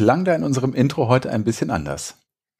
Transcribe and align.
Klang 0.00 0.24
da 0.24 0.34
in 0.34 0.44
unserem 0.44 0.72
Intro 0.72 1.08
heute 1.08 1.30
ein 1.30 1.44
bisschen 1.44 1.70
anders. 1.70 2.14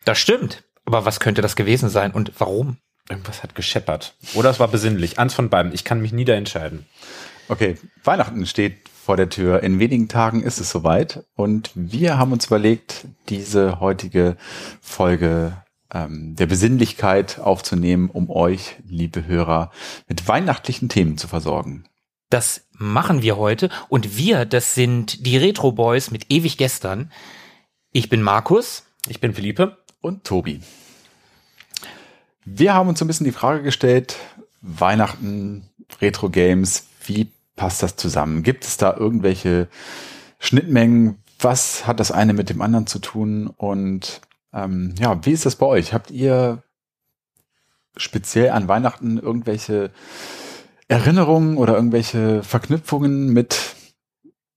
Das 0.05 0.19
stimmt. 0.19 0.63
Aber 0.85 1.07
was 1.07 1.21
könnte 1.21 1.41
das 1.41 1.57
gewesen 1.57 1.89
sein 1.89 2.11
und 2.13 2.33
warum? 2.39 2.77
Irgendwas 3.09 3.43
hat 3.43 3.55
gescheppert. 3.55 4.15
Oder 4.35 4.51
es 4.51 4.61
war 4.61 4.69
besinnlich. 4.69 5.19
Eins 5.19 5.33
von 5.33 5.49
beiden. 5.49 5.73
Ich 5.73 5.83
kann 5.83 6.03
mich 6.03 6.13
nie 6.13 6.27
da 6.27 6.35
entscheiden. 6.35 6.85
Okay, 7.49 7.79
Weihnachten 8.05 8.45
steht 8.45 8.91
vor 8.91 9.17
der 9.17 9.31
Tür. 9.31 9.63
In 9.63 9.79
wenigen 9.79 10.09
Tagen 10.09 10.43
ist 10.43 10.61
es 10.61 10.69
soweit. 10.69 11.25
Und 11.35 11.71
wir 11.75 12.19
haben 12.19 12.33
uns 12.33 12.45
überlegt, 12.45 13.07
diese 13.31 13.81
heutige 13.81 14.37
Folge 14.83 15.57
ähm, 15.91 16.37
der 16.37 16.45
Besinnlichkeit 16.45 17.39
aufzunehmen, 17.39 18.11
um 18.11 18.29
euch, 18.29 18.77
liebe 18.87 19.27
Hörer, 19.27 19.71
mit 20.09 20.29
weihnachtlichen 20.29 20.91
Themen 20.91 21.17
zu 21.17 21.27
versorgen. 21.27 21.85
Das 22.31 22.69
machen 22.73 23.23
wir 23.23 23.37
heute. 23.37 23.69
Und 23.89 24.17
wir, 24.17 24.45
das 24.47 24.75
sind 24.75 25.27
die 25.27 25.37
Retro 25.37 25.73
Boys 25.73 26.11
mit 26.11 26.31
ewig 26.31 26.57
gestern. 26.57 27.13
Ich 27.93 28.09
bin 28.09 28.23
Markus. 28.23 28.85
Ich 29.09 29.21
bin 29.21 29.35
Philippe. 29.35 29.77
und 30.01 30.25
Tobi. 30.25 30.61
Wir 32.45 32.73
haben 32.73 32.89
uns 32.89 32.99
so 32.99 33.05
ein 33.05 33.09
bisschen 33.09 33.27
die 33.27 33.33
Frage 33.33 33.63
gestellt, 33.63 34.17
Weihnachten, 34.63 35.69
Retro-Games, 36.01 36.87
wie 37.05 37.31
passt 37.57 37.83
das 37.83 37.97
zusammen? 37.97 38.43
Gibt 38.43 38.65
es 38.65 38.77
da 38.77 38.97
irgendwelche 38.97 39.69
Schnittmengen? 40.39 41.19
Was 41.39 41.87
hat 41.87 42.01
das 42.01 42.13
eine 42.13 42.33
mit 42.33 42.49
dem 42.49 42.63
anderen 42.63 42.87
zu 42.87 42.99
tun? 42.99 43.49
Und 43.49 44.21
ähm, 44.53 44.95
ja, 44.99 45.25
wie 45.25 45.33
ist 45.33 45.47
das 45.47 45.57
bei 45.57 45.67
euch? 45.67 45.93
Habt 45.93 46.11
ihr 46.11 46.63
speziell 47.97 48.51
an 48.51 48.69
Weihnachten 48.69 49.19
irgendwelche 49.19 49.91
Erinnerungen 50.91 51.57
oder 51.57 51.77
irgendwelche 51.77 52.43
Verknüpfungen 52.43 53.33
mit 53.33 53.77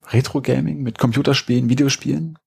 Retro-Gaming, 0.07 0.81
mit 0.81 0.97
Computerspielen, 0.97 1.69
Videospielen? 1.69 2.39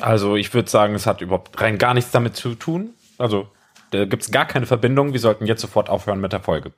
Also 0.00 0.36
ich 0.36 0.52
würde 0.54 0.70
sagen, 0.70 0.94
es 0.94 1.06
hat 1.06 1.20
überhaupt 1.20 1.60
rein 1.60 1.76
gar 1.76 1.92
nichts 1.92 2.10
damit 2.10 2.34
zu 2.34 2.54
tun. 2.54 2.94
Also 3.18 3.48
da 3.90 4.06
gibt 4.06 4.22
es 4.22 4.30
gar 4.30 4.46
keine 4.46 4.64
Verbindung. 4.64 5.12
Wir 5.12 5.20
sollten 5.20 5.44
jetzt 5.44 5.60
sofort 5.60 5.90
aufhören 5.90 6.20
mit 6.20 6.32
der 6.32 6.40
Folge. 6.40 6.72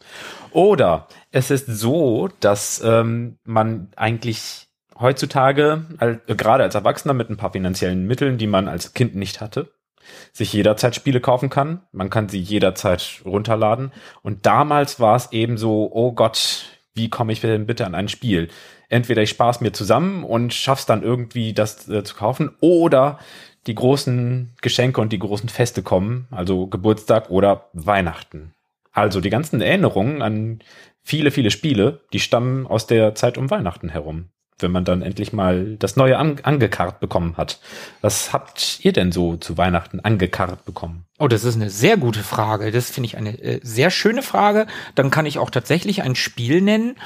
Oder 0.51 1.07
es 1.31 1.53
ist 1.53 1.67
so, 1.67 2.29
dass 2.41 2.83
ähm, 2.85 3.39
man 3.45 3.89
eigentlich 3.95 4.67
heutzutage, 4.99 5.87
al- 5.99 6.21
äh, 6.27 6.35
gerade 6.35 6.65
als 6.65 6.75
Erwachsener 6.75 7.15
mit 7.15 7.31
ein 7.31 7.37
paar 7.37 7.53
finanziellen 7.53 8.05
Mitteln, 8.07 8.37
die 8.37 8.49
man 8.49 8.67
als 8.67 8.95
Kind 8.95 9.15
nicht 9.15 9.41
hatte, 9.41 9.71
sich 10.33 10.53
jederzeit 10.53 10.95
Spiele 10.95 11.21
kaufen 11.21 11.51
kann. 11.51 11.83
Man 11.93 12.11
kann 12.11 12.29
sie 12.29 12.41
jederzeit 12.41 13.23
runterladen. 13.25 13.93
Und 14.23 14.47
damals 14.47 15.01
war 15.01 15.17
es 15.17 15.33
eben 15.33 15.59
so, 15.59 15.91
oh 15.93 16.13
Gott, 16.13 16.67
wie 16.95 17.11
komme 17.11 17.33
ich 17.33 17.41
denn 17.41 17.67
bitte 17.67 17.87
an 17.87 17.95
ein 17.95 18.09
Spiel? 18.09 18.49
Entweder 18.89 19.23
ich 19.23 19.31
spare 19.31 19.51
es 19.51 19.61
mir 19.61 19.73
zusammen 19.73 20.25
und 20.25 20.55
schaff's 20.55 20.87
dann 20.87 21.03
irgendwie, 21.03 21.53
das 21.53 21.89
äh, 21.89 22.05
zu 22.05 22.15
kaufen, 22.15 22.51
oder 22.61 23.19
die 23.67 23.75
großen 23.75 24.55
Geschenke 24.63 25.01
und 25.01 25.13
die 25.13 25.19
großen 25.19 25.49
Feste 25.49 25.83
kommen, 25.83 26.29
also 26.31 26.67
Geburtstag 26.69 27.31
oder 27.31 27.69
Weihnachten. 27.73 28.53
Also 28.93 29.21
die 29.21 29.31
ganzen 29.31 29.61
Erinnerungen 29.61 30.23
an 30.23 30.61
viele, 31.03 31.31
viele 31.31 31.51
Spiele, 31.51 32.01
die 32.13 32.21
stammen 32.21 32.67
aus 32.67 32.87
der 32.87 33.15
Zeit 33.15 33.39
um 33.39 33.51
Weihnachten 33.51 33.89
herum, 33.89 34.31
wenn 34.59 34.73
man 34.73 34.85
dann 34.85 35.03
endlich 35.03 35.33
mal 35.33 35.77
das 35.79 35.97
neue 35.97 36.19
an 36.19 36.41
angekarrt 36.43 37.01
bekommen 37.01 37.37
hat. 37.37 37.61
Was 38.01 38.33
habt 38.33 38.81
ihr 38.83 38.93
denn 38.93 39.13
so 39.13 39.37
zu 39.37 39.59
Weihnachten 39.59 40.01
angekarrt 40.01 40.65
bekommen? 40.65 41.05
Oh, 41.19 41.29
das 41.29 41.45
ist 41.45 41.57
eine 41.57 41.71
sehr 41.71 41.97
gute 41.97 42.23
Frage. 42.23 42.71
Das 42.71 42.91
finde 42.91 43.07
ich 43.07 43.17
eine 43.17 43.39
äh, 43.41 43.61
sehr 43.63 43.91
schöne 43.91 44.23
Frage. 44.23 44.67
Dann 44.95 45.11
kann 45.11 45.27
ich 45.27 45.39
auch 45.39 45.51
tatsächlich 45.51 46.03
ein 46.03 46.15
Spiel 46.15 46.61
nennen. 46.61 46.97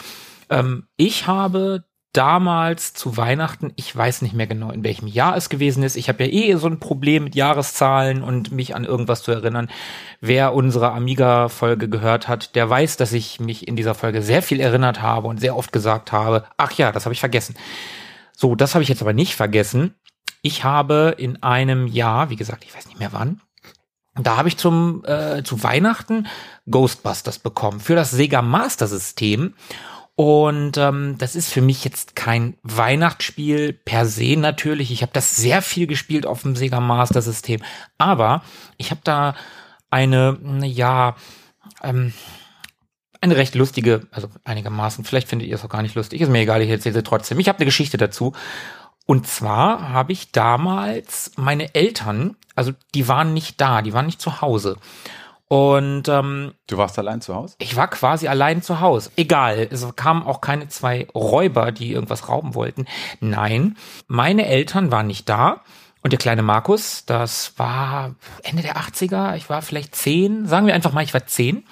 Ähm, 0.49 0.87
ich 0.97 1.27
habe 1.27 1.85
damals 2.13 2.93
zu 2.93 3.17
Weihnachten, 3.17 3.73
ich 3.77 3.95
weiß 3.95 4.23
nicht 4.23 4.35
mehr 4.35 4.47
genau, 4.47 4.71
in 4.71 4.83
welchem 4.83 5.07
Jahr 5.07 5.37
es 5.37 5.49
gewesen 5.49 5.83
ist. 5.83 5.97
Ich 5.97 6.09
habe 6.09 6.25
ja 6.25 6.31
eh 6.31 6.57
so 6.57 6.67
ein 6.67 6.81
Problem 6.81 7.25
mit 7.25 7.35
Jahreszahlen 7.35 8.23
und 8.23 8.51
mich 8.51 8.75
an 8.75 8.85
irgendwas 8.85 9.23
zu 9.23 9.31
erinnern. 9.31 9.71
Wer 10.21 10.55
unsere 10.55 10.93
Amiga-Folge 10.93 11.89
gehört 11.89 12.27
hat, 12.27 12.57
der 12.57 12.69
weiß, 12.69 12.97
dass 12.97 13.13
ich 13.13 13.39
mich 13.39 13.69
in 13.69 13.77
dieser 13.77 13.95
Folge 13.95 14.23
sehr 14.23 14.43
viel 14.43 14.61
erinnert 14.61 15.03
habe 15.03 15.29
und 15.29 15.39
sehr 15.41 15.57
oft 15.57 15.73
gesagt 15.73 16.11
habe, 16.11 16.45
ach 16.57 16.73
ja, 16.73 16.91
das 16.91 17.05
habe 17.05 17.13
ich 17.13 17.21
vergessen. 17.21 17.55
So, 18.37 18.55
das 18.55 18.75
habe 18.75 18.83
ich 18.83 18.89
jetzt 18.89 19.03
aber 19.03 19.13
nicht 19.13 19.37
vergessen. 19.37 19.95
Ich 20.43 20.65
habe 20.65 21.15
in 21.19 21.43
einem 21.43 21.87
Jahr, 21.87 22.31
wie 22.31 22.37
gesagt, 22.37 22.65
ich 22.65 22.75
weiß 22.75 22.87
nicht 22.87 22.99
mehr 22.99 23.13
wann, 23.13 23.41
da 24.15 24.37
habe 24.37 24.49
ich 24.49 24.57
zum 24.57 25.05
äh, 25.05 25.43
zu 25.45 25.63
Weihnachten 25.63 26.27
Ghostbusters 26.69 27.39
bekommen 27.39 27.81
für 27.81 27.95
das 27.95 28.11
Sega 28.11 28.43
Master 28.43 28.87
System. 28.87 29.55
Und 30.17 30.77
ähm, 30.77 31.17
das 31.19 31.35
ist 31.35 31.51
für 31.51 31.63
mich 31.63 31.85
jetzt 31.85 32.15
kein 32.15 32.57
Weihnachtsspiel 32.63 33.73
per 33.73 34.05
se 34.05 34.37
natürlich. 34.37 34.91
Ich 34.91 35.03
habe 35.03 35.13
das 35.13 35.37
sehr 35.37 35.63
viel 35.63 35.87
gespielt 35.87 36.27
auf 36.27 36.43
dem 36.43 36.57
Sega 36.57 36.81
Master 36.81 37.23
System, 37.23 37.63
aber 37.97 38.43
ich 38.77 38.91
habe 38.91 39.01
da 39.03 39.35
eine, 39.91 40.39
ja, 40.63 41.17
ähm, 41.83 42.13
eine 43.21 43.37
recht 43.37 43.55
lustige, 43.55 44.07
also 44.11 44.29
einigermaßen, 44.45 45.05
vielleicht 45.05 45.29
findet 45.29 45.49
ihr 45.49 45.55
es 45.55 45.65
auch 45.65 45.69
gar 45.71 45.83
nicht 45.83 45.95
lustig, 45.95 46.21
ist 46.21 46.31
mir 46.31 46.41
egal, 46.41 46.63
ich 46.63 46.71
erzähle 46.71 46.95
sie 46.95 47.03
trotzdem. 47.03 47.39
Ich 47.39 47.49
habe 47.49 47.59
eine 47.59 47.67
Geschichte 47.67 47.97
dazu. 47.97 48.33
Und 49.07 49.27
zwar 49.27 49.89
habe 49.89 50.13
ich 50.13 50.33
damals 50.33 51.33
meine 51.37 51.75
Eltern, 51.75 52.37
also 52.55 52.73
die 52.95 53.09
waren 53.09 53.35
nicht 53.35 53.61
da, 53.61 53.83
die 53.83 53.93
waren 53.93 54.07
nicht 54.07 54.21
zu 54.21 54.41
Hause. 54.41 54.77
Und 55.53 56.09
ähm, 56.09 56.55
Du 56.69 56.77
warst 56.77 56.97
allein 56.97 57.21
zu 57.21 57.35
Hause? 57.35 57.57
ich 57.59 57.75
war 57.75 57.89
quasi 57.89 58.29
allein 58.29 58.63
zu 58.63 58.79
Hause. 58.79 59.11
Egal, 59.17 59.67
es 59.69 59.85
kamen 59.97 60.23
auch 60.23 60.41
keine 60.41 60.69
zwei 60.69 61.09
Räuber, 61.13 61.73
die 61.73 61.91
irgendwas 61.91 62.29
rauben 62.29 62.55
wollten. 62.55 62.87
Nein, 63.19 63.77
meine 64.07 64.47
Eltern 64.47 64.93
waren 64.93 65.09
nicht 65.09 65.29
da. 65.29 65.63
Und 66.03 66.13
der 66.13 66.21
kleine 66.21 66.43
Markus, 66.43 67.05
das 67.05 67.59
war 67.59 68.15
Ende 68.45 68.63
der 68.63 68.77
80er, 68.77 69.35
ich 69.35 69.51
war 69.51 69.61
vielleicht 69.61 69.97
zehn, 69.97 70.47
sagen 70.47 70.69
wir 70.69 70.75
einfach 70.75 70.93
mal, 70.93 71.03
ich 71.03 71.15
war 71.15 71.27
zehn. 71.27 71.65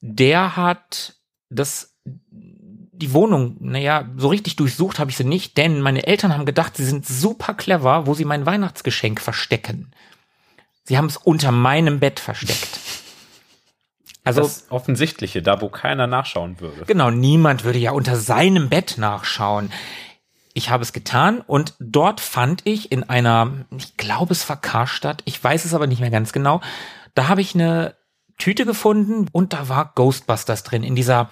Der 0.00 0.54
hat 0.56 1.16
das, 1.50 1.96
die 2.04 3.12
Wohnung, 3.12 3.56
naja, 3.58 4.08
so 4.16 4.28
richtig 4.28 4.54
durchsucht 4.54 5.00
habe 5.00 5.10
ich 5.10 5.16
sie 5.16 5.24
nicht, 5.24 5.56
denn 5.56 5.80
meine 5.80 6.06
Eltern 6.06 6.32
haben 6.32 6.46
gedacht, 6.46 6.76
sie 6.76 6.84
sind 6.84 7.04
super 7.04 7.54
clever, 7.54 8.06
wo 8.06 8.14
sie 8.14 8.24
mein 8.24 8.46
Weihnachtsgeschenk 8.46 9.20
verstecken. 9.20 9.90
Sie 10.84 10.96
haben 10.98 11.06
es 11.06 11.16
unter 11.16 11.52
meinem 11.52 12.00
Bett 12.00 12.20
versteckt. 12.20 12.80
Also 14.24 14.42
das 14.42 14.66
Offensichtliche, 14.70 15.42
da 15.42 15.60
wo 15.60 15.68
keiner 15.68 16.06
nachschauen 16.06 16.60
würde. 16.60 16.84
Genau, 16.86 17.10
niemand 17.10 17.64
würde 17.64 17.78
ja 17.78 17.92
unter 17.92 18.16
seinem 18.16 18.68
Bett 18.68 18.94
nachschauen. 18.98 19.72
Ich 20.54 20.70
habe 20.70 20.82
es 20.82 20.92
getan 20.92 21.40
und 21.40 21.74
dort 21.80 22.20
fand 22.20 22.66
ich 22.66 22.92
in 22.92 23.08
einer, 23.08 23.66
ich 23.76 23.96
glaube 23.96 24.32
es 24.32 24.48
war 24.48 24.60
Karstadt, 24.60 25.22
ich 25.24 25.42
weiß 25.42 25.64
es 25.64 25.74
aber 25.74 25.86
nicht 25.86 26.00
mehr 26.00 26.10
ganz 26.10 26.32
genau, 26.32 26.60
da 27.14 27.28
habe 27.28 27.40
ich 27.40 27.54
eine 27.54 27.96
Tüte 28.38 28.66
gefunden 28.66 29.28
und 29.32 29.52
da 29.52 29.68
war 29.68 29.92
Ghostbusters 29.94 30.62
drin 30.62 30.84
in 30.84 30.94
dieser 30.94 31.30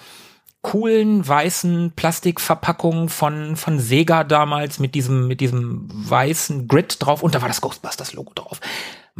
coolen 0.62 1.26
weißen 1.26 1.92
Plastikverpackung 1.96 3.08
von 3.08 3.56
von 3.56 3.78
Sega 3.78 4.24
damals 4.24 4.78
mit 4.78 4.94
diesem 4.94 5.26
mit 5.26 5.40
diesem 5.40 5.88
weißen 5.90 6.68
Grid 6.68 6.96
drauf 7.00 7.22
und 7.22 7.34
da 7.34 7.40
war 7.40 7.48
das 7.48 7.60
Ghostbusters 7.60 8.12
Logo 8.12 8.32
drauf. 8.34 8.60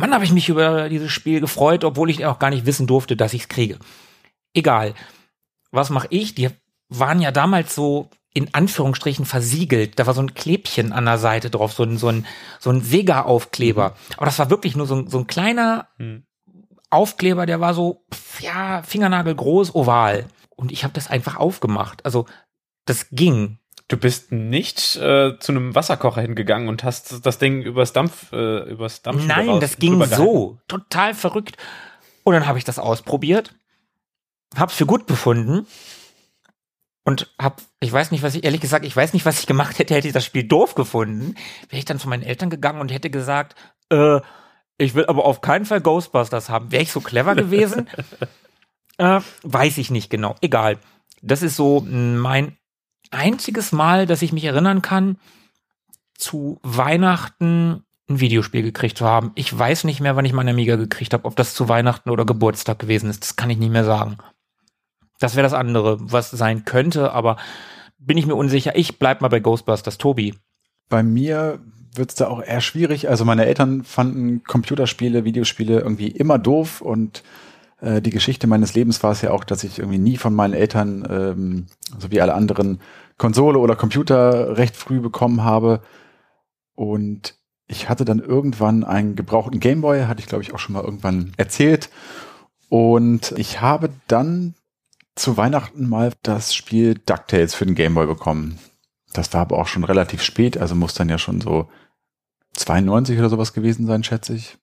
Mann, 0.01 0.15
habe 0.15 0.25
ich 0.25 0.33
mich 0.33 0.49
über 0.49 0.89
dieses 0.89 1.13
Spiel 1.13 1.41
gefreut, 1.41 1.85
obwohl 1.85 2.09
ich 2.09 2.25
auch 2.25 2.39
gar 2.39 2.49
nicht 2.49 2.65
wissen 2.65 2.87
durfte, 2.87 3.17
dass 3.17 3.35
ich 3.35 3.43
es 3.43 3.49
kriege. 3.49 3.79
Egal. 4.55 4.95
Was 5.73 5.91
mache 5.91 6.09
ich? 6.11 6.35
Die 6.35 6.49
waren 6.89 7.21
ja 7.21 7.31
damals 7.31 7.75
so 7.75 8.09
in 8.33 8.55
Anführungsstrichen 8.55 9.27
versiegelt. 9.27 9.99
Da 9.99 10.07
war 10.07 10.15
so 10.15 10.23
ein 10.23 10.33
Klebchen 10.33 10.93
an 10.93 11.05
der 11.05 11.19
Seite 11.19 11.51
drauf, 11.51 11.75
so 11.75 11.83
ein, 11.83 11.99
so 11.99 12.09
ein, 12.09 12.27
so 12.59 12.71
ein 12.71 12.81
Sega-Aufkleber. 12.81 13.95
Aber 14.17 14.25
das 14.25 14.39
war 14.39 14.49
wirklich 14.49 14.75
nur 14.75 14.87
so 14.87 14.97
ein, 14.97 15.09
so 15.09 15.19
ein 15.19 15.27
kleiner 15.27 15.89
Hm. 15.99 16.25
Aufkleber, 16.93 17.47
der 17.47 17.61
war 17.61 17.73
so, 17.73 18.05
pf, 18.13 18.41
ja, 18.41 18.83
Fingernagel 18.83 19.37
groß, 19.37 19.77
oval. 19.77 20.27
Und 20.57 20.73
ich 20.73 20.83
habe 20.83 20.93
das 20.93 21.09
einfach 21.09 21.37
aufgemacht. 21.37 22.05
Also 22.05 22.27
das 22.85 23.11
ging. 23.11 23.60
Du 23.91 23.97
bist 23.97 24.31
nicht 24.31 24.95
äh, 24.99 25.37
zu 25.41 25.51
einem 25.51 25.75
Wasserkocher 25.75 26.21
hingegangen 26.21 26.69
und 26.69 26.85
hast 26.85 27.27
das 27.27 27.39
Ding 27.39 27.63
übers 27.63 27.93
Dampf, 27.93 28.33
äh, 28.33 28.71
übers 28.71 29.03
Dampf. 29.03 29.27
Nein, 29.27 29.59
das 29.59 29.79
ging 29.79 30.01
so. 30.05 30.61
Total 30.69 31.13
verrückt. 31.13 31.57
Und 32.23 32.35
dann 32.35 32.47
habe 32.47 32.57
ich 32.57 32.63
das 32.65 32.79
ausprobiert, 32.79 33.53
hab's 34.57 34.77
für 34.77 34.87
gut 34.87 35.07
befunden 35.07 35.67
und 37.03 37.35
hab, 37.37 37.63
ich 37.81 37.93
weiß 37.93 38.13
nicht, 38.13 38.23
was 38.23 38.37
ich, 38.37 38.45
ehrlich 38.45 38.61
gesagt, 38.61 38.85
ich 38.85 38.95
weiß 38.95 39.13
nicht, 39.13 39.27
was 39.27 39.41
ich 39.41 39.49
gemacht 39.49 39.81
hätte, 39.81 39.97
hätte 39.97 40.07
ich 40.07 40.15
das 40.15 40.25
Spiel 40.25 40.45
doof 40.45 40.77
gefunden. 40.77 41.35
Wäre 41.69 41.81
ich 41.81 41.85
dann 41.85 41.99
zu 41.99 42.09
meinen 42.09 42.23
Eltern 42.23 42.49
gegangen 42.49 42.81
und 42.81 42.93
hätte 42.93 43.11
gesagt, 43.11 43.57
äh, 43.91 44.21
ich 44.79 44.95
will 44.95 45.07
aber 45.07 45.25
auf 45.25 45.41
keinen 45.41 45.65
Fall 45.65 45.81
Ghostbusters 45.81 46.49
haben. 46.49 46.71
Wäre 46.71 46.85
ich 46.85 46.93
so 46.93 47.01
clever 47.01 47.35
gewesen? 47.35 47.89
äh, 48.99 49.21
weiß 49.43 49.79
ich 49.79 49.91
nicht 49.91 50.11
genau. 50.11 50.37
Egal. 50.43 50.79
Das 51.23 51.43
ist 51.43 51.57
so 51.57 51.81
mein 51.81 52.57
einziges 53.11 53.73
Mal, 53.73 54.07
dass 54.07 54.23
ich 54.23 54.33
mich 54.33 54.45
erinnern 54.45 54.83
kann, 54.83 55.19
zu 56.15 56.59
Weihnachten 56.63 57.85
ein 58.09 58.21
Videospiel 58.21 58.63
gekriegt 58.63 58.99
zu 58.99 59.07
haben. 59.07 59.33
Ich 59.37 59.57
weiß 59.57 59.85
nicht 59.85 60.01
mehr, 60.01 60.17
wann 60.17 60.25
ich 60.25 60.33
meine 60.33 60.51
Amiga 60.51 60.77
gekriegt 60.77 61.13
habe, 61.13 61.25
ob 61.25 61.37
das 61.37 61.55
zu 61.55 61.69
Weihnachten 61.69 62.11
oder 62.11 62.25
Geburtstag 62.25 62.79
gewesen 62.79 63.09
ist. 63.09 63.23
Das 63.23 63.37
kann 63.37 63.51
ich 63.51 63.59
nicht 63.59 63.73
mehr 63.73 63.85
sagen. 63.85 64.19
Das 65.21 65.37
wäre 65.37 65.45
das 65.45 65.53
andere, 65.53 65.99
was 66.01 66.31
sein 66.31 66.65
könnte, 66.65 67.13
aber 67.13 67.37
bin 67.99 68.17
ich 68.17 68.27
mir 68.27 68.35
unsicher. 68.35 68.77
Ich 68.77 68.99
bleib 68.99 69.21
mal 69.21 69.29
bei 69.29 69.41
Ghostbusters. 69.41 69.99
Tobi. 69.99 70.35
Bei 70.89 71.03
mir 71.03 71.61
wird's 71.95 72.15
da 72.15 72.29
auch 72.29 72.43
eher 72.43 72.61
schwierig. 72.61 73.09
Also 73.09 73.25
meine 73.25 73.47
Eltern 73.47 73.85
fanden 73.85 74.43
Computerspiele, 74.45 75.25
Videospiele 75.25 75.81
irgendwie 75.81 76.09
immer 76.09 76.39
doof 76.39 76.81
und 76.81 77.23
äh, 77.81 78.03
die 78.03 78.11
Geschichte 78.11 78.47
meines 78.47 78.75
Lebens 78.75 79.03
war 79.03 79.13
es 79.13 79.23
ja 79.23 79.31
auch, 79.31 79.45
dass 79.45 79.65
ich 79.65 79.79
irgendwie 79.79 79.99
nie 79.99 80.17
von 80.17 80.35
meinen 80.35 80.55
Eltern, 80.55 81.07
ähm, 81.11 81.67
so 81.99 82.11
wie 82.11 82.21
alle 82.21 82.35
anderen, 82.35 82.81
Konsole 83.19 83.59
oder 83.59 83.77
Computer 83.77 84.57
recht 84.57 84.77
früh 84.77 85.01
bekommen 85.01 85.45
habe. 85.45 85.83
Und 86.75 87.35
ich 87.67 87.89
hatte 87.89 88.05
dann 88.05 88.19
irgendwann 88.19 88.85
einen 88.85 89.15
gebrauchten 89.15 89.61
Gameboy, 89.61 90.05
hatte 90.05 90.21
ich 90.21 90.27
glaube 90.27 90.43
ich 90.43 90.55
auch 90.55 90.59
schon 90.59 90.73
mal 90.75 90.85
irgendwann 90.85 91.33
erzählt. 91.37 91.91
Und 92.69 93.33
ich 93.37 93.61
habe 93.61 93.91
dann 94.07 94.55
zu 95.17 95.37
Weihnachten 95.37 95.89
mal 95.89 96.13
das 96.23 96.55
Spiel 96.55 96.95
DuckTales 96.95 97.55
für 97.55 97.67
den 97.67 97.75
Gameboy 97.75 98.07
bekommen. 98.07 98.59
Das 99.13 99.33
war 99.35 99.43
aber 99.43 99.59
auch 99.59 99.67
schon 99.67 99.85
relativ 99.85 100.23
spät, 100.23 100.57
also 100.57 100.75
muss 100.75 100.95
dann 100.95 101.09
ja 101.09 101.19
schon 101.19 101.41
so 101.41 101.69
92 102.55 103.19
oder 103.19 103.29
sowas 103.29 103.53
gewesen 103.53 103.87
sein, 103.87 104.05
schätze 104.05 104.35
ich. 104.35 104.57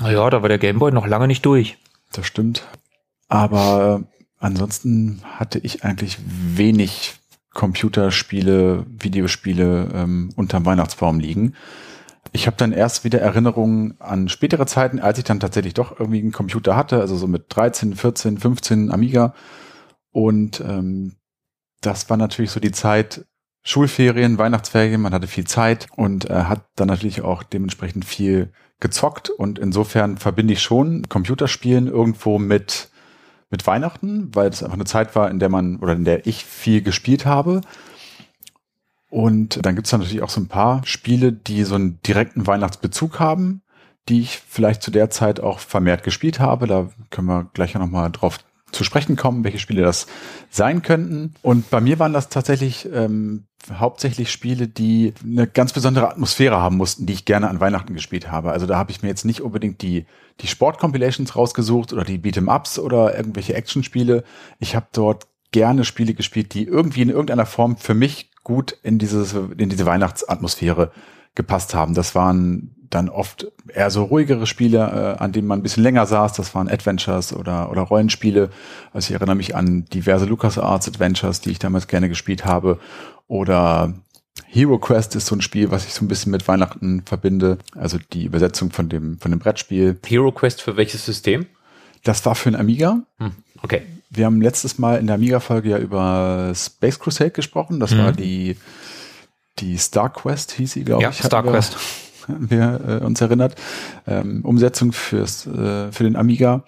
Naja, 0.00 0.28
da 0.30 0.42
war 0.42 0.48
der 0.48 0.58
Gameboy 0.58 0.90
noch 0.90 1.06
lange 1.06 1.26
nicht 1.26 1.44
durch. 1.46 1.78
Das 2.16 2.26
stimmt. 2.26 2.66
Aber 3.28 4.04
ansonsten 4.38 5.20
hatte 5.24 5.58
ich 5.58 5.84
eigentlich 5.84 6.18
wenig 6.26 7.14
Computerspiele, 7.52 8.86
Videospiele 8.88 9.88
ähm, 9.92 10.32
unterm 10.34 10.64
Weihnachtsbaum 10.64 11.20
liegen. 11.20 11.54
Ich 12.32 12.46
habe 12.46 12.56
dann 12.56 12.72
erst 12.72 13.04
wieder 13.04 13.20
Erinnerungen 13.20 14.00
an 14.00 14.28
spätere 14.28 14.66
Zeiten, 14.66 14.98
als 14.98 15.18
ich 15.18 15.24
dann 15.24 15.40
tatsächlich 15.40 15.74
doch 15.74 15.98
irgendwie 15.98 16.20
einen 16.20 16.32
Computer 16.32 16.74
hatte, 16.74 17.00
also 17.00 17.16
so 17.16 17.26
mit 17.26 17.46
13, 17.48 17.94
14, 17.94 18.38
15 18.38 18.90
Amiga. 18.90 19.34
Und 20.10 20.60
ähm, 20.60 21.16
das 21.82 22.08
war 22.08 22.16
natürlich 22.16 22.50
so 22.50 22.60
die 22.60 22.72
Zeit, 22.72 23.26
Schulferien, 23.62 24.38
Weihnachtsferien, 24.38 25.00
man 25.00 25.12
hatte 25.12 25.26
viel 25.26 25.46
Zeit 25.46 25.88
und 25.96 26.30
äh, 26.30 26.44
hat 26.44 26.66
dann 26.76 26.88
natürlich 26.88 27.22
auch 27.22 27.42
dementsprechend 27.42 28.04
viel 28.04 28.52
gezockt 28.80 29.30
und 29.30 29.58
insofern 29.58 30.16
verbinde 30.18 30.52
ich 30.52 30.62
schon 30.62 31.08
Computerspielen 31.08 31.86
irgendwo 31.86 32.38
mit 32.38 32.90
mit 33.50 33.66
Weihnachten, 33.66 34.34
weil 34.34 34.48
es 34.48 34.62
einfach 34.62 34.74
eine 34.74 34.84
Zeit 34.84 35.14
war, 35.14 35.30
in 35.30 35.38
der 35.38 35.48
man 35.48 35.76
oder 35.76 35.92
in 35.92 36.04
der 36.04 36.26
ich 36.26 36.44
viel 36.44 36.82
gespielt 36.82 37.26
habe. 37.26 37.60
Und 39.08 39.64
dann 39.64 39.76
gibt 39.76 39.86
es 39.86 39.92
natürlich 39.92 40.22
auch 40.22 40.30
so 40.30 40.40
ein 40.40 40.48
paar 40.48 40.84
Spiele, 40.84 41.32
die 41.32 41.62
so 41.64 41.76
einen 41.76 42.00
direkten 42.02 42.46
Weihnachtsbezug 42.46 43.20
haben, 43.20 43.62
die 44.08 44.20
ich 44.20 44.38
vielleicht 44.48 44.82
zu 44.82 44.90
der 44.90 45.10
Zeit 45.10 45.40
auch 45.40 45.60
vermehrt 45.60 46.02
gespielt 46.02 46.40
habe. 46.40 46.66
Da 46.66 46.90
können 47.10 47.28
wir 47.28 47.48
gleich 47.54 47.74
noch 47.74 47.86
mal 47.86 48.10
drauf 48.10 48.38
zu 48.76 48.84
sprechen 48.84 49.16
kommen, 49.16 49.44
welche 49.44 49.58
Spiele 49.58 49.82
das 49.82 50.06
sein 50.50 50.82
könnten. 50.82 51.34
Und 51.42 51.70
bei 51.70 51.80
mir 51.80 51.98
waren 51.98 52.12
das 52.12 52.28
tatsächlich 52.28 52.88
ähm, 52.92 53.46
hauptsächlich 53.72 54.30
Spiele, 54.30 54.68
die 54.68 55.14
eine 55.24 55.46
ganz 55.46 55.72
besondere 55.72 56.08
Atmosphäre 56.10 56.58
haben 56.58 56.76
mussten, 56.76 57.06
die 57.06 57.14
ich 57.14 57.24
gerne 57.24 57.48
an 57.48 57.60
Weihnachten 57.60 57.94
gespielt 57.94 58.30
habe. 58.30 58.52
Also 58.52 58.66
da 58.66 58.76
habe 58.76 58.90
ich 58.90 59.02
mir 59.02 59.08
jetzt 59.08 59.24
nicht 59.24 59.40
unbedingt 59.40 59.82
die, 59.82 60.06
die 60.40 60.46
Sport-Compilations 60.46 61.34
rausgesucht 61.34 61.92
oder 61.92 62.04
die 62.04 62.18
Beat'em-Ups 62.18 62.78
oder 62.78 63.16
irgendwelche 63.16 63.54
Action-Spiele. 63.54 64.24
Ich 64.58 64.76
habe 64.76 64.86
dort 64.92 65.26
gerne 65.50 65.84
Spiele 65.84 66.14
gespielt, 66.14 66.54
die 66.54 66.64
irgendwie 66.64 67.02
in 67.02 67.10
irgendeiner 67.10 67.46
Form 67.46 67.76
für 67.76 67.94
mich 67.94 68.30
gut 68.44 68.78
in, 68.82 68.98
dieses, 68.98 69.32
in 69.32 69.68
diese 69.68 69.86
Weihnachtsatmosphäre 69.86 70.92
gepasst 71.34 71.74
haben. 71.74 71.94
Das 71.94 72.14
waren 72.14 72.75
dann 72.90 73.08
oft 73.08 73.46
eher 73.72 73.90
so 73.90 74.04
ruhigere 74.04 74.46
Spiele, 74.46 74.78
äh, 75.18 75.22
an 75.22 75.32
denen 75.32 75.48
man 75.48 75.60
ein 75.60 75.62
bisschen 75.62 75.82
länger 75.82 76.06
saß. 76.06 76.34
Das 76.34 76.54
waren 76.54 76.68
Adventures 76.68 77.34
oder, 77.34 77.70
oder 77.70 77.82
Rollenspiele. 77.82 78.50
Also 78.92 79.08
ich 79.08 79.14
erinnere 79.14 79.36
mich 79.36 79.54
an 79.54 79.84
diverse 79.86 80.26
LucasArts 80.26 80.88
Adventures, 80.88 81.40
die 81.40 81.50
ich 81.50 81.58
damals 81.58 81.88
gerne 81.88 82.08
gespielt 82.08 82.44
habe. 82.44 82.78
Oder 83.26 83.94
Hero 84.46 84.78
Quest 84.78 85.16
ist 85.16 85.26
so 85.26 85.34
ein 85.34 85.40
Spiel, 85.40 85.70
was 85.70 85.86
ich 85.86 85.94
so 85.94 86.04
ein 86.04 86.08
bisschen 86.08 86.32
mit 86.32 86.46
Weihnachten 86.46 87.02
verbinde. 87.04 87.58
Also 87.74 87.98
die 88.12 88.24
Übersetzung 88.24 88.70
von 88.70 88.88
dem, 88.88 89.18
von 89.18 89.30
dem 89.30 89.40
Brettspiel. 89.40 89.98
Hero 90.06 90.32
Quest 90.32 90.62
für 90.62 90.76
welches 90.76 91.04
System? 91.04 91.46
Das 92.04 92.24
war 92.24 92.34
für 92.34 92.50
ein 92.50 92.56
Amiga. 92.56 93.02
Hm, 93.18 93.32
okay. 93.62 93.82
Wir 94.10 94.26
haben 94.26 94.40
letztes 94.40 94.78
Mal 94.78 94.98
in 94.98 95.06
der 95.06 95.16
Amiga-Folge 95.16 95.70
ja 95.70 95.78
über 95.78 96.52
Space 96.54 96.98
Crusade 96.98 97.32
gesprochen. 97.32 97.80
Das 97.80 97.90
mhm. 97.90 97.98
war 97.98 98.12
die, 98.12 98.56
die 99.58 99.76
Star 99.76 100.12
Quest, 100.12 100.52
hieß 100.52 100.72
sie, 100.72 100.84
glaube 100.84 101.02
ja, 101.02 101.10
ich. 101.10 101.18
Star 101.18 101.42
Quest 101.42 101.76
wir 102.28 103.00
äh, 103.02 103.04
uns 103.04 103.20
erinnert. 103.20 103.54
Ähm, 104.06 104.44
Umsetzung 104.44 104.92
fürs, 104.92 105.46
äh, 105.46 105.92
für 105.92 106.04
den 106.04 106.16
Amiga. 106.16 106.64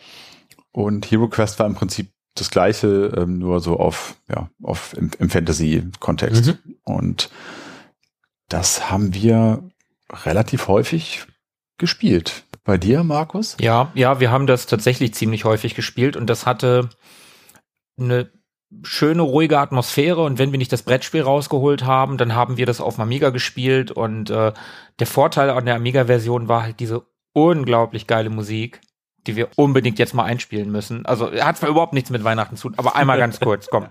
Und 0.72 1.10
Hero 1.10 1.28
Quest 1.28 1.58
war 1.58 1.66
im 1.66 1.74
Prinzip 1.74 2.10
das 2.34 2.50
gleiche, 2.50 3.12
ähm, 3.16 3.38
nur 3.38 3.60
so 3.60 3.78
auf, 3.78 4.16
ja, 4.28 4.48
auf 4.62 4.94
im, 4.96 5.10
im 5.18 5.30
Fantasy-Kontext. 5.30 6.46
Mhm. 6.46 6.58
Und 6.84 7.30
das 8.48 8.90
haben 8.90 9.14
wir 9.14 9.62
relativ 10.12 10.68
häufig 10.68 11.26
gespielt. 11.78 12.44
Bei 12.64 12.76
dir, 12.76 13.02
Markus? 13.02 13.56
Ja, 13.60 13.90
ja, 13.94 14.20
wir 14.20 14.30
haben 14.30 14.46
das 14.46 14.66
tatsächlich 14.66 15.14
ziemlich 15.14 15.44
häufig 15.44 15.74
gespielt 15.74 16.16
und 16.16 16.26
das 16.26 16.44
hatte 16.44 16.90
eine 17.98 18.30
schöne, 18.82 19.22
ruhige 19.22 19.58
Atmosphäre 19.58 20.22
und 20.22 20.38
wenn 20.38 20.52
wir 20.52 20.58
nicht 20.58 20.72
das 20.72 20.82
Brettspiel 20.82 21.22
rausgeholt 21.22 21.84
haben, 21.84 22.18
dann 22.18 22.34
haben 22.34 22.56
wir 22.56 22.66
das 22.66 22.80
auf 22.80 22.96
dem 22.96 23.02
Amiga 23.02 23.30
gespielt 23.30 23.90
und 23.90 24.30
äh, 24.30 24.52
der 24.98 25.06
Vorteil 25.06 25.50
an 25.50 25.64
der 25.64 25.76
Amiga-Version 25.76 26.48
war 26.48 26.62
halt 26.62 26.80
diese 26.80 27.06
unglaublich 27.32 28.06
geile 28.06 28.30
Musik, 28.30 28.80
die 29.26 29.36
wir 29.36 29.48
unbedingt 29.56 29.98
jetzt 29.98 30.14
mal 30.14 30.24
einspielen 30.24 30.70
müssen. 30.70 31.06
Also 31.06 31.32
hat 31.32 31.56
zwar 31.56 31.70
überhaupt 31.70 31.94
nichts 31.94 32.10
mit 32.10 32.24
Weihnachten 32.24 32.56
zu 32.56 32.68
tun, 32.68 32.78
aber 32.78 32.94
einmal 32.94 33.18
ganz 33.18 33.40
kurz, 33.40 33.68
komm. 33.70 33.86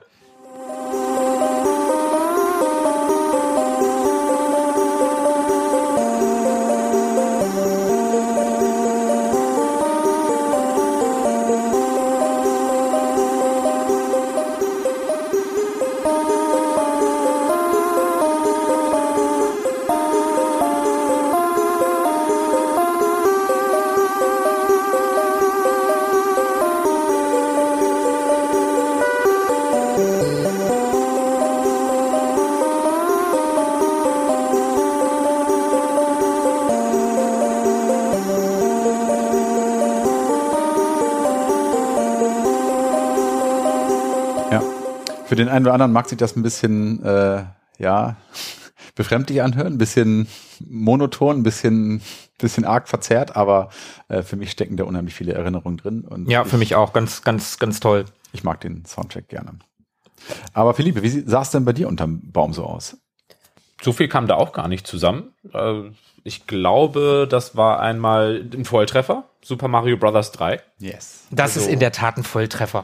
Den 45.38 45.50
einen 45.50 45.66
oder 45.66 45.74
anderen 45.74 45.92
mag 45.92 46.10
sich 46.10 46.18
das 46.18 46.36
ein 46.36 46.44
bisschen, 46.44 47.04
äh, 47.04 47.44
ja, 47.80 48.18
befremdlich 48.96 49.42
anhören, 49.42 49.74
ein 49.74 49.78
bisschen 49.78 50.28
monoton, 50.60 51.38
ein 51.38 51.44
bisschen, 51.44 52.02
bisschen 52.40 52.66
arg 52.66 52.90
verzerrt, 52.90 53.36
aber 53.36 53.70
äh, 54.10 54.24
für 54.24 54.36
mich 54.36 54.52
stecken 54.52 54.76
da 54.76 54.84
unheimlich 54.84 55.14
viele 55.14 55.34
Erinnerungen 55.34 55.78
drin. 55.78 56.02
Und 56.02 56.30
ja, 56.30 56.44
für 56.44 56.58
mich 56.58 56.76
auch 56.76 56.94
ganz, 56.94 57.22
ganz, 57.22 57.60
ganz 57.60 57.80
toll. 57.80 58.06
Ich 58.34 58.44
mag 58.44 58.60
den 58.62 58.86
Soundtrack 58.86 59.30
gerne. 59.30 59.60
Aber 60.54 60.74
Philippe, 60.74 61.04
wie 61.04 61.10
sah 61.10 61.42
es 61.42 61.52
denn 61.52 61.64
bei 61.64 61.74
dir 61.74 61.88
unterm 61.88 62.22
Baum 62.32 62.54
so 62.54 62.66
aus? 62.66 62.98
So 63.82 63.94
viel 63.94 64.08
kam 64.08 64.28
da 64.28 64.36
auch 64.36 64.54
gar 64.54 64.68
nicht 64.68 64.88
zusammen. 64.88 65.34
Äh, 65.54 65.92
ich 66.24 66.48
glaube, 66.48 67.28
das 67.30 67.56
war 67.56 67.80
einmal 67.80 68.50
ein 68.54 68.66
Volltreffer. 68.66 69.26
Super 69.44 69.68
Mario 69.68 69.98
Bros. 69.98 70.32
3. 70.32 70.60
Yes. 70.80 71.26
Das 71.30 71.56
also, 71.56 71.62
ist 71.62 71.68
in 71.74 71.80
der 71.80 71.92
Tat 71.92 72.18
ein 72.18 72.24
Volltreffer. 72.24 72.84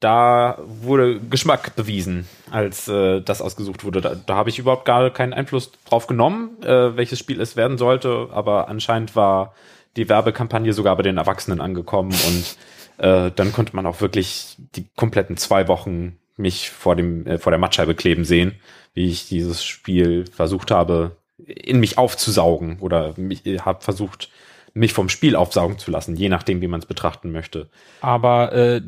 Da 0.00 0.58
wurde 0.66 1.20
Geschmack 1.20 1.74
bewiesen, 1.74 2.28
als 2.50 2.86
äh, 2.88 3.20
das 3.22 3.40
ausgesucht 3.40 3.84
wurde. 3.84 4.00
Da, 4.00 4.14
da 4.14 4.36
habe 4.36 4.50
ich 4.50 4.58
überhaupt 4.58 4.84
gar 4.84 5.10
keinen 5.10 5.32
Einfluss 5.32 5.72
drauf 5.88 6.06
genommen, 6.06 6.62
äh, 6.62 6.96
welches 6.96 7.18
Spiel 7.18 7.40
es 7.40 7.56
werden 7.56 7.78
sollte, 7.78 8.28
aber 8.30 8.68
anscheinend 8.68 9.16
war 9.16 9.54
die 9.96 10.08
Werbekampagne 10.08 10.72
sogar 10.74 10.96
bei 10.96 11.02
den 11.02 11.16
Erwachsenen 11.16 11.60
angekommen 11.60 12.10
und 12.10 12.56
äh, 12.98 13.30
dann 13.34 13.52
konnte 13.52 13.74
man 13.74 13.86
auch 13.86 14.00
wirklich 14.00 14.56
die 14.74 14.86
kompletten 14.96 15.36
zwei 15.36 15.68
Wochen 15.68 16.18
mich 16.36 16.70
vor 16.70 16.96
dem 16.96 17.26
äh, 17.26 17.38
vor 17.38 17.50
der 17.50 17.58
Mattscheibe 17.58 17.94
kleben 17.94 18.24
sehen, 18.24 18.56
wie 18.92 19.08
ich 19.08 19.28
dieses 19.28 19.64
Spiel 19.64 20.26
versucht 20.30 20.70
habe 20.70 21.16
in 21.46 21.80
mich 21.80 21.98
aufzusaugen 21.98 22.78
oder 22.80 23.14
mich, 23.16 23.42
habe 23.64 23.82
versucht 23.82 24.30
mich 24.76 24.92
vom 24.92 25.08
Spiel 25.08 25.36
aufsaugen 25.36 25.78
zu 25.78 25.90
lassen, 25.90 26.16
je 26.16 26.28
nachdem, 26.28 26.60
wie 26.60 26.68
man 26.68 26.80
es 26.80 26.86
betrachten 26.86 27.32
möchte. 27.32 27.68
Aber 28.02 28.52
äh, 28.52 28.82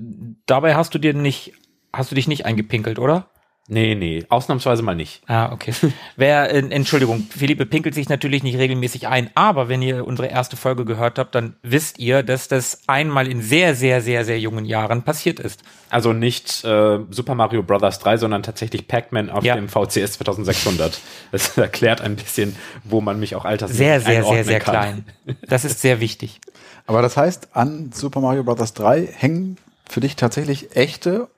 dabei 0.47 0.76
hast 0.76 0.95
du 0.95 0.99
dir 0.99 1.14
nicht, 1.14 1.54
hast 1.92 2.11
du 2.11 2.14
dich 2.14 2.28
nicht 2.28 2.45
eingepinkelt, 2.45 2.99
oder? 2.99 3.30
Nee, 3.70 3.94
nee, 3.94 4.25
ausnahmsweise 4.30 4.82
mal 4.82 4.94
nicht. 4.94 5.20
Ah, 5.26 5.52
okay. 5.52 5.75
Wer, 6.16 6.50
äh, 6.54 6.58
Entschuldigung, 6.70 7.26
Philippe 7.28 7.66
pinkelt 7.66 7.94
sich 7.94 8.08
natürlich 8.08 8.42
nicht 8.42 8.56
regelmäßig 8.56 9.08
ein, 9.08 9.30
aber 9.34 9.68
wenn 9.68 9.82
ihr 9.82 10.06
unsere 10.06 10.28
erste 10.28 10.56
Folge 10.56 10.87
gehört 10.87 11.18
habt, 11.18 11.34
dann 11.34 11.54
wisst 11.62 11.98
ihr, 11.98 12.22
dass 12.22 12.48
das 12.48 12.80
einmal 12.87 13.28
in 13.28 13.42
sehr, 13.42 13.75
sehr, 13.75 14.00
sehr, 14.00 14.25
sehr 14.25 14.40
jungen 14.40 14.64
Jahren 14.64 15.02
passiert 15.02 15.38
ist. 15.38 15.62
Also 15.90 16.14
nicht 16.14 16.64
äh, 16.64 16.98
Super 17.10 17.34
Mario 17.34 17.62
Bros. 17.62 17.98
3, 17.98 18.16
sondern 18.16 18.42
tatsächlich 18.42 18.88
Pac-Man 18.88 19.28
auf 19.28 19.44
Ja. 19.44 19.54
dem 19.54 19.68
VCS 19.68 20.12
2600. 20.12 20.98
Das 21.30 21.58
erklärt 21.58 22.00
ein 22.00 22.16
bisschen, 22.16 22.56
wo 22.84 23.02
man 23.02 23.20
mich 23.20 23.34
auch 23.37 23.44
alters 23.44 23.70
Sehr, 23.72 24.00
sehr, 24.00 24.25
sehr, 24.25 24.44
sehr 24.44 24.60
kann. 24.60 25.04
klein. 25.26 25.37
Das 25.46 25.66
ist 25.66 25.82
sehr 25.82 26.00
wichtig. 26.00 26.40
Aber 26.87 27.02
das 27.02 27.18
heißt, 27.18 27.48
an 27.54 27.90
Super 27.92 28.20
Mario 28.20 28.44
Bros. 28.44 28.72
3 28.72 29.06
hängen 29.14 29.58
für 29.87 30.00
dich 30.00 30.16
tatsächlich 30.16 30.75
echte 30.75 31.28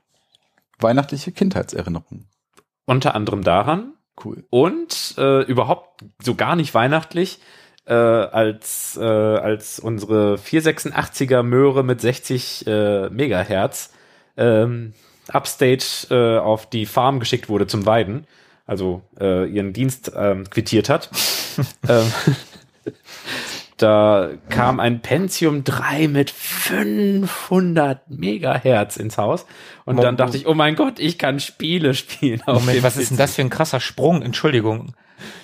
weihnachtliche 0.82 1.32
Kindheitserinnerungen. 1.32 2.28
Unter 2.86 3.14
anderem 3.14 3.42
daran, 3.42 3.92
Cool. 4.22 4.44
und 4.50 5.14
äh, 5.18 5.42
überhaupt 5.44 6.04
so 6.22 6.34
gar 6.34 6.56
nicht 6.56 6.74
weihnachtlich, 6.74 7.38
äh, 7.86 7.94
als, 7.94 8.96
äh, 9.00 9.04
als 9.04 9.78
unsere 9.80 10.36
486er 10.36 11.42
Möhre 11.42 11.82
mit 11.82 12.00
60 12.00 12.66
äh, 12.66 13.08
Megahertz 13.10 13.90
ähm, 14.36 14.92
upstate 15.32 15.84
äh, 16.10 16.38
auf 16.38 16.68
die 16.68 16.86
Farm 16.86 17.20
geschickt 17.20 17.48
wurde 17.48 17.66
zum 17.66 17.86
Weiden, 17.86 18.26
also 18.66 19.02
äh, 19.18 19.46
ihren 19.48 19.72
Dienst 19.72 20.12
ähm, 20.14 20.48
quittiert 20.50 20.88
hat. 20.88 21.10
da 23.82 24.30
kam 24.48 24.80
ein 24.80 25.00
Pentium 25.00 25.64
3 25.64 26.08
mit 26.08 26.30
500 26.30 28.10
Megahertz 28.10 28.96
ins 28.96 29.18
Haus 29.18 29.46
und 29.84 30.02
dann 30.02 30.16
dachte 30.16 30.36
ich, 30.36 30.46
oh 30.46 30.54
mein 30.54 30.76
Gott, 30.76 30.98
ich 30.98 31.18
kann 31.18 31.40
Spiele 31.40 31.94
spielen. 31.94 32.42
Moment, 32.46 32.82
was 32.82 32.96
ist 32.96 33.10
denn 33.10 33.18
das 33.18 33.34
für 33.34 33.42
ein 33.42 33.50
krasser 33.50 33.80
Sprung? 33.80 34.22
Entschuldigung. 34.22 34.94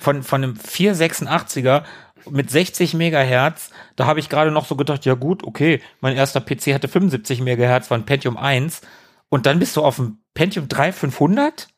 Von, 0.00 0.22
von 0.22 0.42
einem 0.42 0.54
486er 0.54 1.82
mit 2.30 2.50
60 2.50 2.94
Megahertz, 2.94 3.70
da 3.94 4.06
habe 4.06 4.20
ich 4.20 4.28
gerade 4.28 4.50
noch 4.50 4.66
so 4.66 4.76
gedacht, 4.76 5.04
ja 5.04 5.14
gut, 5.14 5.44
okay, 5.44 5.80
mein 6.00 6.16
erster 6.16 6.40
PC 6.40 6.74
hatte 6.74 6.88
75 6.88 7.40
Megahertz, 7.40 7.90
war 7.90 7.98
ein 7.98 8.06
Pentium 8.06 8.36
1 8.36 8.80
und 9.28 9.46
dann 9.46 9.58
bist 9.58 9.76
du 9.76 9.82
auf 9.82 9.96
dem 9.96 10.18
Pentium 10.34 10.68
3 10.68 10.92
500? 10.92 11.68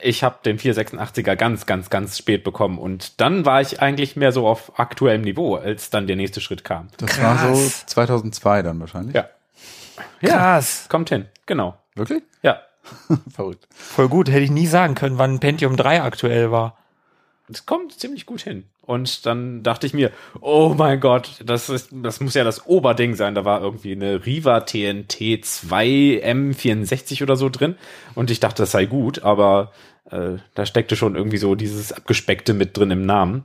Ich 0.00 0.24
habe 0.24 0.38
den 0.44 0.58
486er 0.58 1.36
ganz, 1.36 1.66
ganz, 1.66 1.88
ganz 1.88 2.18
spät 2.18 2.42
bekommen 2.44 2.78
und 2.78 3.20
dann 3.20 3.46
war 3.46 3.60
ich 3.60 3.80
eigentlich 3.80 4.16
mehr 4.16 4.32
so 4.32 4.46
auf 4.46 4.78
aktuellem 4.78 5.22
Niveau, 5.22 5.54
als 5.54 5.90
dann 5.90 6.06
der 6.06 6.16
nächste 6.16 6.40
Schritt 6.40 6.64
kam. 6.64 6.88
Das 6.98 7.22
war 7.22 7.38
so 7.38 7.62
Krass. 7.62 7.86
2002 7.86 8.62
dann 8.62 8.80
wahrscheinlich. 8.80 9.14
Ja. 9.14 9.28
Krass. 10.20 10.86
Kommt 10.88 11.10
hin, 11.10 11.26
genau. 11.46 11.78
Wirklich? 11.94 12.22
Ja. 12.42 12.60
Verrückt. 13.32 13.66
Voll 13.74 14.08
gut, 14.08 14.28
hätte 14.28 14.40
ich 14.40 14.50
nie 14.50 14.66
sagen 14.66 14.94
können, 14.94 15.18
wann 15.18 15.40
Pentium 15.40 15.76
3 15.76 16.02
aktuell 16.02 16.50
war. 16.50 16.76
Es 17.50 17.66
kommt 17.66 17.98
ziemlich 17.98 18.26
gut 18.26 18.40
hin. 18.40 18.64
Und 18.86 19.24
dann 19.26 19.62
dachte 19.62 19.86
ich 19.86 19.94
mir, 19.94 20.10
oh 20.40 20.74
mein 20.76 21.00
Gott, 21.00 21.42
das 21.44 21.68
ist, 21.68 21.88
das 21.92 22.20
muss 22.20 22.34
ja 22.34 22.44
das 22.44 22.66
Oberding 22.66 23.14
sein. 23.14 23.34
Da 23.34 23.44
war 23.44 23.62
irgendwie 23.62 23.92
eine 23.92 24.26
Riva 24.26 24.60
TNT 24.60 25.44
2 25.44 26.22
M64 26.24 27.22
oder 27.22 27.36
so 27.36 27.48
drin. 27.48 27.76
Und 28.14 28.30
ich 28.30 28.40
dachte, 28.40 28.62
das 28.62 28.72
sei 28.72 28.84
gut, 28.84 29.22
aber 29.22 29.72
äh, 30.10 30.36
da 30.54 30.66
steckte 30.66 30.96
schon 30.96 31.16
irgendwie 31.16 31.38
so 31.38 31.54
dieses 31.54 31.92
Abgespeckte 31.92 32.52
mit 32.52 32.76
drin 32.76 32.90
im 32.90 33.06
Namen. 33.06 33.44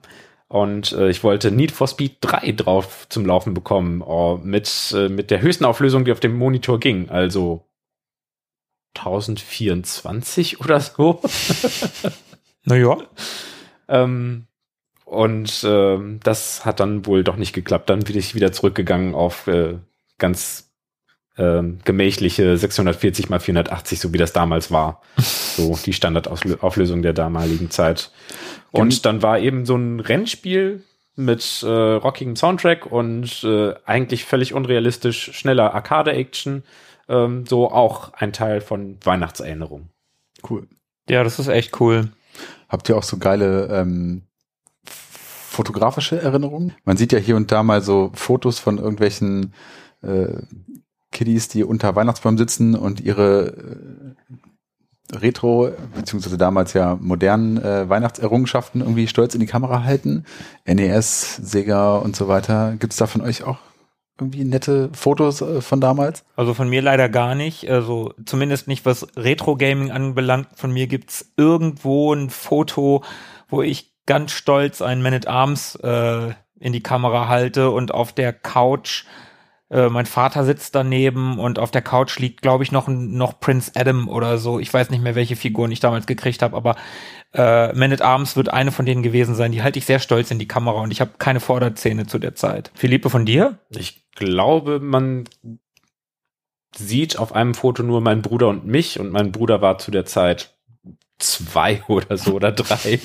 Und 0.49 0.91
äh, 0.93 1.09
ich 1.09 1.23
wollte 1.23 1.51
Need 1.51 1.71
for 1.71 1.87
Speed 1.87 2.17
3 2.21 2.51
drauf 2.53 3.07
zum 3.09 3.25
Laufen 3.25 3.53
bekommen, 3.53 4.01
oh, 4.01 4.39
mit, 4.43 4.93
äh, 4.97 5.07
mit 5.07 5.31
der 5.31 5.41
höchsten 5.41 5.63
Auflösung, 5.63 6.05
die 6.05 6.11
auf 6.11 6.19
dem 6.19 6.35
Monitor 6.35 6.79
ging. 6.79 7.09
Also 7.09 7.65
1024 8.95 10.59
oder 10.59 10.79
so. 10.79 11.21
Naja. 12.65 12.97
Ähm, 13.91 14.45
und 15.09 15.65
ähm, 15.67 16.19
das 16.21 16.65
hat 16.65 16.79
dann 16.79 17.07
wohl 17.07 17.23
doch 17.23 17.35
nicht 17.35 17.53
geklappt. 17.53 17.89
Dann 17.89 18.01
bin 18.01 18.15
ich 18.15 18.35
wieder 18.35 18.51
zurückgegangen 18.51 19.15
auf 19.15 19.47
äh, 19.47 19.79
ganz 20.19 20.69
ähm, 21.35 21.79
gemächliche 21.83 22.55
640 22.55 23.27
mal 23.27 23.39
480, 23.39 23.99
so 23.99 24.13
wie 24.13 24.19
das 24.19 24.33
damals 24.33 24.71
war. 24.71 25.01
So 25.59 25.77
die 25.83 25.91
Standardauflösung 25.91 27.01
der 27.01 27.11
damaligen 27.11 27.69
Zeit. 27.69 28.11
Und 28.71 29.05
dann 29.05 29.21
war 29.21 29.39
eben 29.39 29.65
so 29.65 29.75
ein 29.75 29.99
Rennspiel 29.99 30.83
mit 31.17 31.63
äh, 31.63 31.67
rockigem 31.67 32.37
Soundtrack 32.37 32.85
und 32.85 33.43
äh, 33.43 33.73
eigentlich 33.83 34.23
völlig 34.23 34.53
unrealistisch 34.53 35.33
schneller 35.33 35.73
Arcade-Action. 35.73 36.63
Ähm, 37.09 37.45
so 37.45 37.69
auch 37.71 38.13
ein 38.13 38.31
Teil 38.31 38.61
von 38.61 38.99
Weihnachtserinnerung. 39.03 39.89
Cool. 40.49 40.67
Ja, 41.09 41.25
das 41.25 41.39
ist 41.39 41.49
echt 41.49 41.81
cool. 41.81 42.07
Habt 42.69 42.87
ihr 42.87 42.95
auch 42.95 43.03
so 43.03 43.17
geile 43.17 43.67
ähm, 43.69 44.21
fotografische 45.59 46.21
Erinnerungen? 46.21 46.71
Man 46.85 46.95
sieht 46.95 47.11
ja 47.11 47.19
hier 47.19 47.35
und 47.35 47.51
da 47.51 47.63
mal 47.63 47.81
so 47.81 48.11
Fotos 48.13 48.59
von 48.59 48.77
irgendwelchen 48.77 49.53
äh, 50.01 50.41
Kiddies, 51.11 51.49
die 51.49 51.65
unter 51.65 51.97
Weihnachtsbaum 51.97 52.37
sitzen 52.37 52.75
und 52.75 53.01
ihre 53.01 53.47
äh, 55.11 55.17
Retro, 55.17 55.69
beziehungsweise 55.93 56.37
damals 56.37 56.71
ja 56.71 56.97
modernen 57.01 57.57
äh, 57.57 57.89
Weihnachtserrungenschaften 57.89 58.79
irgendwie 58.79 59.07
stolz 59.07 59.33
in 59.33 59.41
die 59.41 59.47
Kamera 59.47 59.83
halten. 59.83 60.23
NES, 60.65 61.41
Sega 61.43 61.97
und 61.97 62.15
so 62.15 62.29
weiter. 62.29 62.77
Gibt's 62.79 62.95
da 62.95 63.05
von 63.05 63.19
euch 63.19 63.43
auch 63.43 63.57
irgendwie 64.17 64.45
nette 64.45 64.89
Fotos 64.93 65.41
äh, 65.41 65.59
von 65.59 65.81
damals? 65.81 66.23
Also 66.37 66.53
von 66.53 66.69
mir 66.69 66.81
leider 66.81 67.09
gar 67.09 67.35
nicht. 67.35 67.69
Also 67.69 68.13
zumindest 68.25 68.69
nicht, 68.69 68.85
was 68.85 69.05
Retro-Gaming 69.17 69.91
anbelangt. 69.91 70.47
Von 70.55 70.71
mir 70.71 70.87
gibt's 70.87 71.33
irgendwo 71.35 72.13
ein 72.13 72.29
Foto, 72.29 73.03
wo 73.49 73.61
ich 73.61 73.89
ganz 74.09 74.31
stolz 74.31 74.81
einen 74.81 75.03
Man 75.03 75.13
at 75.13 75.27
Arms 75.27 75.75
äh, 75.75 76.33
in 76.59 76.73
die 76.73 76.81
Kamera 76.81 77.27
halte 77.27 77.69
und 77.69 77.93
auf 77.93 78.11
der 78.11 78.33
Couch 78.33 79.05
äh, 79.69 79.87
mein 79.87 80.07
Vater 80.07 80.43
sitzt 80.45 80.73
daneben 80.73 81.37
und 81.37 81.59
auf 81.59 81.69
der 81.69 81.83
Couch 81.83 82.17
liegt, 82.17 82.41
glaube 82.41 82.63
ich, 82.63 82.71
noch 82.71 82.87
noch 82.87 83.39
Prince 83.39 83.71
Adam 83.75 84.09
oder 84.09 84.39
so. 84.39 84.59
Ich 84.59 84.73
weiß 84.73 84.89
nicht 84.89 85.03
mehr, 85.03 85.13
welche 85.13 85.35
Figuren 85.35 85.71
ich 85.71 85.79
damals 85.79 86.07
gekriegt 86.07 86.41
habe, 86.41 86.57
aber 86.57 86.75
äh, 87.33 87.71
Man 87.73 87.93
at 87.93 88.01
Arms 88.01 88.35
wird 88.35 88.49
eine 88.49 88.71
von 88.71 88.87
denen 88.87 89.03
gewesen 89.03 89.35
sein. 89.35 89.51
Die 89.51 89.61
halte 89.61 89.77
ich 89.77 89.85
sehr 89.85 89.99
stolz 89.99 90.31
in 90.31 90.39
die 90.39 90.47
Kamera 90.47 90.81
und 90.81 90.89
ich 90.89 91.01
habe 91.01 91.11
keine 91.19 91.39
Vorderzähne 91.39 92.07
zu 92.07 92.17
der 92.17 92.33
Zeit. 92.33 92.71
Philippe, 92.73 93.11
von 93.11 93.27
dir? 93.27 93.59
Ich 93.69 94.09
glaube, 94.15 94.79
man 94.79 95.25
sieht 96.75 97.19
auf 97.19 97.33
einem 97.35 97.53
Foto 97.53 97.83
nur 97.83 98.01
meinen 98.01 98.23
Bruder 98.23 98.47
und 98.47 98.65
mich 98.65 98.99
und 98.99 99.11
mein 99.11 99.31
Bruder 99.31 99.61
war 99.61 99.77
zu 99.77 99.91
der 99.91 100.05
Zeit 100.05 100.55
zwei 101.19 101.83
oder 101.87 102.17
so 102.17 102.33
oder 102.33 102.51
drei. 102.51 102.99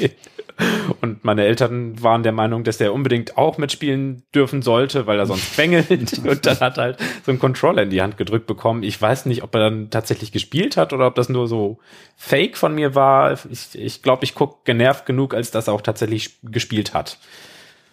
Und 1.00 1.25
meine 1.25 1.44
Eltern 1.44 2.02
waren 2.02 2.23
der 2.23 2.32
Meinung, 2.32 2.64
dass 2.64 2.78
der 2.78 2.92
unbedingt 2.92 3.37
auch 3.37 3.58
mitspielen 3.58 4.23
dürfen 4.34 4.62
sollte, 4.62 5.06
weil 5.06 5.18
er 5.18 5.26
sonst 5.26 5.54
quengelt. 5.54 6.18
Und 6.25 6.46
dann 6.46 6.61
hat 6.61 6.78
er 6.78 6.84
halt 6.84 6.99
so 7.25 7.32
einen 7.32 7.40
Controller 7.40 7.82
in 7.82 7.90
die 7.90 8.02
Hand 8.02 8.16
gedrückt 8.16 8.46
bekommen. 8.46 8.82
Ich 8.82 9.00
weiß 9.00 9.26
nicht, 9.26 9.42
ob 9.42 9.54
er 9.54 9.70
dann 9.70 9.90
tatsächlich 9.90 10.32
gespielt 10.32 10.76
hat 10.76 10.92
oder 10.92 11.06
ob 11.06 11.14
das 11.14 11.28
nur 11.28 11.49
so 11.49 11.78
Fake 12.16 12.56
von 12.56 12.75
mir 12.75 12.94
war. 12.94 13.37
Ich, 13.50 13.75
ich 13.75 14.02
glaube, 14.02 14.25
ich 14.25 14.34
guck 14.34 14.64
genervt 14.64 15.06
genug, 15.06 15.34
als 15.34 15.50
dass 15.50 15.66
er 15.66 15.75
auch 15.75 15.82
tatsächlich 15.82 16.38
gespielt 16.42 16.94
hat. 16.94 17.18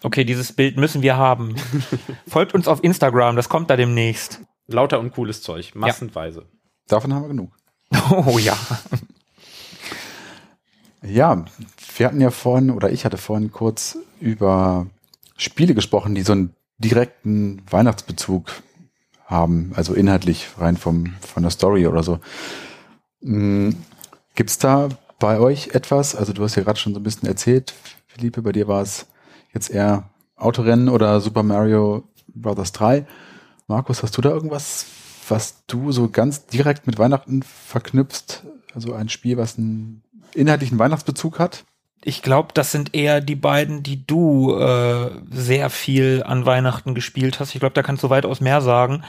Okay, 0.04 0.24
dieses 0.24 0.52
Bild 0.52 0.76
müssen 0.76 1.02
wir 1.02 1.16
haben. 1.16 1.56
Folgt 2.26 2.54
uns 2.54 2.68
auf 2.68 2.82
Instagram, 2.82 3.36
das 3.36 3.48
kommt 3.48 3.70
da 3.70 3.76
demnächst. 3.76 4.40
Lauter 4.66 5.00
und 5.00 5.12
cooles 5.12 5.42
Zeug, 5.42 5.74
massenweise. 5.74 6.46
Davon 6.88 7.12
haben 7.14 7.22
wir 7.22 7.28
genug. 7.28 7.52
Oh 8.10 8.38
ja. 8.38 8.56
Ja, 11.02 11.44
wir 11.98 12.06
hatten 12.06 12.20
ja 12.20 12.30
vorhin, 12.30 12.70
oder 12.70 12.90
ich 12.90 13.04
hatte 13.04 13.18
vorhin 13.18 13.50
kurz 13.50 13.98
über 14.20 14.86
Spiele 15.36 15.74
gesprochen, 15.74 16.14
die 16.14 16.22
so 16.22 16.32
einen 16.32 16.54
direkten 16.78 17.62
Weihnachtsbezug 17.70 18.62
haben, 19.26 19.72
also 19.74 19.94
inhaltlich 19.94 20.48
rein 20.58 20.76
vom, 20.76 21.14
von 21.20 21.42
der 21.42 21.50
Story 21.50 21.86
oder 21.86 22.02
so. 22.02 22.18
Hm, 23.22 23.76
Gibt's 24.34 24.58
da 24.58 24.88
bei 25.18 25.38
euch 25.38 25.68
etwas, 25.74 26.16
also 26.16 26.32
du 26.32 26.42
hast 26.42 26.56
ja 26.56 26.62
gerade 26.62 26.78
schon 26.78 26.94
so 26.94 27.00
ein 27.00 27.02
bisschen 27.02 27.28
erzählt, 27.28 27.74
Philippe, 28.06 28.42
bei 28.42 28.52
dir 28.52 28.66
war 28.66 28.82
es 28.82 29.06
jetzt 29.52 29.70
eher 29.70 30.10
Autorennen 30.36 30.88
oder 30.88 31.20
Super 31.20 31.42
Mario 31.42 32.04
Bros. 32.28 32.72
3. 32.72 33.06
Markus, 33.66 34.02
hast 34.02 34.16
du 34.16 34.22
da 34.22 34.30
irgendwas 34.30 34.86
was 35.28 35.64
du 35.66 35.92
so 35.92 36.08
ganz 36.08 36.46
direkt 36.46 36.86
mit 36.86 36.98
Weihnachten 36.98 37.42
verknüpfst? 37.42 38.44
Also 38.74 38.94
ein 38.94 39.08
Spiel, 39.08 39.36
was 39.36 39.58
einen 39.58 40.02
inhaltlichen 40.34 40.78
Weihnachtsbezug 40.78 41.38
hat? 41.38 41.64
Ich 42.04 42.22
glaube, 42.22 42.48
das 42.54 42.72
sind 42.72 42.94
eher 42.94 43.20
die 43.20 43.36
beiden, 43.36 43.82
die 43.82 44.06
du 44.06 44.54
äh, 44.56 45.10
sehr 45.30 45.70
viel 45.70 46.22
an 46.26 46.46
Weihnachten 46.46 46.94
gespielt 46.94 47.40
hast. 47.40 47.54
Ich 47.54 47.60
glaube, 47.60 47.74
da 47.74 47.82
kannst 47.82 48.02
du 48.02 48.10
weitaus 48.10 48.40
mehr 48.40 48.60
sagen. 48.60 49.04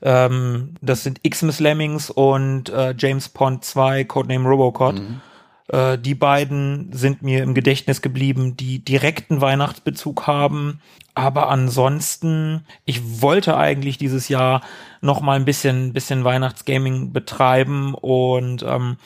Ähm, 0.00 0.74
das 0.80 1.02
sind 1.02 1.20
Xmas 1.28 1.60
Lemmings 1.60 2.10
und 2.10 2.70
äh, 2.70 2.94
James 2.96 3.28
Pond 3.28 3.64
2, 3.64 4.04
Codename 4.04 4.48
Robocop. 4.48 4.94
Mhm. 4.94 5.20
Äh, 5.68 5.98
die 5.98 6.14
beiden 6.14 6.92
sind 6.92 7.22
mir 7.22 7.42
im 7.42 7.54
Gedächtnis 7.54 8.00
geblieben, 8.00 8.56
die 8.56 8.78
direkten 8.78 9.40
Weihnachtsbezug 9.40 10.26
haben. 10.26 10.80
Aber 11.14 11.48
ansonsten, 11.50 12.64
ich 12.84 13.22
wollte 13.22 13.56
eigentlich 13.56 13.98
dieses 13.98 14.28
Jahr 14.28 14.62
noch 15.00 15.20
mal 15.20 15.36
ein 15.36 15.44
bisschen, 15.44 15.92
bisschen 15.92 16.24
Weihnachtsgaming 16.24 17.12
betreiben 17.12 17.94
und 17.94 18.62
ähm, 18.62 18.96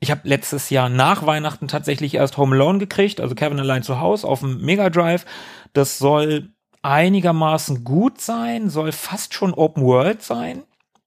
ich 0.00 0.10
habe 0.10 0.22
letztes 0.24 0.70
Jahr 0.70 0.88
nach 0.88 1.24
Weihnachten 1.26 1.68
tatsächlich 1.68 2.14
erst 2.14 2.36
Home 2.36 2.54
Alone 2.54 2.78
gekriegt, 2.78 3.20
also 3.20 3.34
Kevin 3.34 3.60
allein 3.60 3.82
zu 3.82 4.00
Hause 4.00 4.26
auf 4.26 4.40
dem 4.40 4.60
Mega 4.60 4.90
Drive. 4.90 5.24
Das 5.72 5.98
soll 5.98 6.50
einigermaßen 6.82 7.84
gut 7.84 8.20
sein, 8.20 8.68
soll 8.70 8.92
fast 8.92 9.34
schon 9.34 9.54
Open 9.54 9.84
World 9.84 10.22
sein 10.22 10.62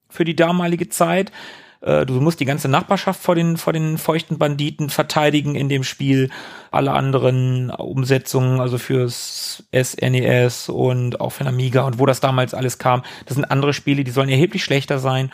für 0.10 0.26
die 0.26 0.36
damalige 0.36 0.90
Zeit. 0.90 1.32
Äh, 1.82 2.06
du 2.06 2.14
musst 2.20 2.40
die 2.40 2.46
ganze 2.46 2.68
Nachbarschaft 2.68 3.22
vor 3.22 3.36
den, 3.36 3.58
vor 3.58 3.74
den 3.74 3.98
feuchten 3.98 4.38
Banditen 4.38 4.90
verteidigen 4.90 5.56
in 5.56 5.70
dem 5.70 5.84
Spiel. 5.84 6.30
Alle 6.72 6.92
anderen 6.92 7.70
Umsetzungen, 7.70 8.60
also 8.60 8.78
fürs 8.78 9.64
SNES 9.72 10.70
e 10.70 10.72
und 10.72 11.22
auch 11.22 11.32
für 11.32 11.44
den 11.44 11.54
Amiga 11.54 11.84
und 11.84 12.00
wo 12.00 12.06
das 12.06 12.20
damals 12.20 12.54
alles 12.54 12.78
kam, 12.78 13.04
das 13.26 13.36
sind 13.36 13.46
andere 13.46 13.74
Spiele, 13.74 14.04
die 14.04 14.12
sollen 14.12 14.30
erheblich 14.30 14.64
schlechter 14.64 15.00
sein. 15.00 15.32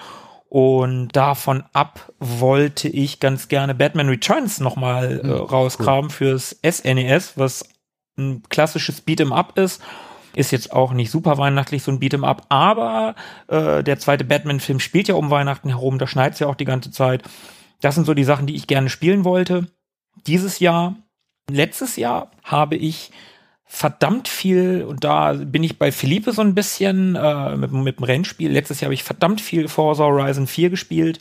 Und 0.48 1.10
davon 1.10 1.64
ab 1.74 2.14
wollte 2.20 2.88
ich 2.88 3.20
ganz 3.20 3.48
gerne 3.48 3.75
Batman 3.75 4.10
Returns 4.10 4.60
nochmal 4.60 5.20
äh, 5.20 5.24
hm, 5.24 5.32
rausgraben 5.32 6.10
cool. 6.10 6.16
fürs 6.16 6.60
SNES, 6.64 7.32
e 7.32 7.34
was 7.36 7.70
ein 8.18 8.44
klassisches 8.50 9.06
Beat'em 9.06 9.34
Up 9.34 9.58
ist 9.58 9.82
ist 10.36 10.52
jetzt 10.52 10.74
auch 10.74 10.94
nicht 10.94 11.12
super 11.12 11.38
weihnachtlich, 11.38 11.84
so 11.84 11.92
ein 11.92 12.00
Beat'em 12.00 12.25
Up, 12.25 12.46
aber 12.50 13.16
äh, 13.48 13.84
der 13.84 14.00
zweite 14.00 14.25
Batman-Film 14.25 14.80
spielt 14.80 15.08
ja 15.08 15.16
um 15.16 15.30
Weihnachten 15.30 15.70
herum, 15.70 15.98
da 15.98 16.08
schneit 16.08 16.40
ja 16.40 16.48
auch 16.48 16.56
die 16.56 16.66
ganze 16.66 16.92
Zeit. 16.92 17.24
Das 17.82 17.96
sind 17.96 18.06
so 18.06 18.14
die 18.14 18.24
Sachen, 18.24 18.48
die 18.48 18.56
ich 18.56 18.68
gerne 18.68 18.90
spielen 18.90 19.24
wollte. 19.24 19.68
Dieses 20.28 20.60
Jahr, 20.60 20.96
letztes 21.50 21.96
Jahr 21.96 22.32
habe 22.44 22.75
ich 22.75 23.12
verdammt 23.65 24.27
viel, 24.27 24.84
und 24.84 25.03
da 25.03 25.34
bin 25.34 25.63
ich 25.63 25.79
bei 25.79 25.91
Philippe 25.91 26.31
so 26.31 26.41
ein 26.41 26.55
bisschen 26.55 27.15
äh, 27.15 27.55
mit, 27.55 27.72
mit 27.72 28.00
dem 28.00 28.03
Rennspiel. 28.03 28.51
Letztes 28.51 28.79
Jahr 28.79 28.88
habe 28.88 28.93
ich 28.93 29.03
verdammt 29.03 29.41
viel 29.41 29.67
Forza 29.67 30.03
Horizon 30.03 30.48
4 30.48 30.69
gespielt, 30.69 31.19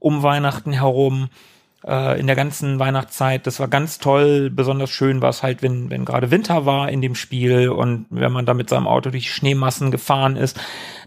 um 0.00 0.22
Weihnachten 0.22 0.72
herum 0.72 1.28
äh, 1.86 2.18
in 2.18 2.26
der 2.26 2.36
ganzen 2.36 2.78
Weihnachtszeit. 2.78 3.46
Das 3.46 3.60
war 3.60 3.68
ganz 3.68 3.98
toll. 3.98 4.50
Besonders 4.50 4.90
schön 4.90 5.22
war 5.22 5.30
es 5.30 5.42
halt, 5.42 5.62
wenn, 5.62 5.90
wenn 5.90 6.04
gerade 6.04 6.30
Winter 6.30 6.66
war 6.66 6.90
in 6.90 7.00
dem 7.00 7.14
Spiel 7.14 7.68
und 7.68 8.06
wenn 8.10 8.32
man 8.32 8.46
da 8.46 8.54
mit 8.54 8.68
seinem 8.68 8.88
Auto 8.88 9.10
durch 9.10 9.32
Schneemassen 9.32 9.90
gefahren 9.90 10.36
ist. 10.36 10.58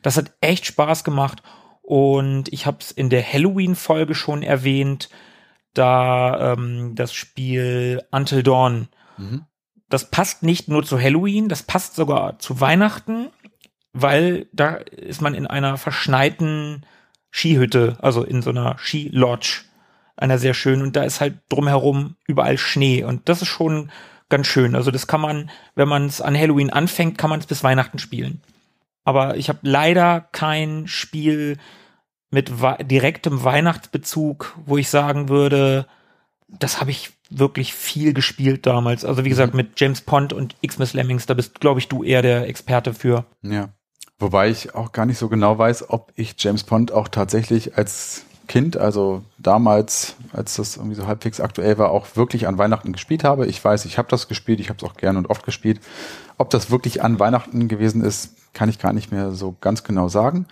Das 0.02 0.18
hat 0.18 0.32
echt 0.42 0.66
Spaß 0.66 1.04
gemacht. 1.04 1.44
Und 1.82 2.52
ich 2.52 2.66
habe 2.66 2.78
es 2.82 2.92
in 2.92 3.10
der 3.10 3.24
Halloween-Folge 3.24 4.14
schon 4.14 4.44
erwähnt, 4.44 5.10
da 5.74 6.54
ähm, 6.54 6.96
das 6.96 7.14
Spiel 7.14 8.02
Until 8.12 8.44
Dawn. 8.44 8.88
Mhm. 9.18 9.46
Das 9.90 10.10
passt 10.10 10.44
nicht 10.44 10.68
nur 10.68 10.84
zu 10.84 11.00
Halloween, 11.00 11.50
das 11.50 11.64
passt 11.64 11.96
sogar 11.96 12.40
zu 12.40 12.60
Weihnachten, 12.60 13.30
weil 13.94 14.48
da 14.52 14.76
ist 14.76 15.22
man 15.22 15.34
in 15.34 15.48
einer 15.48 15.78
verschneiten 15.78 16.86
Skihütte, 17.32 17.98
also 18.02 18.24
in 18.24 18.42
so 18.42 18.50
einer 18.50 18.78
Skilodge 18.78 19.64
einer 20.16 20.40
sehr 20.40 20.54
schönen 20.54 20.82
und 20.82 20.96
da 20.96 21.04
ist 21.04 21.22
halt 21.22 21.40
drumherum 21.50 22.16
überall 22.26 22.58
Schnee 22.58 23.04
und 23.04 23.30
das 23.30 23.42
ist 23.42 23.50
schon 23.50 23.92
ganz 24.30 24.48
schön. 24.48 24.76
Also 24.76 24.92
das 24.92 25.08
kann 25.08 25.22
man, 25.22 25.50
wenn 25.76 25.88
man 25.88 26.08
es 26.08 26.22
an 26.22 26.38
Halloween 26.38 26.72
anfängt, 26.72 27.18
kann 27.18 27.30
man 27.30 27.40
es 27.40 27.46
bis 27.46 27.64
Weihnachten 27.64 28.00
spielen. 28.00 28.42
Aber 29.04 29.38
ich 29.38 29.48
habe 29.48 29.60
leider 29.62 30.22
kein 30.32 30.88
Spiel 30.88 31.58
mit 32.30 32.52
direktem 32.82 33.44
Weihnachtsbezug, 33.44 34.58
wo 34.66 34.78
ich 34.78 34.90
sagen 34.90 35.30
würde, 35.30 35.88
das 36.48 36.82
habe 36.82 36.92
ich 36.92 37.12
wirklich 37.30 37.74
viel 37.74 38.14
gespielt 38.14 38.66
damals. 38.66 39.06
Also 39.06 39.26
wie 39.26 39.30
gesagt, 39.30 39.54
mhm. 39.54 39.58
mit 39.58 39.80
James 39.80 40.02
Pond 40.02 40.34
und 40.34 40.56
Xmas 40.66 40.94
Lemmings, 40.94 41.26
da 41.26 41.34
bist, 41.34 41.60
glaube 41.60 41.80
ich, 41.80 41.88
du 41.88 42.04
eher 42.04 42.22
der 42.22 42.48
Experte 42.48 42.94
für. 42.94 43.26
Ja. 43.42 43.70
Wobei 44.20 44.50
ich 44.50 44.74
auch 44.74 44.94
gar 44.94 45.06
nicht 45.06 45.20
so 45.20 45.30
genau 45.30 45.58
weiß, 45.58 45.90
ob 45.90 46.12
ich 46.16 46.36
James 46.38 46.64
Pond 46.64 46.92
auch 46.92 47.08
tatsächlich 47.08 47.78
als 47.78 48.26
Kind, 48.48 48.78
also 48.78 49.24
damals, 49.38 50.16
als 50.32 50.56
das 50.56 50.78
irgendwie 50.78 50.96
so 50.96 51.06
halbwegs 51.06 51.42
aktuell 51.42 51.78
war, 51.78 51.92
auch 51.92 52.16
wirklich 52.16 52.48
an 52.48 52.58
Weihnachten 52.58 52.94
gespielt 52.94 53.24
habe. 53.24 53.46
Ich 53.46 53.64
weiß, 53.64 53.86
ich 53.86 53.98
habe 53.98 54.08
das 54.10 54.28
gespielt, 54.28 54.60
ich 54.60 54.70
habe 54.70 54.78
es 54.78 54.90
auch 54.90 54.96
gern 54.96 55.18
und 55.18 55.30
oft 55.30 55.46
gespielt. 55.46 55.82
Ob 56.38 56.50
das 56.50 56.72
wirklich 56.72 57.04
an 57.04 57.20
Weihnachten 57.20 57.68
gewesen 57.68 58.04
ist, 58.04 58.54
kann 58.54 58.70
ich 58.70 58.80
gar 58.80 58.94
nicht 58.94 59.12
mehr 59.12 59.32
so 59.32 59.56
ganz 59.60 59.84
genau 59.84 60.08
sagen. 60.08 60.48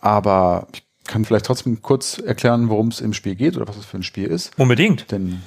Aber 0.00 0.68
ich 0.72 0.84
kann 1.06 1.24
vielleicht 1.24 1.46
trotzdem 1.46 1.82
kurz 1.82 2.18
erklären, 2.18 2.68
worum 2.68 2.88
es 2.88 3.00
im 3.00 3.14
Spiel 3.14 3.34
geht 3.34 3.56
oder 3.56 3.66
was 3.66 3.78
es 3.78 3.86
für 3.86 3.96
ein 3.96 4.02
Spiel 4.02 4.26
ist. 4.26 4.56
Unbedingt. 4.58 5.10
Denn 5.10 5.42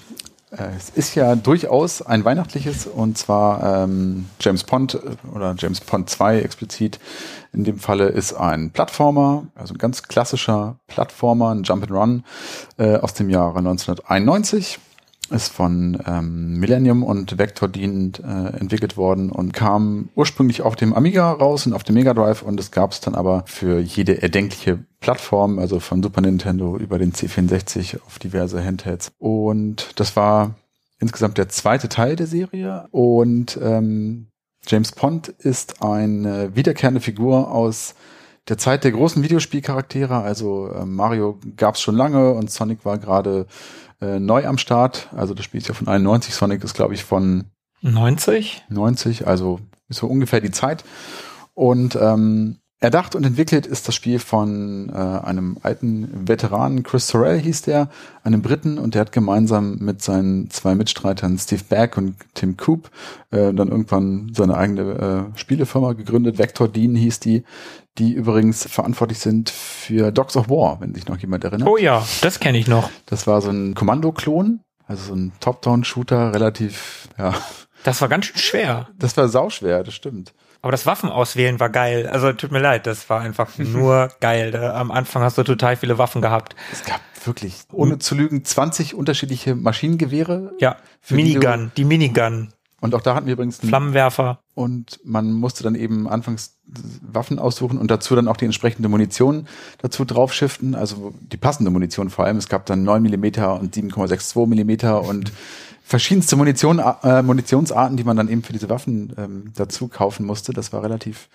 es 0.51 0.89
ist 0.89 1.15
ja 1.15 1.35
durchaus 1.35 2.01
ein 2.01 2.25
weihnachtliches 2.25 2.85
und 2.85 3.17
zwar 3.17 3.83
ähm, 3.83 4.25
James 4.41 4.65
Pond 4.65 4.95
äh, 4.95 4.99
oder 5.33 5.55
James 5.57 5.79
Pond 5.79 6.09
2 6.09 6.39
explizit. 6.39 6.99
In 7.53 7.63
dem 7.63 7.79
Falle 7.79 8.07
ist 8.07 8.33
ein 8.33 8.71
Plattformer, 8.71 9.47
also 9.55 9.73
ein 9.73 9.77
ganz 9.77 10.03
klassischer 10.03 10.75
Plattformer, 10.87 11.51
ein 11.51 11.63
Jump'n'Run 11.63 12.23
äh, 12.77 12.97
aus 12.97 13.13
dem 13.13 13.29
Jahre 13.29 13.59
1991 13.59 14.79
ist 15.31 15.51
von 15.51 16.01
ähm, 16.05 16.59
Millennium 16.59 17.03
und 17.03 17.37
Vector 17.37 17.67
dienend 17.67 18.19
äh, 18.19 18.57
entwickelt 18.57 18.97
worden 18.97 19.31
und 19.31 19.53
kam 19.53 20.09
ursprünglich 20.15 20.61
auf 20.61 20.75
dem 20.75 20.93
Amiga 20.93 21.31
raus 21.31 21.65
und 21.65 21.73
auf 21.73 21.83
dem 21.83 21.95
Mega 21.95 22.13
Drive 22.13 22.41
und 22.41 22.59
es 22.59 22.71
gab 22.71 22.91
es 22.91 23.01
dann 23.01 23.15
aber 23.15 23.43
für 23.47 23.79
jede 23.79 24.21
erdenkliche 24.21 24.79
Plattform, 24.99 25.59
also 25.59 25.79
von 25.79 26.03
Super 26.03 26.21
Nintendo 26.21 26.77
über 26.77 26.99
den 26.99 27.13
C64 27.13 28.01
auf 28.05 28.19
diverse 28.19 28.63
Handhelds. 28.63 29.11
Und 29.17 29.99
das 29.99 30.15
war 30.15 30.55
insgesamt 30.99 31.37
der 31.37 31.49
zweite 31.49 31.89
Teil 31.89 32.15
der 32.15 32.27
Serie 32.27 32.87
und 32.91 33.57
ähm, 33.61 34.27
James 34.67 34.91
Pond 34.91 35.29
ist 35.29 35.81
eine 35.81 36.55
wiederkehrende 36.55 37.01
Figur 37.01 37.51
aus 37.51 37.95
der 38.47 38.57
Zeit 38.57 38.83
der 38.83 38.91
großen 38.91 39.23
Videospielcharaktere. 39.23 40.21
Also 40.21 40.69
äh, 40.69 40.85
Mario 40.85 41.39
gab 41.55 41.75
es 41.75 41.81
schon 41.81 41.95
lange 41.95 42.33
und 42.33 42.51
Sonic 42.51 42.85
war 42.85 42.97
gerade 42.97 43.47
äh, 44.01 44.19
neu 44.19 44.45
am 44.45 44.57
Start. 44.57 45.09
Also 45.15 45.33
das 45.33 45.45
Spiel 45.45 45.59
ist 45.59 45.67
ja 45.67 45.73
von 45.73 45.87
91, 45.87 46.33
Sonic 46.33 46.63
ist 46.63 46.73
glaube 46.73 46.93
ich 46.93 47.03
von 47.03 47.45
90. 47.81 48.65
90, 48.69 49.27
also 49.27 49.59
so 49.89 50.07
ungefähr 50.07 50.41
die 50.41 50.51
Zeit. 50.51 50.83
Und 51.53 51.95
ähm, 51.95 52.60
Erdacht 52.83 53.13
und 53.13 53.23
entwickelt 53.23 53.67
ist 53.67 53.87
das 53.87 53.93
Spiel 53.93 54.17
von 54.17 54.89
äh, 54.89 54.95
einem 54.97 55.57
alten 55.61 56.27
Veteranen, 56.27 56.81
Chris 56.81 57.07
Sorrell 57.07 57.39
hieß 57.39 57.61
der, 57.61 57.89
einem 58.23 58.41
Briten, 58.41 58.79
und 58.79 58.95
der 58.95 59.01
hat 59.01 59.11
gemeinsam 59.11 59.77
mit 59.77 60.01
seinen 60.01 60.49
zwei 60.49 60.73
Mitstreitern 60.73 61.37
Steve 61.37 61.63
Back 61.69 61.95
und 61.95 62.15
Tim 62.33 62.57
Coop 62.57 62.89
äh, 63.29 63.53
dann 63.53 63.67
irgendwann 63.67 64.31
seine 64.35 64.57
eigene 64.57 65.29
äh, 65.35 65.37
Spielefirma 65.37 65.93
gegründet. 65.93 66.39
Vector 66.39 66.67
Dean 66.67 66.95
hieß 66.95 67.19
die, 67.19 67.43
die 67.99 68.13
übrigens 68.13 68.65
verantwortlich 68.65 69.19
sind 69.19 69.51
für 69.51 70.11
Dogs 70.11 70.35
of 70.35 70.49
War, 70.49 70.81
wenn 70.81 70.95
sich 70.95 71.07
noch 71.07 71.19
jemand 71.19 71.43
erinnert. 71.43 71.69
Oh 71.69 71.77
ja, 71.77 72.03
das 72.21 72.39
kenne 72.39 72.57
ich 72.57 72.67
noch. 72.67 72.89
Das 73.05 73.27
war 73.27 73.41
so 73.41 73.51
ein 73.51 73.75
Kommando-Klon, 73.75 74.61
also 74.87 75.09
so 75.09 75.13
ein 75.13 75.33
Top-Down-Shooter, 75.39 76.33
relativ, 76.33 77.09
ja. 77.19 77.35
Das 77.83 78.01
war 78.01 78.09
ganz 78.09 78.25
schön 78.25 78.37
schwer. 78.37 78.89
Das 78.97 79.15
war 79.17 79.29
sauschwer, 79.29 79.83
das 79.83 79.93
stimmt. 79.93 80.33
Aber 80.61 80.71
das 80.71 80.85
Waffenauswählen 80.85 81.59
war 81.59 81.69
geil. 81.69 82.07
Also 82.07 82.31
tut 82.33 82.51
mir 82.51 82.59
leid, 82.59 82.85
das 82.85 83.09
war 83.09 83.21
einfach 83.21 83.49
nur 83.57 84.09
geil. 84.19 84.51
Da, 84.51 84.75
am 84.75 84.91
Anfang 84.91 85.23
hast 85.23 85.37
du 85.37 85.43
total 85.43 85.75
viele 85.75 85.97
Waffen 85.97 86.21
gehabt. 86.21 86.55
Es 86.71 86.83
gab 86.83 87.01
wirklich, 87.25 87.61
ohne 87.71 87.99
zu 87.99 88.15
lügen, 88.15 88.45
20 88.45 88.95
unterschiedliche 88.95 89.55
Maschinengewehre. 89.55 90.53
Ja, 90.59 90.77
Minigun, 91.09 91.71
die, 91.75 91.81
die 91.81 91.85
Minigun. 91.85 92.53
Und 92.81 92.95
auch 92.95 93.01
da 93.01 93.13
hatten 93.13 93.27
wir 93.27 93.33
übrigens 93.33 93.59
einen 93.59 93.69
Flammenwerfer. 93.69 94.39
Und 94.55 94.99
man 95.03 95.31
musste 95.33 95.63
dann 95.63 95.75
eben 95.75 96.07
anfangs 96.09 96.57
Waffen 97.01 97.37
aussuchen 97.37 97.77
und 97.77 97.91
dazu 97.91 98.15
dann 98.15 98.27
auch 98.27 98.37
die 98.37 98.45
entsprechende 98.45 98.89
Munition 98.89 99.47
dazu 99.79 100.03
draufschiften. 100.03 100.73
Also 100.73 101.13
die 101.21 101.37
passende 101.37 101.69
Munition 101.69 102.09
vor 102.09 102.25
allem. 102.25 102.37
Es 102.37 102.49
gab 102.49 102.65
dann 102.65 102.83
9 102.83 103.03
Millimeter 103.03 103.59
und 103.59 103.75
7,62 103.75 104.47
Millimeter 104.47 105.03
und 105.03 105.31
verschiedenste 105.83 106.35
Munition, 106.35 106.79
äh, 106.79 107.21
Munitionsarten, 107.21 107.97
die 107.97 108.03
man 108.03 108.17
dann 108.17 108.29
eben 108.29 108.43
für 108.43 108.53
diese 108.53 108.69
Waffen 108.69 109.13
ähm, 109.17 109.53
dazu 109.55 109.87
kaufen 109.87 110.25
musste. 110.25 110.53
Das 110.53 110.71
war 110.73 110.83
relativ 110.83 111.29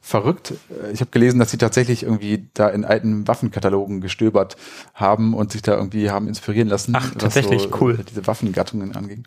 verrückt. 0.00 0.54
Äh, 0.70 0.92
ich 0.92 1.00
habe 1.00 1.10
gelesen, 1.10 1.38
dass 1.38 1.50
sie 1.50 1.58
tatsächlich 1.58 2.02
irgendwie 2.04 2.48
da 2.54 2.68
in 2.68 2.84
alten 2.84 3.26
Waffenkatalogen 3.26 4.00
gestöbert 4.00 4.56
haben 4.94 5.34
und 5.34 5.52
sich 5.52 5.62
da 5.62 5.74
irgendwie 5.74 6.10
haben 6.10 6.28
inspirieren 6.28 6.68
lassen. 6.68 6.94
Ach, 6.96 7.14
tatsächlich 7.14 7.62
so, 7.62 7.70
cool. 7.80 7.98
Äh, 8.00 8.04
diese 8.04 8.26
Waffengattungen 8.26 8.94
anging. 8.94 9.26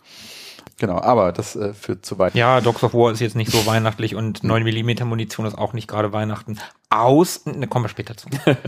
Genau, 0.78 1.00
aber 1.02 1.34
das 1.34 1.58
äh, 1.58 1.74
führt 1.74 2.06
zu 2.06 2.18
weit. 2.20 2.36
Ja, 2.36 2.62
Dogs 2.62 2.84
of 2.84 2.94
War 2.94 3.12
ist 3.12 3.20
jetzt 3.20 3.36
nicht 3.36 3.52
so 3.52 3.66
weihnachtlich 3.66 4.16
und 4.16 4.46
9 4.46 4.64
mm 4.64 5.06
Munition 5.06 5.46
ist 5.46 5.58
auch 5.58 5.74
nicht 5.74 5.90
gerade 5.90 6.14
Weihnachten. 6.14 6.58
Aus, 6.90 7.46
ne, 7.46 7.68
kommen 7.68 7.86
wir 7.86 7.90
später 7.90 8.16
zu. 8.16 8.30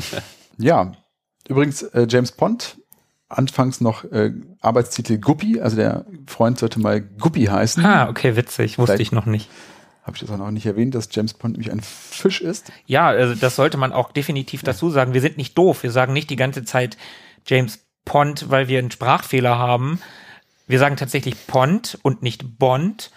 Ja, 0.57 0.91
übrigens 1.47 1.81
äh, 1.81 2.05
James 2.07 2.33
Pond, 2.33 2.77
anfangs 3.37 3.81
noch 3.81 4.03
äh, 4.11 4.31
Arbeitstitel 4.61 5.17
Guppy, 5.17 5.59
also 5.61 5.75
der 5.75 6.05
Freund 6.27 6.59
sollte 6.59 6.79
mal 6.79 7.01
Guppy 7.01 7.45
heißen. 7.45 7.83
ah, 7.85 8.09
okay, 8.09 8.35
witzig, 8.35 8.77
wusste 8.77 8.93
Vielleicht- 8.97 9.01
ich 9.01 9.11
noch 9.11 9.25
nicht. 9.25 9.49
Habe 10.03 10.15
ich 10.15 10.21
das 10.21 10.31
auch 10.31 10.37
noch 10.37 10.49
nicht 10.49 10.65
erwähnt, 10.65 10.95
dass 10.95 11.09
James 11.11 11.35
Pond 11.35 11.53
nämlich 11.53 11.71
ein 11.71 11.79
Fisch 11.81 12.41
ist. 12.41 12.71
Ja, 12.87 13.07
also 13.09 13.35
das 13.35 13.55
sollte 13.55 13.77
man 13.77 13.93
auch 13.93 14.11
definitiv 14.11 14.63
dazu 14.63 14.89
sagen. 14.89 15.13
Wir 15.13 15.21
sind 15.21 15.37
nicht 15.37 15.55
doof. 15.55 15.83
Wir 15.83 15.91
sagen 15.91 16.11
nicht 16.11 16.31
die 16.31 16.35
ganze 16.35 16.63
Zeit 16.63 16.97
James 17.45 17.79
Pond, 18.03 18.49
weil 18.49 18.67
wir 18.67 18.79
einen 18.79 18.89
Sprachfehler 18.89 19.59
haben. 19.59 20.01
Wir 20.65 20.79
sagen 20.79 20.97
tatsächlich 20.97 21.35
Pond 21.45 21.99
und 22.01 22.23
nicht 22.23 22.57
Bond, 22.57 23.11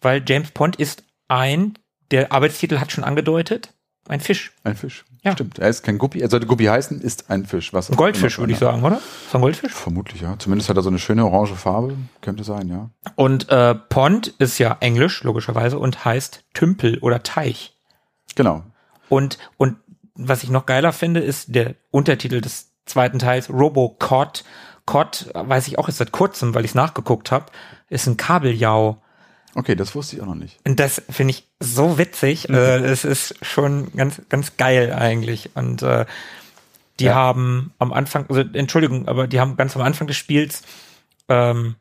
weil 0.00 0.24
James 0.26 0.50
Pond 0.50 0.74
ist 0.74 1.04
ein, 1.28 1.78
der 2.10 2.32
Arbeitstitel 2.32 2.78
hat 2.80 2.90
schon 2.90 3.04
angedeutet, 3.04 3.72
ein 4.08 4.18
Fisch. 4.20 4.52
Ein 4.64 4.74
Fisch. 4.74 5.04
Ja. 5.24 5.32
Stimmt. 5.32 5.58
Er 5.58 5.70
ist 5.70 5.82
kein 5.82 5.96
Guppy. 5.96 6.20
Er 6.20 6.28
sollte 6.28 6.46
Guppy 6.46 6.66
heißen, 6.66 7.00
ist 7.00 7.30
ein 7.30 7.46
Fisch. 7.46 7.72
Was 7.72 7.90
Ein 7.90 7.96
Goldfisch, 7.96 8.38
würde 8.38 8.52
ich 8.52 8.58
sagen, 8.58 8.82
oder? 8.84 8.96
Ist 8.96 9.34
ein 9.34 9.40
Goldfisch? 9.40 9.72
Vermutlich, 9.72 10.20
ja. 10.20 10.38
Zumindest 10.38 10.68
hat 10.68 10.76
er 10.76 10.82
so 10.82 10.90
eine 10.90 10.98
schöne 10.98 11.24
orange 11.24 11.54
Farbe. 11.54 11.96
Könnte 12.20 12.44
sein, 12.44 12.68
ja. 12.68 12.90
Und 13.16 13.48
äh, 13.48 13.74
Pond 13.74 14.28
ist 14.38 14.58
ja 14.58 14.76
Englisch, 14.80 15.24
logischerweise, 15.24 15.78
und 15.78 16.04
heißt 16.04 16.44
Tümpel 16.52 16.98
oder 16.98 17.22
Teich. 17.22 17.74
Genau. 18.34 18.64
Und, 19.08 19.38
und 19.56 19.76
was 20.14 20.42
ich 20.42 20.50
noch 20.50 20.66
geiler 20.66 20.92
finde, 20.92 21.20
ist 21.20 21.54
der 21.54 21.74
Untertitel 21.90 22.42
des 22.42 22.72
zweiten 22.84 23.18
Teils, 23.18 23.48
Robocod. 23.48 24.44
Cod, 24.86 25.30
weiß 25.32 25.68
ich 25.68 25.78
auch 25.78 25.88
erst 25.88 25.98
seit 25.98 26.12
kurzem, 26.12 26.54
weil 26.54 26.66
ich 26.66 26.72
es 26.72 26.74
nachgeguckt 26.74 27.32
habe, 27.32 27.46
ist 27.88 28.06
ein 28.06 28.18
Kabeljau. 28.18 29.00
Okay, 29.54 29.74
das 29.76 29.94
wusste 29.94 30.16
ich 30.16 30.22
auch 30.22 30.26
noch 30.26 30.34
nicht. 30.34 30.58
Und 30.66 30.80
das 30.80 31.00
finde 31.10 31.30
ich 31.32 31.46
so 31.60 31.96
witzig. 31.98 32.48
Äh, 32.48 32.78
es 32.84 33.04
ist 33.04 33.34
schon 33.44 33.92
ganz, 33.96 34.20
ganz 34.28 34.56
geil 34.56 34.92
eigentlich. 34.92 35.50
Und 35.54 35.82
äh, 35.82 36.06
die 37.00 37.04
Ja. 37.04 37.14
haben 37.14 37.72
am 37.78 37.92
Anfang, 37.92 38.26
also 38.28 38.42
Entschuldigung, 38.52 39.06
aber 39.08 39.26
die 39.26 39.40
haben 39.40 39.56
ganz 39.56 39.76
am 39.76 39.82
Anfang 39.82 40.06
des 40.06 40.16
Spiels 40.16 40.62
ähm, 41.28 41.76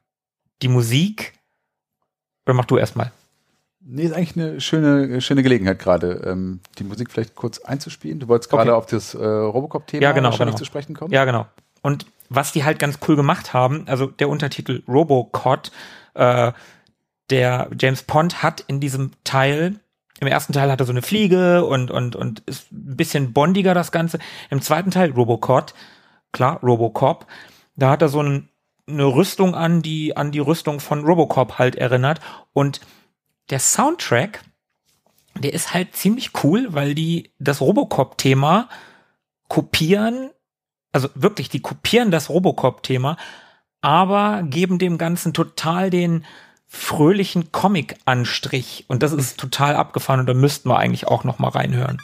die 0.62 0.68
Musik. 0.68 1.34
Oder 2.46 2.54
mach 2.56 2.66
du 2.66 2.78
erstmal. 2.78 3.12
Nee, 3.86 4.04
ist 4.04 4.14
eigentlich 4.14 4.38
eine 4.38 4.62
schöne, 4.62 5.20
schöne 5.20 5.44
Gelegenheit 5.44 5.78
gerade, 5.80 6.22
ähm, 6.26 6.62
die 6.80 6.84
Musik 6.86 7.12
vielleicht 7.12 7.36
kurz 7.36 7.60
einzuspielen. 7.60 8.20
Du 8.20 8.28
wolltest 8.28 8.50
gerade 8.50 8.72
Okay. 8.72 8.78
auf 8.78 8.86
das 8.86 9.14
äh, 9.14 9.26
Robocop-Thema 9.26 10.02
Ja, 10.02 10.12
genau, 10.14 10.30
wahrscheinlich 10.30 10.54
genau. 10.56 10.60
zu 10.60 10.66
sprechen 10.66 10.96
kommen. 10.96 11.12
Ja, 11.12 11.26
genau. 11.26 11.48
Und 11.82 12.06
was 12.30 12.54
die 12.54 12.64
halt 12.64 12.80
ganz 12.80 13.00
cool 13.08 13.16
gemacht 13.18 13.54
haben, 13.54 13.84
also 13.88 14.08
der 14.08 14.30
Untertitel 14.30 14.84
Robocod, 14.88 15.72
äh, 16.14 16.54
der 17.30 17.70
James 17.80 18.04
Pond 18.04 18.44
hat 18.44 18.62
in 18.62 18.80
diesem 18.80 19.12
Teil, 19.24 19.80
im 20.20 20.28
ersten 20.28 20.54
Teil 20.54 20.72
hat 20.72 20.80
er 20.80 20.86
so 20.86 20.92
eine 20.92 21.02
Fliege 21.02 21.66
und, 21.66 21.92
und, 21.92 22.16
und 22.16 22.42
ist 22.46 22.72
ein 22.72 22.96
bisschen 22.96 23.34
bondiger 23.34 23.74
das 23.74 23.92
Ganze. 23.92 24.20
Im 24.50 24.62
zweiten 24.62 24.92
Teil 24.92 25.12
Robocod, 25.12 25.74
klar, 26.32 26.60
Robocop, 26.62 27.26
da 27.76 27.92
hat 27.92 28.02
er 28.02 28.10
so 28.10 28.22
ein, 28.22 28.50
eine 28.88 29.06
Rüstung 29.06 29.56
an, 29.56 29.82
die 29.82 30.16
an 30.16 30.32
die 30.32 30.40
Rüstung 30.40 30.80
von 30.80 31.04
Robocop 31.04 31.58
halt 31.58 31.76
erinnert. 31.76 32.20
Und 32.54 32.82
der 33.50 33.60
Soundtrack, 33.60 34.44
der 35.36 35.54
ist 35.54 35.74
halt 35.74 35.96
ziemlich 35.96 36.32
cool, 36.44 36.68
weil 36.70 36.94
die 36.94 37.32
das 37.40 37.62
Robocop-Thema 37.62 38.70
kopieren 39.48 40.30
also 40.94 41.10
wirklich, 41.16 41.50
die 41.50 41.60
kopieren 41.60 42.12
das 42.12 42.30
Robocop-Thema, 42.30 43.18
aber 43.82 44.44
geben 44.44 44.80
dem 44.80 44.98
Ganzen 44.98 45.34
total 45.34 45.90
den 45.90 46.24
fröhlichen 46.74 47.52
Comic-Anstrich. 47.52 48.86
Und 48.88 49.04
das 49.04 49.14
ist 49.14 49.40
total 49.40 49.76
abgefahren 49.76 50.20
und 50.20 50.26
da 50.26 50.34
müssten 50.34 50.70
wir 50.70 50.78
eigentlich 50.78 51.08
auch 51.08 51.24
noch 51.24 51.40
mal 51.40 51.50
reinhören. 51.50 52.02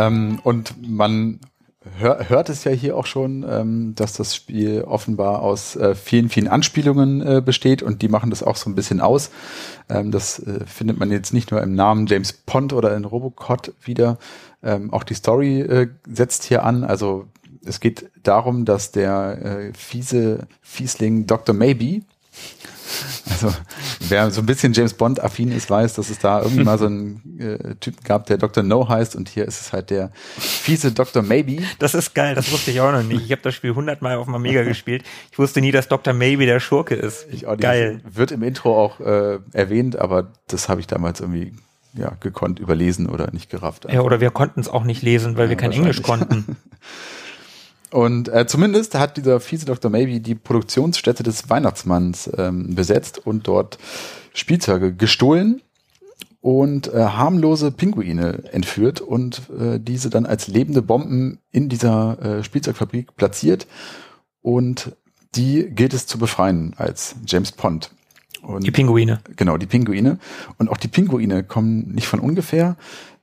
Ähm, 0.00 0.40
und 0.42 0.74
man 0.88 1.40
hör, 1.98 2.28
hört 2.28 2.48
es 2.48 2.64
ja 2.64 2.72
hier 2.72 2.96
auch 2.96 3.06
schon, 3.06 3.44
ähm, 3.48 3.94
dass 3.94 4.14
das 4.14 4.34
Spiel 4.34 4.82
offenbar 4.82 5.42
aus 5.42 5.76
äh, 5.76 5.94
vielen, 5.94 6.28
vielen 6.28 6.48
Anspielungen 6.48 7.20
äh, 7.20 7.42
besteht 7.44 7.82
und 7.82 8.02
die 8.02 8.08
machen 8.08 8.30
das 8.30 8.42
auch 8.42 8.56
so 8.56 8.70
ein 8.70 8.74
bisschen 8.74 9.00
aus. 9.00 9.30
Ähm, 9.88 10.10
das 10.10 10.38
äh, 10.38 10.64
findet 10.66 10.98
man 10.98 11.10
jetzt 11.10 11.32
nicht 11.32 11.50
nur 11.50 11.62
im 11.62 11.74
Namen 11.74 12.06
James 12.06 12.32
Pond 12.32 12.72
oder 12.72 12.96
in 12.96 13.04
Robocod 13.04 13.74
wieder. 13.82 14.18
Ähm, 14.62 14.92
auch 14.92 15.04
die 15.04 15.14
Story 15.14 15.60
äh, 15.60 15.88
setzt 16.06 16.44
hier 16.44 16.64
an. 16.64 16.84
Also 16.84 17.26
es 17.64 17.80
geht 17.80 18.10
darum, 18.22 18.64
dass 18.64 18.90
der 18.92 19.44
äh, 19.44 19.72
fiese 19.74 20.46
Fiesling 20.62 21.26
Dr. 21.26 21.54
Maybe, 21.54 22.02
also 23.30 23.52
wer 24.08 24.30
so 24.30 24.40
ein 24.40 24.46
bisschen 24.46 24.72
James 24.72 24.94
Bond 24.94 25.22
affin 25.22 25.52
ist, 25.52 25.70
weiß, 25.70 25.94
dass 25.94 26.10
es 26.10 26.18
da 26.18 26.42
irgendwie 26.42 26.64
mal 26.64 26.78
so 26.78 26.86
einen 26.86 27.38
äh, 27.38 27.74
Typen 27.76 28.02
gab, 28.04 28.26
der 28.26 28.38
Dr. 28.38 28.62
No 28.62 28.88
heißt 28.88 29.16
und 29.16 29.28
hier 29.28 29.46
ist 29.46 29.60
es 29.60 29.72
halt 29.72 29.90
der 29.90 30.10
fiese 30.14 30.92
Dr. 30.92 31.22
Maybe. 31.22 31.62
Das 31.78 31.94
ist 31.94 32.14
geil, 32.14 32.34
das 32.34 32.50
wusste 32.52 32.70
ich 32.70 32.80
auch 32.80 32.92
noch 32.92 33.02
nicht. 33.02 33.24
Ich 33.24 33.32
habe 33.32 33.42
das 33.42 33.54
Spiel 33.54 33.74
hundertmal 33.74 34.16
auf 34.16 34.28
Amiga 34.28 34.62
gespielt. 34.62 35.04
Ich 35.30 35.38
wusste 35.38 35.60
nie, 35.60 35.72
dass 35.72 35.88
Dr. 35.88 36.12
Maybe 36.12 36.46
der 36.46 36.60
Schurke 36.60 36.94
ist. 36.94 37.26
Ich 37.30 37.46
auch 37.46 37.52
nicht. 37.52 37.62
Geil. 37.62 38.00
Wird 38.04 38.32
im 38.32 38.42
Intro 38.42 38.82
auch 38.82 39.00
äh, 39.00 39.38
erwähnt, 39.52 39.96
aber 39.96 40.32
das 40.48 40.68
habe 40.68 40.80
ich 40.80 40.86
damals 40.86 41.20
irgendwie 41.20 41.52
ja, 41.94 42.12
gekonnt 42.20 42.58
überlesen 42.58 43.08
oder 43.08 43.30
nicht 43.32 43.50
gerafft. 43.50 43.86
Ja, 43.90 44.00
oder 44.02 44.20
wir 44.20 44.30
konnten 44.30 44.60
es 44.60 44.68
auch 44.68 44.84
nicht 44.84 45.02
lesen, 45.02 45.36
weil 45.36 45.48
wir 45.48 45.56
Ja, 45.56 45.60
kein 45.60 45.72
Englisch 45.72 46.02
konnten. 46.02 46.56
Und 47.90 48.28
äh, 48.28 48.46
zumindest 48.46 48.94
hat 48.94 49.16
dieser 49.16 49.40
fiese 49.40 49.66
Dr. 49.66 49.90
Maybe 49.90 50.20
die 50.20 50.34
Produktionsstätte 50.34 51.22
des 51.22 51.50
Weihnachtsmanns 51.50 52.30
ähm, 52.36 52.74
besetzt 52.74 53.26
und 53.26 53.48
dort 53.48 53.78
Spielzeuge 54.32 54.94
gestohlen 54.94 55.60
und 56.40 56.92
äh, 56.92 57.00
harmlose 57.00 57.70
Pinguine 57.72 58.44
entführt 58.52 59.00
und 59.00 59.42
äh, 59.58 59.78
diese 59.80 60.08
dann 60.08 60.24
als 60.24 60.46
lebende 60.46 60.82
Bomben 60.82 61.38
in 61.50 61.68
dieser 61.68 62.38
äh, 62.38 62.44
Spielzeugfabrik 62.44 63.16
platziert. 63.16 63.66
Und 64.40 64.96
die 65.34 65.68
gilt 65.70 65.92
es 65.92 66.06
zu 66.06 66.18
befreien 66.18 66.74
als 66.76 67.16
James 67.26 67.52
Pond. 67.52 67.90
Und 68.42 68.66
Die 68.66 68.70
Pinguine. 68.70 69.20
Genau, 69.36 69.58
die 69.58 69.66
Pinguine. 69.66 70.18
Und 70.58 70.70
auch 70.70 70.78
die 70.78 70.88
Pinguine 70.88 71.44
kommen 71.44 71.92
nicht 71.92 72.06
von 72.06 72.20
ungefähr, 72.20 72.76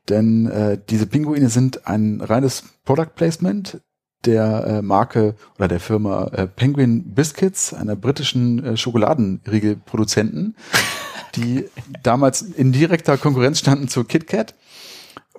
denn 0.09 0.45
äh, 0.47 0.77
diese 0.89 1.07
Pinguine 1.07 1.49
sind 1.49 1.87
ein 1.87 2.21
reines 2.21 2.63
Product 2.85 3.15
Placement 3.15 3.81
der 4.25 4.65
äh, 4.65 4.81
Marke 4.81 5.35
oder 5.57 5.67
der 5.67 5.79
Firma 5.79 6.25
äh, 6.27 6.47
Penguin 6.47 7.13
Biscuits, 7.13 7.73
einer 7.73 7.95
britischen 7.95 8.63
äh, 8.63 8.77
Schokoladenriegelproduzenten, 8.77 10.55
die 11.35 11.65
damals 12.03 12.41
in 12.41 12.71
direkter 12.71 13.17
Konkurrenz 13.17 13.59
standen 13.59 13.87
zu 13.87 14.03
KitKat. 14.03 14.55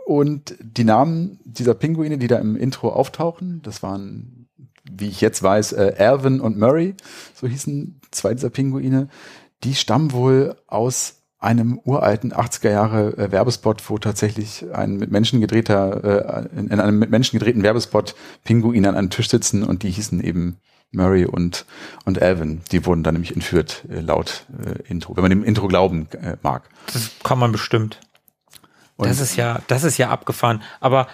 Und 0.06 0.56
die 0.60 0.84
Namen 0.84 1.38
dieser 1.44 1.74
Pinguine, 1.74 2.16
die 2.16 2.28
da 2.28 2.38
im 2.38 2.56
Intro 2.56 2.88
auftauchen, 2.88 3.60
das 3.62 3.82
waren, 3.82 4.48
wie 4.90 5.08
ich 5.08 5.20
jetzt 5.20 5.42
weiß, 5.42 5.72
äh, 5.72 5.94
Alvin 5.98 6.40
und 6.40 6.58
Murray, 6.58 6.94
so 7.34 7.46
hießen 7.46 8.00
zwei 8.10 8.32
dieser 8.32 8.48
Pinguine, 8.48 9.08
die 9.64 9.74
stammen 9.74 10.12
wohl 10.12 10.56
aus 10.66 11.17
einem 11.38 11.78
uralten 11.84 12.32
80er 12.32 12.70
Jahre 12.70 13.16
äh, 13.16 13.30
Werbespot, 13.30 13.88
wo 13.88 13.98
tatsächlich 13.98 14.64
ein 14.72 14.96
mit 14.96 15.10
Menschen 15.10 15.40
gedrehter, 15.40 16.48
äh, 16.52 16.58
in, 16.58 16.68
in 16.68 16.80
einem 16.80 16.98
mit 16.98 17.10
Menschen 17.10 17.38
gedrehten 17.38 17.62
Werbespot 17.62 18.14
Pinguine 18.44 18.88
an 18.88 18.96
einem 18.96 19.10
Tisch 19.10 19.28
sitzen 19.28 19.62
und 19.62 19.82
die 19.82 19.90
hießen 19.90 20.22
eben 20.22 20.58
Murray 20.90 21.26
und, 21.26 21.64
und 22.04 22.20
Alvin. 22.20 22.62
Die 22.72 22.84
wurden 22.86 23.02
dann 23.02 23.14
nämlich 23.14 23.34
entführt, 23.34 23.84
äh, 23.88 24.00
laut 24.00 24.46
äh, 24.64 24.90
Intro, 24.90 25.16
wenn 25.16 25.22
man 25.22 25.30
dem 25.30 25.44
Intro 25.44 25.68
glauben 25.68 26.08
äh, 26.12 26.36
mag. 26.42 26.68
Das 26.92 27.10
kann 27.22 27.38
man 27.38 27.52
bestimmt. 27.52 28.00
Und 28.96 29.08
das 29.08 29.20
ist 29.20 29.36
ja, 29.36 29.60
das 29.68 29.84
ist 29.84 29.96
ja 29.96 30.10
abgefahren. 30.10 30.62
Aber 30.80 31.06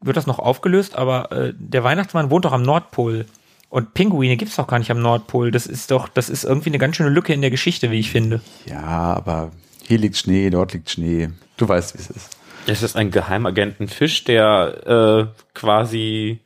wird 0.00 0.16
das 0.16 0.26
noch 0.26 0.38
aufgelöst? 0.38 0.96
Aber 0.96 1.30
äh, 1.30 1.52
der 1.56 1.84
Weihnachtsmann 1.84 2.30
wohnt 2.30 2.46
doch 2.46 2.52
am 2.52 2.62
Nordpol. 2.62 3.26
Und 3.70 3.92
Pinguine 3.94 4.36
gibt's 4.36 4.56
doch 4.56 4.66
gar 4.66 4.78
nicht 4.78 4.90
am 4.90 5.02
Nordpol. 5.02 5.50
Das 5.50 5.66
ist 5.66 5.90
doch, 5.90 6.08
das 6.08 6.30
ist 6.30 6.44
irgendwie 6.44 6.70
eine 6.70 6.78
ganz 6.78 6.96
schöne 6.96 7.10
Lücke 7.10 7.34
in 7.34 7.42
der 7.42 7.50
Geschichte, 7.50 7.90
wie 7.90 8.00
ich 8.00 8.10
finde. 8.10 8.40
Ja, 8.66 8.82
aber 8.82 9.52
hier 9.86 9.98
liegt 9.98 10.16
Schnee, 10.16 10.48
dort 10.50 10.72
liegt 10.72 10.90
Schnee. 10.90 11.30
Du 11.56 11.68
weißt, 11.68 11.94
wie 11.94 12.00
es 12.00 12.10
ist. 12.10 12.30
Es 12.66 12.82
ist 12.82 12.96
ein 12.96 13.10
Geheimagentenfisch, 13.10 14.24
der 14.24 15.30
äh, 15.34 15.40
quasi 15.54 16.40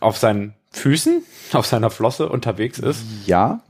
auf 0.00 0.16
seinen 0.16 0.54
Füßen, 0.72 1.22
auf 1.52 1.66
seiner 1.66 1.90
Flosse 1.90 2.28
unterwegs 2.28 2.78
ist. 2.78 3.02
Ja. 3.26 3.60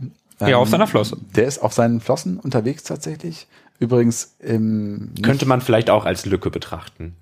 Ja, 0.40 0.56
auf 0.56 0.68
ähm, 0.68 0.72
seiner 0.72 0.86
Flosse. 0.86 1.18
Der 1.36 1.46
ist 1.46 1.58
auf 1.58 1.72
seinen 1.72 2.00
Flossen 2.00 2.38
unterwegs 2.38 2.82
tatsächlich. 2.82 3.46
Übrigens 3.78 4.36
im 4.40 5.12
Könnte 5.22 5.46
man 5.46 5.60
vielleicht 5.60 5.90
auch 5.90 6.04
als 6.04 6.26
Lücke 6.26 6.50
betrachten. 6.50 7.16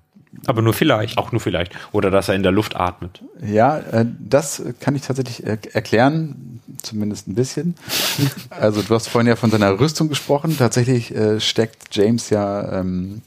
Aber 0.45 0.61
nur 0.61 0.73
vielleicht. 0.73 1.17
Auch 1.17 1.31
nur 1.31 1.41
vielleicht. 1.41 1.73
Oder 1.91 2.11
dass 2.11 2.29
er 2.29 2.35
in 2.35 2.43
der 2.43 2.51
Luft 2.51 2.75
atmet. 2.75 3.23
Ja, 3.41 3.79
äh, 3.79 4.05
das 4.19 4.61
kann 4.79 4.95
ich 4.95 5.01
tatsächlich 5.01 5.45
er 5.45 5.57
erklären, 5.73 6.61
zumindest 6.81 7.27
ein 7.27 7.35
bisschen. 7.35 7.75
Also 8.49 8.81
du 8.81 8.93
hast 8.93 9.07
vorhin 9.07 9.27
ja 9.27 9.35
von 9.35 9.51
seiner 9.51 9.79
Rüstung 9.79 10.09
gesprochen. 10.09 10.55
Tatsächlich 10.57 11.15
äh, 11.15 11.39
steckt 11.39 11.95
James 11.95 12.29
ja 12.29 12.79
ähm, 12.79 13.21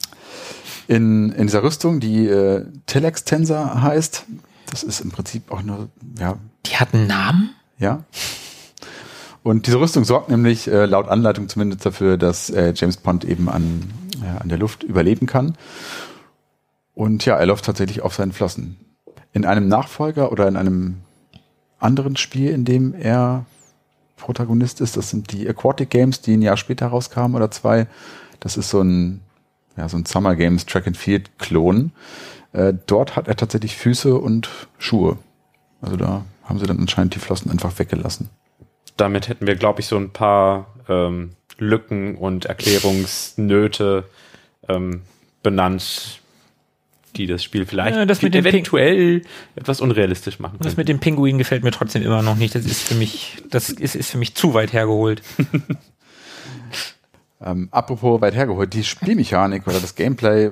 in, 0.88 1.32
in 1.32 1.46
dieser 1.46 1.62
Rüstung, 1.62 2.00
die 2.00 2.26
äh, 2.26 2.66
Telex 2.86 3.24
Tensor 3.24 3.82
heißt. 3.82 4.24
Das 4.70 4.82
ist 4.82 5.00
im 5.00 5.10
Prinzip 5.10 5.50
auch 5.50 5.62
nur, 5.62 5.88
ja, 6.18 6.36
Die 6.66 6.76
hat 6.76 6.94
einen 6.94 7.06
Namen? 7.06 7.50
ja. 7.78 8.04
Und 9.42 9.66
diese 9.66 9.80
Rüstung 9.80 10.04
sorgt 10.04 10.30
nämlich 10.30 10.68
äh, 10.68 10.86
laut 10.86 11.08
Anleitung 11.08 11.48
zumindest 11.48 11.84
dafür, 11.84 12.16
dass 12.16 12.48
äh, 12.50 12.72
James 12.76 12.96
Bond 12.96 13.24
eben 13.24 13.48
an, 13.48 13.90
ja, 14.24 14.38
an 14.38 14.48
der 14.48 14.58
Luft 14.58 14.84
überleben 14.84 15.26
kann. 15.26 15.56
Und 16.94 17.24
ja, 17.24 17.37
er 17.37 17.46
läuft 17.46 17.64
tatsächlich 17.64 18.02
auf 18.02 18.14
seinen 18.14 18.33
Flossen. 18.33 18.78
In 19.33 19.44
einem 19.44 19.68
Nachfolger 19.68 20.31
oder 20.31 20.46
in 20.46 20.57
einem 20.57 20.98
anderen 21.78 22.16
Spiel, 22.16 22.50
in 22.50 22.64
dem 22.64 22.94
er 22.94 23.46
Protagonist 24.16 24.81
ist, 24.81 24.96
das 24.96 25.11
sind 25.11 25.33
die 25.33 25.48
Aquatic 25.48 25.90
Games, 25.90 26.20
die 26.20 26.37
ein 26.37 26.42
Jahr 26.42 26.57
später 26.57 26.87
rauskamen 26.87 27.35
oder 27.35 27.50
zwei. 27.50 27.87
Das 28.40 28.57
ist 28.57 28.70
so 28.70 28.81
ein, 28.81 29.20
ja, 29.76 29.88
so 29.88 29.96
ein 29.96 30.07
Summer 30.07 30.37
Games 30.37 30.66
Track 30.66 30.87
and 30.87 30.96
Field 30.96 31.38
Klon. 31.38 31.92
Äh, 32.52 32.74
dort 32.87 33.16
hat 33.16 33.26
er 33.26 33.37
tatsächlich 33.37 33.76
Füße 33.76 34.14
und 34.14 34.48
Schuhe. 34.78 35.18
Also 35.81 35.96
da 35.96 36.24
haben 36.44 36.59
sie 36.59 36.66
dann 36.66 36.78
anscheinend 36.78 37.14
die 37.14 37.18
Flossen 37.18 37.50
einfach 37.50 37.78
weggelassen. 37.78 38.31
Damit 38.96 39.28
hätten 39.28 39.46
wir, 39.46 39.57
glaube 39.57 39.81
ich, 39.81 39.87
so 39.87 39.96
ein 39.96 40.11
paar 40.11 40.66
ähm, 40.88 41.31
Lücken 41.59 42.16
und 42.16 42.44
Erklärungsnöte 42.44 44.05
ähm, 44.68 45.02
benannt, 45.42 46.21
die 47.16 47.27
das 47.27 47.44
Spiel 47.44 47.66
vielleicht 47.66 47.96
Ja, 47.96 48.07
das 48.07 48.22
mit 48.22 48.35
eventuell 48.35 49.22
etwas 49.55 49.81
unrealistisch 49.81 50.38
machen 50.38 50.55
Und 50.57 50.64
das 50.64 50.72
können. 50.72 50.81
mit 50.81 50.88
dem 50.88 50.98
Pinguin 51.01 51.38
gefällt 51.38 51.62
mir 51.64 51.70
trotzdem 51.70 52.03
immer 52.03 52.22
noch 52.22 52.37
nicht. 52.37 52.55
Das 52.55 52.64
ist 52.64 52.83
für 52.83 52.94
mich, 52.94 53.42
das 53.51 53.70
ist, 53.70 53.94
ist 53.94 54.11
für 54.11 54.18
mich 54.18 54.35
zu 54.35 54.55
weit 54.55 54.72
hergeholt. 54.72 55.22
Ähm, 57.44 57.68
apropos 57.72 58.20
weit 58.20 58.35
hergeholt, 58.35 58.72
die 58.72 58.85
Spielmechanik 58.85 59.66
oder 59.66 59.81
das 59.81 59.94
Gameplay 59.96 60.51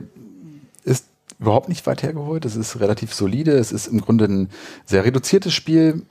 ist 0.83 1.07
überhaupt 1.39 1.69
nicht 1.69 1.87
weit 1.87 2.03
hergeholt. 2.03 2.45
Es 2.45 2.57
ist 2.57 2.81
relativ 2.81 3.15
solide. 3.15 3.53
Es 3.53 3.73
ist 3.73 3.87
im 3.87 4.01
Grunde 4.01 4.25
ein 4.25 4.49
sehr 4.85 5.05
reduziertes 5.05 5.55
Spiel. 5.55 6.03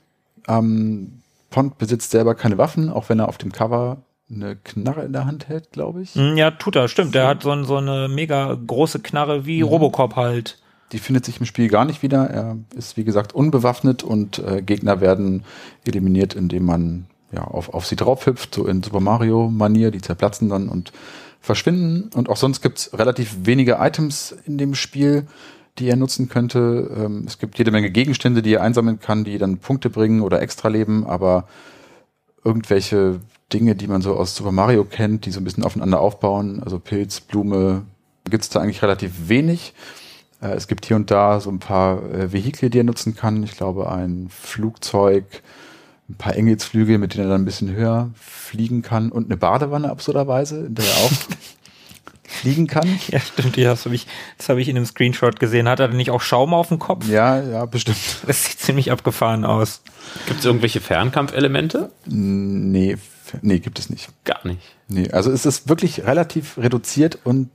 Ähm, 0.48 1.22
Pond 1.50 1.78
besitzt 1.78 2.12
selber 2.12 2.36
keine 2.36 2.58
Waffen, 2.58 2.90
auch 2.90 3.10
wenn 3.10 3.20
er 3.20 3.28
auf 3.28 3.38
dem 3.38 3.52
Cover 3.52 3.98
eine 4.32 4.56
Knarre 4.58 5.04
in 5.04 5.13
der 5.13 5.26
Hand 5.26 5.48
hält, 5.50 5.72
glaube 5.72 6.02
ich. 6.02 6.13
Hm, 6.15 6.38
Ja, 6.38 6.52
tut 6.52 6.76
er, 6.76 6.88
stimmt. 6.88 7.15
Der 7.15 7.28
hat 7.28 7.44
so, 7.44 7.52
ein- 7.52 7.65
so 7.65 7.78
eine 7.78 8.08
mega 8.08 8.56
große 8.68 9.00
Knarre 9.00 9.46
wie 9.46 9.62
Robocop 9.62 10.15
halt. 10.15 10.60
Die 10.92 11.00
findet 11.00 11.26
sich 11.26 11.39
im 11.39 11.46
Spiel 11.46 11.68
gar 11.70 11.86
nicht 11.86 12.02
wieder. 12.04 12.30
Er 12.30 12.58
ist, 12.76 12.98
wie 12.98 13.04
gesagt, 13.04 13.34
unbewaffnet 13.34 14.04
und 14.04 14.39
äh, 14.39 14.62
Gegner 14.62 15.02
werden 15.02 15.44
eliminiert, 15.86 16.34
indem 16.36 16.65
man 16.65 17.06
ja, 17.32 17.44
auf, 17.44 17.74
auf 17.74 17.86
sie 17.86 17.96
draufhüpft, 17.96 18.56
so 18.56 18.65
in 18.65 18.82
Super 18.82 19.00
Mario-Manier. 19.00 19.92
Die 19.92 20.02
zerplatzen 20.02 20.50
dann 20.50 20.68
und 20.68 20.92
verschwinden. 21.42 22.10
Und 22.15 22.28
auch 22.30 22.38
sonst 22.38 22.62
gibt's 22.62 22.92
relativ 22.98 23.36
wenige 23.44 23.78
Items 23.80 24.36
in 24.46 24.58
dem 24.58 24.74
Spiel, 24.74 25.28
die 25.78 25.88
er 25.89 25.96
nutzen 25.96 26.28
könnte. 26.28 26.89
Ähm, 26.98 27.24
es 27.28 27.38
gibt 27.38 27.58
jede 27.60 27.70
Menge 27.72 27.92
Gegenstände, 27.92 28.42
die 28.42 28.56
er 28.56 28.62
einsammeln 28.63 29.00
kann, 29.00 29.24
die 29.24 29.38
dann 29.38 29.60
Punkte 29.60 29.89
bringen 29.92 30.22
oder 30.22 30.42
extra 30.42 30.70
leben, 30.70 31.06
aber 31.06 31.48
irgendwelche 32.44 33.20
Dinge, 33.54 33.76
die 33.76 33.88
man 33.88 34.02
so 34.02 34.16
aus 34.16 34.36
Super 34.36 34.52
Mario 34.52 34.84
kennt, 34.86 35.26
die 35.26 35.32
so 35.32 35.40
ein 35.40 35.44
bisschen 35.44 35.64
aufeinander 35.64 36.00
aufbauen, 36.00 36.62
also 36.64 36.80
Pilz, 36.80 37.20
Blume, 37.20 37.84
gibt's 38.30 38.50
da 38.50 38.60
eigentlich 38.60 38.82
relativ 38.84 39.28
wenig. 39.28 39.74
Äh, 40.42 40.50
Es 40.54 40.68
gibt 40.68 40.86
hier 40.86 40.96
und 40.96 41.10
da 41.12 41.40
so 41.40 41.50
ein 41.50 41.60
paar 41.60 42.04
äh, 42.14 42.32
Vehikel, 42.32 42.70
die 42.70 42.80
er 42.80 42.84
nutzen 42.84 43.16
kann. 43.16 43.42
Ich 43.44 43.58
glaube, 43.58 43.92
ein 43.92 44.28
Flugzeug, 44.30 45.26
ein 46.10 46.16
paar 46.16 46.36
Engelsflügel, 46.36 46.98
mit 46.98 47.14
denen 47.14 47.26
er 47.26 47.30
dann 47.32 47.42
ein 47.42 47.46
bisschen 47.46 47.72
höher 47.72 48.10
fliegen 48.16 48.82
kann 48.82 49.12
und 49.12 49.26
eine 49.26 49.38
Badewanne 49.38 49.90
absurderweise, 49.90 50.66
in 50.68 50.76
der 50.76 50.86
er 50.86 50.98
auch 51.06 51.12
fliegen 52.24 52.68
kann. 52.68 52.88
Ja, 53.08 53.20
stimmt. 53.20 53.58
Ja, 53.58 53.72
das 53.72 53.86
habe 53.86 53.96
ich, 53.96 54.06
das 54.38 54.50
habe 54.50 54.62
ich 54.62 54.70
in 54.70 54.78
einem 54.78 54.86
Screenshot 54.86 55.40
gesehen. 55.40 55.68
Hat 55.68 55.80
er 55.80 55.88
denn 55.88 55.98
nicht 55.98 56.12
auch 56.12 56.22
Schaum 56.22 56.54
auf 56.54 56.68
dem 56.68 56.78
Kopf? 56.80 57.08
Ja, 57.08 57.42
ja, 57.42 57.66
bestimmt. 57.66 57.98
Das 58.28 58.46
sieht 58.46 58.60
ziemlich 58.60 58.92
abgefahren 58.92 59.44
aus. 59.46 59.82
Gibt 60.28 60.40
es 60.40 60.46
irgendwelche 60.46 60.82
Fernkampfelemente? 60.82 61.92
Nee, 62.06 62.98
nee, 63.42 63.60
gibt 63.60 63.80
es 63.80 63.89
nicht. 63.89 64.10
Gar 64.26 64.46
nicht. 64.46 64.62
Nee, 64.88 65.10
also 65.12 65.32
es 65.32 65.46
ist 65.46 65.70
wirklich 65.70 66.06
relativ 66.06 66.58
reduziert 66.58 67.20
und 67.24 67.50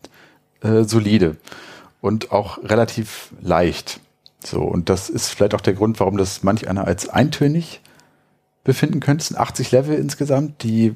äh, 0.63 0.85
solide 0.85 1.37
und 2.01 2.33
auch 2.33 2.59
relativ 2.63 3.31
leicht. 3.41 4.01
So, 4.45 4.61
und 4.61 4.89
das 4.89 5.09
ist 5.09 5.29
vielleicht 5.29 5.55
auch 5.55 5.61
der 5.61 5.75
Grund, 5.75 6.01
warum 6.01 6.17
das 6.17 6.43
manch 6.43 6.69
einer 6.69 6.87
als 6.87 7.09
eintönig 7.09 7.81
befinden 8.63 9.01
könnte. 9.01 9.23
Es 9.23 9.29
sind 9.29 9.39
80 9.39 9.71
Level 9.73 9.97
insgesamt, 9.97 10.63
die, 10.63 10.93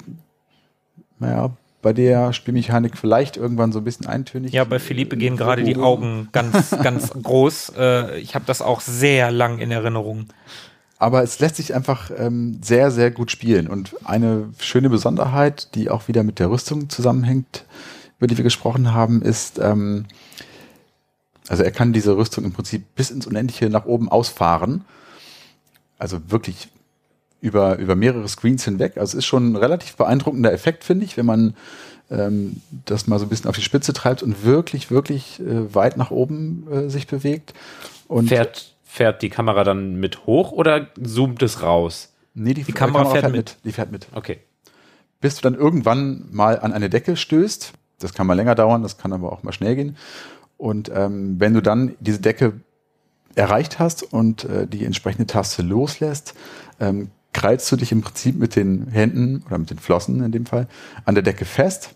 naja, 1.19 1.51
bei 1.81 1.93
der 1.93 2.33
Spielmechanik 2.33 2.97
vielleicht 2.97 3.37
irgendwann 3.37 3.71
so 3.71 3.79
ein 3.79 3.85
bisschen 3.85 4.05
eintönig. 4.05 4.51
Ja, 4.51 4.65
bei 4.65 4.79
Philippe 4.79 5.17
gehen 5.17 5.37
gerade 5.37 5.63
die 5.63 5.77
Augen 5.77 6.29
ganz, 6.31 6.71
ganz 6.83 7.11
groß. 7.23 7.73
Äh, 7.77 8.19
ich 8.19 8.35
habe 8.35 8.45
das 8.45 8.61
auch 8.61 8.81
sehr 8.81 9.31
lang 9.31 9.59
in 9.59 9.71
Erinnerung. 9.71 10.27
Aber 10.99 11.23
es 11.23 11.39
lässt 11.39 11.55
sich 11.55 11.73
einfach 11.73 12.11
ähm, 12.15 12.59
sehr, 12.61 12.91
sehr 12.91 13.09
gut 13.09 13.31
spielen. 13.31 13.67
Und 13.67 13.95
eine 14.05 14.49
schöne 14.59 14.89
Besonderheit, 14.89 15.73
die 15.73 15.89
auch 15.89 16.09
wieder 16.09 16.23
mit 16.23 16.39
der 16.39 16.51
Rüstung 16.51 16.89
zusammenhängt, 16.89 17.65
über 18.17 18.27
die 18.27 18.37
wir 18.37 18.43
gesprochen 18.43 18.93
haben, 18.93 19.21
ist, 19.21 19.59
ähm, 19.59 20.05
also 21.47 21.63
er 21.63 21.71
kann 21.71 21.93
diese 21.93 22.17
Rüstung 22.17 22.43
im 22.43 22.51
Prinzip 22.51 22.83
bis 22.95 23.11
ins 23.11 23.25
Unendliche 23.25 23.69
nach 23.69 23.85
oben 23.85 24.09
ausfahren. 24.09 24.83
Also 25.97 26.19
wirklich 26.27 26.67
über, 27.41 27.77
über 27.77 27.95
mehrere 27.95 28.27
Screens 28.27 28.65
hinweg. 28.65 28.97
Also 28.97 29.17
es 29.17 29.23
ist 29.23 29.25
schon 29.25 29.53
ein 29.53 29.55
relativ 29.55 29.95
beeindruckender 29.95 30.51
Effekt, 30.51 30.83
finde 30.83 31.05
ich, 31.05 31.15
wenn 31.15 31.25
man 31.25 31.55
ähm, 32.11 32.61
das 32.85 33.07
mal 33.07 33.19
so 33.19 33.25
ein 33.25 33.29
bisschen 33.29 33.49
auf 33.49 33.55
die 33.55 33.61
Spitze 33.61 33.93
treibt 33.93 34.21
und 34.21 34.43
wirklich, 34.43 34.91
wirklich 34.91 35.39
äh, 35.39 35.73
weit 35.73 35.95
nach 35.95 36.11
oben 36.11 36.67
äh, 36.71 36.89
sich 36.89 37.07
bewegt. 37.07 37.53
Und 38.07 38.27
Fährt, 38.27 38.73
fährt 38.91 39.21
die 39.21 39.29
Kamera 39.29 39.63
dann 39.63 39.99
mit 39.99 40.25
hoch 40.25 40.51
oder 40.51 40.87
zoomt 41.01 41.43
es 41.43 41.61
raus? 41.61 42.15
nee, 42.33 42.55
die, 42.55 42.63
die 42.63 42.71
Kamera 42.71 43.05
fährt 43.05 43.31
mit. 43.31 43.57
Die 43.63 43.71
fährt 43.71 43.91
mit. 43.91 44.07
Okay. 44.13 44.39
bis 45.21 45.35
du 45.35 45.41
dann 45.41 45.53
irgendwann 45.53 46.25
mal 46.31 46.59
an 46.59 46.73
eine 46.73 46.89
Decke 46.89 47.15
stößt. 47.15 47.73
Das 47.99 48.13
kann 48.13 48.25
mal 48.25 48.33
länger 48.33 48.55
dauern, 48.55 48.81
das 48.81 48.97
kann 48.97 49.13
aber 49.13 49.31
auch 49.31 49.43
mal 49.43 49.51
schnell 49.51 49.75
gehen. 49.75 49.95
Und 50.57 50.89
ähm, 50.93 51.39
wenn 51.39 51.53
du 51.53 51.61
dann 51.61 51.95
diese 51.99 52.19
Decke 52.19 52.61
erreicht 53.35 53.77
hast 53.77 54.01
und 54.01 54.45
äh, 54.45 54.65
die 54.65 54.85
entsprechende 54.85 55.27
Taste 55.27 55.61
loslässt, 55.61 56.33
ähm, 56.79 57.11
kreist 57.33 57.71
du 57.71 57.75
dich 57.75 57.91
im 57.91 58.01
Prinzip 58.01 58.37
mit 58.37 58.55
den 58.55 58.87
Händen 58.87 59.43
oder 59.45 59.59
mit 59.59 59.69
den 59.69 59.77
Flossen 59.77 60.23
in 60.23 60.31
dem 60.31 60.47
Fall 60.47 60.67
an 61.05 61.13
der 61.13 61.23
Decke 61.23 61.45
fest, 61.45 61.95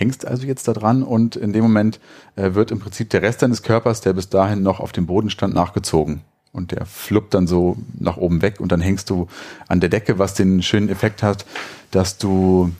hängst 0.00 0.26
also 0.26 0.46
jetzt 0.46 0.66
da 0.66 0.72
dran 0.72 1.02
und 1.02 1.36
in 1.36 1.52
dem 1.52 1.62
Moment 1.62 2.00
äh, 2.34 2.54
wird 2.54 2.70
im 2.70 2.80
Prinzip 2.80 3.10
der 3.10 3.20
Rest 3.20 3.42
deines 3.42 3.62
Körpers, 3.62 4.00
der 4.00 4.14
bis 4.14 4.30
dahin 4.30 4.62
noch 4.62 4.80
auf 4.80 4.92
dem 4.92 5.06
Boden 5.06 5.30
stand, 5.30 5.54
nachgezogen. 5.54 6.22
Und 6.52 6.72
der 6.72 6.86
fluppt 6.86 7.34
dann 7.34 7.46
so 7.46 7.76
nach 7.96 8.16
oben 8.16 8.42
weg 8.42 8.58
und 8.58 8.72
dann 8.72 8.80
hängst 8.80 9.08
du 9.10 9.28
an 9.68 9.78
der 9.78 9.90
Decke, 9.90 10.18
was 10.18 10.34
den 10.34 10.62
schönen 10.62 10.88
Effekt 10.88 11.22
hat, 11.22 11.44
dass 11.92 12.18
du 12.18 12.72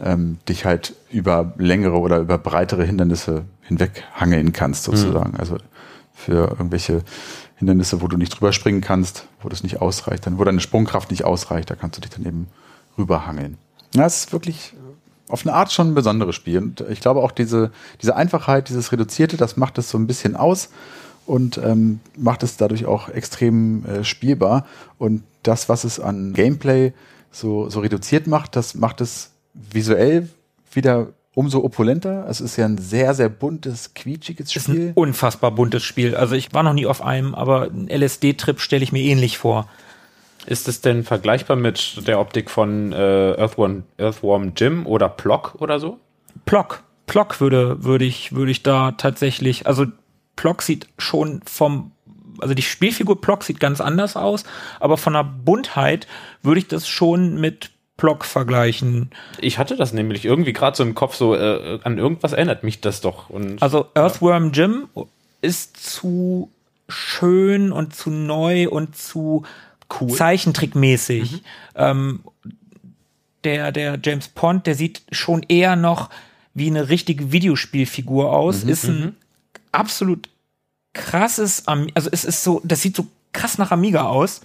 ähm, 0.00 0.38
dich 0.48 0.66
halt 0.66 0.94
über 1.10 1.54
längere 1.56 1.98
oder 1.98 2.18
über 2.18 2.38
breitere 2.38 2.84
Hindernisse 2.84 3.44
hinweg 3.62 4.04
hangeln 4.14 4.52
kannst, 4.52 4.84
sozusagen. 4.84 5.36
Also 5.36 5.56
für 6.14 6.50
irgendwelche 6.50 7.02
Hindernisse, 7.56 8.02
wo 8.02 8.08
du 8.08 8.18
nicht 8.18 8.30
drüber 8.30 8.52
springen 8.52 8.82
kannst, 8.82 9.26
wo 9.40 9.48
das 9.48 9.62
nicht 9.62 9.80
ausreicht, 9.80 10.26
dann, 10.26 10.38
wo 10.38 10.44
deine 10.44 10.60
Sprungkraft 10.60 11.10
nicht 11.10 11.24
ausreicht, 11.24 11.70
da 11.70 11.74
kannst 11.74 11.96
du 11.96 12.02
dich 12.02 12.10
dann 12.10 12.26
eben 12.26 12.46
rüberhangeln. 12.98 13.56
Ja, 13.94 14.04
es 14.04 14.18
ist 14.18 14.32
wirklich 14.32 14.74
auf 15.28 15.44
eine 15.44 15.54
Art 15.54 15.72
schon 15.72 15.88
ein 15.88 15.94
besonderes 15.94 16.34
Spiel. 16.34 16.58
Und 16.58 16.84
ich 16.88 17.00
glaube 17.00 17.20
auch 17.20 17.32
diese, 17.32 17.70
diese 18.00 18.16
Einfachheit, 18.16 18.68
dieses 18.68 18.92
Reduzierte, 18.92 19.36
das 19.36 19.56
macht 19.56 19.78
es 19.78 19.90
so 19.90 19.98
ein 19.98 20.06
bisschen 20.06 20.36
aus 20.36 20.70
und 21.26 21.58
ähm, 21.58 22.00
macht 22.16 22.42
es 22.42 22.56
dadurch 22.56 22.86
auch 22.86 23.08
extrem 23.08 23.84
äh, 23.84 24.04
spielbar. 24.04 24.66
Und 24.98 25.22
das, 25.42 25.68
was 25.68 25.84
es 25.84 25.98
an 26.00 26.32
Gameplay 26.32 26.92
so, 27.32 27.68
so 27.68 27.80
reduziert 27.80 28.26
macht, 28.26 28.56
das 28.56 28.74
macht 28.74 29.00
es 29.00 29.30
visuell 29.52 30.28
wieder 30.72 31.08
umso 31.34 31.62
opulenter. 31.62 32.26
Es 32.28 32.40
ist 32.40 32.56
ja 32.56 32.64
ein 32.64 32.78
sehr, 32.78 33.12
sehr 33.14 33.28
buntes, 33.28 33.92
quietschiges 33.94 34.54
Ist 34.56 34.68
ein 34.68 34.74
Spiel. 34.74 34.92
unfassbar 34.94 35.50
buntes 35.50 35.82
Spiel. 35.82 36.16
Also 36.16 36.34
ich 36.34 36.54
war 36.54 36.62
noch 36.62 36.72
nie 36.72 36.86
auf 36.86 37.02
einem, 37.02 37.34
aber 37.34 37.64
ein 37.70 37.88
LSD-Trip 37.88 38.58
stelle 38.58 38.82
ich 38.82 38.92
mir 38.92 39.02
ähnlich 39.02 39.36
vor. 39.36 39.68
Ist 40.46 40.68
es 40.68 40.80
denn 40.80 41.04
vergleichbar 41.04 41.56
mit 41.56 42.06
der 42.06 42.20
Optik 42.20 42.50
von 42.50 42.92
äh, 42.92 43.32
Earthworm, 43.32 43.84
Earthworm 43.98 44.52
Jim 44.56 44.86
oder 44.86 45.08
Plock 45.08 45.56
oder 45.58 45.80
so? 45.80 45.98
Plock. 46.44 46.82
Plock 47.06 47.40
würde, 47.40 47.84
würde 47.84 48.04
ich, 48.04 48.32
würde 48.32 48.50
ich 48.50 48.62
da 48.62 48.92
tatsächlich, 48.92 49.66
also 49.66 49.86
Plock 50.34 50.62
sieht 50.62 50.88
schon 50.98 51.40
vom, 51.46 51.92
also 52.40 52.54
die 52.54 52.62
Spielfigur 52.62 53.20
Plock 53.20 53.44
sieht 53.44 53.60
ganz 53.60 53.80
anders 53.80 54.16
aus, 54.16 54.44
aber 54.80 54.96
von 54.96 55.12
der 55.12 55.24
Buntheit 55.24 56.06
würde 56.42 56.60
ich 56.60 56.68
das 56.68 56.88
schon 56.88 57.40
mit 57.40 57.70
Plock 57.96 58.24
vergleichen. 58.24 59.10
Ich 59.40 59.58
hatte 59.58 59.76
das 59.76 59.92
nämlich 59.92 60.24
irgendwie 60.24 60.52
gerade 60.52 60.76
so 60.76 60.82
im 60.82 60.94
Kopf, 60.94 61.14
so 61.14 61.34
äh, 61.34 61.78
an 61.82 61.96
irgendwas 61.96 62.32
erinnert 62.32 62.62
mich 62.62 62.80
das 62.80 63.00
doch. 63.00 63.30
Und, 63.30 63.62
Also 63.62 63.86
Earthworm 63.94 64.52
Jim 64.52 64.88
ist 65.40 65.76
zu 65.76 66.50
schön 66.88 67.72
und 67.72 67.94
zu 67.94 68.10
neu 68.10 68.68
und 68.68 68.96
zu 68.96 69.44
Cool. 70.00 70.14
Zeichentrickmäßig. 70.14 71.42
Ähm, 71.74 72.20
der, 73.44 73.72
der 73.72 73.98
James 74.02 74.28
Pond, 74.28 74.66
der 74.66 74.74
sieht 74.74 75.02
schon 75.12 75.42
eher 75.48 75.76
noch 75.76 76.10
wie 76.54 76.66
eine 76.68 76.88
richtige 76.88 77.32
Videospielfigur 77.32 78.32
aus. 78.32 78.64
ist 78.64 78.84
ein 78.84 79.16
absolut 79.72 80.28
krasses, 80.94 81.68
Am 81.68 81.88
also 81.94 82.08
es 82.10 82.24
ist 82.24 82.42
so, 82.42 82.60
das 82.64 82.82
sieht 82.82 82.96
so 82.96 83.06
krass 83.32 83.58
nach 83.58 83.70
Amiga 83.70 84.06
aus, 84.06 84.40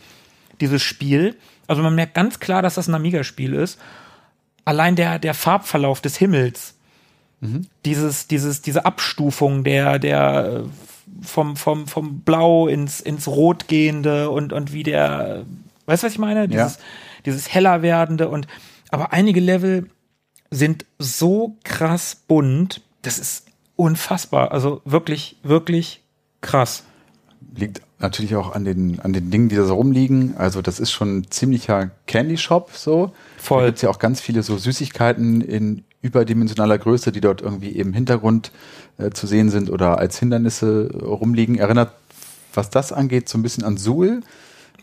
dieses 0.59 0.83
Spiel. 0.83 1.37
Also 1.67 1.81
man 1.81 1.95
merkt 1.95 2.13
ganz 2.13 2.39
klar, 2.39 2.61
dass 2.61 2.75
das 2.75 2.87
ein 2.87 2.95
Amiga-Spiel 2.95 3.53
ist. 3.53 3.79
Allein 4.65 4.95
der, 4.95 5.17
der 5.19 5.33
Farbverlauf 5.33 6.01
des 6.01 6.17
Himmels, 6.17 6.75
dieses, 7.85 8.27
dieses, 8.27 8.61
diese 8.61 8.85
Abstufung 8.85 9.63
der, 9.63 9.97
der 9.97 10.63
äh, 10.65 10.90
vom, 11.21 11.55
vom, 11.55 11.87
vom 11.87 12.21
Blau 12.21 12.67
ins, 12.67 12.99
ins 13.01 13.27
Rot 13.27 13.67
gehende 13.67 14.29
und, 14.29 14.53
und 14.53 14.73
wie 14.73 14.83
der, 14.83 15.45
weißt 15.85 16.03
du, 16.03 16.07
was 16.07 16.13
ich 16.13 16.19
meine? 16.19 16.47
Dieses, 16.47 16.79
dieses 17.25 17.53
heller 17.53 17.81
werdende 17.81 18.29
und, 18.29 18.47
aber 18.89 19.13
einige 19.13 19.39
Level 19.39 19.89
sind 20.49 20.85
so 20.99 21.57
krass 21.63 22.15
bunt, 22.27 22.81
das 23.01 23.17
ist 23.17 23.45
unfassbar. 23.75 24.51
Also 24.51 24.81
wirklich, 24.85 25.37
wirklich 25.43 26.01
krass. 26.41 26.83
Liegt 27.55 27.81
natürlich 27.99 28.35
auch 28.35 28.53
an 28.53 28.65
den, 28.65 28.99
an 28.99 29.13
den 29.13 29.31
Dingen, 29.31 29.49
die 29.49 29.55
da 29.55 29.65
so 29.65 29.75
rumliegen. 29.75 30.35
Also 30.37 30.61
das 30.61 30.79
ist 30.79 30.91
schon 30.91 31.19
ein 31.19 31.31
ziemlicher 31.31 31.91
Candy 32.05 32.37
Shop 32.37 32.71
so. 32.73 33.13
Voll. 33.37 33.61
Da 33.61 33.67
gibt's 33.67 33.81
ja 33.81 33.89
auch 33.89 33.99
ganz 33.99 34.21
viele 34.21 34.43
so 34.43 34.57
Süßigkeiten 34.57 35.41
in 35.41 35.83
überdimensionaler 36.01 36.77
Größe, 36.77 37.11
die 37.11 37.21
dort 37.21 37.41
irgendwie 37.41 37.69
im 37.69 37.93
Hintergrund 37.93 38.51
äh, 38.97 39.11
zu 39.11 39.27
sehen 39.27 39.49
sind 39.49 39.69
oder 39.69 39.99
als 39.99 40.17
Hindernisse 40.19 40.89
äh, 40.93 41.03
rumliegen. 41.03 41.57
Erinnert, 41.57 41.91
was 42.53 42.69
das 42.69 42.91
angeht, 42.91 43.29
so 43.29 43.37
ein 43.37 43.43
bisschen 43.43 43.63
an 43.63 43.77
Suhl. 43.77 44.21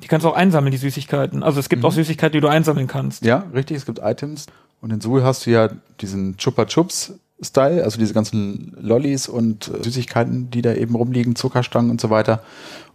Die 0.02 0.07
kannst 0.07 0.24
du 0.24 0.31
auch 0.31 0.37
einsammeln, 0.37 0.70
die 0.70 0.78
Süßigkeiten. 0.78 1.42
Also 1.42 1.59
es 1.59 1.68
gibt 1.68 1.85
auch 1.85 1.92
Süßigkeiten, 1.92 2.33
die 2.33 2.40
du 2.40 2.48
einsammeln 2.48 2.87
kannst. 2.87 3.24
Ja, 3.24 3.46
richtig, 3.52 3.78
es 3.78 3.87
gibt 3.87 3.98
Items. 3.98 4.46
Und 4.81 4.92
in 4.92 5.00
Suhl 5.00 5.24
hast 5.24 5.46
du 5.46 5.50
ja 5.50 5.70
diesen 6.00 6.37
Chupa 6.37 6.66
Chups 6.66 7.14
Style, 7.40 7.85
also 7.85 7.98
diese 7.98 8.14
ganzen 8.14 8.76
Lollis 8.81 9.28
und 9.28 9.68
äh, 9.68 9.83
Süßigkeiten, 9.83 10.50
die 10.50 10.62
da 10.62 10.74
eben 10.74 10.94
rumliegen, 10.94 11.37
Zuckerstangen 11.37 11.90
und 11.90 12.00
so 12.00 12.11
weiter. 12.11 12.42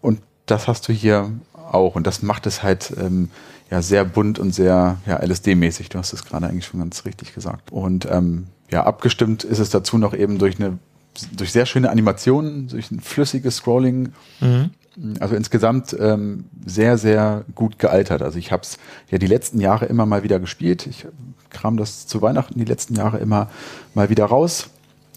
Und 0.02 0.22
das 0.46 0.68
hast 0.68 0.88
du 0.88 0.94
hier 0.94 1.32
auch. 1.56 1.96
Und 1.96 2.08
das 2.08 2.22
macht 2.22 2.46
es 2.46 2.64
halt 2.64 2.94
ähm, 3.00 3.30
ja 3.74 3.82
sehr 3.82 4.06
bunt 4.06 4.38
und 4.38 4.54
sehr 4.54 4.98
ja, 5.08 5.20
LSD-mäßig. 5.20 5.90
Du 5.90 5.98
hast 5.98 6.14
es 6.14 6.24
gerade 6.24 6.46
eigentlich 6.48 6.66
schon 6.66 6.80
ganz 6.80 7.06
richtig 7.06 7.34
gesagt. 7.34 7.72
Und 7.72 8.08
ähm, 8.10 8.46
ja, 8.70 8.84
abgestimmt 8.84 9.44
ist 9.44 9.58
es 9.58 9.72
dazu 9.72 9.98
noch 9.98 10.14
eben 10.14 10.38
durch 10.38 10.60
eine 10.60 10.78
durch 11.36 11.52
sehr 11.52 11.66
schöne 11.66 11.90
Animationen, 11.90 12.68
durch 12.68 12.92
ein 12.92 13.00
flüssiges 13.00 13.58
Scrolling. 13.58 14.14
Also 15.20 15.36
insgesamt 15.36 15.96
ähm, 16.00 16.46
sehr, 16.64 17.00
sehr 17.00 17.46
gut 17.56 17.80
gealtert. 17.80 18.22
Also 18.22 18.38
ich 18.38 18.52
habe 18.52 18.62
es 18.62 18.78
ja 19.10 19.18
die 19.18 19.28
letzten 19.28 19.60
Jahre 19.60 19.86
immer 19.86 20.06
mal 20.06 20.22
wieder 20.22 20.40
gespielt. 20.40 20.86
Ich 20.86 21.08
kram 21.50 21.78
das 21.78 22.06
zu 22.06 22.22
Weihnachten 22.22 22.60
die 22.60 22.66
letzten 22.66 22.96
Jahre 22.96 23.18
immer 23.18 23.50
mal 23.96 24.10
wieder 24.10 24.26
raus 24.26 24.70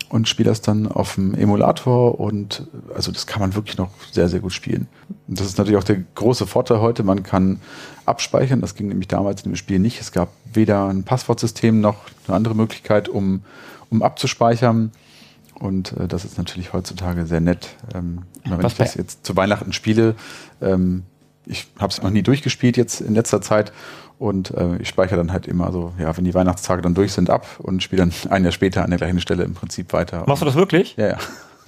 und 0.09 0.29
spiele 0.29 0.49
das 0.49 0.61
dann 0.61 0.87
auf 0.87 1.17
dem 1.17 1.35
Emulator 1.35 2.21
und 2.21 2.67
also 2.95 3.11
das 3.11 3.27
kann 3.27 3.41
man 3.41 3.55
wirklich 3.55 3.77
noch 3.77 3.91
sehr, 4.13 4.29
sehr 4.29 4.41
gut 4.41 4.53
spielen. 4.53 4.87
Und 5.27 5.41
das 5.41 5.47
ist 5.47 5.59
natürlich 5.59 5.79
auch 5.79 5.85
der 5.85 6.03
große 6.15 6.47
Vorteil 6.47 6.81
heute. 6.81 7.03
Man 7.03 7.23
kann 7.23 7.61
abspeichern. 8.05 8.61
Das 8.61 8.77
ging 8.77 8.89
nämlich 8.89 9.09
damals 9.09 9.43
in 9.43 9.51
dem 9.51 9.57
Spiel 9.57 9.79
nicht. 9.79 10.01
Es 10.01 10.13
gab 10.13 10.29
weder 10.53 10.89
ein 10.89 11.03
Passwortsystem 11.03 11.81
noch 11.81 11.97
eine 12.27 12.37
andere 12.37 12.55
Möglichkeit, 12.55 13.09
um, 13.09 13.43
um 13.91 14.03
abzuspeichern. 14.03 14.93
Und 15.55 15.93
äh, 15.93 16.07
das 16.07 16.25
ist 16.25 16.39
natürlich 16.39 16.73
heutzutage 16.73 17.27
sehr 17.27 17.41
nett. 17.41 17.71
Ähm, 17.95 18.23
wenn 18.45 18.63
Was 18.63 18.73
ich 18.73 18.79
das 18.79 18.95
jetzt 18.95 19.27
zu 19.27 19.37
Weihnachten 19.37 19.73
spiele, 19.73 20.15
ähm, 20.61 21.03
ich 21.47 21.67
habe 21.79 21.93
es 21.93 22.03
noch 22.03 22.11
nie 22.11 22.23
durchgespielt 22.23 22.77
jetzt 22.77 23.01
in 23.01 23.15
letzter 23.15 23.41
Zeit 23.41 23.73
und 24.19 24.51
äh, 24.53 24.77
ich 24.77 24.89
speichere 24.89 25.17
dann 25.17 25.33
halt 25.33 25.47
immer 25.47 25.73
so, 25.73 25.93
ja, 25.99 26.17
wenn 26.17 26.25
die 26.25 26.35
Weihnachtstage 26.35 26.83
dann 26.83 26.95
durch 26.95 27.13
sind, 27.13 27.31
ab 27.31 27.47
und 27.59 27.83
spiele 27.83 28.03
dann 28.03 28.13
ein 28.31 28.45
Jahr 28.45 28.53
später 28.53 28.83
an 28.83 28.91
der 28.91 28.99
gleichen 28.99 29.21
Stelle 29.21 29.45
im 29.45 29.55
Prinzip 29.55 29.93
weiter. 29.93 30.25
Machst 30.27 30.43
du 30.43 30.47
das 30.47 30.55
wirklich? 30.55 30.97
Ja, 30.97 31.09
ja. 31.09 31.19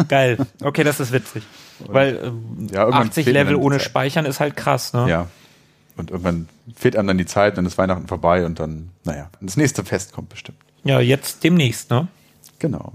Geil. 0.08 0.38
Okay, 0.62 0.84
das 0.84 1.00
ist 1.00 1.12
witzig. 1.12 1.42
Weil 1.86 2.20
ähm, 2.24 2.68
Ja, 2.72 2.82
irgendwann 2.84 3.08
80 3.08 3.24
fehlt 3.24 3.34
mir 3.36 3.42
Level 3.42 3.56
ohne. 3.56 3.80
Speichern 3.80 4.24
ist 4.26 4.40
halt 4.40 4.56
krass, 4.56 4.92
ne? 4.92 5.08
Ja. 5.08 5.26
Und 5.96 6.10
irgendwann 6.10 6.48
fehlt 6.76 6.96
einem 6.96 7.08
dann 7.08 7.18
die 7.18 7.26
Zeit, 7.26 7.58
dann 7.58 7.66
ist 7.66 7.76
Weihnachten 7.76 8.06
vorbei 8.06 8.46
und 8.46 8.60
dann, 8.60 8.90
naja, 9.04 9.28
das 9.40 9.56
nächste 9.56 9.84
Fest 9.84 10.12
kommt 10.12 10.28
bestimmt. 10.28 10.58
Ja, 10.84 11.00
jetzt 11.00 11.42
demnächst, 11.42 11.90
ne? 11.90 12.06
Genau. 12.60 12.92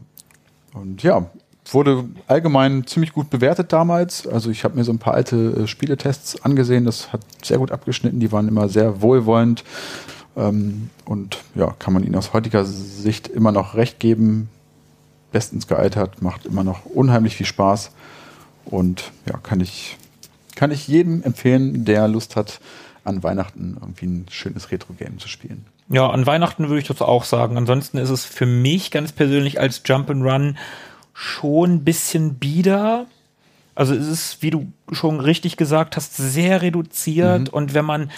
Und 0.73 1.03
ja, 1.03 1.29
wurde 1.71 2.05
allgemein 2.27 2.85
ziemlich 2.85 3.13
gut 3.13 3.29
bewertet 3.29 3.71
damals. 3.71 4.27
Also 4.27 4.49
ich 4.49 4.63
habe 4.63 4.75
mir 4.75 4.83
so 4.83 4.91
ein 4.91 4.99
paar 4.99 5.13
alte 5.13 5.63
äh, 5.63 5.67
Spieletests 5.67 6.43
angesehen. 6.43 6.85
Das 6.85 7.13
hat 7.13 7.21
sehr 7.43 7.57
gut 7.57 7.71
abgeschnitten. 7.71 8.19
Die 8.19 8.31
waren 8.31 8.47
immer 8.47 8.69
sehr 8.69 9.01
wohlwollend. 9.01 9.63
Ähm, 10.35 10.89
und 11.05 11.39
ja, 11.55 11.73
kann 11.79 11.93
man 11.93 12.03
ihnen 12.03 12.15
aus 12.15 12.33
heutiger 12.33 12.65
Sicht 12.65 13.27
immer 13.27 13.51
noch 13.51 13.75
recht 13.75 13.99
geben. 13.99 14.49
Bestens 15.31 15.67
gealtert, 15.67 16.21
macht 16.21 16.45
immer 16.45 16.63
noch 16.63 16.85
unheimlich 16.85 17.35
viel 17.35 17.45
Spaß. 17.45 17.91
Und 18.65 19.11
ja, 19.27 19.37
kann 19.37 19.59
ich, 19.59 19.97
kann 20.55 20.71
ich 20.71 20.87
jedem 20.87 21.23
empfehlen, 21.23 21.85
der 21.85 22.07
Lust 22.07 22.35
hat, 22.35 22.59
an 23.03 23.23
Weihnachten 23.23 23.77
irgendwie 23.81 24.05
ein 24.05 24.25
schönes 24.29 24.71
Retro-Game 24.71 25.19
zu 25.19 25.27
spielen. 25.27 25.65
Ja, 25.89 26.09
an 26.09 26.25
Weihnachten 26.25 26.69
würde 26.69 26.79
ich 26.79 26.87
das 26.87 27.01
auch 27.01 27.25
sagen. 27.25 27.57
Ansonsten 27.57 27.97
ist 27.97 28.09
es 28.09 28.25
für 28.25 28.45
mich 28.45 28.91
ganz 28.91 29.11
persönlich 29.11 29.59
als 29.59 29.81
Jump 29.85 30.09
and 30.09 30.23
Run 30.23 30.57
schon 31.13 31.75
ein 31.75 31.83
bisschen 31.83 32.35
bieder. 32.35 33.05
Also 33.75 33.93
es 33.95 34.07
ist, 34.07 34.41
wie 34.41 34.51
du 34.51 34.71
schon 34.91 35.19
richtig 35.19 35.57
gesagt 35.57 35.95
hast, 35.95 36.15
sehr 36.15 36.61
reduziert 36.61 37.49
und 37.49 37.73
wenn 37.73 37.85
man 37.85 38.11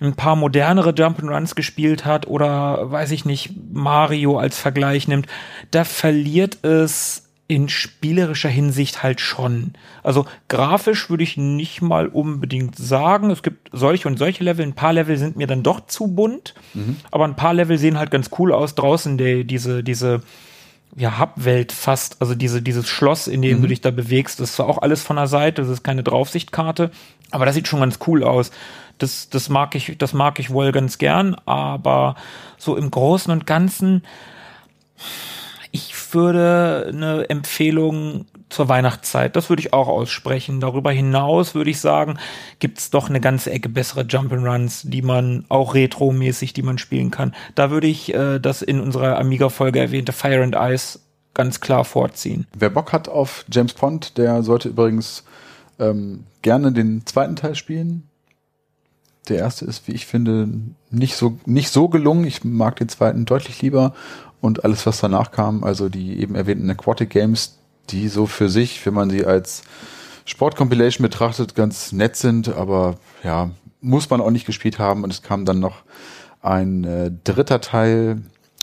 ein 0.00 0.14
paar 0.14 0.36
modernere 0.36 0.90
Jump'n'Runs 0.90 1.54
gespielt 1.54 2.04
hat 2.04 2.26
oder 2.26 2.90
weiß 2.90 3.12
ich 3.12 3.24
nicht, 3.24 3.50
Mario 3.72 4.38
als 4.38 4.58
Vergleich 4.58 5.06
nimmt, 5.06 5.26
da 5.70 5.84
verliert 5.84 6.64
es 6.64 7.28
in 7.46 7.68
spielerischer 7.68 8.48
Hinsicht 8.48 9.02
halt 9.02 9.20
schon. 9.20 9.74
Also 10.02 10.24
grafisch 10.48 11.10
würde 11.10 11.22
ich 11.22 11.36
nicht 11.36 11.82
mal 11.82 12.08
unbedingt 12.08 12.76
sagen. 12.76 13.30
Es 13.30 13.42
gibt 13.42 13.68
solche 13.72 14.08
und 14.08 14.18
solche 14.18 14.42
Level. 14.42 14.64
Ein 14.64 14.72
paar 14.72 14.94
Level 14.94 15.18
sind 15.18 15.36
mir 15.36 15.46
dann 15.46 15.62
doch 15.62 15.86
zu 15.86 16.06
bunt, 16.08 16.54
aber 17.10 17.24
ein 17.26 17.36
paar 17.36 17.52
Level 17.52 17.76
sehen 17.76 17.98
halt 17.98 18.10
ganz 18.10 18.30
cool 18.38 18.52
aus. 18.52 18.74
Draußen 18.74 19.18
der, 19.18 19.44
diese, 19.44 19.84
diese 19.84 20.22
ja, 20.96 21.18
Hubwelt 21.18 21.72
fast, 21.72 22.20
also 22.20 22.34
diese, 22.34 22.60
dieses 22.60 22.88
Schloss, 22.88 23.26
in 23.26 23.42
dem 23.42 23.62
du 23.62 23.68
dich 23.68 23.80
da 23.80 23.90
bewegst, 23.90 24.40
das 24.40 24.50
ist 24.50 24.56
zwar 24.56 24.68
auch 24.68 24.78
alles 24.82 25.02
von 25.02 25.16
der 25.16 25.26
Seite, 25.26 25.62
das 25.62 25.70
ist 25.70 25.82
keine 25.82 26.02
Draufsichtkarte, 26.02 26.90
aber 27.30 27.46
das 27.46 27.54
sieht 27.54 27.68
schon 27.68 27.80
ganz 27.80 27.98
cool 28.06 28.22
aus. 28.22 28.50
Das, 28.98 29.30
das 29.30 29.48
mag 29.48 29.74
ich, 29.74 29.96
das 29.96 30.12
mag 30.12 30.38
ich 30.38 30.50
wohl 30.50 30.70
ganz 30.70 30.98
gern, 30.98 31.34
aber 31.46 32.14
so 32.58 32.76
im 32.76 32.90
Großen 32.90 33.32
und 33.32 33.46
Ganzen, 33.46 34.02
ich 35.70 35.94
würde 36.12 36.90
eine 36.92 37.28
Empfehlung 37.30 38.26
zur 38.52 38.68
Weihnachtszeit, 38.68 39.34
das 39.36 39.48
würde 39.48 39.60
ich 39.60 39.72
auch 39.72 39.88
aussprechen. 39.88 40.60
Darüber 40.60 40.92
hinaus 40.92 41.54
würde 41.54 41.70
ich 41.70 41.80
sagen, 41.80 42.18
gibt's 42.58 42.90
doch 42.90 43.08
eine 43.08 43.20
ganze 43.20 43.50
Ecke 43.50 43.68
bessere 43.68 44.02
Jump'n'Runs, 44.02 44.88
die 44.88 45.02
man 45.02 45.44
auch 45.48 45.74
retromäßig, 45.74 46.52
die 46.52 46.62
man 46.62 46.78
spielen 46.78 47.10
kann. 47.10 47.34
Da 47.54 47.70
würde 47.70 47.86
ich 47.86 48.14
äh, 48.14 48.38
das 48.38 48.62
in 48.62 48.80
unserer 48.80 49.18
Amiga-Folge 49.18 49.80
erwähnte 49.80 50.12
Fire 50.12 50.42
and 50.42 50.56
Ice 50.56 51.00
ganz 51.34 51.60
klar 51.60 51.84
vorziehen. 51.84 52.46
Wer 52.56 52.70
Bock 52.70 52.92
hat 52.92 53.08
auf 53.08 53.44
James 53.50 53.72
Pond, 53.72 54.18
der 54.18 54.42
sollte 54.42 54.68
übrigens 54.68 55.24
ähm, 55.78 56.24
gerne 56.42 56.72
den 56.72 57.06
zweiten 57.06 57.36
Teil 57.36 57.54
spielen. 57.54 58.08
Der 59.28 59.38
erste 59.38 59.64
ist, 59.64 59.86
wie 59.86 59.92
ich 59.92 60.06
finde, 60.06 60.48
nicht 60.90 61.14
so, 61.14 61.38
nicht 61.46 61.70
so 61.70 61.88
gelungen. 61.88 62.24
Ich 62.24 62.44
mag 62.44 62.76
den 62.76 62.88
zweiten 62.88 63.24
deutlich 63.24 63.62
lieber. 63.62 63.94
Und 64.40 64.64
alles, 64.64 64.84
was 64.86 65.00
danach 65.00 65.30
kam, 65.30 65.62
also 65.62 65.88
die 65.88 66.18
eben 66.18 66.34
erwähnten 66.34 66.68
Aquatic 66.68 67.10
Games, 67.10 67.58
die 67.90 68.08
so 68.08 68.26
für 68.26 68.48
sich, 68.48 68.84
wenn 68.86 68.94
man 68.94 69.10
sie 69.10 69.24
als 69.24 69.62
Sport-Compilation 70.24 71.02
betrachtet, 71.02 71.54
ganz 71.54 71.92
nett 71.92 72.16
sind, 72.16 72.48
aber 72.48 72.96
ja, 73.24 73.50
muss 73.80 74.08
man 74.10 74.20
auch 74.20 74.30
nicht 74.30 74.46
gespielt 74.46 74.78
haben. 74.78 75.02
Und 75.04 75.12
es 75.12 75.22
kam 75.22 75.44
dann 75.44 75.58
noch 75.60 75.82
ein 76.40 76.84
äh, 76.84 77.10
dritter 77.24 77.60
Teil 77.60 78.22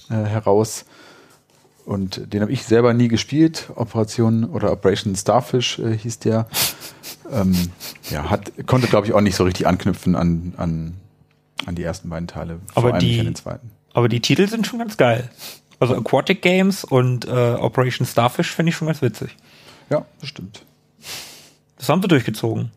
äh, 0.10 0.14
heraus, 0.14 0.86
und 1.86 2.32
den 2.34 2.42
habe 2.44 2.52
ich 2.52 2.66
selber 2.66 2.94
nie 2.94 3.08
gespielt. 3.08 3.72
Operation 3.76 4.44
oder 4.44 4.72
Operation 4.72 5.16
Starfish 5.16 5.80
äh, 5.80 5.98
hieß 5.98 6.20
der. 6.20 6.48
ähm, 7.32 7.56
ja, 8.12 8.30
hat, 8.30 8.52
konnte, 8.68 8.86
glaube 8.86 9.08
ich, 9.08 9.14
auch 9.14 9.22
nicht 9.22 9.36
so 9.36 9.44
richtig 9.44 9.66
anknüpfen 9.66 10.16
an, 10.16 10.54
an, 10.58 10.94
an 11.66 11.74
die 11.74 11.82
ersten 11.82 12.08
beiden 12.10 12.28
Teile. 12.28 12.60
Aber 12.76 12.82
vor 12.82 12.94
allem 12.94 13.00
die- 13.00 13.08
nicht 13.08 13.20
an 13.22 13.26
den 13.26 13.36
zweiten. 13.36 13.72
Aber 13.94 14.08
die 14.08 14.20
Titel 14.20 14.48
sind 14.48 14.68
schon 14.68 14.78
ganz 14.78 14.98
geil. 14.98 15.32
Also 15.80 15.96
Aquatic 15.96 16.42
Games 16.42 16.84
und 16.84 17.26
äh, 17.26 17.32
Operation 17.32 18.06
Starfish 18.06 18.54
finde 18.54 18.72
ich 18.72 18.76
schon 18.76 18.88
ganz 18.88 19.02
witzig. 19.02 19.36
Ja, 19.90 20.06
bestimmt. 20.20 20.64
Das 21.78 21.88
haben 21.88 22.02
sie 22.02 22.08
durchgezogen. 22.08 22.72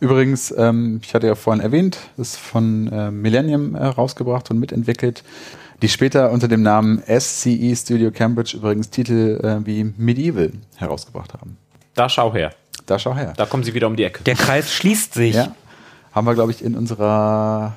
Übrigens, 0.00 0.54
ähm, 0.56 1.00
ich 1.02 1.14
hatte 1.14 1.26
ja 1.26 1.34
vorhin 1.34 1.62
erwähnt, 1.62 1.98
ist 2.16 2.36
von 2.36 2.88
äh, 2.88 3.10
Millennium 3.10 3.74
äh, 3.74 3.84
rausgebracht 3.84 4.50
und 4.50 4.58
mitentwickelt, 4.58 5.24
die 5.82 5.88
später 5.88 6.32
unter 6.32 6.48
dem 6.48 6.62
Namen 6.62 7.02
SCE 7.06 7.76
Studio 7.76 8.10
Cambridge 8.10 8.56
übrigens 8.56 8.90
Titel 8.90 9.40
äh, 9.42 9.66
wie 9.66 9.84
Medieval 9.84 10.52
herausgebracht 10.76 11.34
haben. 11.34 11.58
Da 11.94 12.08
schau 12.08 12.32
her. 12.32 12.52
Da 12.86 12.98
schau 12.98 13.14
her. 13.14 13.34
Da 13.36 13.46
kommen 13.46 13.62
sie 13.62 13.74
wieder 13.74 13.86
um 13.86 13.96
die 13.96 14.04
Ecke. 14.04 14.22
Der 14.24 14.34
Kreis 14.34 14.72
schließt 14.72 15.14
sich. 15.14 15.34
Ja. 15.34 15.54
Haben 16.12 16.26
wir, 16.26 16.34
glaube 16.34 16.50
ich, 16.50 16.64
in 16.64 16.74
unserer 16.74 17.74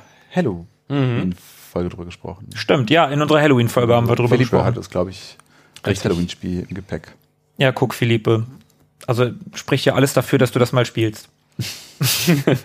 Halloween-Folge 1.70 1.89
drüber 1.89 2.05
gesprochen. 2.05 2.49
Stimmt, 2.55 2.89
ja, 2.89 3.05
in 3.05 3.22
unserer 3.22 3.41
Halloween-Folge 3.41 3.95
haben 3.95 4.07
wir 4.07 4.15
drüber 4.15 4.30
Philippe 4.30 4.43
gesprochen. 4.43 4.65
hat 4.65 4.78
das, 4.78 4.89
glaube 4.89 5.11
ich, 5.11 5.38
als 5.82 5.91
Richtig. 5.91 6.05
Halloween-Spiel 6.05 6.65
im 6.70 6.76
Gepäck. 6.76 7.13
Ja, 7.57 7.72
guck, 7.72 7.93
Philippe. 7.93 8.45
Also 9.07 9.32
spricht 9.53 9.86
ja 9.86 9.95
alles 9.95 10.13
dafür, 10.13 10.39
dass 10.39 10.51
du 10.51 10.59
das 10.59 10.72
mal 10.72 10.86
spielst. 10.86 11.30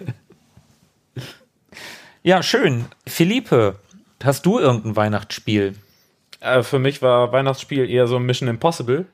ja, 2.22 2.42
schön. 2.42 2.86
Philippe, 3.06 3.76
hast 4.22 4.46
du 4.46 4.58
irgendein 4.58 4.96
Weihnachtsspiel? 4.96 5.74
Äh, 6.40 6.62
für 6.62 6.78
mich 6.78 7.02
war 7.02 7.32
Weihnachtsspiel 7.32 7.88
eher 7.88 8.06
so 8.06 8.18
Mission 8.18 8.48
Impossible. 8.48 9.06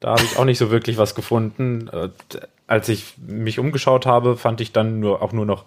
Da 0.00 0.10
habe 0.10 0.22
ich 0.22 0.36
auch 0.38 0.44
nicht 0.44 0.58
so 0.58 0.70
wirklich 0.70 0.96
was 0.96 1.14
gefunden. 1.14 1.88
Äh, 1.88 2.10
als 2.66 2.88
ich 2.88 3.14
mich 3.18 3.58
umgeschaut 3.58 4.06
habe, 4.06 4.36
fand 4.36 4.60
ich 4.60 4.72
dann 4.72 5.00
nur 5.00 5.22
auch 5.22 5.32
nur 5.32 5.46
noch 5.46 5.64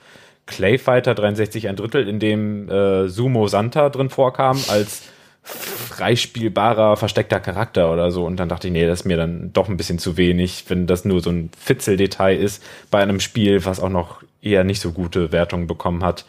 Clay 0.52 0.78
Fighter 0.78 1.16
63 1.16 1.68
ein 1.68 1.76
Drittel, 1.76 2.08
in 2.08 2.20
dem 2.20 2.70
äh, 2.70 3.08
Sumo 3.10 3.47
Santa 3.47 3.89
drin 3.89 4.10
vorkam 4.12 4.60
als 4.68 5.04
freispielbarer, 5.43 6.97
versteckter 6.97 7.39
Charakter 7.39 7.91
oder 7.91 8.12
so. 8.12 8.26
Und 8.26 8.38
dann 8.38 8.49
dachte 8.49 8.68
ich, 8.68 8.74
nee, 8.74 8.86
das 8.86 9.02
ist 9.02 9.06
mir 9.06 9.18
dann 9.18 9.52
doch 9.54 9.70
ein 9.70 9.78
bisschen 9.78 9.99
zu 9.99 10.18
wenig, 10.18 10.66
wenn 10.68 10.88
das 10.88 11.06
nur 11.06 11.22
so 11.22 11.30
ein 11.30 11.49
Fitzeldetail 11.60 12.38
ist 12.38 12.64
bei 12.89 13.02
einem 13.02 13.20
Spiel, 13.20 13.66
was 13.66 13.80
auch 13.80 13.89
noch 13.89 14.22
eher 14.41 14.64
nicht 14.64 14.80
so 14.82 14.91
gute 14.91 15.32
Wertungen 15.32 15.68
bekommen 15.68 16.04
hat. 16.04 16.26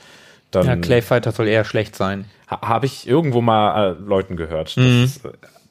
Dann 0.50 0.66
Ja, 0.66 0.76
Clayfighter 0.76 1.32
soll 1.32 1.48
eher 1.48 1.64
schlecht 1.64 1.96
sein. 1.96 2.26
Ha- 2.50 2.60
Habe 2.62 2.86
ich 2.86 3.06
irgendwo 3.08 3.40
mal 3.40 3.92
äh, 3.92 3.96
Leuten 4.04 4.36
gehört, 4.36 4.76
dass 4.76 4.84
es 4.84 5.24
äh, 5.24 5.28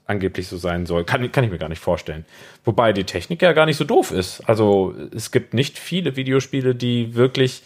angeblich 0.08 0.47
so 0.47 0.58
sein 0.58 0.86
soll. 0.86 1.04
Kann, 1.04 1.32
kann 1.32 1.43
ich 1.43 1.52
mir 1.52 1.60
gar 1.60 1.70
nicht 1.70 1.82
vorstellen. 1.82 2.26
Wobei 2.66 2.91
die 2.93 3.04
Technik 3.04 3.41
ja 3.41 3.54
gar 3.54 3.66
nicht 3.66 3.78
so 3.78 3.84
doof 3.84 4.12
ist. 4.12 4.41
Also 4.47 4.95
es 5.16 5.32
gibt 5.32 5.54
nicht 5.54 5.78
viele 5.78 6.16
Videospiele, 6.16 6.74
die 6.76 7.14
wirklich 7.16 7.62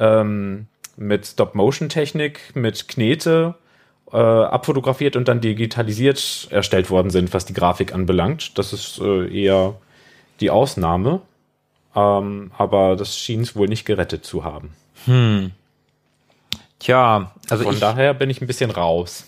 ähm, 0.00 0.66
mit 0.96 1.26
Stop-Motion-Technik, 1.26 2.56
mit 2.56 2.88
Knete 2.88 3.54
äh, 4.12 4.16
abfotografiert 4.16 5.14
und 5.14 5.28
dann 5.28 5.40
digitalisiert 5.40 6.48
erstellt 6.50 6.90
worden 6.90 7.10
sind, 7.10 7.32
was 7.32 7.44
die 7.44 7.52
Grafik 7.52 7.94
anbelangt. 7.94 8.58
Das 8.58 8.72
ist 8.72 8.98
äh, 8.98 9.28
eher 9.28 9.76
die 10.40 10.50
Ausnahme. 10.50 11.20
Ähm, 11.94 12.50
aber 12.56 12.96
das 12.96 13.16
schien 13.16 13.42
es 13.42 13.54
wohl 13.56 13.68
nicht 13.68 13.84
gerettet 13.84 14.24
zu 14.24 14.44
haben. 14.44 14.72
Tja, 16.78 17.32
also 17.48 17.64
Von 17.64 17.74
ich, 17.74 17.80
daher 17.80 18.14
bin 18.14 18.30
ich 18.30 18.40
ein 18.40 18.46
bisschen 18.46 18.70
raus. 18.70 19.26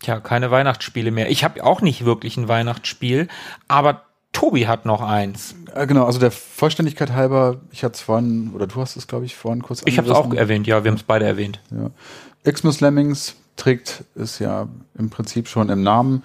tja, 0.00 0.20
keine 0.20 0.50
Weihnachtsspiele 0.50 1.10
mehr. 1.10 1.30
Ich 1.30 1.44
habe 1.44 1.64
auch 1.64 1.80
nicht 1.80 2.04
wirklich 2.04 2.36
ein 2.36 2.48
Weihnachtsspiel, 2.48 3.28
aber 3.68 4.05
Tobi 4.36 4.66
hat 4.66 4.84
noch 4.84 5.00
eins. 5.00 5.54
Äh, 5.74 5.86
genau, 5.86 6.04
also 6.04 6.18
der 6.18 6.30
Vollständigkeit 6.30 7.12
halber, 7.12 7.56
ich 7.72 7.82
hatte 7.82 7.94
es 7.94 8.02
vorhin, 8.02 8.50
oder 8.54 8.66
du 8.66 8.78
hast 8.78 8.94
es, 8.94 9.06
glaube 9.06 9.24
ich, 9.24 9.34
vorhin 9.34 9.62
kurz 9.62 9.80
Ich 9.86 9.96
habe 9.96 10.10
es 10.10 10.14
auch 10.14 10.30
erwähnt, 10.34 10.66
ja, 10.66 10.84
wir 10.84 10.90
haben 10.90 10.98
es 10.98 11.04
beide 11.04 11.24
erwähnt. 11.24 11.58
Ja. 11.70 12.52
Xmas 12.52 12.82
Lemmings 12.82 13.34
trägt 13.56 14.04
es 14.14 14.38
ja 14.38 14.68
im 14.98 15.08
Prinzip 15.08 15.48
schon 15.48 15.70
im 15.70 15.82
Namen. 15.82 16.22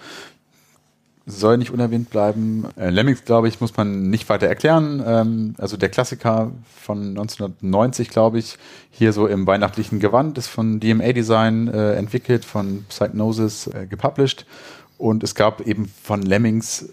Soll 1.25 1.57
nicht 1.57 1.71
unerwähnt 1.71 2.09
bleiben. 2.09 2.65
Äh, 2.75 2.89
Lemmings, 2.89 3.23
glaube 3.23 3.47
ich, 3.47 3.61
muss 3.61 3.77
man 3.77 4.09
nicht 4.09 4.27
weiter 4.27 4.47
erklären. 4.47 5.01
Ähm, 5.05 5.55
also 5.57 5.77
der 5.77 5.87
Klassiker 5.87 6.51
von 6.81 7.11
1990, 7.11 8.09
glaube 8.09 8.39
ich, 8.39 8.57
hier 8.89 9.13
so 9.13 9.25
im 9.25 9.47
weihnachtlichen 9.47 10.01
Gewand, 10.01 10.37
ist 10.37 10.47
von 10.47 10.81
DMA 10.81 11.13
Design 11.13 11.69
äh, 11.69 11.93
entwickelt, 11.93 12.43
von 12.43 12.83
Psychnosis 12.89 13.67
äh, 13.67 13.87
gepublished. 13.89 14.45
Und 15.01 15.23
es 15.23 15.33
gab 15.33 15.61
eben 15.61 15.87
von 15.87 16.21
Lemmings 16.21 16.87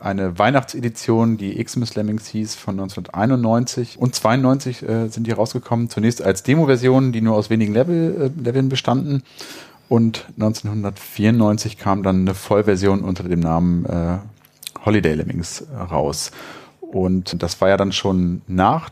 eine 0.00 0.36
Weihnachtsedition, 0.36 1.36
die 1.36 1.62
Xmas 1.62 1.94
Lemmings 1.94 2.26
hieß, 2.26 2.56
von 2.56 2.74
1991 2.74 4.00
und 4.00 4.16
92 4.16 4.82
äh, 4.82 5.06
sind 5.06 5.28
die 5.28 5.30
rausgekommen. 5.30 5.88
Zunächst 5.88 6.22
als 6.22 6.42
Demo-Versionen, 6.42 7.12
die 7.12 7.20
nur 7.20 7.36
aus 7.36 7.50
wenigen 7.50 7.72
Level, 7.72 8.32
äh, 8.36 8.42
Leveln 8.42 8.68
bestanden. 8.68 9.22
Und 9.88 10.26
1994 10.40 11.78
kam 11.78 12.02
dann 12.02 12.22
eine 12.22 12.34
Vollversion 12.34 13.02
unter 13.02 13.22
dem 13.22 13.38
Namen 13.38 13.86
äh, 13.86 14.18
Holiday 14.84 15.14
Lemmings 15.14 15.60
äh, 15.60 15.76
raus. 15.76 16.32
Und 16.80 17.40
das 17.44 17.60
war 17.60 17.68
ja 17.68 17.76
dann 17.76 17.92
schon 17.92 18.42
nach 18.48 18.90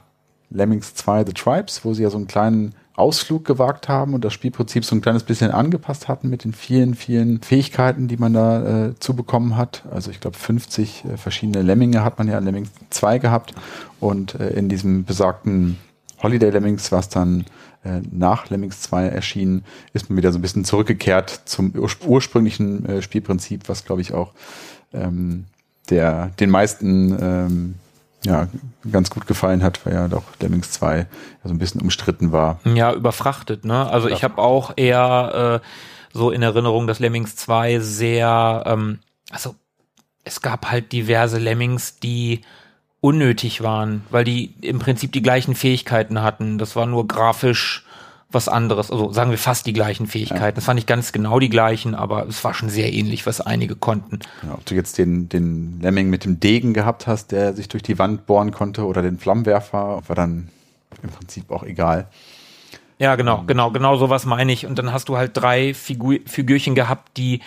Lemmings 0.50 0.94
2 0.94 1.24
The 1.26 1.32
Tribes, 1.32 1.84
wo 1.84 1.92
sie 1.92 2.04
ja 2.04 2.10
so 2.10 2.18
einen 2.18 2.28
kleinen 2.28 2.76
Ausflug 3.00 3.44
gewagt 3.44 3.88
haben 3.88 4.14
und 4.14 4.24
das 4.24 4.32
Spielprinzip 4.32 4.84
so 4.84 4.94
ein 4.94 5.00
kleines 5.00 5.24
bisschen 5.24 5.50
angepasst 5.50 6.06
hatten 6.06 6.28
mit 6.28 6.44
den 6.44 6.52
vielen, 6.52 6.94
vielen 6.94 7.40
Fähigkeiten, 7.40 8.06
die 8.06 8.16
man 8.16 8.32
da 8.32 8.88
äh, 8.88 8.94
zu 9.00 9.16
bekommen 9.16 9.56
hat. 9.56 9.84
Also 9.90 10.10
ich 10.10 10.20
glaube 10.20 10.36
50 10.36 11.04
äh, 11.04 11.16
verschiedene 11.16 11.62
Lemminge 11.62 12.04
hat 12.04 12.18
man 12.18 12.28
ja 12.28 12.38
in 12.38 12.44
Lemmings 12.44 12.70
2 12.90 13.18
gehabt 13.18 13.54
und 13.98 14.34
äh, 14.34 14.50
in 14.50 14.68
diesem 14.68 15.04
besagten 15.04 15.78
Holiday 16.22 16.50
Lemmings, 16.50 16.92
was 16.92 17.08
dann 17.08 17.46
äh, 17.82 18.00
nach 18.10 18.50
Lemmings 18.50 18.82
2 18.82 19.06
erschienen, 19.06 19.64
ist 19.92 20.10
man 20.10 20.16
wieder 20.16 20.32
so 20.32 20.38
ein 20.38 20.42
bisschen 20.42 20.64
zurückgekehrt 20.64 21.42
zum 21.46 21.72
ur 21.76 21.88
ursprünglichen 22.06 22.84
äh, 22.86 23.02
Spielprinzip, 23.02 23.68
was 23.68 23.84
glaube 23.84 24.02
ich 24.02 24.12
auch 24.12 24.32
ähm, 24.92 25.46
der 25.88 26.28
den 26.38 26.50
meisten 26.50 27.16
ähm, 27.20 27.74
ja, 28.24 28.48
ganz 28.90 29.10
gut 29.10 29.26
gefallen 29.26 29.62
hat, 29.62 29.84
weil 29.84 29.94
ja 29.94 30.08
doch 30.08 30.24
Lemmings 30.40 30.70
2 30.72 30.98
ja 30.98 31.06
so 31.44 31.50
ein 31.50 31.58
bisschen 31.58 31.80
umstritten 31.80 32.32
war. 32.32 32.60
Ja, 32.64 32.92
überfrachtet, 32.92 33.64
ne? 33.64 33.88
Also 33.88 34.08
ich 34.08 34.24
habe 34.24 34.38
auch 34.38 34.72
eher 34.76 35.60
äh, 35.62 35.66
so 36.12 36.30
in 36.30 36.42
Erinnerung, 36.42 36.86
dass 36.86 36.98
Lemmings 36.98 37.36
2 37.36 37.80
sehr, 37.80 38.64
ähm, 38.66 38.98
also 39.30 39.54
es 40.24 40.42
gab 40.42 40.70
halt 40.70 40.92
diverse 40.92 41.38
Lemmings, 41.38 41.98
die 41.98 42.42
unnötig 43.00 43.62
waren, 43.62 44.04
weil 44.10 44.24
die 44.24 44.54
im 44.60 44.78
Prinzip 44.78 45.12
die 45.12 45.22
gleichen 45.22 45.54
Fähigkeiten 45.54 46.20
hatten. 46.20 46.58
Das 46.58 46.76
war 46.76 46.84
nur 46.84 47.08
grafisch 47.08 47.86
was 48.32 48.48
anderes, 48.48 48.90
also 48.90 49.12
sagen 49.12 49.30
wir 49.30 49.38
fast 49.38 49.66
die 49.66 49.72
gleichen 49.72 50.06
Fähigkeiten. 50.06 50.54
Das 50.54 50.66
war 50.66 50.74
nicht 50.74 50.86
ganz 50.86 51.12
genau 51.12 51.40
die 51.40 51.48
gleichen, 51.48 51.94
aber 51.94 52.26
es 52.28 52.42
war 52.44 52.54
schon 52.54 52.68
sehr 52.68 52.92
ähnlich, 52.92 53.26
was 53.26 53.40
einige 53.40 53.74
konnten. 53.74 54.20
Ja, 54.42 54.54
ob 54.54 54.64
du 54.66 54.74
jetzt 54.74 54.98
den, 54.98 55.28
den 55.28 55.80
Lemming 55.80 56.10
mit 56.10 56.24
dem 56.24 56.38
Degen 56.38 56.72
gehabt 56.72 57.06
hast, 57.06 57.32
der 57.32 57.54
sich 57.54 57.68
durch 57.68 57.82
die 57.82 57.98
Wand 57.98 58.26
bohren 58.26 58.52
konnte, 58.52 58.86
oder 58.86 59.02
den 59.02 59.18
Flammenwerfer, 59.18 60.02
war 60.06 60.16
dann 60.16 60.48
im 61.02 61.10
Prinzip 61.10 61.50
auch 61.50 61.64
egal. 61.64 62.08
Ja, 62.98 63.16
genau, 63.16 63.44
genau, 63.46 63.70
genau 63.70 63.96
sowas 63.96 64.26
meine 64.26 64.52
ich. 64.52 64.66
Und 64.66 64.78
dann 64.78 64.92
hast 64.92 65.08
du 65.08 65.16
halt 65.16 65.30
drei 65.34 65.72
Figur 65.74 66.18
Figürchen 66.26 66.74
gehabt, 66.74 67.16
die 67.16 67.40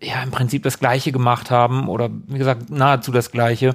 ja 0.00 0.22
im 0.22 0.30
Prinzip 0.30 0.62
das 0.62 0.78
Gleiche 0.78 1.12
gemacht 1.12 1.50
haben 1.50 1.88
oder 1.88 2.10
wie 2.26 2.38
gesagt 2.38 2.70
nahezu 2.70 3.12
das 3.12 3.30
Gleiche. 3.30 3.74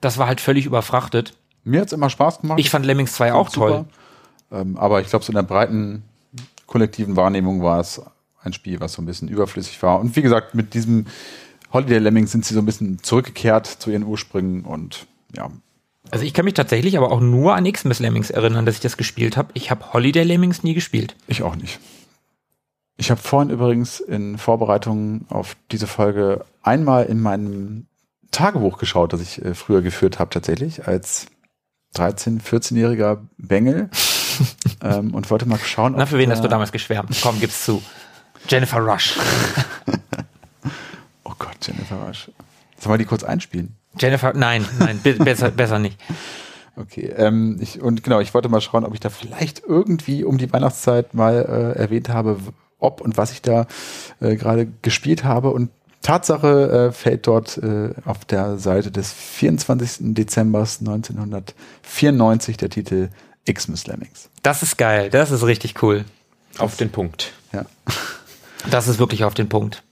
Das 0.00 0.18
war 0.18 0.26
halt 0.26 0.40
völlig 0.40 0.66
überfrachtet. 0.66 1.34
Mir 1.64 1.80
hat's 1.80 1.92
immer 1.92 2.10
Spaß 2.10 2.42
gemacht. 2.42 2.60
Ich 2.60 2.70
fand 2.70 2.86
Lemmings 2.86 3.14
2 3.14 3.32
auch 3.32 3.48
Super. 3.48 3.66
toll. 3.68 3.84
Ähm, 4.50 4.76
aber 4.76 5.00
ich 5.00 5.08
glaube, 5.08 5.24
so 5.24 5.30
in 5.30 5.36
der 5.36 5.42
breiten 5.42 6.02
kollektiven 6.66 7.16
Wahrnehmung 7.16 7.62
war 7.62 7.80
es 7.80 8.00
ein 8.42 8.52
Spiel, 8.52 8.80
was 8.80 8.92
so 8.92 9.02
ein 9.02 9.06
bisschen 9.06 9.28
überflüssig 9.28 9.82
war. 9.82 9.98
Und 10.00 10.16
wie 10.16 10.22
gesagt, 10.22 10.54
mit 10.54 10.74
diesem 10.74 11.06
Holiday 11.72 11.98
Lemmings 11.98 12.32
sind 12.32 12.44
sie 12.44 12.54
so 12.54 12.60
ein 12.60 12.66
bisschen 12.66 13.02
zurückgekehrt 13.02 13.66
zu 13.66 13.90
ihren 13.90 14.04
Ursprüngen 14.04 14.64
und 14.64 15.06
ja, 15.36 15.50
Also 16.10 16.24
ich 16.24 16.32
kann 16.32 16.44
mich 16.44 16.54
tatsächlich 16.54 16.96
aber 16.96 17.10
auch 17.10 17.20
nur 17.20 17.54
an 17.54 17.70
Xmas 17.70 17.98
Lemmings 17.98 18.30
erinnern, 18.30 18.64
dass 18.64 18.76
ich 18.76 18.80
das 18.80 18.96
gespielt 18.96 19.36
habe. 19.36 19.50
Ich 19.54 19.70
habe 19.70 19.92
Holiday 19.92 20.22
Lemmings 20.22 20.62
nie 20.62 20.74
gespielt. 20.74 21.14
ich 21.26 21.42
auch 21.42 21.56
nicht. 21.56 21.78
Ich 22.96 23.10
habe 23.10 23.20
vorhin 23.20 23.50
übrigens 23.50 24.00
in 24.00 24.38
Vorbereitung 24.38 25.26
auf 25.28 25.56
diese 25.70 25.86
Folge 25.86 26.44
einmal 26.62 27.06
in 27.06 27.20
meinem 27.20 27.86
Tagebuch 28.32 28.78
geschaut, 28.78 29.12
das 29.12 29.20
ich 29.20 29.44
äh, 29.44 29.54
früher 29.54 29.82
geführt 29.82 30.18
habe 30.18 30.30
tatsächlich 30.30 30.86
als 30.86 31.26
13-, 31.94 32.42
14-jähriger 32.42 33.18
Bengel 33.36 33.88
ähm, 34.82 35.14
und 35.14 35.30
wollte 35.30 35.46
mal 35.46 35.58
schauen, 35.58 35.94
Na, 35.96 36.06
für 36.06 36.18
wen 36.18 36.30
hast 36.30 36.42
du 36.44 36.48
damals 36.48 36.72
geschwärmt? 36.72 37.16
Komm, 37.22 37.40
gib's 37.40 37.64
zu. 37.64 37.82
Jennifer 38.48 38.78
Rush. 38.78 39.16
Oh 41.24 41.32
Gott, 41.38 41.56
Jennifer 41.62 41.96
Rush. 42.06 42.30
Sollen 42.78 42.94
wir 42.94 42.98
die 42.98 43.04
kurz 43.04 43.22
einspielen? 43.22 43.74
Jennifer, 43.98 44.32
nein, 44.34 44.64
nein, 44.78 45.00
be- 45.02 45.14
besser, 45.14 45.50
besser 45.50 45.78
nicht. 45.78 45.98
Okay, 46.76 47.12
ähm, 47.16 47.58
ich, 47.60 47.80
und 47.82 48.02
genau, 48.04 48.20
ich 48.20 48.32
wollte 48.34 48.48
mal 48.48 48.60
schauen, 48.60 48.84
ob 48.84 48.94
ich 48.94 49.00
da 49.00 49.10
vielleicht 49.10 49.62
irgendwie 49.66 50.24
um 50.24 50.38
die 50.38 50.52
Weihnachtszeit 50.52 51.12
mal 51.12 51.74
äh, 51.76 51.78
erwähnt 51.78 52.08
habe, 52.08 52.38
ob 52.78 53.00
und 53.00 53.16
was 53.16 53.32
ich 53.32 53.42
da 53.42 53.66
äh, 54.20 54.36
gerade 54.36 54.68
gespielt 54.82 55.24
habe. 55.24 55.50
Und 55.50 55.70
Tatsache 56.02 56.88
äh, 56.88 56.92
fällt 56.92 57.26
dort 57.26 57.58
äh, 57.58 57.90
auf 58.04 58.24
der 58.24 58.58
Seite 58.58 58.92
des 58.92 59.12
24. 59.12 60.14
Dezember 60.14 60.60
1994 60.60 62.56
der 62.56 62.70
Titel 62.70 63.08
Xmas 63.54 63.86
Lemmings. 63.86 64.28
Das 64.42 64.62
ist 64.62 64.78
geil, 64.78 65.10
das 65.10 65.30
ist 65.30 65.44
richtig 65.44 65.82
cool. 65.82 66.04
Auf 66.58 66.76
den 66.76 66.90
Punkt. 66.90 67.32
Ja, 67.52 67.64
Das 68.70 68.88
ist 68.88 68.98
wirklich 68.98 69.24
auf 69.24 69.34
den 69.34 69.48
Punkt. 69.48 69.82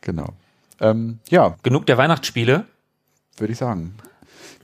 genau. 0.00 0.28
Ähm, 0.80 1.18
ja, 1.28 1.56
Genug 1.62 1.86
der 1.86 1.98
Weihnachtsspiele. 1.98 2.64
würde 3.38 3.52
ich 3.52 3.58
sagen. 3.58 3.94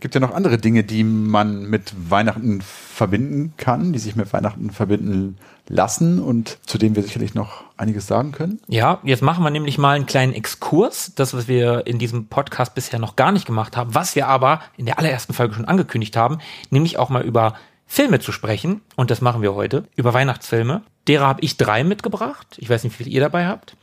Gibt 0.01 0.15
ja 0.15 0.21
noch 0.21 0.33
andere 0.35 0.57
Dinge, 0.59 0.83
die 0.83 1.05
man 1.05 1.65
mit 1.67 1.93
Weihnachten 2.11 2.63
verbinden 2.63 3.53
kann, 3.59 3.93
die 3.93 3.99
sich 3.99 4.17
mit 4.17 4.33
Weihnachten 4.33 4.71
verbinden 4.71 5.37
lassen 5.69 6.19
und 6.19 6.59
zu 6.67 6.79
denen 6.79 6.97
wir 6.97 7.03
sicherlich 7.03 7.35
noch 7.35 7.65
einiges 7.77 8.07
sagen 8.07 8.33
können. 8.33 8.61
Ja, 8.67 8.99
jetzt 9.05 9.23
machen 9.23 9.45
wir 9.45 9.51
nämlich 9.51 9.77
mal 9.79 9.95
einen 9.97 10.07
kleinen 10.07 10.33
Exkurs, 10.33 11.13
das, 11.15 11.35
was 11.35 11.49
wir 11.49 11.87
in 11.87 11.99
diesem 11.99 12.27
Podcast 12.27 12.75
bisher 12.75 12.99
noch 12.99 13.15
gar 13.15 13.31
nicht 13.31 13.47
gemacht 13.47 13.77
haben, 13.77 13.95
was 13.95 14.17
wir 14.17 14.27
aber 14.27 14.61
in 14.77 14.87
der 14.87 14.99
allerersten 14.99 15.35
Folge 15.35 15.55
schon 15.55 15.67
angekündigt 15.67 16.17
haben, 16.17 16.39
nämlich 16.71 16.99
auch 16.99 17.11
mal 17.11 17.23
über 17.23 17.55
Filme 17.93 18.21
zu 18.21 18.31
sprechen. 18.31 18.83
Und 18.95 19.11
das 19.11 19.21
machen 19.21 19.43
wir 19.43 19.57
heute, 19.57 19.83
über 19.97 20.15
Weihnachtsfilme. 20.15 20.83
Derer 21.09 21.27
habe 21.27 21.41
ich 21.43 21.57
drei 21.57 21.83
mitgebracht. 21.83 22.47
Ich 22.59 22.71
weiß 22.71 22.85
nicht, 22.85 22.97
wie 22.97 23.03
viel 23.03 23.13
ihr 23.13 23.21
dabei 23.21 23.49
habt. 23.49 23.77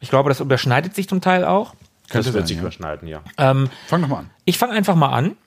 Ich 0.00 0.10
glaube, 0.10 0.28
das 0.28 0.40
überschneidet 0.40 0.94
sich 0.94 1.08
zum 1.08 1.22
Teil 1.22 1.42
auch. 1.42 1.74
Könnte 2.10 2.28
das 2.28 2.34
wird 2.34 2.46
sich 2.48 2.58
ja. 2.58 2.62
überschneiden, 2.62 3.08
ja. 3.08 3.22
Ähm, 3.38 3.70
Fang 3.86 4.02
doch 4.02 4.08
mal 4.08 4.18
an. 4.18 4.30
ich 4.44 4.58
fange 4.58 4.74
einfach 4.74 4.94
mal 4.94 5.08
an. 5.08 5.38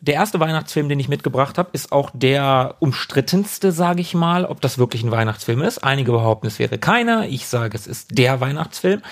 Der 0.00 0.14
erste 0.14 0.38
Weihnachtsfilm, 0.38 0.88
den 0.88 1.00
ich 1.00 1.08
mitgebracht 1.08 1.58
habe, 1.58 1.70
ist 1.72 1.90
auch 1.90 2.10
der 2.14 2.76
umstrittenste, 2.78 3.72
sage 3.72 4.00
ich 4.00 4.14
mal, 4.14 4.44
ob 4.44 4.60
das 4.60 4.78
wirklich 4.78 5.02
ein 5.02 5.10
Weihnachtsfilm 5.10 5.62
ist. 5.62 5.82
Einige 5.82 6.12
behaupten, 6.12 6.46
es 6.46 6.60
wäre 6.60 6.78
keiner. 6.78 7.26
Ich 7.26 7.48
sage, 7.48 7.76
es 7.76 7.88
ist 7.88 8.16
der 8.16 8.40
Weihnachtsfilm. 8.40 9.02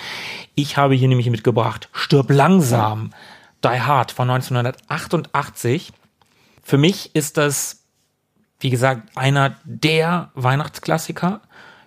Ich 0.53 0.77
habe 0.77 0.95
hier 0.95 1.09
nämlich 1.09 1.29
mitgebracht 1.29 1.89
Stirb 1.91 2.31
langsam, 2.31 3.11
Die 3.65 3.81
Hard 3.81 4.13
von 4.13 4.29
1988. 4.29 5.91
Für 6.63 6.77
mich 6.77 7.13
ist 7.13 7.35
das, 7.35 7.84
wie 8.59 8.69
gesagt, 8.69 9.15
einer 9.15 9.55
der 9.63 10.31
Weihnachtsklassiker. 10.35 11.41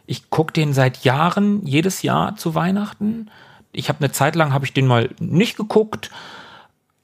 Ich 0.06 0.30
gucke 0.30 0.52
den 0.52 0.72
seit 0.72 1.04
Jahren, 1.04 1.66
jedes 1.66 2.02
Jahr 2.02 2.36
zu 2.36 2.54
Weihnachten. 2.54 3.30
Ich 3.72 3.88
habe 3.88 4.00
eine 4.00 4.12
Zeit 4.12 4.34
lang, 4.34 4.52
habe 4.52 4.64
ich 4.64 4.72
den 4.72 4.86
mal 4.86 5.10
nicht 5.18 5.56
geguckt 5.56 6.10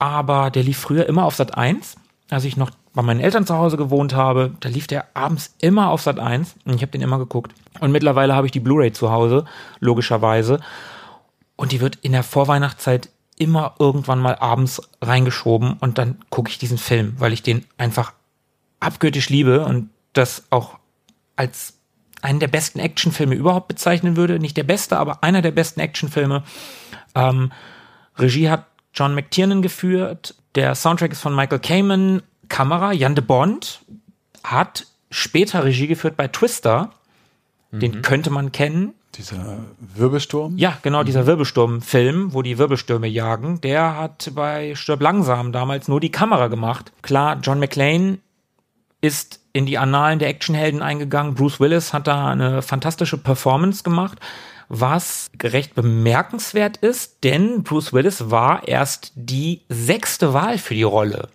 aber 0.05 0.51
der 0.51 0.63
lief 0.63 0.79
früher 0.79 1.07
immer 1.07 1.25
auf 1.25 1.37
Sat 1.37 1.57
1, 1.57 1.97
als 2.29 2.45
ich 2.45 2.59
noch 2.59 2.71
bei 2.93 3.01
meinen 3.01 3.21
Eltern 3.21 3.47
zu 3.47 3.57
Hause 3.57 3.79
gewohnt 3.79 4.15
habe. 4.15 4.53
Da 4.61 4.69
lief 4.69 4.87
der 4.87 5.07
abends 5.15 5.55
immer 5.61 5.89
auf 5.89 6.03
Sat 6.03 6.19
1 6.19 6.57
und 6.67 6.75
ich 6.75 6.83
habe 6.83 6.93
den 6.93 7.01
immer 7.01 7.19
geguckt. 7.19 7.55
Und 7.81 7.91
mittlerweile 7.91 8.35
habe 8.35 8.47
ich 8.47 8.53
die 8.53 8.61
Blu-ray 8.61 8.93
zu 8.93 9.11
Hause, 9.11 9.47
logischerweise. 9.81 10.61
Und 11.57 11.73
die 11.73 11.81
wird 11.81 11.97
in 12.03 12.13
der 12.13 12.23
Vorweihnachtszeit 12.23 13.09
immer 13.39 13.77
irgendwann 13.79 14.21
mal 14.21 14.37
abends 14.37 14.83
reingeschoben 15.01 15.79
und 15.81 15.97
dann 15.97 16.19
gucke 16.29 16.51
ich 16.51 16.59
diesen 16.59 16.79
Film, 16.79 17.15
weil 17.19 17.33
ich 17.33 17.43
den 17.43 17.65
einfach 17.79 18.13
abgöttisch 18.85 19.29
liebe 19.29 19.65
und 19.65 19.91
das 20.13 20.45
auch 20.51 20.79
als 21.37 21.75
einen 22.23 22.41
der 22.41 22.49
besten 22.49 22.79
Actionfilme 22.79 23.35
überhaupt 23.35 23.69
bezeichnen 23.69 24.17
würde. 24.17 24.39
Nicht 24.39 24.57
der 24.57 24.65
beste, 24.65 24.97
aber 24.97 25.23
einer 25.23 25.43
der 25.43 25.51
besten 25.51 25.81
Actionfilme. 25.81 26.43
Ähm, 27.15 27.53
Regie 28.17 28.49
hat 28.49 28.67
John 28.95 29.15
McTiernan 29.15 29.61
geführt. 29.61 30.35
Der 30.55 30.75
Soundtrack 30.75 31.13
ist 31.13 31.21
von 31.21 31.35
Michael 31.35 31.59
Kamen. 31.59 32.23
Kamera, 32.49 32.93
Jan 32.93 33.15
de 33.15 33.25
Bond 33.25 33.81
hat 34.43 34.87
später 35.11 35.65
Regie 35.65 35.87
geführt 35.87 36.17
bei 36.17 36.29
Twister. 36.29 36.91
Den 37.73 38.03
könnte 38.03 38.31
man 38.31 38.53
kennen. 38.53 38.95
Dieser 39.17 39.59
Wirbelsturm. 39.81 40.57
Ja, 40.59 40.79
genau, 40.83 41.03
dieser 41.03 41.27
Wirbelsturm-Film, 41.27 42.33
wo 42.33 42.43
die 42.43 42.59
Wirbelstürme 42.59 43.09
jagen, 43.09 43.61
der 43.61 43.97
hat 43.97 44.31
bei 44.35 44.75
Stirb 44.77 45.01
langsam 45.01 45.51
damals 45.51 45.89
nur 45.89 46.01
die 46.01 46.11
Kamera 46.11 46.49
gemacht. 46.49 46.93
Klar, 47.03 47.39
John 47.43 47.59
McClane 47.59 48.19
ist 49.05 49.41
in 49.53 49.67
die 49.67 49.77
Annalen 49.77 50.19
der 50.19 50.29
Actionhelden 50.29 50.81
eingegangen. 50.81 51.35
Bruce 51.35 51.61
Willis 51.61 51.93
hat 51.93 52.07
da 52.07 52.29
eine 52.29 52.63
fantastische 52.63 53.19
Performance 53.19 53.83
gemacht, 53.83 54.19
was 54.71 55.31
recht 55.43 55.75
bemerkenswert 55.75 56.79
ist, 56.79 57.23
denn 57.23 57.63
Bruce 57.65 57.93
Willis 57.93 58.31
war 58.31 58.67
erst 58.67 59.13
die 59.15 59.61
sechste 59.69 60.33
Wahl 60.33 60.57
für 60.57 60.75
die 60.75 60.85
Rolle. 60.85 61.29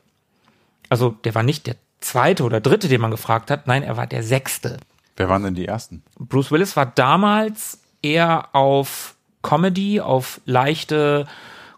Also 0.90 1.12
der 1.12 1.36
war 1.36 1.44
nicht 1.44 1.68
der 1.68 1.76
zweite 2.02 2.44
oder 2.44 2.60
dritte, 2.60 2.88
den 2.88 3.02
man 3.02 3.12
gefragt 3.12 3.52
hat, 3.52 3.68
nein, 3.68 3.84
er 3.84 3.98
war 3.98 4.08
der 4.08 4.24
sechste. 4.24 4.78
Wer 5.16 5.30
waren 5.30 5.44
denn 5.44 5.54
die 5.54 5.68
ersten? 5.68 6.02
Bruce 6.18 6.52
Willis 6.52 6.76
war 6.76 6.88
damals 6.88 7.82
eher 8.02 8.56
auf 8.56 9.16
Comedy, 9.44 10.02
auf 10.02 10.42
leichte 10.46 11.28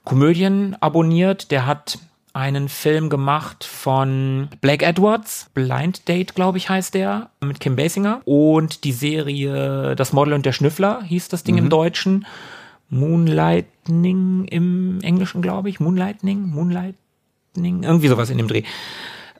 Komödien 0.05 0.77
abonniert. 0.79 1.51
Der 1.51 1.65
hat 1.65 1.99
einen 2.34 2.69
Film 2.69 3.09
gemacht 3.09 3.63
von 3.63 4.47
Blake 4.61 4.86
Edwards, 4.86 5.49
Blind 5.53 6.07
Date, 6.07 6.36
glaube 6.36 6.57
ich, 6.57 6.69
heißt 6.69 6.93
der, 6.93 7.29
mit 7.41 7.59
Kim 7.59 7.75
Basinger. 7.75 8.21
Und 8.25 8.84
die 8.84 8.91
Serie 8.91 9.95
Das 9.95 10.13
Model 10.13 10.34
und 10.34 10.45
der 10.45 10.53
Schnüffler 10.53 11.03
hieß 11.03 11.27
das 11.27 11.43
Ding 11.43 11.57
im 11.57 11.69
Deutschen. 11.69 12.25
Moonlightning 12.89 14.45
im 14.45 14.99
Englischen, 15.01 15.41
glaube 15.41 15.69
ich. 15.69 15.79
Moonlightning, 15.79 16.49
Moonlightning, 16.49 17.84
irgendwie 17.84 18.07
sowas 18.07 18.29
in 18.29 18.38
dem 18.38 18.47
Dreh. 18.47 18.63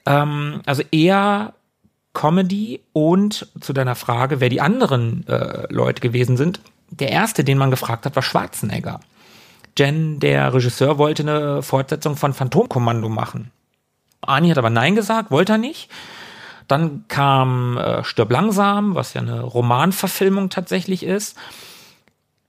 Ähm, 0.06 0.62
also 0.66 0.84
eher 0.92 1.54
Comedy 2.14 2.82
und 2.94 3.48
zu 3.60 3.74
deiner 3.74 3.96
Frage, 3.96 4.40
wer 4.40 4.50
die 4.50 4.62
anderen 4.62 5.26
äh, 5.28 5.68
Leute 5.70 6.02
gewesen 6.02 6.38
sind. 6.38 6.60
Der 6.90 7.10
erste, 7.10 7.44
den 7.44 7.58
man 7.58 7.72
gefragt 7.72 8.06
hat, 8.06 8.16
war 8.16 8.24
Schwarzenegger. 8.24 9.00
Jen, 9.78 10.20
der 10.20 10.54
Regisseur, 10.54 10.98
wollte 10.98 11.24
eine 11.24 11.62
Fortsetzung 11.62 12.16
von 12.16 12.34
Phantomkommando 12.34 13.10
machen. 13.10 13.52
Ani 14.22 14.50
hat 14.50 14.58
aber 14.58 14.70
Nein 14.70 14.96
gesagt, 14.96 15.32
wollte 15.32 15.54
er 15.54 15.58
nicht. 15.58 15.90
Dann 16.68 17.06
kam 17.08 17.78
äh, 17.78 18.04
Stirb 18.04 18.32
langsam, 18.32 18.96
was 18.96 19.14
ja 19.14 19.22
eine 19.22 19.42
Romanverfilmung 19.42 20.50
tatsächlich 20.50 21.04
ist. 21.04 21.36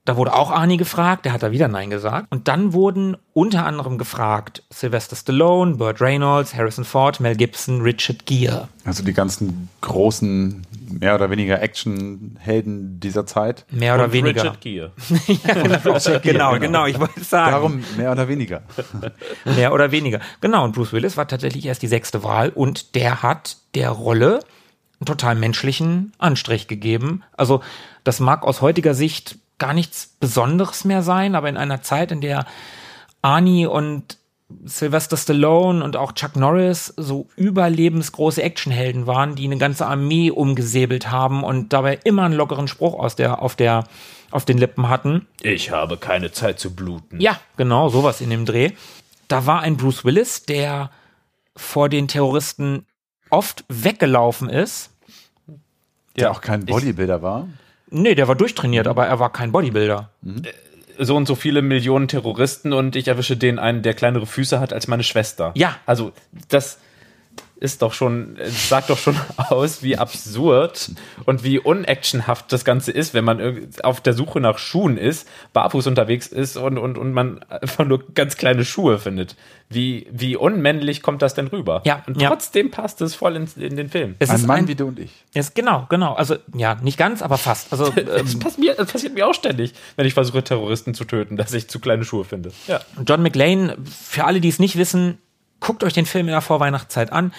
Da 0.05 0.17
wurde 0.17 0.35
auch 0.35 0.51
Arnie 0.51 0.79
gefragt, 0.79 1.25
der 1.25 1.33
hat 1.33 1.45
da 1.45 1.53
wieder 1.53 1.69
Nein 1.69 1.89
gesagt. 1.89 2.27
Und 2.31 2.49
dann 2.49 2.73
wurden 2.73 3.17
unter 3.35 3.65
anderem 3.65 3.99
gefragt 3.99 4.65
Sylvester 4.71 5.15
Stallone, 5.15 5.77
Burt 5.77 6.01
Reynolds, 6.01 6.55
Harrison 6.55 6.85
Ford, 6.85 7.21
Mel 7.21 7.37
Gibson, 7.37 7.83
Richard 7.83 8.27
Gere. 8.27 8.69
Also 8.85 9.05
die 9.05 9.13
ganzen 9.13 9.69
großen, 9.81 10.67
mehr 11.01 11.15
oder 11.15 11.31
weniger 11.31 11.61
Actionhelden 11.61 13.01
dieser 13.01 13.27
Zeit. 13.27 13.65
Mehr 13.71 13.95
oder 13.95 14.05
Und 14.05 14.13
weniger. 14.13 14.43
Richard 14.43 14.61
Gere. 14.61 14.93
genau, 16.23 16.59
genau, 16.59 16.87
ich 16.87 16.99
wollte 16.99 17.23
sagen. 17.25 17.53
Darum 17.53 17.85
mehr 17.97 18.13
oder 18.13 18.29
weniger. 18.29 18.63
Mehr 19.45 19.73
oder 19.73 19.91
weniger. 19.91 20.21
Genau, 20.41 20.65
und 20.65 20.75
Bruce 20.75 20.93
Willis 20.93 21.17
war 21.17 21.27
tatsächlich 21.27 21.67
erst 21.67 21.83
die 21.83 21.89
sechste 21.89 22.23
Wahl 22.23 22.51
und 22.51 22.95
der 22.95 23.23
hat 23.23 23.57
der 23.75 23.91
Rolle 23.91 24.41
einen 25.01 25.07
total 25.07 25.35
menschlichen 25.35 26.13
Anstrich 26.19 26.69
gegeben. 26.69 27.23
Also 27.37 27.63
das 28.05 28.21
mag 28.21 28.45
aus 28.45 28.61
heutiger 28.61 28.95
Sicht 28.95 29.39
gar 29.59 29.75
nichts 29.75 30.15
Besonderes 30.21 30.85
mehr 30.85 31.03
sein, 31.03 31.35
aber 31.35 31.49
in 31.49 31.57
einer 31.57 31.83
Zeit, 31.83 32.13
in 32.13 32.21
der 32.21 32.47
Arnie 33.23 33.67
und 33.67 34.19
Sylvester 34.65 35.17
Stallone 35.17 35.85
und 35.85 35.97
auch 35.97 36.13
Chuck 36.13 36.37
Norris 36.37 36.93
so 36.97 37.29
überlebensgroße 37.37 38.43
Actionhelden 38.43 39.07
waren, 39.07 39.35
die 39.35 39.45
eine 39.45 39.59
ganze 39.59 39.87
Armee 39.87 40.31
umgesäbelt 40.31 41.11
haben 41.11 41.45
und 41.45 41.73
dabei 41.73 41.99
immer 42.05 42.25
einen 42.25 42.35
lockeren 42.35 42.69
Spruch 42.69 42.99
aus 42.99 43.17
der, 43.17 43.43
auf 43.43 43.57
der, 43.57 43.85
auf 44.31 44.45
den 44.45 44.59
Lippen 44.59 44.89
hatten. 44.89 45.27
Ich 45.43 45.71
habe 45.71 45.97
keine 45.97 46.33
Zeit 46.33 46.59
zu 46.59 46.75
bluten. 46.75 47.21
Ja, 47.21 47.39
genau, 47.57 47.89
sowas 47.89 48.21
in 48.21 48.31
dem 48.31 48.45
Dreh. 48.45 48.71
Da 49.29 49.47
war 49.47 49.61
ein 49.61 49.77
Bruce 49.77 50.05
Willis, 50.05 50.45
der 50.45 50.91
vor 51.57 51.89
den 51.89 52.09
Terroristen 52.09 52.87
oft 53.31 53.65
weggelaufen 53.69 54.49
ist. 54.49 54.91
Der 56.17 56.31
auch 56.31 56.41
kein 56.41 56.67
Bodybuilder 56.67 57.23
war. 57.23 57.49
Nee, 57.89 58.15
der 58.15 58.29
war 58.29 58.35
durchtrainiert, 58.35 58.87
aber 58.87 59.07
er 59.07 59.19
war 59.19 59.33
kein 59.33 59.53
Bodybuilder. 59.53 60.11
So 60.99 61.17
und 61.17 61.27
so 61.27 61.35
viele 61.35 61.63
Millionen 61.63 62.09
Terroristen 62.09 62.73
und 62.73 62.97
ich 62.97 63.09
erwische 63.09 63.37
den 63.37 63.59
einen, 63.59 63.83
der 63.83 63.95
kleinere 63.95 64.27
Füße 64.27 64.61
hat 64.61 64.73
als 64.73 64.89
meine 64.89 65.03
Schwester. 65.03 65.53
Ja. 65.55 65.77
Also, 65.87 66.13
das 66.49 66.79
ist 67.63 67.81
doch 67.81 67.93
schon, 67.93 68.37
es 68.39 68.69
sagt 68.69 68.91
doch 68.91 68.99
schon 68.99 69.17
aus, 69.37 69.83
wie 69.85 69.97
absurd 69.97 70.91
und 71.25 71.45
wie 71.45 71.61
unactionhaft 71.61 72.53
das 72.53 72.65
Ganze 72.65 72.91
ist, 72.91 73.15
wenn 73.15 73.25
man 73.25 73.69
auf 73.85 74.01
der 74.01 74.15
Suche 74.15 74.41
nach 74.41 74.59
Schuhen 74.59 74.97
ist, 74.99 75.29
barfuß 75.53 75.87
unterwegs 75.87 76.27
ist 76.27 76.57
und, 76.57 76.77
und, 76.77 76.99
und 76.99 77.13
man 77.13 77.43
einfach 77.49 77.85
nur 77.85 78.13
ganz 78.15 78.37
kleine 78.37 78.65
Schuhe 78.65 78.99
findet. 78.99 79.37
Wie, 79.69 80.07
wie 80.11 80.37
unmännlich 80.37 81.03
kommt 81.03 81.23
das 81.23 81.35
denn 81.35 81.47
rüber? 81.47 81.83
Ja, 81.85 82.03
Und 82.07 82.21
ja. 82.21 82.29
trotzdem 82.29 82.71
passt 82.71 83.01
es 83.01 83.15
voll 83.15 83.37
in, 83.37 83.49
in 83.57 83.77
den 83.77 83.89
Film. 83.89 84.17
Es 84.19 84.29
Ein 84.29 84.37
ist 84.37 84.47
Mann 84.47 84.59
ein, 84.59 84.69
wie 84.69 84.75
du 84.75 84.89
und 84.89 84.99
ich. 84.99 85.13
es, 85.33 85.55
genau, 85.55 85.87
genau. 85.89 86.15
Also, 86.15 86.37
ja, 86.55 86.75
nicht 86.75 86.99
ganz, 86.99 87.23
aber 87.23 87.39
fast. 87.39 87.73
Also, 87.73 87.87
ähm, 87.97 88.05
Das 88.07 88.39
passiert, 88.39 88.59
mir, 88.59 88.75
das 88.75 88.93
passiert 88.93 89.15
mir 89.15 89.27
auch 89.27 89.35
ständig, 89.35 89.73
wenn 89.97 90.05
ich 90.05 90.15
versuche, 90.15 90.43
Terroristen 90.43 90.95
zu 90.95 91.05
töten, 91.05 91.37
dass 91.37 91.55
ich 91.55 91.69
zu 91.69 91.79
kleine 91.79 92.05
Schuhe 92.05 92.25
finde. 92.25 92.51
Ja. 92.67 92.81
John 93.07 93.23
McLean, 93.23 93.73
für 93.85 94.25
alle, 94.25 94.41
die 94.41 94.49
es 94.49 94.59
nicht 94.59 94.77
wissen, 94.77 95.19
guckt 95.63 95.85
euch 95.85 95.95
den 95.95 96.07
Film 96.07 96.27
in 96.27 96.33
der 96.33 96.43
Vorweihnachtszeit 96.43 97.13
an, 97.13 97.33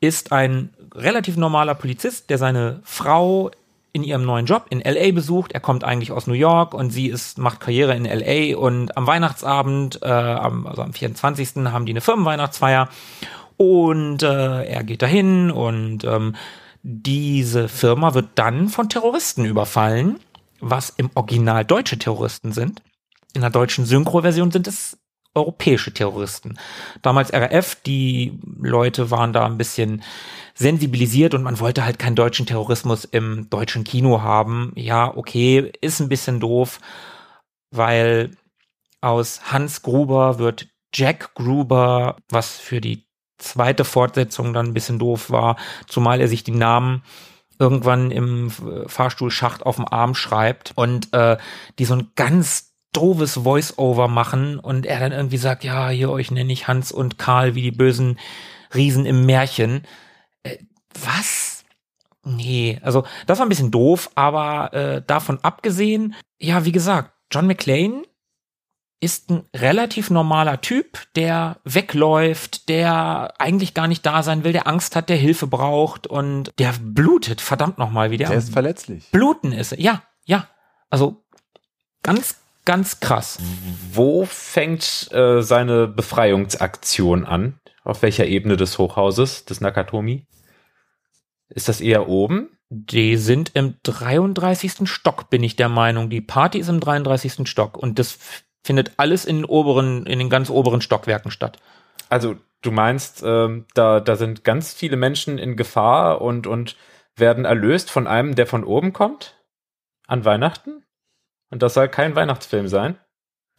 ist 0.00 0.32
ein 0.32 0.70
relativ 0.94 1.36
normaler 1.36 1.74
Polizist, 1.74 2.30
der 2.30 2.38
seine 2.38 2.80
Frau 2.84 3.50
in 3.92 4.02
ihrem 4.02 4.24
neuen 4.24 4.46
Job 4.46 4.66
in 4.70 4.80
LA 4.80 5.12
besucht. 5.12 5.52
Er 5.52 5.60
kommt 5.60 5.84
eigentlich 5.84 6.10
aus 6.10 6.26
New 6.26 6.34
York 6.34 6.74
und 6.74 6.90
sie 6.90 7.06
ist, 7.06 7.38
macht 7.38 7.60
Karriere 7.60 7.94
in 7.94 8.04
LA 8.04 8.56
und 8.56 8.96
am 8.96 9.06
Weihnachtsabend, 9.06 10.00
äh, 10.02 10.08
am, 10.08 10.66
also 10.66 10.82
am 10.82 10.92
24. 10.92 11.66
haben 11.66 11.86
die 11.86 11.92
eine 11.92 12.00
Firmenweihnachtsfeier 12.00 12.88
und 13.56 14.22
äh, 14.22 14.64
er 14.64 14.82
geht 14.84 15.02
dahin 15.02 15.50
und 15.50 16.04
ähm, 16.04 16.34
diese 16.82 17.68
Firma 17.68 18.14
wird 18.14 18.30
dann 18.34 18.68
von 18.68 18.88
Terroristen 18.88 19.44
überfallen, 19.44 20.18
was 20.60 20.90
im 20.90 21.10
Original 21.14 21.64
deutsche 21.64 21.98
Terroristen 21.98 22.52
sind. 22.52 22.82
in 23.32 23.40
der 23.40 23.50
deutschen 23.50 23.84
Synchro-Version 23.84 24.50
sind 24.50 24.66
es 24.68 24.96
europäische 25.34 25.92
Terroristen. 25.92 26.58
Damals 27.02 27.32
RAF, 27.32 27.76
die 27.76 28.38
Leute 28.60 29.10
waren 29.10 29.32
da 29.32 29.44
ein 29.46 29.58
bisschen 29.58 30.02
sensibilisiert 30.54 31.34
und 31.34 31.42
man 31.42 31.58
wollte 31.58 31.84
halt 31.84 31.98
keinen 31.98 32.16
deutschen 32.16 32.46
Terrorismus 32.46 33.04
im 33.04 33.50
deutschen 33.50 33.84
Kino 33.84 34.22
haben. 34.22 34.72
Ja, 34.76 35.14
okay, 35.16 35.72
ist 35.80 36.00
ein 36.00 36.08
bisschen 36.08 36.40
doof, 36.40 36.80
weil 37.70 38.30
aus 39.00 39.52
Hans 39.52 39.82
Gruber 39.82 40.38
wird 40.38 40.68
Jack 40.94 41.34
Gruber, 41.34 42.16
was 42.30 42.56
für 42.56 42.80
die 42.80 43.04
zweite 43.38 43.84
Fortsetzung 43.84 44.52
dann 44.52 44.66
ein 44.66 44.74
bisschen 44.74 44.98
doof 44.98 45.30
war, 45.30 45.56
zumal 45.88 46.20
er 46.20 46.28
sich 46.28 46.44
die 46.44 46.52
Namen 46.52 47.02
irgendwann 47.58 48.10
im 48.10 48.50
Fahrstuhlschacht 48.86 49.64
auf 49.64 49.76
dem 49.76 49.86
Arm 49.86 50.14
schreibt 50.14 50.72
und 50.76 51.12
äh, 51.12 51.36
die 51.78 51.84
so 51.84 51.94
ein 51.94 52.10
ganz 52.14 52.73
doofes 52.96 53.34
Voice-Over 53.34 54.08
machen 54.08 54.58
und 54.58 54.86
er 54.86 55.00
dann 55.00 55.12
irgendwie 55.12 55.36
sagt, 55.36 55.64
ja, 55.64 55.88
hier 55.88 56.10
euch 56.10 56.30
nenne 56.30 56.52
ich 56.52 56.68
Hans 56.68 56.92
und 56.92 57.18
Karl 57.18 57.54
wie 57.54 57.62
die 57.62 57.70
bösen 57.70 58.18
Riesen 58.74 59.06
im 59.06 59.26
Märchen. 59.26 59.82
Äh, 60.42 60.58
was? 61.02 61.64
Nee, 62.24 62.80
also 62.82 63.04
das 63.26 63.38
war 63.38 63.46
ein 63.46 63.50
bisschen 63.50 63.70
doof, 63.70 64.10
aber 64.14 64.72
äh, 64.72 65.02
davon 65.06 65.38
abgesehen, 65.42 66.14
ja, 66.38 66.64
wie 66.64 66.72
gesagt, 66.72 67.12
John 67.30 67.46
McClane 67.46 68.04
ist 69.00 69.30
ein 69.30 69.44
relativ 69.54 70.08
normaler 70.08 70.62
Typ, 70.62 70.98
der 71.14 71.58
wegläuft, 71.64 72.70
der 72.70 73.34
eigentlich 73.38 73.74
gar 73.74 73.86
nicht 73.86 74.06
da 74.06 74.22
sein 74.22 74.44
will, 74.44 74.52
der 74.52 74.66
Angst 74.66 74.96
hat, 74.96 75.10
der 75.10 75.18
Hilfe 75.18 75.46
braucht 75.46 76.06
und 76.06 76.52
der 76.58 76.72
blutet, 76.80 77.42
verdammt 77.42 77.76
nochmal, 77.76 78.10
wie 78.10 78.16
der, 78.16 78.30
Der 78.30 78.38
ist 78.38 78.52
verletzlich. 78.52 79.10
Bluten 79.10 79.52
ist. 79.52 79.72
Ja, 79.76 80.02
ja. 80.24 80.48
Also 80.88 81.22
ganz, 82.02 82.40
ganz 82.64 83.00
krass. 83.00 83.38
Wo 83.92 84.24
fängt 84.24 85.10
äh, 85.12 85.42
seine 85.42 85.86
Befreiungsaktion 85.86 87.24
an? 87.24 87.60
Auf 87.82 88.02
welcher 88.02 88.26
Ebene 88.26 88.56
des 88.56 88.78
Hochhauses, 88.78 89.44
des 89.44 89.60
Nakatomi? 89.60 90.26
Ist 91.48 91.68
das 91.68 91.80
eher 91.80 92.08
oben? 92.08 92.50
Die 92.70 93.16
sind 93.16 93.52
im 93.54 93.76
33. 93.82 94.88
Stock, 94.88 95.30
bin 95.30 95.42
ich 95.42 95.56
der 95.56 95.68
Meinung. 95.68 96.08
Die 96.08 96.22
Party 96.22 96.58
ist 96.58 96.68
im 96.68 96.80
33. 96.80 97.46
Stock 97.48 97.76
und 97.76 97.98
das 97.98 98.18
findet 98.62 98.92
alles 98.96 99.26
in 99.26 99.36
den 99.36 99.44
oberen, 99.44 100.06
in 100.06 100.18
den 100.18 100.30
ganz 100.30 100.48
oberen 100.48 100.80
Stockwerken 100.80 101.30
statt. 101.30 101.58
Also 102.08 102.36
du 102.62 102.70
meinst, 102.70 103.22
ähm, 103.24 103.66
da, 103.74 104.00
da 104.00 104.16
sind 104.16 104.44
ganz 104.44 104.72
viele 104.72 104.96
Menschen 104.96 105.38
in 105.38 105.56
Gefahr 105.56 106.22
und, 106.22 106.46
und 106.46 106.76
werden 107.16 107.44
erlöst 107.44 107.90
von 107.90 108.06
einem, 108.06 108.34
der 108.34 108.46
von 108.46 108.64
oben 108.64 108.92
kommt? 108.92 109.36
An 110.06 110.24
Weihnachten? 110.24 110.83
Und 111.54 111.62
das 111.62 111.74
soll 111.74 111.86
kein 111.86 112.16
Weihnachtsfilm 112.16 112.66
sein? 112.66 112.98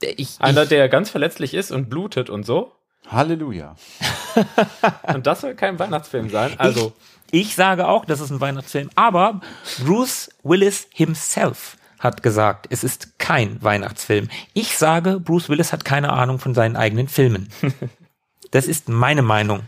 Ich, 0.02 0.36
Einer, 0.41 0.64
ich, 0.64 0.68
der 0.68 0.89
ganz 0.89 1.10
verletzlich 1.10 1.54
ist 1.54 1.72
und 1.72 1.89
blutet 1.89 2.30
und 2.30 2.46
so? 2.46 2.74
Halleluja. 3.08 3.78
Und 5.14 5.26
das 5.26 5.39
soll 5.39 5.56
kein 5.56 5.80
Weihnachtsfilm 5.80 6.30
sein? 6.30 6.56
Also, 6.58 6.91
ich 7.32 7.56
sage 7.56 7.88
auch, 7.88 8.04
das 8.04 8.20
ist 8.20 8.32
ein 8.32 8.41
Weihnachtsfilm, 8.41 8.89
aber 8.96 9.39
Bruce 9.86 10.30
Willis 10.43 10.89
himself 10.91 11.78
hat 12.00 12.22
gesagt, 12.22 12.68
es 12.70 12.84
ist 12.84 13.18
kein 13.18 13.64
Weihnachtsfilm. 13.64 14.28
Ich 14.54 14.76
sage, 14.78 15.22
Bruce 15.22 15.48
Willis 15.48 15.72
hat 15.72 15.86
keine 15.86 16.12
Ahnung 16.12 16.39
von 16.39 16.54
seinen 16.54 16.76
eigenen 16.76 17.08
Filmen. 17.08 17.50
Das 18.52 18.68
ist 18.68 18.88
meine 18.88 19.22
Meinung. 19.22 19.62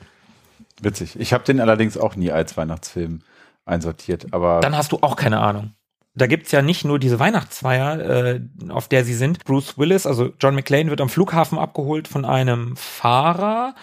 Witzig. 0.82 1.20
Ich 1.20 1.34
habe 1.34 1.44
den 1.44 1.60
allerdings 1.60 1.98
auch 1.98 2.16
nie 2.16 2.32
als 2.32 2.56
Weihnachtsfilm 2.56 3.22
einsortiert, 3.66 4.28
aber 4.32 4.60
Dann 4.62 4.78
hast 4.78 4.92
du 4.92 5.00
auch 5.02 5.16
keine 5.16 5.40
Ahnung. 5.40 5.74
Da 6.18 6.28
gibt's 6.28 6.52
ja 6.52 6.62
nicht 6.62 6.84
nur 6.84 7.00
diese 7.00 7.20
Weihnachtsfeier, 7.20 8.00
äh, 8.00 8.42
auf 8.70 8.88
der 8.88 9.06
sie 9.06 9.14
sind. 9.14 9.44
Bruce 9.46 9.78
Willis, 9.78 10.06
also 10.06 10.32
John 10.40 10.56
McClane, 10.56 10.90
wird 10.90 11.02
am 11.02 11.10
Flughafen 11.10 11.60
abgeholt 11.60 12.08
von 12.08 12.26
einem 12.26 12.76
Fahrer, 12.76 13.76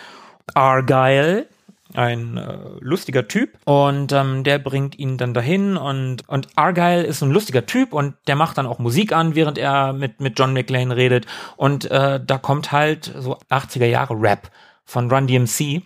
Argyle, 0.55 1.47
ein 1.95 2.37
äh, 2.37 2.59
lustiger 2.81 3.29
Typ. 3.29 3.57
Und 3.65 4.13
ähm, 4.13 4.43
der 4.43 4.59
bringt 4.59 4.99
ihn 4.99 5.17
dann 5.17 5.33
dahin 5.33 5.77
und 5.77 6.29
und 6.29 6.49
Argyle 6.57 7.05
ist 7.05 7.23
ein 7.23 7.31
lustiger 7.31 7.67
Typ 7.67 7.93
und 7.93 8.15
der 8.27 8.37
macht 8.37 8.59
dann 8.59 8.67
auch 8.67 8.79
Musik 8.79 9.13
an, 9.13 9.35
während 9.35 9.57
er 9.59 9.93
mit 9.93 10.21
mit 10.21 10.39
John 10.39 10.53
McClane 10.53 10.97
redet. 10.97 11.27
Und 11.57 11.91
äh, 11.91 12.21
da 12.25 12.39
kommt 12.39 12.73
halt 12.73 13.13
so 13.17 13.39
80er 13.51 13.87
Jahre 13.87 14.15
Rap 14.15 14.51
von 14.85 15.11
Run 15.11 15.27
DMC 15.27 15.83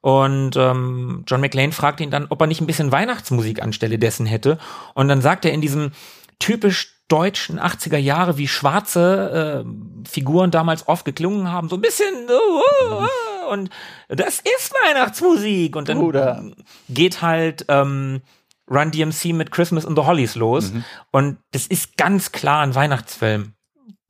und 0.00 0.56
ähm, 0.56 1.24
John 1.26 1.40
McClane 1.40 1.72
fragt 1.72 2.00
ihn 2.00 2.10
dann, 2.10 2.26
ob 2.28 2.40
er 2.40 2.46
nicht 2.46 2.60
ein 2.60 2.66
bisschen 2.66 2.92
Weihnachtsmusik 2.92 3.62
anstelle 3.62 3.98
dessen 3.98 4.26
hätte. 4.26 4.58
Und 4.94 5.08
dann 5.08 5.20
sagt 5.20 5.44
er 5.44 5.52
in 5.52 5.60
diesem 5.60 5.90
typisch 6.38 6.96
deutschen 7.08 7.60
80er 7.60 7.96
Jahre, 7.96 8.36
wie 8.36 8.48
schwarze 8.48 9.64
äh, 9.64 10.08
Figuren 10.08 10.50
damals 10.50 10.88
oft 10.88 11.04
geklungen 11.04 11.50
haben, 11.50 11.68
so 11.68 11.76
ein 11.76 11.80
bisschen 11.80 12.14
uh, 12.28 12.92
uh, 12.92 13.02
uh, 13.02 13.52
und 13.52 13.70
das 14.08 14.40
ist 14.40 14.72
Weihnachtsmusik. 14.84 15.76
Und 15.76 15.88
dann 15.88 15.98
Bruder. 15.98 16.44
geht 16.88 17.22
halt 17.22 17.64
ähm, 17.68 18.22
Run 18.68 18.90
DMC 18.90 19.26
mit 19.26 19.52
Christmas 19.52 19.84
in 19.84 19.94
the 19.94 20.02
Hollies 20.02 20.34
los. 20.34 20.72
Und 21.12 21.38
das 21.52 21.66
ist 21.68 21.96
ganz 21.96 22.32
klar 22.32 22.62
ein 22.62 22.74
Weihnachtsfilm, 22.74 23.52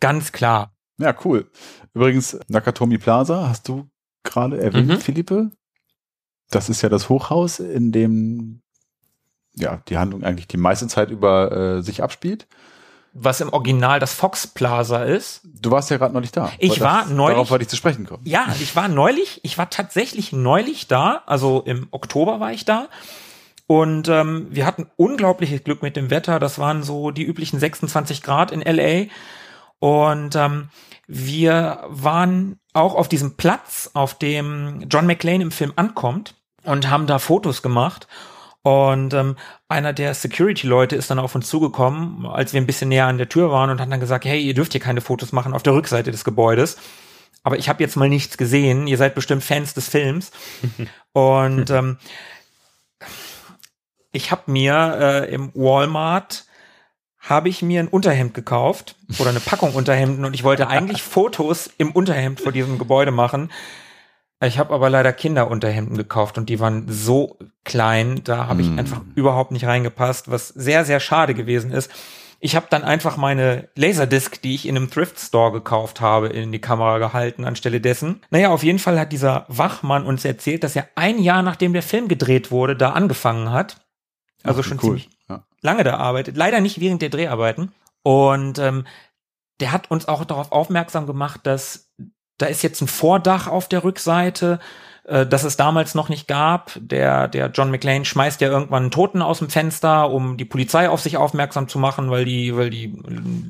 ganz 0.00 0.32
klar. 0.32 0.72
ja, 0.98 1.14
cool. 1.24 1.50
Übrigens, 1.92 2.38
Nakatomi 2.48 2.96
Plaza 2.96 3.48
hast 3.48 3.68
du 3.68 3.86
gerade 4.26 4.60
erwähnt, 4.60 4.88
Mhm. 4.88 5.00
Philippe. 5.00 5.50
Das 6.50 6.68
ist 6.68 6.82
ja 6.82 6.88
das 6.88 7.08
Hochhaus, 7.08 7.58
in 7.60 7.90
dem 7.92 8.60
ja 9.54 9.80
die 9.88 9.96
Handlung 9.98 10.22
eigentlich 10.22 10.46
die 10.48 10.58
meiste 10.58 10.86
Zeit 10.86 11.10
über 11.10 11.50
äh, 11.78 11.82
sich 11.82 12.02
abspielt. 12.02 12.46
Was 13.18 13.40
im 13.40 13.48
Original 13.50 13.98
das 13.98 14.12
Fox 14.12 14.46
Plaza 14.46 15.02
ist, 15.02 15.40
Du 15.44 15.70
warst 15.70 15.88
ja 15.90 15.96
gerade 15.96 16.12
neulich 16.12 16.32
da. 16.32 16.52
Ich 16.58 16.82
war 16.82 17.02
das, 17.04 17.10
neulich- 17.12 17.34
Darauf 17.36 17.50
wollte 17.50 17.62
ich 17.62 17.68
zu 17.70 17.76
sprechen 17.76 18.04
kommen. 18.04 18.22
Ja, 18.26 18.54
ich 18.60 18.76
war 18.76 18.88
neulich, 18.88 19.40
ich 19.42 19.56
war 19.56 19.70
tatsächlich 19.70 20.32
neulich 20.32 20.86
da, 20.86 21.22
also 21.26 21.62
im 21.64 21.88
Oktober 21.92 22.40
war 22.40 22.52
ich 22.52 22.66
da. 22.66 22.88
Und 23.66 24.06
ähm, 24.08 24.46
wir 24.50 24.66
hatten 24.66 24.86
unglaubliches 24.96 25.64
Glück 25.64 25.82
mit 25.82 25.96
dem 25.96 26.10
Wetter. 26.10 26.38
Das 26.38 26.58
waren 26.58 26.82
so 26.84 27.10
die 27.10 27.24
üblichen 27.24 27.58
26 27.58 28.22
Grad 28.22 28.52
in 28.52 28.60
LA. 28.60 29.06
Und 29.78 30.34
ähm, 30.36 30.68
wir 31.06 31.84
waren 31.88 32.58
auch 32.72 32.94
auf 32.94 33.08
diesem 33.08 33.36
Platz, 33.36 33.90
auf 33.94 34.18
dem 34.18 34.86
John 34.90 35.06
McClane 35.06 35.42
im 35.42 35.50
Film 35.50 35.72
ankommt 35.76 36.34
und 36.64 36.90
haben 36.90 37.06
da 37.06 37.18
Fotos 37.18 37.62
gemacht. 37.62 38.06
Und 38.62 39.14
ähm, 39.14 39.36
einer 39.68 39.92
der 39.92 40.12
Security-Leute 40.12 40.96
ist 40.96 41.08
dann 41.08 41.20
auf 41.20 41.36
uns 41.36 41.48
zugekommen, 41.48 42.26
als 42.26 42.52
wir 42.52 42.60
ein 42.60 42.66
bisschen 42.66 42.88
näher 42.88 43.06
an 43.06 43.18
der 43.18 43.28
Tür 43.28 43.52
waren 43.52 43.70
und 43.70 43.80
hat 43.80 43.92
dann 43.92 44.00
gesagt, 44.00 44.24
hey, 44.24 44.40
ihr 44.40 44.54
dürft 44.54 44.72
hier 44.72 44.80
keine 44.80 45.00
Fotos 45.00 45.30
machen 45.30 45.54
auf 45.54 45.62
der 45.62 45.74
Rückseite 45.74 46.10
des 46.10 46.24
Gebäudes. 46.24 46.76
Aber 47.44 47.58
ich 47.58 47.68
habe 47.68 47.80
jetzt 47.84 47.94
mal 47.94 48.08
nichts 48.08 48.36
gesehen. 48.36 48.88
Ihr 48.88 48.96
seid 48.96 49.14
bestimmt 49.14 49.44
Fans 49.44 49.72
des 49.74 49.88
Films. 49.88 50.32
und 51.12 51.70
ähm, 51.70 51.98
ich 54.10 54.32
habe 54.32 54.50
mir 54.50 54.98
äh, 55.00 55.32
im 55.32 55.54
Walmart 55.54 56.45
habe 57.28 57.48
ich 57.48 57.62
mir 57.62 57.80
ein 57.80 57.88
Unterhemd 57.88 58.34
gekauft 58.34 58.96
oder 59.18 59.30
eine 59.30 59.40
Packung 59.40 59.74
Unterhemden 59.74 60.24
und 60.24 60.34
ich 60.34 60.44
wollte 60.44 60.68
eigentlich 60.68 61.02
Fotos 61.02 61.70
im 61.78 61.90
Unterhemd 61.92 62.40
vor 62.40 62.52
diesem 62.52 62.78
Gebäude 62.78 63.10
machen. 63.10 63.50
Ich 64.44 64.58
habe 64.58 64.74
aber 64.74 64.90
leider 64.90 65.12
Kinderunterhemden 65.12 65.96
gekauft 65.96 66.36
und 66.36 66.48
die 66.50 66.60
waren 66.60 66.86
so 66.88 67.38
klein, 67.64 68.20
da 68.22 68.46
habe 68.48 68.60
ich 68.60 68.68
Mm. 68.68 68.78
einfach 68.78 69.00
überhaupt 69.14 69.50
nicht 69.50 69.64
reingepasst, 69.66 70.30
was 70.30 70.48
sehr, 70.48 70.84
sehr 70.84 71.00
schade 71.00 71.32
gewesen 71.34 71.70
ist. 71.72 71.90
Ich 72.38 72.54
habe 72.54 72.66
dann 72.68 72.84
einfach 72.84 73.16
meine 73.16 73.70
Laserdisc, 73.76 74.42
die 74.42 74.54
ich 74.54 74.68
in 74.68 74.76
einem 74.76 74.90
Thrift 74.90 75.18
Store 75.18 75.52
gekauft 75.52 76.02
habe, 76.02 76.28
in 76.28 76.52
die 76.52 76.60
Kamera 76.60 76.98
gehalten 76.98 77.46
anstelle 77.46 77.80
dessen. 77.80 78.20
Naja, 78.30 78.50
auf 78.50 78.62
jeden 78.62 78.78
Fall 78.78 79.00
hat 79.00 79.10
dieser 79.10 79.46
Wachmann 79.48 80.04
uns 80.04 80.22
erzählt, 80.26 80.62
dass 80.62 80.76
er 80.76 80.86
ein 80.96 81.18
Jahr 81.18 81.42
nachdem 81.42 81.72
der 81.72 81.82
Film 81.82 82.06
gedreht 82.06 82.50
wurde, 82.50 82.76
da 82.76 82.90
angefangen 82.90 83.50
hat. 83.50 83.78
Also 84.42 84.60
Ach, 84.60 84.64
schon 84.64 84.76
cool. 84.82 84.98
ziemlich. 84.98 85.08
Lange 85.66 85.84
da 85.84 85.98
arbeitet, 85.98 86.36
leider 86.36 86.60
nicht 86.60 86.80
während 86.80 87.02
der 87.02 87.10
Dreharbeiten. 87.10 87.72
Und 88.02 88.58
ähm, 88.58 88.86
der 89.60 89.72
hat 89.72 89.90
uns 89.90 90.08
auch 90.08 90.24
darauf 90.24 90.52
aufmerksam 90.52 91.06
gemacht, 91.06 91.40
dass 91.44 91.90
da 92.38 92.46
ist 92.46 92.62
jetzt 92.62 92.80
ein 92.80 92.88
Vordach 92.88 93.48
auf 93.48 93.68
der 93.68 93.84
Rückseite, 93.84 94.60
äh, 95.04 95.26
das 95.26 95.44
es 95.44 95.56
damals 95.56 95.94
noch 95.94 96.08
nicht 96.08 96.28
gab. 96.28 96.72
Der, 96.76 97.28
der 97.28 97.50
John 97.50 97.70
McClane 97.70 98.04
schmeißt 98.04 98.40
ja 98.40 98.48
irgendwann 98.48 98.84
einen 98.84 98.90
Toten 98.90 99.22
aus 99.22 99.38
dem 99.38 99.50
Fenster, 99.50 100.10
um 100.10 100.36
die 100.36 100.44
Polizei 100.44 100.88
auf 100.88 101.00
sich 101.00 101.16
aufmerksam 101.16 101.68
zu 101.68 101.78
machen, 101.78 102.10
weil 102.10 102.24
die, 102.24 102.56
weil 102.56 102.70
die 102.70 102.96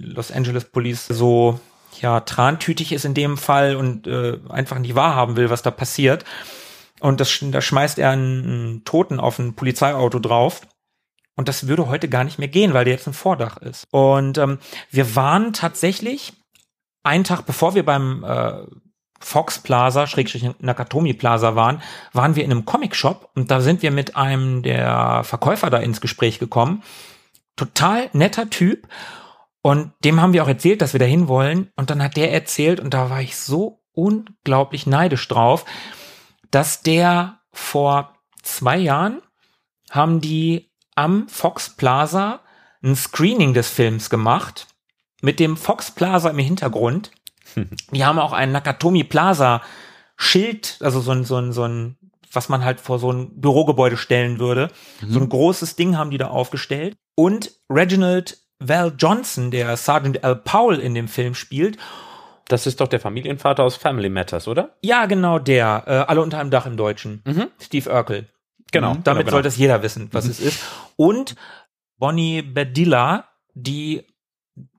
Los 0.01 0.33
Angeles 0.33 0.65
Police 0.65 1.07
so 1.07 1.61
ja 2.01 2.21
trantütig 2.21 2.93
ist 2.93 3.05
in 3.05 3.15
dem 3.15 3.39
Fall 3.39 3.77
und 3.77 4.07
äh, 4.07 4.39
einfach 4.49 4.79
nicht 4.79 4.95
wahrhaben 4.95 5.37
will, 5.37 5.51
was 5.51 5.63
da 5.63 5.71
passiert. 5.71 6.25
Und 7.01 7.21
das, 7.21 7.39
da 7.41 7.61
schmeißt 7.61 7.99
er 7.99 8.11
einen, 8.11 8.45
einen 8.45 8.85
Toten 8.85 9.21
auf 9.21 9.39
ein 9.39 9.55
Polizeiauto 9.55 10.19
drauf. 10.19 10.63
Und 11.37 11.49
das 11.49 11.69
würde 11.69 11.87
heute 11.89 12.09
gar 12.09 12.25
nicht 12.25 12.39
mehr 12.39 12.49
gehen, 12.49 12.75
weil 12.75 12.85
der 12.85 12.95
jetzt 12.95 13.07
ein 13.07 13.13
Vordach 13.13 13.59
ist. 13.59 13.87
Und 13.91 14.39
ähm, 14.39 14.59
wir 14.91 15.15
waren 15.15 15.53
tatsächlich 15.53 16.33
einen 17.03 17.25
Tag 17.25 17.47
bevor 17.47 17.75
wir 17.75 17.85
beim 17.85 18.25
äh, 18.25 18.65
Fox 19.21 19.59
Plaza, 19.61 20.07
Schrägstrich 20.07 20.49
Nakatomi 20.59 21.15
Plaza 21.15 21.55
waren, 21.55 21.83
waren 22.13 22.37
wir 22.37 22.45
in 22.45 22.51
einem 22.51 22.65
Comic-Shop 22.65 23.31
und 23.35 23.51
da 23.51 23.61
sind 23.61 23.83
wir 23.83 23.91
mit 23.91 24.17
einem 24.17 24.63
der 24.63 25.23
Verkäufer 25.25 25.71
da 25.71 25.79
ins 25.79 26.01
Gespräch 26.01 26.39
gekommen. 26.39 26.83
Total 27.57 28.11
netter 28.13 28.51
Typ. 28.51 28.89
Und 29.63 29.93
dem 30.05 30.21
haben 30.21 30.33
wir 30.33 30.45
auch 30.45 30.49
erzählt, 30.49 30.81
dass 30.81 30.93
wir 30.93 31.01
dahin 31.01 31.27
wollen. 31.27 31.73
Und 31.75 31.91
dann 31.91 32.03
hat 32.03 32.17
der 32.17 32.33
erzählt, 32.33 32.79
und 32.79 32.95
da 32.95 33.11
war 33.11 33.21
ich 33.21 33.37
so 33.37 33.83
unglaublich 33.93 34.87
neidisch 34.87 35.27
drauf, 35.27 35.65
dass 36.51 36.83
der 36.83 37.41
vor 37.53 38.15
zwei 38.43 38.77
Jahren 38.77 39.23
haben 39.91 40.21
die 40.21 40.66
am 40.97 41.29
Fox 41.29 41.71
Plaza 41.77 42.41
ein 42.83 42.97
Screening 42.97 43.55
des 43.55 43.69
Films 43.69 44.11
gemacht 44.11 44.67
mit 45.23 45.39
dem 45.41 45.57
Fox 45.57 45.91
Plaza 45.91 46.31
im 46.31 46.39
Hintergrund. 46.39 47.11
Die 47.93 48.05
haben 48.05 48.19
auch 48.19 48.33
ein 48.33 48.53
Nakatomi 48.53 49.05
Plaza 49.05 49.63
Schild, 50.17 50.79
also 50.81 51.01
so 51.01 51.13
ein, 51.13 51.25
so 51.25 51.37
ein, 51.37 51.53
so 51.53 51.65
ein, 51.65 51.97
was 52.33 52.49
man 52.49 52.65
halt 52.65 52.81
vor 52.81 52.99
so 52.99 53.13
ein 53.13 53.39
Bürogebäude 53.41 53.97
stellen 53.97 54.39
würde. 54.39 54.71
Mhm. 55.03 55.13
So 55.13 55.21
ein 55.21 55.29
großes 55.29 55.77
Ding 55.77 55.97
haben 55.97 56.11
die 56.11 56.19
da 56.19 56.29
aufgestellt. 56.29 56.97
Und 57.15 57.53
Reginald 57.71 58.39
Val 58.59 58.95
Johnson, 58.97 59.51
der 59.51 59.77
Sergeant 59.77 60.25
L. 60.25 60.37
Powell 60.37 60.81
in 60.81 60.95
dem 60.95 61.09
Film 61.09 61.35
spielt. 61.35 61.77
Das 62.49 62.67
ist 62.67 62.81
doch 62.81 62.89
der 62.89 63.01
Familienvater 63.01 63.65
aus 63.65 63.77
Family 63.77 64.09
Matters, 64.09 64.49
oder? 64.49 64.77
Ja, 64.83 65.07
genau 65.07 65.39
der. 65.39 65.83
Äh, 65.87 65.91
alle 66.11 66.23
unter 66.23 66.39
einem 66.39 66.51
Dach 66.51 66.67
im 66.67 66.77
Deutschen. 66.77 67.23
Mhm. 67.27 67.49
Steve 67.61 67.91
Urkel. 67.91 68.29
Genau. 68.73 68.95
Mhm, 68.95 69.05
damit 69.05 69.27
genau, 69.27 69.37
soll 69.37 69.43
das 69.43 69.57
jeder 69.57 69.83
wissen, 69.83 70.09
was 70.13 70.25
mhm. 70.25 70.31
es 70.33 70.41
ist. 70.41 70.63
Und 70.97 71.37
Bonnie 71.99 72.43
Bedilla, 72.43 73.29
die 73.55 74.05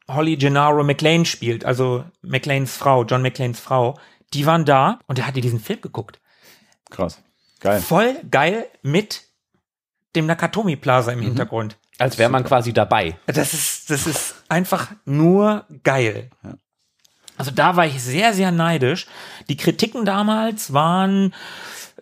Holly 0.10 0.38
Gennaro 0.38 0.84
McLean 0.84 1.26
spielt, 1.26 1.66
also 1.66 2.06
McLeans 2.22 2.76
Frau, 2.76 3.04
John 3.04 3.22
McLeans 3.22 3.60
Frau, 3.60 4.00
die 4.34 4.46
waren 4.46 4.66
da 4.66 5.00
und 5.08 5.20
er 5.20 5.28
hatte 5.28 5.42
diesen 5.42 5.60
Film 5.60 5.82
geguckt. 5.82 6.20
Krass. 6.90 7.22
Geil. 7.60 7.82
Voll 7.82 8.16
geil 8.30 8.68
mit 8.84 9.24
dem 10.16 10.26
Nakatomi 10.26 10.76
Plaza 10.76 11.12
im 11.12 11.20
mhm. 11.20 11.24
Hintergrund. 11.24 11.78
Als 11.98 12.18
wäre 12.18 12.30
man 12.30 12.44
quasi 12.44 12.74
dabei. 12.74 13.18
Das 13.26 13.54
ist, 13.54 13.90
das 13.90 14.06
ist 14.06 14.36
einfach 14.50 14.92
nur 15.06 15.66
geil. 15.84 16.30
Ja. 16.44 16.56
Also 17.38 17.52
da 17.52 17.76
war 17.76 17.86
ich 17.86 18.02
sehr, 18.02 18.34
sehr 18.34 18.52
neidisch. 18.52 19.08
Die 19.50 19.58
Kritiken 19.58 20.06
damals 20.06 20.74
waren 20.74 21.34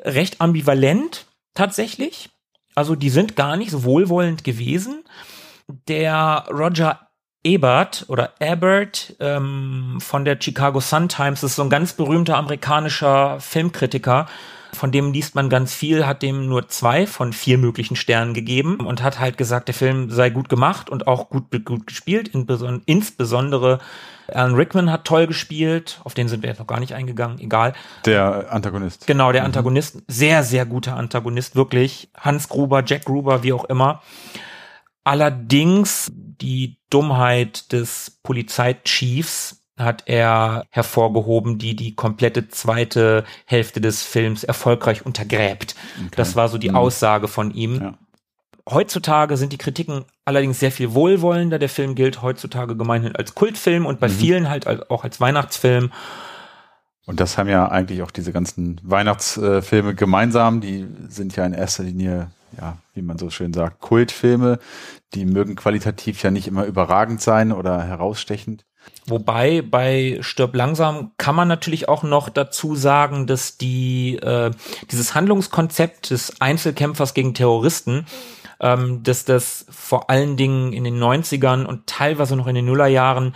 recht 0.04 0.42
ambivalent 0.42 1.26
tatsächlich. 1.56 2.30
Also 2.76 2.96
die 2.96 3.10
sind 3.10 3.36
gar 3.36 3.58
nicht 3.58 3.72
so 3.72 3.84
wohlwollend 3.84 4.44
gewesen. 4.44 5.04
Der 5.88 6.46
Roger 6.52 7.08
Ebert 7.44 8.06
oder 8.08 8.34
Ebert 8.40 9.16
ähm, 9.20 9.98
von 10.00 10.26
der 10.26 10.38
Chicago 10.40 10.80
Sun 10.80 11.10
Times 11.10 11.44
ist 11.44 11.56
so 11.56 11.64
ein 11.64 11.70
ganz 11.70 11.94
berühmter 11.94 12.38
amerikanischer 12.38 13.40
Filmkritiker, 13.40 14.28
von 14.76 14.92
dem 14.92 15.14
liest 15.14 15.36
man 15.36 15.50
ganz 15.50 15.74
viel, 15.74 16.06
hat 16.06 16.22
dem 16.22 16.48
nur 16.48 16.68
zwei 16.68 17.08
von 17.08 17.34
vier 17.34 17.58
möglichen 17.58 17.96
Sternen 17.96 18.34
gegeben 18.34 18.78
und 18.82 19.02
hat 19.02 19.20
halt 19.20 19.38
gesagt, 19.38 19.70
der 19.70 19.76
Film 19.76 20.12
sei 20.12 20.30
gut 20.30 20.50
gemacht 20.50 20.90
und 20.90 21.08
auch 21.08 21.30
gut, 21.30 21.46
gut 21.66 21.88
gespielt. 21.88 22.30
Insbesondere 22.86 23.80
Alan 24.28 24.56
Rickman 24.56 24.92
hat 24.92 25.06
toll 25.06 25.28
gespielt, 25.28 26.00
auf 26.04 26.14
den 26.14 26.28
sind 26.28 26.44
wir 26.44 26.50
jetzt 26.50 26.60
noch 26.60 26.68
gar 26.68 26.80
nicht 26.80 26.94
eingegangen, 26.94 27.40
egal. 27.40 27.74
Der 28.06 28.52
Antagonist. 28.52 29.08
Genau, 29.08 29.32
der 29.32 29.42
mhm. 29.42 29.48
Antagonist. 29.48 30.02
Sehr, 30.08 30.44
sehr 30.44 30.66
guter 30.66 30.96
Antagonist, 30.96 31.56
wirklich. 31.56 32.10
Hans 32.18 32.50
Gruber, 32.50 32.84
Jack 32.86 33.06
Gruber, 33.06 33.44
wie 33.44 33.54
auch 33.54 33.66
immer. 33.66 34.02
Allerdings 35.04 36.12
die 36.16 36.78
Dummheit 36.90 37.72
des 37.72 38.20
Polizeichiefs 38.24 39.62
hat 39.78 40.04
er 40.06 40.66
hervorgehoben, 40.70 41.58
die 41.58 41.76
die 41.76 41.96
komplette 41.96 42.48
zweite 42.48 43.26
Hälfte 43.46 43.82
des 43.82 44.04
Films 44.04 44.44
erfolgreich 44.44 45.06
untergräbt. 45.06 45.76
Okay. 45.98 46.10
Das 46.16 46.36
war 46.36 46.48
so 46.48 46.58
die 46.58 46.70
mhm. 46.70 46.78
Aussage 46.78 47.28
von 47.28 47.52
ihm. 47.52 47.82
Ja. 47.82 47.94
Heutzutage 48.68 49.38
sind 49.38 49.54
die 49.54 49.58
Kritiken 49.58 50.06
allerdings 50.26 50.60
sehr 50.60 50.72
viel 50.72 50.94
wohlwollender. 50.94 51.60
Der 51.60 51.70
Film 51.70 51.94
gilt 51.94 52.22
heutzutage 52.24 52.76
gemeinhin 52.76 53.16
als 53.16 53.36
Kultfilm 53.36 53.86
und 53.86 54.00
bei 54.00 54.08
mhm. 54.08 54.14
vielen 54.14 54.50
halt 54.50 54.90
auch 54.90 55.04
als 55.04 55.22
Weihnachtsfilm. 55.22 55.92
Und 57.06 57.20
das 57.20 57.38
haben 57.38 57.48
ja 57.48 57.68
eigentlich 57.68 58.02
auch 58.02 58.10
diese 58.10 58.32
ganzen 58.32 58.82
Weihnachtsfilme 58.84 59.94
gemeinsam. 59.94 60.62
Die 60.62 60.88
sind 61.08 61.36
ja 61.36 61.46
in 61.46 61.54
erster 61.54 61.84
Linie, 61.84 62.32
ja, 62.60 62.78
wie 62.96 63.04
man 63.04 63.20
so 63.20 63.30
schön 63.30 63.54
sagt, 63.54 63.80
Kultfilme. 63.80 64.58
Die 65.14 65.26
mögen 65.26 65.56
qualitativ 65.56 66.24
ja 66.24 66.32
nicht 66.32 66.48
immer 66.48 66.66
überragend 66.66 67.22
sein 67.22 67.52
oder 67.52 67.84
herausstechend. 67.84 68.66
Wobei 69.08 69.62
bei 69.62 70.18
Stirb 70.22 70.56
langsam 70.56 71.12
kann 71.18 71.36
man 71.36 71.48
natürlich 71.48 71.88
auch 71.88 72.04
noch 72.04 72.30
dazu 72.30 72.76
sagen, 72.76 73.28
dass 73.28 73.58
die 73.58 74.18
äh, 74.18 74.52
dieses 74.92 75.14
Handlungskonzept 75.14 76.10
des 76.10 76.42
Einzelkämpfers 76.42 77.14
gegen 77.14 77.34
Terroristen, 77.36 78.08
ähm, 78.60 79.04
dass 79.04 79.26
das 79.26 79.66
vor 79.70 80.10
allen 80.10 80.38
Dingen 80.38 80.74
in 80.74 80.84
den 80.84 81.02
90ern 81.02 81.66
und 81.66 81.88
teilweise 81.88 82.36
noch 82.36 82.48
in 82.48 82.56
den 82.56 82.66
Nullerjahren 82.66 83.36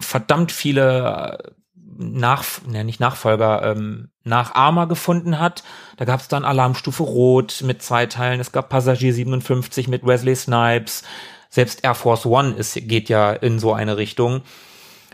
verdammt 0.00 0.52
viele 0.52 1.38
äh, 1.38 1.50
nach, 1.98 2.44
ne, 2.66 2.84
nicht 2.84 3.00
Nachfolger, 3.00 3.62
ähm, 3.62 4.10
Nachahmer 4.22 4.86
gefunden 4.86 5.38
hat. 5.38 5.64
Da 5.96 6.04
gab 6.04 6.20
es 6.20 6.28
dann 6.28 6.44
Alarmstufe 6.44 7.02
Rot 7.02 7.62
mit 7.64 7.82
zwei 7.82 8.06
Teilen, 8.06 8.40
es 8.40 8.52
gab 8.52 8.68
Passagier 8.68 9.12
57 9.12 9.88
mit 9.88 10.06
Wesley 10.06 10.36
Snipes, 10.36 11.02
selbst 11.50 11.82
Air 11.82 11.94
Force 11.94 12.26
One 12.26 12.54
ist, 12.54 12.74
geht 12.88 13.08
ja 13.08 13.32
in 13.32 13.58
so 13.58 13.72
eine 13.72 13.96
Richtung. 13.96 14.42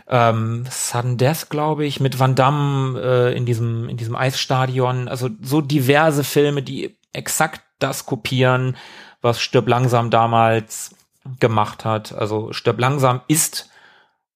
Ähm, 0.07 0.65
Sudden 0.69 1.17
Death, 1.17 1.49
glaube 1.49 1.85
ich, 1.85 1.99
mit 1.99 2.19
Van 2.19 2.35
Damme 2.35 2.99
äh, 2.99 3.35
in 3.35 3.45
diesem 3.47 3.89
in 3.89 3.97
diesem 3.97 4.15
Eisstadion. 4.15 5.07
Also 5.07 5.29
so 5.41 5.61
diverse 5.61 6.23
Filme, 6.23 6.61
die 6.61 6.95
exakt 7.11 7.61
das 7.79 8.05
kopieren, 8.05 8.77
was 9.21 9.41
Stirb 9.41 9.67
langsam 9.67 10.09
damals 10.09 10.95
gemacht 11.39 11.85
hat. 11.85 12.13
Also 12.13 12.53
Stirb 12.53 12.79
langsam 12.79 13.21
ist 13.27 13.69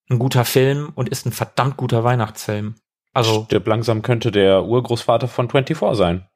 ein 0.09 0.19
guter 0.19 0.45
Film 0.45 0.91
und 0.95 1.09
ist 1.09 1.25
ein 1.25 1.31
verdammt 1.31 1.77
guter 1.77 2.03
Weihnachtsfilm. 2.03 2.75
Also 3.13 3.45
Stirb 3.45 3.67
langsam 3.67 4.01
könnte 4.01 4.31
der 4.31 4.63
Urgroßvater 4.63 5.27
von 5.27 5.49
24 5.49 5.97
sein. 5.97 6.27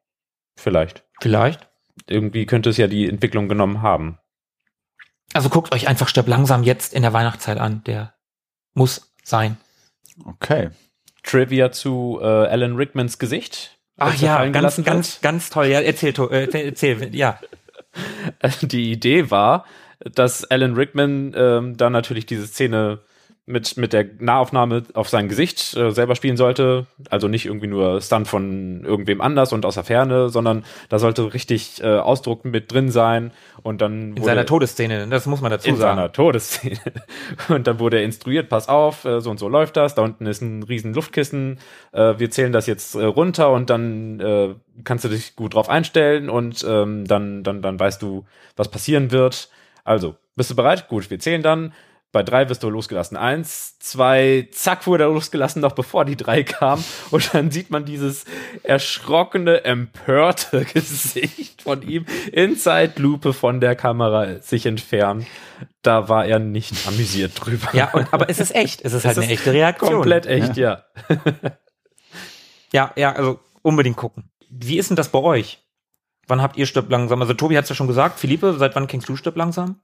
Vielleicht. 0.55 1.03
Vielleicht. 1.21 1.69
Irgendwie 2.07 2.45
könnte 2.45 2.69
es 2.69 2.77
ja 2.77 2.87
die 2.87 3.07
Entwicklung 3.07 3.47
genommen 3.47 3.81
haben. 3.81 4.19
Also 5.33 5.49
guckt 5.49 5.73
euch 5.73 5.87
einfach 5.87 6.07
Stirb 6.07 6.27
langsam 6.27 6.63
jetzt 6.63 6.93
in 6.93 7.01
der 7.01 7.13
Weihnachtszeit 7.13 7.57
an. 7.57 7.83
Der 7.85 8.13
muss 8.73 9.13
sein. 9.23 9.57
Okay. 10.25 10.69
Trivia 11.23 11.71
zu 11.71 12.19
äh, 12.21 12.25
Alan 12.25 12.75
Rickmans 12.75 13.17
Gesicht. 13.17 13.79
Ach 13.97 14.15
ja, 14.15 14.45
ganz, 14.47 14.83
ganz, 14.83 15.21
ganz 15.21 15.49
toll. 15.49 15.67
Ja, 15.67 15.79
erzähl, 15.81 16.13
äh, 16.31 16.65
erzähl, 16.65 17.15
ja. 17.15 17.39
Die 18.61 18.91
Idee 18.91 19.29
war, 19.29 19.65
dass 19.99 20.45
Alan 20.45 20.73
Rickman 20.73 21.33
ähm, 21.35 21.77
da 21.77 21.89
natürlich 21.89 22.25
diese 22.25 22.47
Szene 22.47 22.99
mit, 23.45 23.75
mit 23.75 23.91
der 23.91 24.05
Nahaufnahme 24.19 24.83
auf 24.93 25.09
sein 25.09 25.27
Gesicht 25.27 25.75
äh, 25.75 25.91
selber 25.91 26.15
spielen 26.15 26.37
sollte. 26.37 26.87
Also 27.09 27.27
nicht 27.27 27.45
irgendwie 27.45 27.67
nur 27.67 27.99
Stunt 27.99 28.27
von 28.27 28.85
irgendwem 28.85 29.19
anders 29.19 29.51
und 29.51 29.65
aus 29.65 29.75
der 29.75 29.83
Ferne, 29.83 30.29
sondern 30.29 30.63
da 30.87 30.97
sollte 30.97 31.33
richtig 31.33 31.83
äh, 31.83 31.97
Ausdruck 31.97 32.45
mit 32.45 32.71
drin 32.71 32.89
sein. 32.89 33.31
Und 33.61 33.81
dann 33.81 34.15
in 34.15 34.23
seiner 34.23 34.45
Todesszene, 34.45 35.07
das 35.07 35.25
muss 35.25 35.41
man 35.41 35.51
dazu 35.51 35.67
in 35.67 35.75
sagen. 35.75 35.91
In 35.91 35.95
seiner 35.97 36.11
Todesszene. 36.13 36.79
Und 37.49 37.67
dann 37.67 37.79
wurde 37.79 37.97
er 37.97 38.03
instruiert, 38.03 38.47
pass 38.47 38.69
auf, 38.69 39.03
äh, 39.05 39.19
so 39.19 39.29
und 39.29 39.39
so 39.39 39.49
läuft 39.49 39.75
das, 39.75 39.95
da 39.95 40.01
unten 40.01 40.25
ist 40.25 40.41
ein 40.41 40.63
riesen 40.63 40.93
Luftkissen, 40.93 41.59
äh, 41.91 42.13
wir 42.17 42.29
zählen 42.31 42.51
das 42.51 42.67
jetzt 42.67 42.95
äh, 42.95 43.03
runter 43.03 43.51
und 43.51 43.69
dann 43.69 44.19
äh, 44.19 44.55
kannst 44.83 45.05
du 45.05 45.09
dich 45.09 45.35
gut 45.35 45.55
drauf 45.55 45.69
einstellen 45.69 46.29
und 46.29 46.65
ähm, 46.67 47.05
dann, 47.05 47.43
dann, 47.43 47.61
dann 47.61 47.79
weißt 47.79 48.01
du, 48.01 48.25
was 48.55 48.69
passieren 48.69 49.11
wird. 49.11 49.49
Also, 49.83 50.15
bist 50.35 50.49
du 50.51 50.55
bereit? 50.55 50.87
Gut, 50.87 51.09
wir 51.09 51.19
zählen 51.19 51.41
dann 51.41 51.73
bei 52.13 52.21
drei 52.21 52.47
wirst 52.47 52.61
du 52.61 52.69
losgelassen. 52.69 53.17
Eins, 53.17 53.79
zwei, 53.79 54.47
zack, 54.51 54.85
wurde 54.85 55.05
er 55.05 55.09
losgelassen, 55.09 55.63
noch 55.63 55.73
bevor 55.73 56.05
die 56.05 56.15
drei 56.15 56.43
kamen. 56.43 56.85
Und 57.09 57.33
dann 57.33 57.49
sieht 57.49 57.71
man 57.71 57.85
dieses 57.85 58.25
erschrockene, 58.61 59.65
empörte 59.65 60.63
Gesicht 60.73 61.63
von 61.63 61.81
ihm 61.81 62.05
in 62.31 62.55
Zeitlupe 62.55 63.33
von 63.33 63.59
der 63.59 63.75
Kamera 63.75 64.39
sich 64.41 64.67
entfernen. 64.67 65.25
Da 65.81 66.07
war 66.07 66.25
er 66.25 66.37
nicht 66.37 66.87
amüsiert 66.87 67.31
drüber. 67.35 67.69
Ja, 67.73 67.91
und, 67.93 68.13
aber 68.13 68.29
es 68.29 68.39
ist 68.39 68.53
echt. 68.53 68.85
Es 68.85 68.93
ist 68.93 69.05
halt 69.05 69.17
es 69.17 69.23
eine 69.23 69.33
ist 69.33 69.39
echte 69.39 69.53
Reaktion. 69.53 69.93
Komplett 69.93 70.27
echt, 70.27 70.55
ja. 70.55 70.83
Ja. 71.09 71.51
ja, 72.71 72.91
ja, 72.95 73.11
also 73.13 73.39
unbedingt 73.63 73.97
gucken. 73.97 74.29
Wie 74.51 74.77
ist 74.77 74.91
denn 74.91 74.95
das 74.95 75.09
bei 75.09 75.19
euch? 75.19 75.63
Wann 76.27 76.43
habt 76.43 76.57
ihr 76.57 76.67
Stirb 76.67 76.91
langsam? 76.91 77.21
Also 77.21 77.33
Tobi 77.33 77.57
hat 77.57 77.63
es 77.63 77.69
ja 77.69 77.75
schon 77.75 77.87
gesagt. 77.87 78.19
Philippe, 78.19 78.53
seit 78.59 78.75
wann 78.75 78.85
kennst 78.85 79.09
du 79.09 79.15
Stirb 79.15 79.35
langsam? 79.35 79.81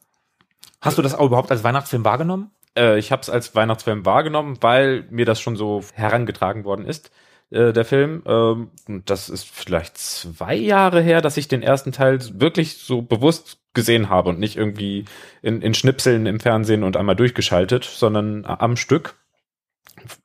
Hast 0.81 0.97
du 0.97 1.01
das 1.01 1.15
auch 1.15 1.25
überhaupt 1.25 1.51
als 1.51 1.63
Weihnachtsfilm 1.63 2.05
wahrgenommen? 2.05 2.51
Äh, 2.77 2.97
ich 2.97 3.11
habe 3.11 3.21
es 3.21 3.29
als 3.29 3.55
Weihnachtsfilm 3.55 4.05
wahrgenommen, 4.05 4.57
weil 4.61 5.05
mir 5.09 5.25
das 5.25 5.41
schon 5.41 5.55
so 5.55 5.83
herangetragen 5.93 6.63
worden 6.63 6.85
ist, 6.85 7.11
äh, 7.49 7.73
der 7.73 7.85
Film. 7.85 8.23
Ähm, 8.25 8.71
das 9.05 9.29
ist 9.29 9.47
vielleicht 9.47 9.97
zwei 9.97 10.55
Jahre 10.55 11.01
her, 11.01 11.21
dass 11.21 11.37
ich 11.37 11.47
den 11.47 11.63
ersten 11.63 11.91
Teil 11.91 12.19
wirklich 12.39 12.77
so 12.77 13.01
bewusst 13.01 13.59
gesehen 13.73 14.09
habe 14.09 14.29
und 14.29 14.39
nicht 14.39 14.55
irgendwie 14.55 15.05
in, 15.41 15.61
in 15.61 15.73
Schnipseln 15.73 16.25
im 16.25 16.39
Fernsehen 16.39 16.83
und 16.83 16.97
einmal 16.97 17.15
durchgeschaltet, 17.15 17.83
sondern 17.83 18.45
am 18.45 18.77
Stück. 18.77 19.15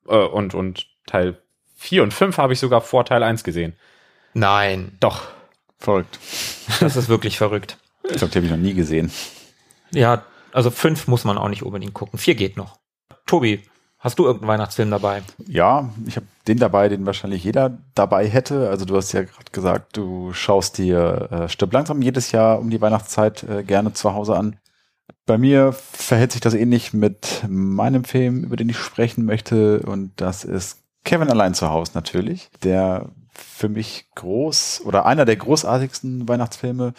Äh, 0.08 0.16
und, 0.16 0.54
und 0.54 0.86
Teil 1.06 1.38
4 1.76 2.02
und 2.02 2.14
5 2.14 2.38
habe 2.38 2.52
ich 2.52 2.60
sogar 2.60 2.80
vor 2.80 3.04
Teil 3.04 3.22
1 3.22 3.44
gesehen. 3.44 3.74
Nein. 4.32 4.96
Doch. 5.00 5.22
Verrückt. 5.78 6.18
Das 6.80 6.96
ist 6.96 7.08
wirklich 7.08 7.36
verrückt. 7.36 7.76
Ich 8.04 8.16
glaube, 8.16 8.32
die 8.32 8.38
habe 8.38 8.46
ich 8.46 8.52
noch 8.52 8.58
nie 8.58 8.74
gesehen. 8.74 9.10
Ja, 9.94 10.24
Also 10.52 10.70
fünf 10.70 11.08
muss 11.08 11.24
man 11.24 11.38
auch 11.38 11.48
nicht 11.48 11.62
unbedingt 11.62 11.94
gucken. 11.94 12.18
Vier 12.18 12.34
geht 12.34 12.56
noch. 12.56 12.78
Tobi, 13.26 13.62
hast 13.98 14.18
du 14.18 14.24
irgendeinen 14.24 14.48
Weihnachtsfilm 14.48 14.90
dabei? 14.90 15.22
Ja, 15.46 15.90
ich 16.06 16.16
habe 16.16 16.26
den 16.46 16.58
dabei, 16.58 16.88
den 16.88 17.06
wahrscheinlich 17.06 17.42
jeder 17.42 17.78
dabei 17.94 18.28
hätte. 18.28 18.68
Also 18.68 18.84
du 18.84 18.96
hast 18.96 19.12
ja 19.12 19.22
gerade 19.22 19.50
gesagt, 19.50 19.96
du 19.96 20.32
schaust 20.32 20.78
dir 20.78 21.28
äh, 21.30 21.48
Stirb 21.48 21.72
langsam 21.72 22.02
jedes 22.02 22.30
Jahr 22.32 22.60
um 22.60 22.70
die 22.70 22.80
Weihnachtszeit 22.80 23.42
äh, 23.44 23.62
gerne 23.64 23.92
zu 23.94 24.14
Hause 24.14 24.36
an. 24.36 24.56
Bei 25.26 25.38
mir 25.38 25.72
verhält 25.72 26.32
sich 26.32 26.40
das 26.40 26.54
ähnlich 26.54 26.92
mit 26.92 27.44
meinem 27.48 28.04
Film, 28.04 28.44
über 28.44 28.56
den 28.56 28.68
ich 28.68 28.78
sprechen 28.78 29.24
möchte. 29.24 29.80
Und 29.80 30.12
das 30.16 30.44
ist 30.44 30.78
Kevin 31.04 31.30
allein 31.30 31.54
zu 31.54 31.70
Hause 31.70 31.92
natürlich. 31.94 32.50
Der 32.62 33.10
für 33.32 33.68
mich 33.68 34.06
groß 34.14 34.82
oder 34.84 35.06
einer 35.06 35.24
der 35.24 35.36
großartigsten 35.36 36.28
Weihnachtsfilme, 36.28 36.94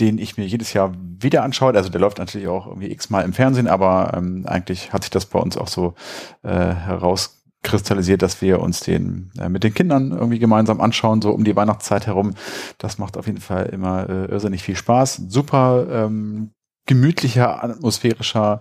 den 0.00 0.18
ich 0.18 0.36
mir 0.36 0.46
jedes 0.46 0.72
Jahr 0.72 0.92
wieder 0.96 1.42
anschaue. 1.42 1.74
Also 1.74 1.88
der 1.88 2.00
läuft 2.00 2.18
natürlich 2.18 2.48
auch 2.48 2.66
irgendwie 2.66 2.90
x-mal 2.90 3.24
im 3.24 3.32
Fernsehen, 3.32 3.68
aber 3.68 4.12
ähm, 4.16 4.44
eigentlich 4.46 4.92
hat 4.92 5.04
sich 5.04 5.10
das 5.10 5.26
bei 5.26 5.38
uns 5.38 5.56
auch 5.56 5.68
so 5.68 5.94
äh, 6.42 6.50
herauskristallisiert, 6.50 8.22
dass 8.22 8.42
wir 8.42 8.60
uns 8.60 8.80
den 8.80 9.30
äh, 9.38 9.48
mit 9.48 9.62
den 9.62 9.74
Kindern 9.74 10.10
irgendwie 10.10 10.38
gemeinsam 10.38 10.80
anschauen, 10.80 11.22
so 11.22 11.30
um 11.30 11.44
die 11.44 11.56
Weihnachtszeit 11.56 12.06
herum. 12.06 12.34
Das 12.78 12.98
macht 12.98 13.16
auf 13.16 13.26
jeden 13.26 13.40
Fall 13.40 13.66
immer 13.66 14.08
äh, 14.08 14.24
irrsinnig 14.26 14.62
viel 14.62 14.76
Spaß. 14.76 15.22
Super 15.28 15.86
ähm, 15.90 16.50
gemütlicher, 16.86 17.62
atmosphärischer 17.62 18.60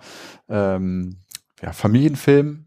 ähm, 0.49 1.17
ja, 1.61 1.73
Familienfilm. 1.73 2.65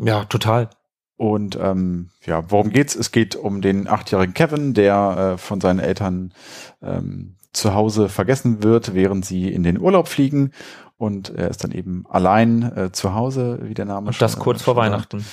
Ja, 0.00 0.24
total. 0.24 0.70
Und 1.16 1.58
ähm, 1.60 2.10
ja, 2.24 2.48
worum 2.48 2.70
geht's? 2.70 2.94
Es 2.94 3.10
geht 3.10 3.34
um 3.34 3.60
den 3.60 3.88
achtjährigen 3.88 4.34
Kevin, 4.34 4.72
der 4.72 5.32
äh, 5.34 5.38
von 5.38 5.60
seinen 5.60 5.80
Eltern 5.80 6.32
ähm, 6.80 7.37
zu 7.52 7.74
Hause 7.74 8.08
vergessen 8.08 8.62
wird, 8.62 8.94
während 8.94 9.24
sie 9.24 9.48
in 9.48 9.62
den 9.62 9.80
Urlaub 9.80 10.08
fliegen. 10.08 10.52
Und 10.96 11.30
er 11.30 11.48
ist 11.48 11.62
dann 11.62 11.72
eben 11.72 12.04
allein 12.08 12.62
äh, 12.76 12.92
zu 12.92 13.14
Hause, 13.14 13.60
wie 13.62 13.74
der 13.74 13.84
Name 13.84 14.08
Und 14.08 14.20
das 14.20 14.32
schon, 14.32 14.42
kurz 14.42 14.60
äh, 14.60 14.64
vor 14.64 14.74
sagt. 14.74 14.86
Weihnachten. 14.86 15.24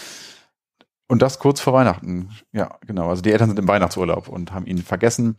Und 1.07 1.21
das 1.21 1.39
kurz 1.39 1.59
vor 1.59 1.73
Weihnachten. 1.73 2.29
Ja, 2.51 2.77
genau. 2.85 3.09
Also 3.09 3.21
die 3.21 3.31
Eltern 3.31 3.49
sind 3.49 3.59
im 3.59 3.67
Weihnachtsurlaub 3.67 4.27
und 4.27 4.53
haben 4.53 4.65
ihn 4.65 4.79
vergessen. 4.79 5.37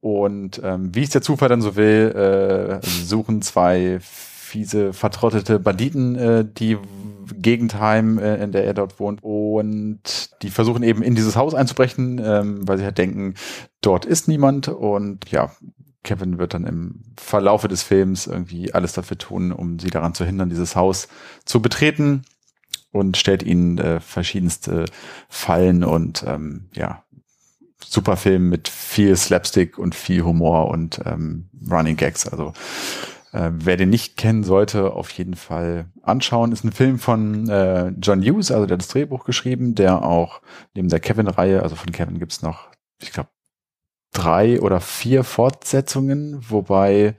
Und 0.00 0.60
ähm, 0.62 0.94
wie 0.94 1.02
es 1.02 1.10
der 1.10 1.22
Zufall 1.22 1.48
dann 1.48 1.62
so 1.62 1.76
will, 1.76 2.80
äh, 2.82 2.86
suchen 2.86 3.40
zwei 3.40 3.98
fiese, 4.00 4.92
vertrottete 4.92 5.58
Banditen 5.58 6.14
äh, 6.16 6.44
die 6.46 6.78
Gegend 7.34 7.80
heim, 7.80 8.18
äh, 8.18 8.36
in 8.36 8.52
der 8.52 8.64
er 8.64 8.74
dort 8.74 9.00
wohnt. 9.00 9.20
Und 9.22 10.42
die 10.42 10.50
versuchen 10.50 10.82
eben 10.82 11.02
in 11.02 11.14
dieses 11.14 11.36
Haus 11.36 11.54
einzubrechen, 11.54 12.20
ähm, 12.22 12.68
weil 12.68 12.78
sie 12.78 12.84
halt 12.84 12.98
denken, 12.98 13.34
dort 13.80 14.04
ist 14.04 14.28
niemand. 14.28 14.68
Und 14.68 15.30
ja, 15.30 15.50
Kevin 16.04 16.38
wird 16.38 16.54
dann 16.54 16.64
im 16.64 17.00
Verlaufe 17.16 17.66
des 17.66 17.82
Films 17.82 18.26
irgendwie 18.26 18.72
alles 18.72 18.92
dafür 18.92 19.18
tun, 19.18 19.50
um 19.50 19.78
sie 19.78 19.90
daran 19.90 20.14
zu 20.14 20.24
hindern, 20.24 20.50
dieses 20.50 20.76
Haus 20.76 21.08
zu 21.44 21.60
betreten 21.60 22.22
und 22.92 23.16
stellt 23.16 23.42
ihnen 23.42 23.78
äh, 23.78 23.98
verschiedenste 23.98 24.84
Fallen 25.28 25.82
und 25.82 26.24
ähm, 26.26 26.68
ja, 26.74 27.02
super 27.84 28.16
Film 28.16 28.48
mit 28.48 28.68
viel 28.68 29.16
Slapstick 29.16 29.78
und 29.78 29.94
viel 29.94 30.22
Humor 30.22 30.68
und 30.68 31.00
ähm, 31.04 31.48
Running 31.68 31.96
Gags. 31.96 32.28
Also 32.28 32.52
äh, 33.32 33.50
wer 33.52 33.76
den 33.76 33.90
nicht 33.90 34.16
kennen 34.16 34.44
sollte, 34.44 34.92
auf 34.92 35.10
jeden 35.10 35.34
Fall 35.34 35.86
anschauen. 36.02 36.52
Ist 36.52 36.64
ein 36.64 36.72
Film 36.72 36.98
von 36.98 37.48
äh, 37.48 37.88
John 38.00 38.22
Hughes, 38.22 38.52
also 38.52 38.66
der 38.66 38.74
hat 38.74 38.82
das 38.82 38.88
Drehbuch 38.88 39.24
geschrieben, 39.24 39.74
der 39.74 40.04
auch 40.04 40.40
neben 40.74 40.88
der 40.88 41.00
Kevin-Reihe, 41.00 41.62
also 41.62 41.74
von 41.74 41.92
Kevin 41.92 42.20
gibt's 42.20 42.42
noch, 42.42 42.68
ich 43.02 43.12
glaube, 43.12 43.30
drei 44.14 44.60
oder 44.60 44.80
vier 44.80 45.22
Fortsetzungen, 45.24 46.42
wobei 46.48 47.16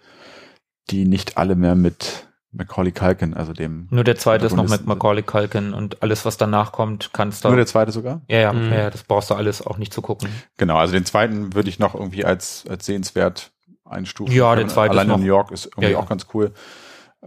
die 0.90 1.06
nicht 1.06 1.38
alle 1.38 1.56
mehr 1.56 1.76
mit 1.76 2.28
Macaulay 2.52 2.92
Culkin, 2.94 3.34
also 3.34 3.52
dem 3.54 3.88
Nur 3.92 4.04
der 4.06 4.16
zweite 4.16 4.46
ist 4.46 4.56
noch 4.56 4.68
mit. 4.70 4.86
Macaulay 4.86 5.24
Culkin 5.24 5.74
und 5.74 6.02
alles, 6.02 6.24
was 6.26 6.38
danach 6.38 6.72
kommt, 6.72 7.12
kannst 7.12 7.44
du. 7.44 7.50
nur 7.50 7.58
der 7.58 7.66
zweite 7.66 7.92
sogar. 7.92 8.22
ja, 8.30 8.40
ja, 8.40 8.54
Mhm. 8.54 8.72
ja, 8.72 8.90
das 8.90 9.04
brauchst 9.04 9.30
du 9.30 9.34
alles 9.36 9.66
auch 9.66 9.78
nicht 9.78 9.94
zu 9.94 10.02
gucken. 10.02 10.30
Genau, 10.58 10.78
also 10.78 10.94
den 10.94 11.06
zweiten 11.06 11.54
würde 11.54 11.68
ich 11.70 11.80
noch 11.80 11.96
irgendwie 11.96 12.24
als, 12.24 12.64
als 12.70 12.86
sehenswert 12.86 13.52
einstufen. 13.84 14.34
Ja, 14.34 14.56
der 14.56 14.68
zweite 14.68 14.94
ist 14.94 15.00
Allein 15.00 15.08
noch- 15.10 15.16
in 15.18 15.22
New 15.22 15.28
York 15.28 15.52
ist 15.52 15.66
irgendwie 15.66 15.84
Ja, 15.84 15.90
ja. 15.90 15.98
auch 16.00 16.08
ganz 16.08 16.28
cool. 16.34 16.54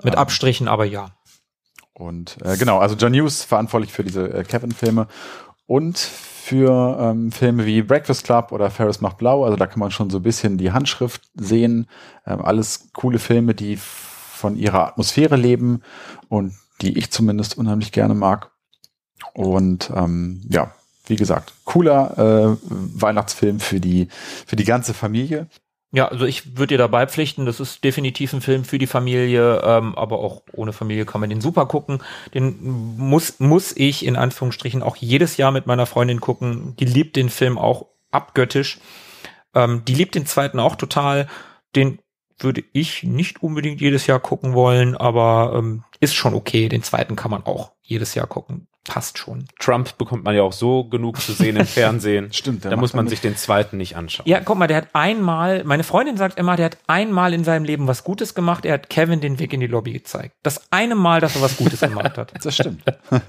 Mit 0.02 0.14
Ähm, 0.14 0.18
Abstrichen, 0.20 0.66
aber 0.66 0.84
ja. 0.86 1.10
Und 1.92 2.38
äh, 2.44 2.56
genau, 2.56 2.78
also 2.78 2.94
John 2.94 3.12
Hughes 3.12 3.42
verantwortlich 3.44 3.92
für 3.92 4.04
diese 4.04 4.32
äh, 4.32 4.44
Kevin-Filme 4.44 5.08
und 5.68 5.98
für 5.98 6.98
ähm, 6.98 7.30
Filme 7.30 7.66
wie 7.66 7.82
Breakfast 7.82 8.24
Club 8.24 8.52
oder 8.52 8.70
Ferris 8.70 9.02
macht 9.02 9.18
blau. 9.18 9.44
Also 9.44 9.56
da 9.56 9.66
kann 9.66 9.78
man 9.78 9.90
schon 9.90 10.08
so 10.08 10.18
ein 10.18 10.22
bisschen 10.22 10.56
die 10.56 10.72
Handschrift 10.72 11.20
sehen. 11.34 11.86
Ähm, 12.26 12.40
alles 12.40 12.88
coole 12.94 13.18
Filme, 13.18 13.54
die 13.54 13.76
von 13.76 14.56
ihrer 14.56 14.88
Atmosphäre 14.88 15.36
leben 15.36 15.82
und 16.28 16.54
die 16.80 16.96
ich 16.96 17.10
zumindest 17.10 17.58
unheimlich 17.58 17.92
gerne 17.92 18.14
mag. 18.14 18.50
Und 19.34 19.92
ähm, 19.94 20.40
ja, 20.48 20.72
wie 21.06 21.16
gesagt, 21.16 21.52
cooler 21.64 22.16
äh, 22.16 22.56
Weihnachtsfilm 22.62 23.60
für 23.60 23.78
die 23.78 24.08
für 24.46 24.56
die 24.56 24.64
ganze 24.64 24.94
Familie. 24.94 25.48
Ja, 25.90 26.08
also 26.08 26.26
ich 26.26 26.58
würde 26.58 26.74
dir 26.74 26.78
dabei 26.78 27.06
pflichten, 27.06 27.46
das 27.46 27.60
ist 27.60 27.82
definitiv 27.82 28.34
ein 28.34 28.42
Film 28.42 28.64
für 28.64 28.78
die 28.78 28.86
Familie, 28.86 29.62
ähm, 29.64 29.94
aber 29.94 30.18
auch 30.18 30.42
ohne 30.52 30.74
Familie 30.74 31.06
kann 31.06 31.22
man 31.22 31.30
den 31.30 31.40
super 31.40 31.64
gucken. 31.64 32.02
Den 32.34 32.58
muss, 32.98 33.40
muss 33.40 33.74
ich 33.74 34.04
in 34.04 34.16
Anführungsstrichen 34.16 34.82
auch 34.82 34.96
jedes 34.96 35.38
Jahr 35.38 35.50
mit 35.50 35.66
meiner 35.66 35.86
Freundin 35.86 36.20
gucken. 36.20 36.76
Die 36.78 36.84
liebt 36.84 37.16
den 37.16 37.30
Film 37.30 37.56
auch 37.56 37.86
abgöttisch. 38.10 38.80
Ähm, 39.54 39.82
die 39.86 39.94
liebt 39.94 40.14
den 40.14 40.26
zweiten 40.26 40.60
auch 40.60 40.76
total. 40.76 41.26
Den 41.74 42.00
würde 42.38 42.64
ich 42.72 43.02
nicht 43.02 43.42
unbedingt 43.42 43.80
jedes 43.80 44.06
Jahr 44.06 44.20
gucken 44.20 44.52
wollen, 44.52 44.94
aber 44.94 45.54
ähm, 45.56 45.84
ist 46.00 46.14
schon 46.14 46.34
okay. 46.34 46.68
Den 46.68 46.82
zweiten 46.82 47.16
kann 47.16 47.30
man 47.30 47.44
auch 47.44 47.72
jedes 47.82 48.14
Jahr 48.14 48.26
gucken. 48.26 48.67
Passt 48.88 49.18
schon. 49.18 49.44
Trump 49.58 49.98
bekommt 49.98 50.24
man 50.24 50.34
ja 50.34 50.40
auch 50.42 50.52
so 50.54 50.84
genug 50.84 51.20
zu 51.20 51.32
sehen 51.32 51.56
im 51.56 51.66
Fernsehen. 51.78 52.32
Stimmt, 52.32 52.64
Da 52.64 52.74
muss 52.74 52.94
man 52.94 53.06
sich 53.06 53.20
den 53.20 53.36
zweiten 53.36 53.76
nicht 53.76 53.96
anschauen. 53.96 54.26
Ja, 54.26 54.40
guck 54.40 54.56
mal, 54.56 54.66
der 54.66 54.78
hat 54.78 54.88
einmal, 54.94 55.62
meine 55.64 55.84
Freundin 55.84 56.16
sagt 56.16 56.38
immer, 56.38 56.56
der 56.56 56.64
hat 56.66 56.78
einmal 56.86 57.34
in 57.34 57.44
seinem 57.44 57.64
Leben 57.64 57.86
was 57.86 58.02
Gutes 58.02 58.34
gemacht. 58.34 58.64
Er 58.64 58.72
hat 58.72 58.88
Kevin 58.88 59.20
den 59.20 59.38
Weg 59.38 59.52
in 59.52 59.60
die 59.60 59.66
Lobby 59.66 59.92
gezeigt. 59.92 60.34
Das 60.42 60.72
eine 60.72 60.94
Mal, 60.94 61.20
dass 61.20 61.36
er 61.36 61.42
was 61.42 61.58
Gutes 61.58 61.80
gemacht 61.80 62.16
hat. 62.16 62.32
Das 62.42 62.54
stimmt. 62.54 62.82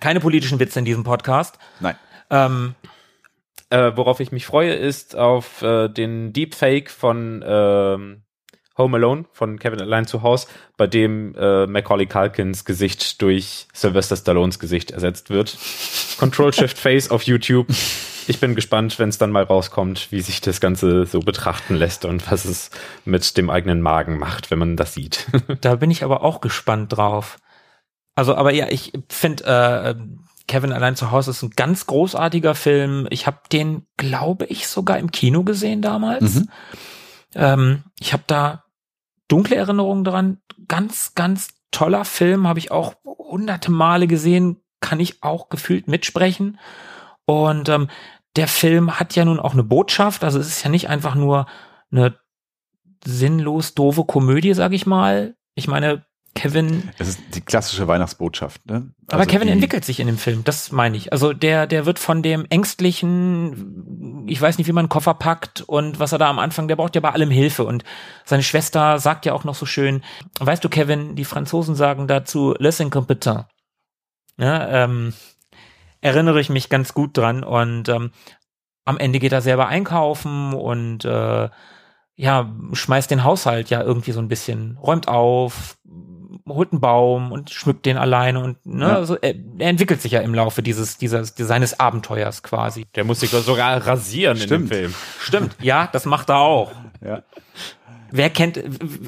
Keine 0.00 0.20
politischen 0.20 0.58
Witze 0.58 0.78
in 0.78 0.86
diesem 0.86 1.04
Podcast. 1.04 1.58
Nein. 1.80 1.96
Ähm, 2.30 2.74
Äh, 3.68 3.92
worauf 3.96 4.18
ich 4.20 4.32
mich 4.32 4.46
freue, 4.46 4.72
ist 4.72 5.14
auf 5.14 5.60
äh, 5.62 5.88
den 5.88 6.32
Deepfake 6.32 6.90
von 6.90 7.44
ähm, 7.46 8.22
Home 8.80 8.96
Alone 8.96 9.26
von 9.32 9.58
Kevin 9.58 9.80
allein 9.80 10.06
zu 10.06 10.22
Haus, 10.22 10.48
bei 10.76 10.86
dem 10.86 11.34
äh, 11.36 11.66
Macaulay 11.66 12.06
Culkins 12.06 12.64
Gesicht 12.64 13.22
durch 13.22 13.68
Sylvester 13.72 14.16
Stallones 14.16 14.58
Gesicht 14.58 14.90
ersetzt 14.90 15.30
wird. 15.30 15.56
Control 16.18 16.52
Shift 16.52 16.78
Face 16.78 17.10
auf 17.10 17.22
YouTube. 17.22 17.68
Ich 18.26 18.40
bin 18.40 18.54
gespannt, 18.54 18.98
wenn 18.98 19.08
es 19.08 19.18
dann 19.18 19.30
mal 19.30 19.42
rauskommt, 19.42 20.12
wie 20.12 20.20
sich 20.20 20.40
das 20.40 20.60
Ganze 20.60 21.06
so 21.06 21.20
betrachten 21.20 21.74
lässt 21.74 22.04
und 22.04 22.30
was 22.30 22.44
es 22.44 22.70
mit 23.04 23.36
dem 23.36 23.50
eigenen 23.50 23.80
Magen 23.80 24.18
macht, 24.18 24.50
wenn 24.50 24.58
man 24.58 24.76
das 24.76 24.94
sieht. 24.94 25.26
da 25.60 25.76
bin 25.76 25.90
ich 25.90 26.04
aber 26.04 26.22
auch 26.22 26.40
gespannt 26.40 26.96
drauf. 26.96 27.38
Also, 28.14 28.34
aber 28.34 28.52
ja, 28.52 28.68
ich 28.68 28.92
finde, 29.08 29.44
äh, 29.44 29.94
Kevin 30.46 30.72
allein 30.72 30.96
zu 30.96 31.10
Hause 31.10 31.30
ist 31.30 31.42
ein 31.42 31.50
ganz 31.50 31.86
großartiger 31.86 32.54
Film. 32.54 33.06
Ich 33.10 33.26
habe 33.26 33.38
den, 33.52 33.86
glaube 33.96 34.46
ich, 34.46 34.66
sogar 34.66 34.98
im 34.98 35.12
Kino 35.12 35.44
gesehen 35.44 35.80
damals. 35.80 36.34
Mhm. 36.34 36.48
Ähm, 37.34 37.84
ich 38.00 38.12
habe 38.12 38.24
da 38.26 38.64
dunkle 39.30 39.56
Erinnerungen 39.56 40.04
dran. 40.04 40.38
Ganz, 40.68 41.14
ganz 41.14 41.48
toller 41.70 42.04
Film, 42.04 42.46
habe 42.46 42.58
ich 42.58 42.70
auch 42.70 42.94
hunderte 43.04 43.70
Male 43.70 44.06
gesehen, 44.06 44.62
kann 44.80 45.00
ich 45.00 45.22
auch 45.22 45.48
gefühlt 45.48 45.88
mitsprechen. 45.88 46.58
Und 47.24 47.68
ähm, 47.68 47.88
der 48.36 48.48
Film 48.48 48.98
hat 48.98 49.14
ja 49.14 49.24
nun 49.24 49.40
auch 49.40 49.52
eine 49.52 49.64
Botschaft, 49.64 50.24
also 50.24 50.38
es 50.38 50.48
ist 50.48 50.64
ja 50.64 50.70
nicht 50.70 50.88
einfach 50.88 51.14
nur 51.14 51.46
eine 51.90 52.18
sinnlos 53.04 53.74
doofe 53.74 54.04
Komödie, 54.04 54.54
sag 54.54 54.72
ich 54.72 54.86
mal. 54.86 55.36
Ich 55.54 55.68
meine, 55.68 56.04
Kevin 56.34 56.90
Es 56.98 57.08
ist 57.08 57.20
die 57.34 57.40
klassische 57.40 57.88
Weihnachtsbotschaft. 57.88 58.64
Ne? 58.66 58.92
aber 59.08 59.18
Also 59.22 59.30
Kevin 59.30 59.48
die- 59.48 59.52
entwickelt 59.54 59.84
sich 59.84 59.98
in 60.00 60.06
dem 60.06 60.16
Film, 60.18 60.42
das 60.44 60.70
meine 60.72 60.96
ich. 60.96 61.12
Also 61.12 61.32
der, 61.32 61.66
der 61.66 61.86
wird 61.86 61.98
von 61.98 62.22
dem 62.22 62.46
ängstlichen, 62.50 64.24
ich 64.28 64.40
weiß 64.40 64.58
nicht, 64.58 64.66
wie 64.68 64.72
man 64.72 64.84
einen 64.84 64.88
Koffer 64.90 65.14
packt 65.14 65.62
und 65.62 65.98
was 65.98 66.12
er 66.12 66.18
da 66.18 66.30
am 66.30 66.38
Anfang, 66.38 66.68
der 66.68 66.76
braucht 66.76 66.94
ja 66.94 67.00
bei 67.00 67.10
allem 67.10 67.30
Hilfe. 67.30 67.64
Und 67.64 67.84
seine 68.24 68.42
Schwester 68.42 68.98
sagt 68.98 69.26
ja 69.26 69.32
auch 69.32 69.44
noch 69.44 69.54
so 69.54 69.66
schön, 69.66 70.02
weißt 70.38 70.62
du, 70.62 70.68
Kevin, 70.68 71.16
die 71.16 71.24
Franzosen 71.24 71.74
sagen 71.74 72.06
dazu, 72.06 72.54
les 72.58 72.78
incompetents. 72.80 73.44
Ja, 74.38 74.84
ähm, 74.84 75.12
erinnere 76.00 76.40
ich 76.40 76.48
mich 76.48 76.68
ganz 76.70 76.94
gut 76.94 77.16
dran. 77.16 77.42
Und 77.44 77.88
ähm, 77.88 78.12
am 78.84 78.96
Ende 78.98 79.18
geht 79.18 79.32
er 79.32 79.42
selber 79.42 79.66
einkaufen 79.68 80.54
und 80.54 81.04
äh, 81.04 81.48
ja, 82.16 82.52
schmeißt 82.72 83.10
den 83.10 83.24
Haushalt 83.24 83.70
ja 83.70 83.82
irgendwie 83.82 84.12
so 84.12 84.20
ein 84.20 84.28
bisschen, 84.28 84.76
räumt 84.82 85.08
auf, 85.08 85.76
holt 86.54 86.72
einen 86.72 86.80
Baum 86.80 87.32
und 87.32 87.50
schmückt 87.50 87.86
den 87.86 87.96
alleine 87.96 88.40
und 88.40 88.64
ne, 88.66 88.86
Ja. 88.88 88.96
also 88.96 89.16
er, 89.16 89.34
er 89.58 89.68
entwickelt 89.68 90.00
sich 90.02 90.12
ja 90.12 90.20
im 90.20 90.34
Laufe 90.34 90.62
dieses, 90.62 90.98
dieses, 90.98 91.34
seines 91.36 91.80
Abenteuers 91.80 92.42
quasi. 92.42 92.86
Der 92.94 93.04
muss 93.04 93.20
sich 93.20 93.30
sogar 93.30 93.86
rasieren 93.86 94.36
Stimmt. 94.36 94.52
in 94.52 94.68
dem 94.68 94.68
Film. 94.68 94.94
Stimmt, 95.20 95.56
ja, 95.60 95.88
das 95.92 96.04
macht 96.04 96.28
er 96.30 96.38
auch. 96.38 96.72
Ja. 97.04 97.22
Wer 98.12 98.30
kennt, 98.30 98.60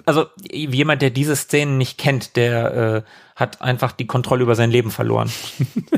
also 0.06 0.26
jemand, 0.50 1.02
der 1.02 1.10
diese 1.10 1.34
Szenen 1.34 1.76
nicht 1.76 1.98
kennt, 1.98 2.36
der 2.36 2.74
äh, 2.74 3.02
hat 3.34 3.60
einfach 3.60 3.92
die 3.92 4.06
Kontrolle 4.06 4.42
über 4.42 4.54
sein 4.54 4.70
Leben 4.70 4.90
verloren. 4.92 5.30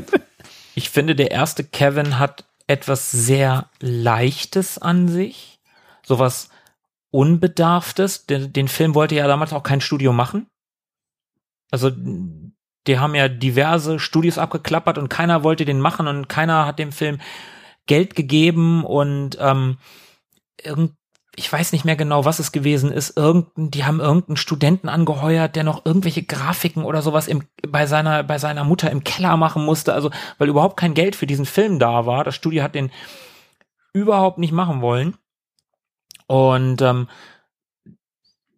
ich 0.75 0.89
finde, 0.89 1.15
der 1.15 1.31
erste 1.31 1.63
Kevin 1.63 2.17
hat 2.17 2.45
etwas 2.67 3.11
sehr 3.11 3.69
Leichtes 3.79 4.79
an 4.79 5.07
sich, 5.07 5.59
sowas 6.03 6.49
Unbedarftes. 7.11 8.25
Den, 8.25 8.51
den 8.51 8.67
Film 8.67 8.93
wollte 8.95 9.15
ja 9.15 9.27
damals 9.27 9.53
auch 9.53 9.63
kein 9.63 9.81
Studio 9.81 10.11
machen. 10.11 10.47
Also 11.71 11.91
die 12.87 12.99
haben 12.99 13.15
ja 13.15 13.27
diverse 13.27 13.99
Studios 13.99 14.37
abgeklappert 14.37 14.97
und 14.97 15.09
keiner 15.09 15.43
wollte 15.43 15.65
den 15.65 15.79
machen 15.79 16.07
und 16.07 16.29
keiner 16.29 16.65
hat 16.65 16.79
dem 16.79 16.91
Film 16.91 17.19
Geld 17.87 18.15
gegeben 18.15 18.83
und 18.83 19.37
ähm, 19.39 19.77
irgend, 20.61 20.93
ich 21.35 21.51
weiß 21.51 21.73
nicht 21.73 21.85
mehr 21.85 21.95
genau, 21.95 22.25
was 22.25 22.39
es 22.39 22.51
gewesen 22.51 22.91
ist. 22.91 23.17
Irgendein, 23.17 23.69
die 23.69 23.85
haben 23.85 23.99
irgendeinen 23.99 24.37
Studenten 24.37 24.89
angeheuert, 24.89 25.55
der 25.55 25.63
noch 25.63 25.85
irgendwelche 25.85 26.23
Grafiken 26.23 26.83
oder 26.83 27.01
sowas 27.01 27.27
im, 27.27 27.43
bei 27.67 27.85
seiner, 27.85 28.23
bei 28.23 28.37
seiner 28.37 28.63
Mutter 28.63 28.89
im 28.89 29.03
Keller 29.03 29.35
machen 29.35 29.65
musste. 29.65 29.93
Also, 29.93 30.11
weil 30.37 30.49
überhaupt 30.49 30.77
kein 30.77 30.93
Geld 30.93 31.15
für 31.15 31.27
diesen 31.27 31.45
Film 31.45 31.77
da 31.77 32.05
war. 32.05 32.23
Das 32.23 32.35
Studio 32.35 32.63
hat 32.63 32.73
den 32.73 32.91
überhaupt 33.93 34.37
nicht 34.37 34.53
machen 34.53 34.81
wollen. 34.81 35.15
Und 36.27 36.81
ähm, 36.81 37.07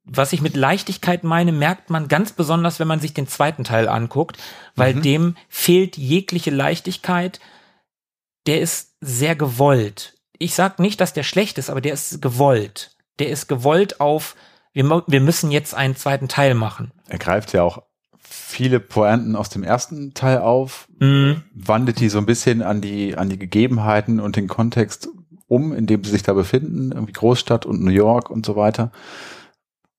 was 0.10 0.34
ich 0.34 0.42
mit 0.42 0.56
Leichtigkeit 0.56 1.24
meine, 1.24 1.52
merkt 1.52 1.90
man 1.90 2.08
ganz 2.08 2.32
besonders, 2.32 2.80
wenn 2.80 2.88
man 2.88 3.00
sich 3.00 3.14
den 3.14 3.28
zweiten 3.28 3.64
Teil 3.64 3.88
anguckt, 3.88 4.38
weil 4.76 4.96
mhm. 4.96 5.02
dem 5.02 5.36
fehlt 5.50 5.98
jegliche 5.98 6.52
Leichtigkeit. 6.52 7.40
Der 8.48 8.62
ist 8.62 8.96
sehr 9.02 9.36
gewollt. 9.36 10.16
Ich 10.40 10.56
sag 10.56 10.80
nicht, 10.80 11.02
dass 11.02 11.14
der 11.14 11.24
schlecht 11.24 11.58
ist, 11.58 11.70
aber 11.70 11.82
der 11.82 11.94
ist 11.94 12.22
gewollt. 12.22 12.96
Der 13.20 13.30
ist 13.30 13.48
gewollt 13.48 14.00
auf, 14.00 14.36
wir, 14.74 15.04
wir 15.08 15.22
müssen 15.22 15.52
jetzt 15.52 15.74
einen 15.74 15.96
zweiten 15.96 16.28
Teil 16.28 16.54
machen. 16.54 16.92
Er 17.08 17.18
greift 17.18 17.52
ja 17.54 17.64
auch 17.64 17.84
viele 18.20 18.80
Pointen 18.80 19.36
aus 19.36 19.50
dem 19.50 19.64
ersten 19.64 20.14
Teil 20.14 20.40
auf, 20.40 20.88
mhm. 21.00 21.44
wandelt 21.54 22.00
die 22.00 22.10
so 22.10 22.18
ein 22.18 22.26
bisschen 22.26 22.62
an 22.62 22.82
die, 22.82 23.18
an 23.18 23.30
die 23.30 23.40
Gegebenheiten 23.40 24.20
und 24.20 24.36
den 24.36 24.48
Kontext 24.48 25.10
um, 25.48 25.74
in 25.74 25.86
dem 25.88 26.04
sie 26.04 26.12
sich 26.12 26.24
da 26.24 26.34
befinden, 26.34 26.92
irgendwie 26.92 27.14
Großstadt 27.14 27.66
und 27.66 27.82
New 27.82 27.92
York 27.92 28.30
und 28.30 28.46
so 28.46 28.56
weiter. 28.56 28.92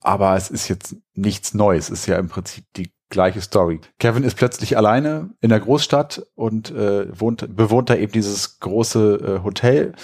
Aber 0.01 0.36
es 0.36 0.51
ist 0.51 0.68
jetzt 0.68 0.96
nichts 1.14 1.55
Neues. 1.55 1.90
Es 1.90 2.01
ist 2.01 2.07
ja 2.07 2.18
im 2.18 2.28
Prinzip 2.28 2.64
die 2.76 2.92
gleiche 3.09 3.40
Story. 3.40 3.80
Kevin 3.99 4.22
ist 4.22 4.36
plötzlich 4.36 4.76
alleine 4.76 5.30
in 5.40 5.49
der 5.49 5.61
Großstadt 5.61 6.26
und 6.34 6.70
äh, 6.70 7.18
wohnt, 7.18 7.57
bewohnt 7.57 7.90
da 7.90 7.96
eben 7.96 8.12
dieses 8.12 8.61
große 8.61 9.38
äh, 9.40 9.44
Hotel 9.44 9.94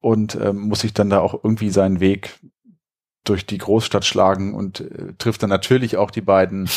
und 0.00 0.34
äh, 0.34 0.52
muss 0.52 0.80
sich 0.80 0.92
dann 0.92 1.10
da 1.10 1.20
auch 1.20 1.34
irgendwie 1.44 1.70
seinen 1.70 2.00
Weg 2.00 2.38
durch 3.24 3.46
die 3.46 3.58
Großstadt 3.58 4.04
schlagen 4.04 4.54
und 4.54 4.80
äh, 4.80 5.14
trifft 5.18 5.42
dann 5.42 5.50
natürlich 5.50 5.96
auch 5.96 6.10
die 6.10 6.22
beiden 6.22 6.68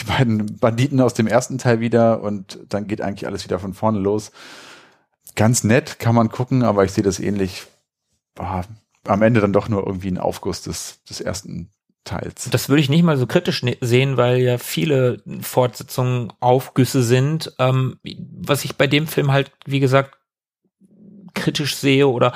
die 0.00 0.04
beiden 0.04 0.58
Banditen 0.58 1.00
aus 1.00 1.14
dem 1.14 1.26
ersten 1.26 1.58
Teil 1.58 1.80
wieder 1.80 2.22
und 2.22 2.60
dann 2.68 2.86
geht 2.86 3.00
eigentlich 3.00 3.26
alles 3.26 3.44
wieder 3.44 3.58
von 3.58 3.74
vorne 3.74 3.98
los. 3.98 4.30
Ganz 5.36 5.64
nett 5.64 5.98
kann 5.98 6.14
man 6.14 6.28
gucken, 6.28 6.62
aber 6.62 6.84
ich 6.84 6.92
sehe 6.92 7.04
das 7.04 7.18
ähnlich. 7.18 7.66
Boah, 8.34 8.64
am 9.04 9.22
Ende 9.22 9.40
dann 9.40 9.52
doch 9.52 9.68
nur 9.68 9.86
irgendwie 9.86 10.10
ein 10.10 10.18
Aufguss 10.18 10.62
des, 10.62 11.02
des 11.04 11.20
ersten 11.20 11.70
Teils. 12.04 12.48
Das 12.50 12.68
würde 12.68 12.80
ich 12.80 12.90
nicht 12.90 13.02
mal 13.02 13.16
so 13.16 13.26
kritisch 13.26 13.62
ne-, 13.62 13.78
sehen, 13.80 14.16
weil 14.16 14.38
ja 14.38 14.58
viele 14.58 15.22
Fortsetzungen 15.40 16.32
Aufgüsse 16.40 17.02
sind. 17.02 17.52
Ähm, 17.58 17.98
was 18.02 18.64
ich 18.64 18.76
bei 18.76 18.86
dem 18.86 19.06
Film 19.06 19.32
halt, 19.32 19.50
wie 19.64 19.80
gesagt, 19.80 20.18
kritisch 21.34 21.76
sehe 21.76 22.06
oder 22.06 22.32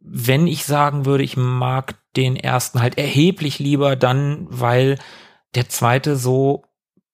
wenn 0.00 0.46
ich 0.46 0.64
sagen 0.64 1.04
würde, 1.04 1.24
ich 1.24 1.36
mag 1.36 1.94
den 2.16 2.36
ersten 2.36 2.80
halt 2.80 2.98
erheblich 2.98 3.58
lieber 3.58 3.96
dann, 3.96 4.46
weil 4.48 4.98
der 5.54 5.68
zweite 5.68 6.16
so 6.16 6.64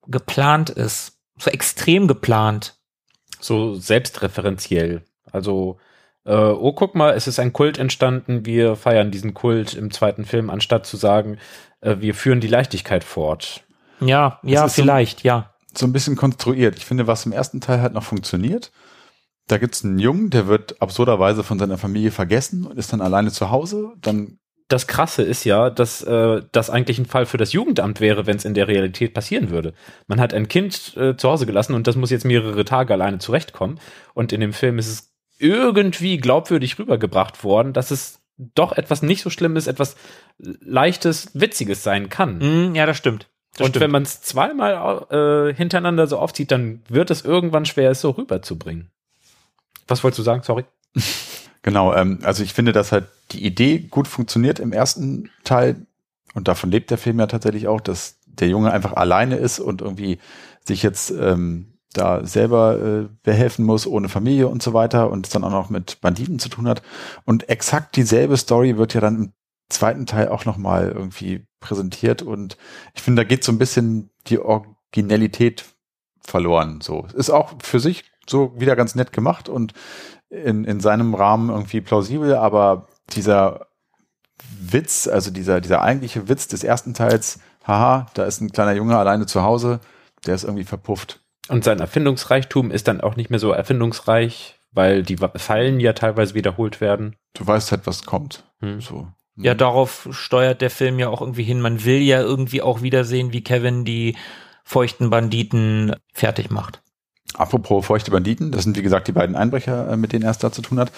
geplant 0.07 0.71
ist, 0.71 1.19
so 1.39 1.51
extrem 1.51 2.07
geplant. 2.07 2.79
So 3.41 3.75
selbstreferenziell. 3.75 5.05
Also 5.31 5.79
äh, 6.27 6.35
oh, 6.35 6.73
guck 6.73 6.95
mal, 6.95 7.15
es 7.15 7.27
ist 7.27 7.39
ein 7.39 7.53
Kult 7.53 7.79
entstanden, 7.79 8.45
wir 8.45 8.77
feiern 8.77 9.11
diesen 9.11 9.33
Kult 9.33 9.75
im 9.75 9.91
zweiten 9.91 10.25
Film, 10.25 10.51
anstatt 10.51 10.85
zu 10.85 10.97
sagen, 10.97 11.39
äh, 11.81 11.97
wir 12.01 12.15
führen 12.15 12.41
die 12.41 12.49
Leichtigkeit 12.49 13.05
fort. 13.05 13.65
Ja, 14.01 14.41
ja, 14.43 14.69
vielleicht, 14.69 15.21
so, 15.21 15.29
ja. 15.29 15.55
So 15.75 15.87
ein 15.87 15.93
bisschen 15.93 16.17
konstruiert. 16.17 16.77
Ich 16.77 16.85
finde, 16.85 17.07
was 17.07 17.27
im 17.27 17.33
ersten 17.33 17.61
Teil 17.61 17.81
halt 17.81 17.93
noch 17.93 18.03
funktioniert, 18.03 18.73
da 19.47 19.59
gibt's 19.59 19.85
einen 19.85 19.99
Jungen, 19.99 20.31
der 20.31 20.49
wird 20.49 20.83
absurderweise 20.83 21.45
von 21.45 21.59
seiner 21.59 21.79
Familie 21.79 22.11
vergessen 22.11 22.67
und 22.67 22.77
ist 22.77 22.93
dann 22.93 23.01
alleine 23.01 23.31
zu 23.31 23.51
Hause. 23.51 23.93
Dann 24.01 24.39
das 24.69 24.89
Krasse 24.89 25.23
ist 25.23 25.45
ja, 25.45 25.71
dass 25.71 26.03
äh, 26.03 26.43
das 26.51 26.71
eigentlich 26.71 26.99
ein 26.99 27.07
Fall 27.07 27.27
für 27.27 27.37
das 27.37 27.53
Jugendamt 27.53 28.01
wäre, 28.01 28.27
wenn 28.27 28.37
es 28.37 28.45
in 28.45 28.55
der 28.55 28.67
Realität 28.67 29.15
passieren 29.15 29.51
würde. 29.51 29.75
Man 30.09 30.19
hat 30.19 30.35
ein 30.35 30.49
Kind 30.49 30.97
äh, 30.97 31.17
zu 31.17 31.29
Hause 31.29 31.47
gelassen 31.47 31.75
und 31.75 31.87
das 31.87 31.95
muss 31.95 32.11
jetzt 32.11 32.25
mehrere 32.25 32.65
Tage 32.65 32.93
alleine 32.93 33.19
zurechtkommen. 33.19 33.79
Und 34.15 34.33
in 34.33 34.41
dem 34.41 34.53
Film 34.53 34.79
ist 34.81 34.89
es 34.89 35.16
irgendwie 35.39 36.19
glaubwürdig 36.19 36.79
rübergebracht 36.79 37.45
worden, 37.45 37.73
dass 37.73 37.91
es 37.91 38.21
doch 38.39 38.73
etwas 38.73 39.03
nicht 39.03 39.23
so 39.23 39.31
Schlimmes, 39.31 39.67
etwas 39.67 39.97
Leichtes, 40.39 41.31
Witziges 41.35 41.83
sein 41.83 42.09
kann. 42.09 42.39
Mm, 42.71 42.75
ja, 42.75 42.87
das 42.87 42.97
stimmt. 42.97 43.29
Das 43.55 43.67
und 43.67 43.71
stimmt. 43.71 43.83
wenn 43.85 43.91
man 43.91 44.03
es 44.03 44.21
zweimal 44.21 45.07
äh, 45.11 45.55
hintereinander 45.55 46.07
so 46.07 46.19
aufzieht, 46.19 46.51
dann 46.51 46.83
wird 46.89 47.11
es 47.11 47.25
irgendwann 47.25 47.65
schwer, 47.65 47.91
es 47.91 48.03
so 48.03 48.11
rüberzubringen. 48.11 48.91
Was 49.89 50.05
wolltest 50.05 50.19
du 50.19 50.23
sagen? 50.23 50.43
Sorry. 50.43 50.65
Genau, 51.63 51.93
ähm, 51.95 52.21
also 52.23 52.45
ich 52.45 52.55
finde, 52.55 52.71
dass 52.71 52.93
halt 52.93 53.07
die 53.33 53.45
Idee 53.45 53.81
gut 53.81 54.07
funktioniert 54.07 54.61
im 54.61 54.73
ersten 54.73 55.31
Teil 55.43 55.85
und 56.33 56.47
davon 56.47 56.71
lebt 56.71 56.93
der 56.93 56.97
Film 56.97 57.19
ja 57.19 57.27
tatsächlich 57.27 57.67
auch, 57.67 57.81
dass 57.81 58.21
der 58.25 58.47
Junge 58.49 58.71
einfach 58.71 58.93
alleine 58.93 59.35
ist 59.35 59.59
und 59.59 59.83
irgendwie 59.83 60.21
sich 60.65 60.85
jetzt 60.85 61.11
ähm, 61.11 61.76
da 61.97 62.25
selber 62.27 62.79
äh, 62.79 63.09
behelfen 63.23 63.65
muss, 63.65 63.87
ohne 63.87 64.09
Familie 64.09 64.49
und 64.49 64.63
so 64.63 64.73
weiter 64.75 65.11
und 65.11 65.27
es 65.27 65.33
dann 65.33 65.45
auch 65.45 65.51
noch 65.51 65.71
mit 65.71 66.01
Banditen 66.01 66.39
zu 66.39 66.49
tun 66.49 66.69
hat. 66.69 66.83
Und 67.25 67.49
exakt 67.49 67.97
dieselbe 67.97 68.37
Story 68.37 68.77
wird 68.77 68.95
ja 68.95 69.01
dann 69.01 69.17
im 69.17 69.33
zweiten 69.69 70.07
Teil 70.07 70.29
auch 70.29 70.45
nochmal 70.45 70.93
irgendwie 70.95 71.47
präsentiert 71.61 72.23
und 72.23 72.57
ich 72.95 73.03
finde, 73.03 73.23
da 73.23 73.29
geht 73.29 73.43
so 73.43 73.51
ein 73.51 73.59
bisschen 73.59 74.11
die 74.29 74.39
Originalität 74.39 75.65
verloren. 76.21 76.81
So 76.81 77.07
ist 77.15 77.31
auch 77.31 77.55
für 77.63 77.81
sich 77.81 78.05
so 78.29 78.53
wieder 78.59 78.77
ganz 78.77 78.95
nett 78.95 79.13
gemacht 79.13 79.49
und 79.49 79.73
in, 80.29 80.65
in 80.65 80.81
seinem 80.81 81.15
Rahmen 81.15 81.51
irgendwie 81.51 81.81
plausibel, 81.81 82.35
aber 82.35 82.89
dieser 83.11 83.67
Witz, 84.61 85.09
also 85.09 85.31
dieser, 85.31 85.61
dieser 85.61 85.83
eigentliche 85.83 86.29
Witz 86.29 86.49
des 86.49 86.65
ersten 86.65 86.95
Teils, 86.95 87.39
haha, 87.65 88.07
da 88.15 88.25
ist 88.25 88.41
ein 88.41 88.53
kleiner 88.53 88.73
Junge 88.73 88.97
alleine 88.97 89.27
zu 89.27 89.43
Hause, 89.43 89.81
der 90.27 90.35
ist 90.35 90.45
irgendwie 90.45 90.65
verpufft. 90.65 91.26
Und 91.49 91.65
sein 91.65 91.81
Erfindungsreichtum 91.81 92.71
ist 92.71 92.89
dann 92.89 93.01
auch 93.01 93.17
nicht 93.17 93.31
mehr 93.31 93.39
so 93.39 93.53
erfindungsreich, 93.53 94.59
weil 94.73 95.03
die 95.03 95.17
Fallen 95.17 95.81
ja 95.81 95.93
teilweise 95.93 96.35
wiederholt 96.35 96.81
werden. 96.81 97.17
Du 97.35 97.47
weißt 97.47 97.71
halt, 97.73 97.87
was 97.87 98.05
kommt. 98.05 98.45
Hm. 98.61 98.81
So. 98.81 99.09
Ja, 99.37 99.55
darauf 99.55 100.09
steuert 100.13 100.61
der 100.63 100.71
Film 100.71 100.99
ja 100.99 101.09
auch 101.09 101.21
irgendwie 101.21 101.43
hin. 101.43 101.61
Man 101.61 101.85
will 101.85 102.01
ja 102.01 102.21
irgendwie 102.21 102.63
auch 102.63 102.83
wiedersehen, 102.83 103.33
wie 103.33 103.45
Kevin 103.45 103.85
die 103.85 104.17
feuchten 104.65 105.11
Banditen 105.11 105.95
fertig 106.13 106.51
macht. 106.51 106.83
Apropos 107.35 107.85
feuchte 107.85 108.11
Banditen, 108.11 108.51
das 108.51 108.65
sind 108.65 108.77
wie 108.77 108.83
gesagt 108.83 109.09
die 109.09 109.13
beiden 109.13 109.37
Einbrecher, 109.37 109.91
äh, 109.91 109.97
mit 109.97 110.13
denen 110.13 110.25
er 110.25 110.31
es 110.31 110.39
da 110.39 110.51
zu 110.51 110.63
tun 110.63 110.79
hat. 110.79 110.91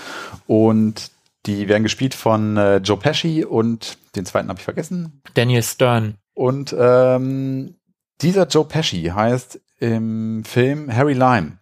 Und 0.46 1.11
die 1.46 1.68
werden 1.68 1.82
gespielt 1.82 2.14
von 2.14 2.57
äh, 2.57 2.76
Joe 2.76 2.96
Pesci 2.96 3.44
und 3.44 3.99
den 4.14 4.24
zweiten 4.24 4.49
habe 4.49 4.59
ich 4.59 4.64
vergessen. 4.64 5.22
Daniel 5.34 5.62
Stern. 5.62 6.16
Und 6.34 6.74
ähm, 6.78 7.74
dieser 8.20 8.46
Joe 8.46 8.64
Pesci 8.64 9.05
heißt 9.14 9.61
im 9.79 10.45
Film 10.45 10.95
Harry 10.95 11.14
Lime. 11.14 11.59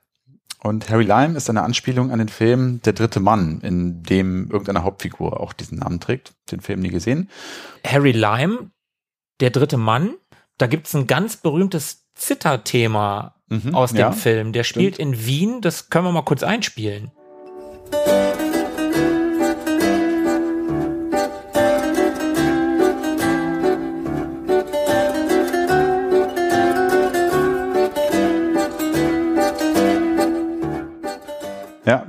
Und 0.63 0.91
Harry 0.91 1.05
Lime 1.05 1.37
ist 1.37 1.49
eine 1.49 1.63
Anspielung 1.63 2.11
an 2.11 2.19
den 2.19 2.29
Film 2.29 2.81
Der 2.83 2.93
dritte 2.93 3.21
Mann, 3.21 3.61
in 3.61 4.03
dem 4.03 4.51
irgendeine 4.51 4.83
Hauptfigur 4.83 5.41
auch 5.41 5.53
diesen 5.53 5.79
Namen 5.79 6.01
trägt. 6.01 6.33
Den 6.51 6.61
Film 6.61 6.81
nie 6.81 6.89
gesehen. 6.89 7.31
Harry 7.87 8.13
Lime, 8.13 8.71
Der 9.41 9.51
dritte 9.51 9.77
Mann, 9.77 10.15
da 10.59 10.67
gibt's 10.67 10.95
ein 10.95 11.07
ganz 11.07 11.37
berühmtes 11.37 12.07
Zitterthema 12.15 13.37
mhm, 13.49 13.75
aus 13.75 13.91
dem 13.91 13.99
ja, 13.99 14.13
Film. 14.13 14.53
Der 14.53 14.65
spielt 14.65 14.95
stimmt. 14.95 15.15
in 15.15 15.27
Wien, 15.27 15.61
das 15.61 15.91
können 15.91 16.07
wir 16.07 16.13
mal 16.13 16.23
kurz 16.23 16.43
einspielen. 16.43 17.13
Ja, 17.93 18.36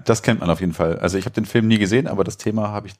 das 0.09 0.21
kennt 0.23 0.39
man 0.39 0.49
auf 0.49 0.59
jeden 0.61 0.73
Fall. 0.73 0.99
Also 0.99 1.17
ich 1.17 1.25
habe 1.25 1.35
den 1.35 1.45
Film 1.45 1.67
nie 1.67 1.77
gesehen, 1.77 2.07
aber 2.07 2.23
das 2.23 2.37
Thema 2.37 2.69
habe 2.69 2.87
ich 2.87 2.93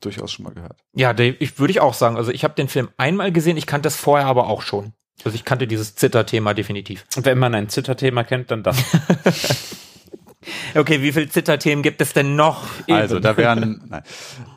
durchaus 0.00 0.32
schon 0.32 0.44
mal 0.44 0.54
gehört. 0.54 0.78
Ja, 0.94 1.16
ich 1.18 1.58
würde 1.58 1.70
ich 1.70 1.80
auch 1.80 1.94
sagen. 1.94 2.16
Also 2.16 2.32
ich 2.32 2.44
habe 2.44 2.54
den 2.54 2.68
Film 2.68 2.88
einmal 2.96 3.32
gesehen, 3.32 3.56
ich 3.56 3.66
kannte 3.66 3.86
das 3.86 3.96
vorher 3.96 4.26
aber 4.26 4.48
auch 4.48 4.62
schon. 4.62 4.92
Also 5.24 5.34
ich 5.34 5.44
kannte 5.44 5.66
dieses 5.66 5.94
Zitterthema 5.94 6.54
definitiv. 6.54 7.04
Und 7.16 7.26
wenn 7.26 7.38
man 7.38 7.54
ein 7.54 7.68
Zitterthema 7.68 8.24
kennt, 8.24 8.50
dann 8.50 8.62
das. 8.62 8.76
okay, 10.74 11.02
wie 11.02 11.12
viele 11.12 11.28
Zitterthemen 11.28 11.82
gibt 11.82 12.00
es 12.00 12.12
denn 12.12 12.34
noch? 12.34 12.64
Eben? 12.86 12.96
Also 12.96 13.20
da 13.20 13.36
wären, 13.36 13.84
nein. 13.88 14.02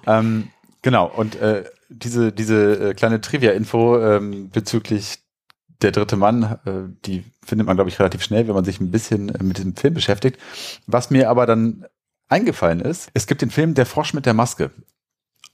Ähm, 0.07 0.47
genau, 0.81 1.05
und 1.05 1.35
äh, 1.35 1.65
diese, 1.89 2.31
diese 2.31 2.89
äh, 2.89 2.93
kleine 2.93 3.21
Trivia-Info 3.21 3.99
ähm, 3.99 4.49
bezüglich 4.49 5.19
der 5.81 5.91
dritte 5.91 6.15
Mann, 6.15 6.43
äh, 6.65 6.93
die 7.05 7.23
findet 7.43 7.67
man, 7.67 7.77
glaube 7.77 7.89
ich, 7.89 7.99
relativ 7.99 8.23
schnell, 8.23 8.47
wenn 8.47 8.55
man 8.55 8.65
sich 8.65 8.79
ein 8.79 8.91
bisschen 8.91 9.29
äh, 9.29 9.43
mit 9.43 9.57
diesem 9.57 9.75
Film 9.75 9.93
beschäftigt. 9.93 10.39
Was 10.87 11.09
mir 11.09 11.29
aber 11.29 11.45
dann 11.45 11.85
eingefallen 12.27 12.79
ist, 12.79 13.09
es 13.13 13.27
gibt 13.27 13.41
den 13.41 13.51
Film 13.51 13.73
Der 13.73 13.85
Frosch 13.85 14.13
mit 14.13 14.25
der 14.25 14.33
Maske. 14.33 14.71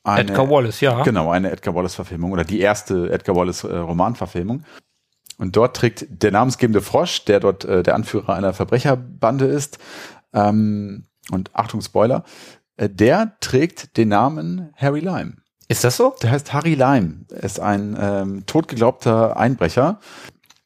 Eine, 0.03 0.31
Edgar 0.31 0.49
Wallace, 0.49 0.81
ja. 0.81 1.03
Genau, 1.03 1.29
eine 1.29 1.51
Edgar 1.51 1.75
Wallace-Verfilmung 1.75 2.31
oder 2.31 2.43
die 2.43 2.59
erste 2.59 3.11
Edgar 3.11 3.35
Wallace-Romanverfilmung. 3.35 4.63
Und 5.37 5.55
dort 5.55 5.75
trägt 5.75 6.07
der 6.09 6.31
namensgebende 6.31 6.81
Frosch, 6.81 7.25
der 7.25 7.39
dort 7.39 7.65
äh, 7.65 7.83
der 7.83 7.95
Anführer 7.95 8.35
einer 8.35 8.53
Verbrecherbande 8.53 9.45
ist, 9.45 9.79
ähm, 10.33 11.05
und 11.29 11.55
Achtung 11.55 11.81
Spoiler, 11.81 12.23
äh, 12.77 12.89
der 12.89 13.37
trägt 13.39 13.97
den 13.97 14.09
Namen 14.09 14.73
Harry 14.75 14.99
Lime. 14.99 15.33
Ist 15.71 15.85
das 15.85 15.95
so? 15.95 16.13
Der 16.21 16.31
heißt 16.31 16.51
Harry 16.51 16.73
Lime. 16.73 17.25
Er 17.29 17.43
ist 17.45 17.61
ein 17.61 17.97
ähm, 17.97 18.45
totgeglaubter 18.45 19.37
Einbrecher, 19.37 20.01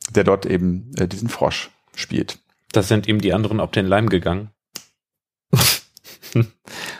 der 0.09 0.23
dort 0.23 0.47
eben 0.47 0.91
äh, 0.97 1.07
diesen 1.07 1.29
Frosch 1.29 1.69
spielt. 1.93 2.39
Das 2.71 2.87
sind 2.87 3.05
ihm 3.05 3.21
die 3.21 3.31
anderen 3.31 3.59
auf 3.59 3.69
den 3.69 3.85
Leim 3.85 4.09
gegangen. 4.09 4.49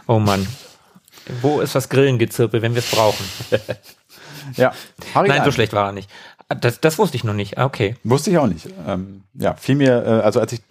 oh 0.08 0.20
Mann. 0.20 0.46
Wo 1.42 1.62
ist 1.62 1.74
das 1.74 1.90
Grillengezirpe, 1.90 2.62
wenn 2.62 2.76
wir 2.76 2.80
es 2.84 2.92
brauchen? 2.92 3.26
ja. 4.56 4.72
Harry 5.16 5.30
Nein, 5.30 5.38
Lime. 5.38 5.46
so 5.46 5.52
schlecht 5.52 5.74
war 5.74 5.88
er 5.88 5.92
nicht. 5.92 6.12
Das, 6.62 6.80
das 6.80 7.00
wusste 7.00 7.18
ich 7.18 7.24
noch 7.24 7.34
nicht. 7.34 7.58
Ah, 7.58 7.66
okay. 7.66 7.96
Wusste 8.04 8.30
ich 8.30 8.38
auch 8.38 8.46
nicht. 8.46 8.70
Ähm, 8.86 9.24
ja, 9.34 9.56
fiel 9.56 9.78
mir, 9.78 10.06
äh, 10.06 10.22
also 10.22 10.40
als 10.42 10.54
ich 10.54 10.62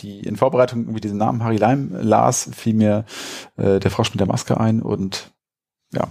die 0.00 0.20
in 0.20 0.38
Vorbereitung 0.38 0.84
irgendwie 0.84 1.02
diesen 1.02 1.18
Namen 1.18 1.44
Harry 1.44 1.58
Lime 1.58 2.00
las, 2.00 2.48
fiel 2.56 2.72
mir 2.72 3.04
äh, 3.58 3.80
der 3.80 3.90
Frosch 3.90 4.12
mit 4.12 4.20
der 4.20 4.28
Maske 4.28 4.58
ein 4.58 4.80
und 4.80 5.30
ja. 5.92 6.08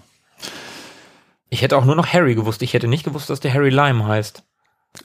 Ich 1.54 1.62
hätte 1.62 1.78
auch 1.78 1.86
nur 1.86 1.96
noch 1.96 2.08
Harry 2.08 2.34
gewusst. 2.34 2.64
Ich 2.64 2.74
hätte 2.74 2.88
nicht 2.88 3.04
gewusst, 3.04 3.30
dass 3.30 3.40
der 3.40 3.54
Harry 3.54 3.70
Lime 3.70 4.08
heißt. 4.08 4.42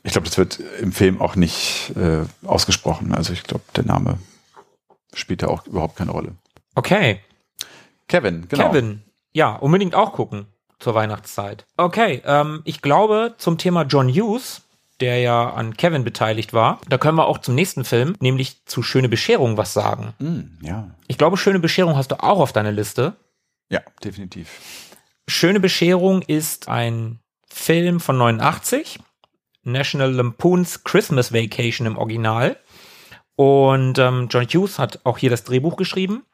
Ich 0.03 0.13
glaube, 0.13 0.27
das 0.27 0.39
wird 0.39 0.59
im 0.81 0.93
Film 0.93 1.21
auch 1.21 1.37
nicht 1.37 1.93
äh, 1.95 2.25
ausgesprochen. 2.47 3.13
Also 3.15 3.35
ich 3.35 3.43
glaube, 3.43 3.65
der 3.77 3.85
Name 3.85 4.19
spielt 5.13 5.43
da 5.43 5.49
auch 5.49 5.67
überhaupt 5.67 5.97
keine 5.97 6.11
Rolle. 6.11 6.33
Okay. 6.75 7.21
Kevin, 8.09 8.49
genau. 8.49 8.71
Kevin, 8.71 9.03
ja, 9.35 9.57
unbedingt 9.57 9.95
auch 9.95 10.15
gucken 10.15 10.47
zur 10.79 10.95
Weihnachtszeit. 10.95 11.67
Okay, 11.77 12.23
ähm, 12.25 12.63
ich 12.65 12.81
glaube 12.81 13.35
zum 13.37 13.59
Thema 13.59 13.83
John 13.83 14.09
Hughes, 14.09 14.63
der 15.01 15.19
ja 15.21 15.51
an 15.51 15.77
Kevin 15.77 16.03
beteiligt 16.03 16.55
war, 16.55 16.81
da 16.89 16.97
können 16.97 17.19
wir 17.19 17.27
auch 17.27 17.39
zum 17.39 17.57
nächsten 17.57 17.85
Film, 17.85 18.17
nämlich 18.21 18.65
zu 18.65 18.83
Schöne 18.83 19.11
Bescherung, 19.11 19.59
was 19.59 19.75
sagen. 19.75 20.15
Mm, 20.19 20.65
ja. 20.65 20.89
Ich 21.09 21.19
glaube, 21.19 21.37
Schöne 21.37 21.59
Bescherung 21.59 21.95
hast 21.95 22.11
du 22.11 22.23
auch 22.23 22.41
auf 22.41 22.55
deiner 22.55 22.73
Liste. 22.73 23.17
Ja, 23.69 23.83
definitiv. 24.03 24.49
Schöne 25.31 25.61
Bescherung 25.61 26.23
ist 26.23 26.69
ein 26.69 27.21
Film 27.51 28.01
von 28.01 28.17
89, 28.17 28.99
National 29.63 30.11
Lampoon's 30.11 30.85
Christmas 30.85 31.35
Vacation 31.35 31.87
im 31.87 31.99
Original. 31.99 32.57
Und 33.37 33.99
ähm, 33.99 34.29
John 34.31 34.47
Hughes 34.47 34.79
hat 34.79 35.01
auch 35.05 35.19
hier 35.19 35.29
das 35.29 35.45
Drehbuch 35.45 35.77
geschrieben. 35.77 36.25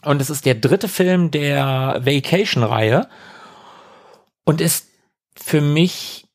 Und 0.00 0.22
es 0.22 0.30
ist 0.30 0.46
der 0.46 0.54
dritte 0.54 0.88
Film 0.88 1.30
der 1.30 2.00
Vacation-Reihe 2.02 3.10
und 4.44 4.62
ist 4.62 4.88
für 5.36 5.60
mich 5.60 6.26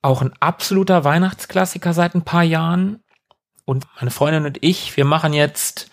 auch 0.00 0.22
ein 0.22 0.32
absoluter 0.40 1.04
Weihnachtsklassiker 1.04 1.92
seit 1.92 2.14
ein 2.14 2.24
paar 2.24 2.42
Jahren. 2.42 3.04
Und 3.66 3.86
meine 3.96 4.10
Freundin 4.10 4.46
und 4.46 4.58
ich, 4.62 4.96
wir 4.96 5.04
machen 5.04 5.34
jetzt 5.34 5.90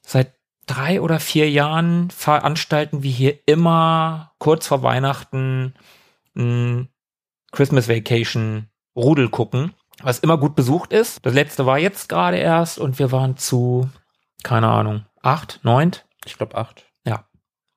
seit 0.00 0.34
drei 0.66 1.00
oder 1.00 1.20
vier 1.20 1.50
Jahren 1.50 2.10
veranstalten 2.10 3.02
wir 3.02 3.10
hier 3.10 3.38
immer 3.46 4.32
kurz 4.38 4.66
vor 4.66 4.82
Weihnachten 4.82 5.74
ein 6.36 6.88
Christmas 7.50 7.88
Vacation 7.88 8.68
Rudel 8.96 9.28
gucken, 9.28 9.74
was 10.02 10.18
immer 10.18 10.38
gut 10.38 10.54
besucht 10.54 10.92
ist. 10.92 11.24
Das 11.24 11.34
letzte 11.34 11.66
war 11.66 11.78
jetzt 11.78 12.08
gerade 12.08 12.38
erst 12.38 12.78
und 12.78 12.98
wir 12.98 13.12
waren 13.12 13.36
zu, 13.36 13.88
keine 14.42 14.68
Ahnung, 14.68 15.04
acht, 15.22 15.60
neunt. 15.62 16.06
Ich 16.24 16.36
glaube 16.36 16.56
acht. 16.56 16.86
Ja. 17.04 17.26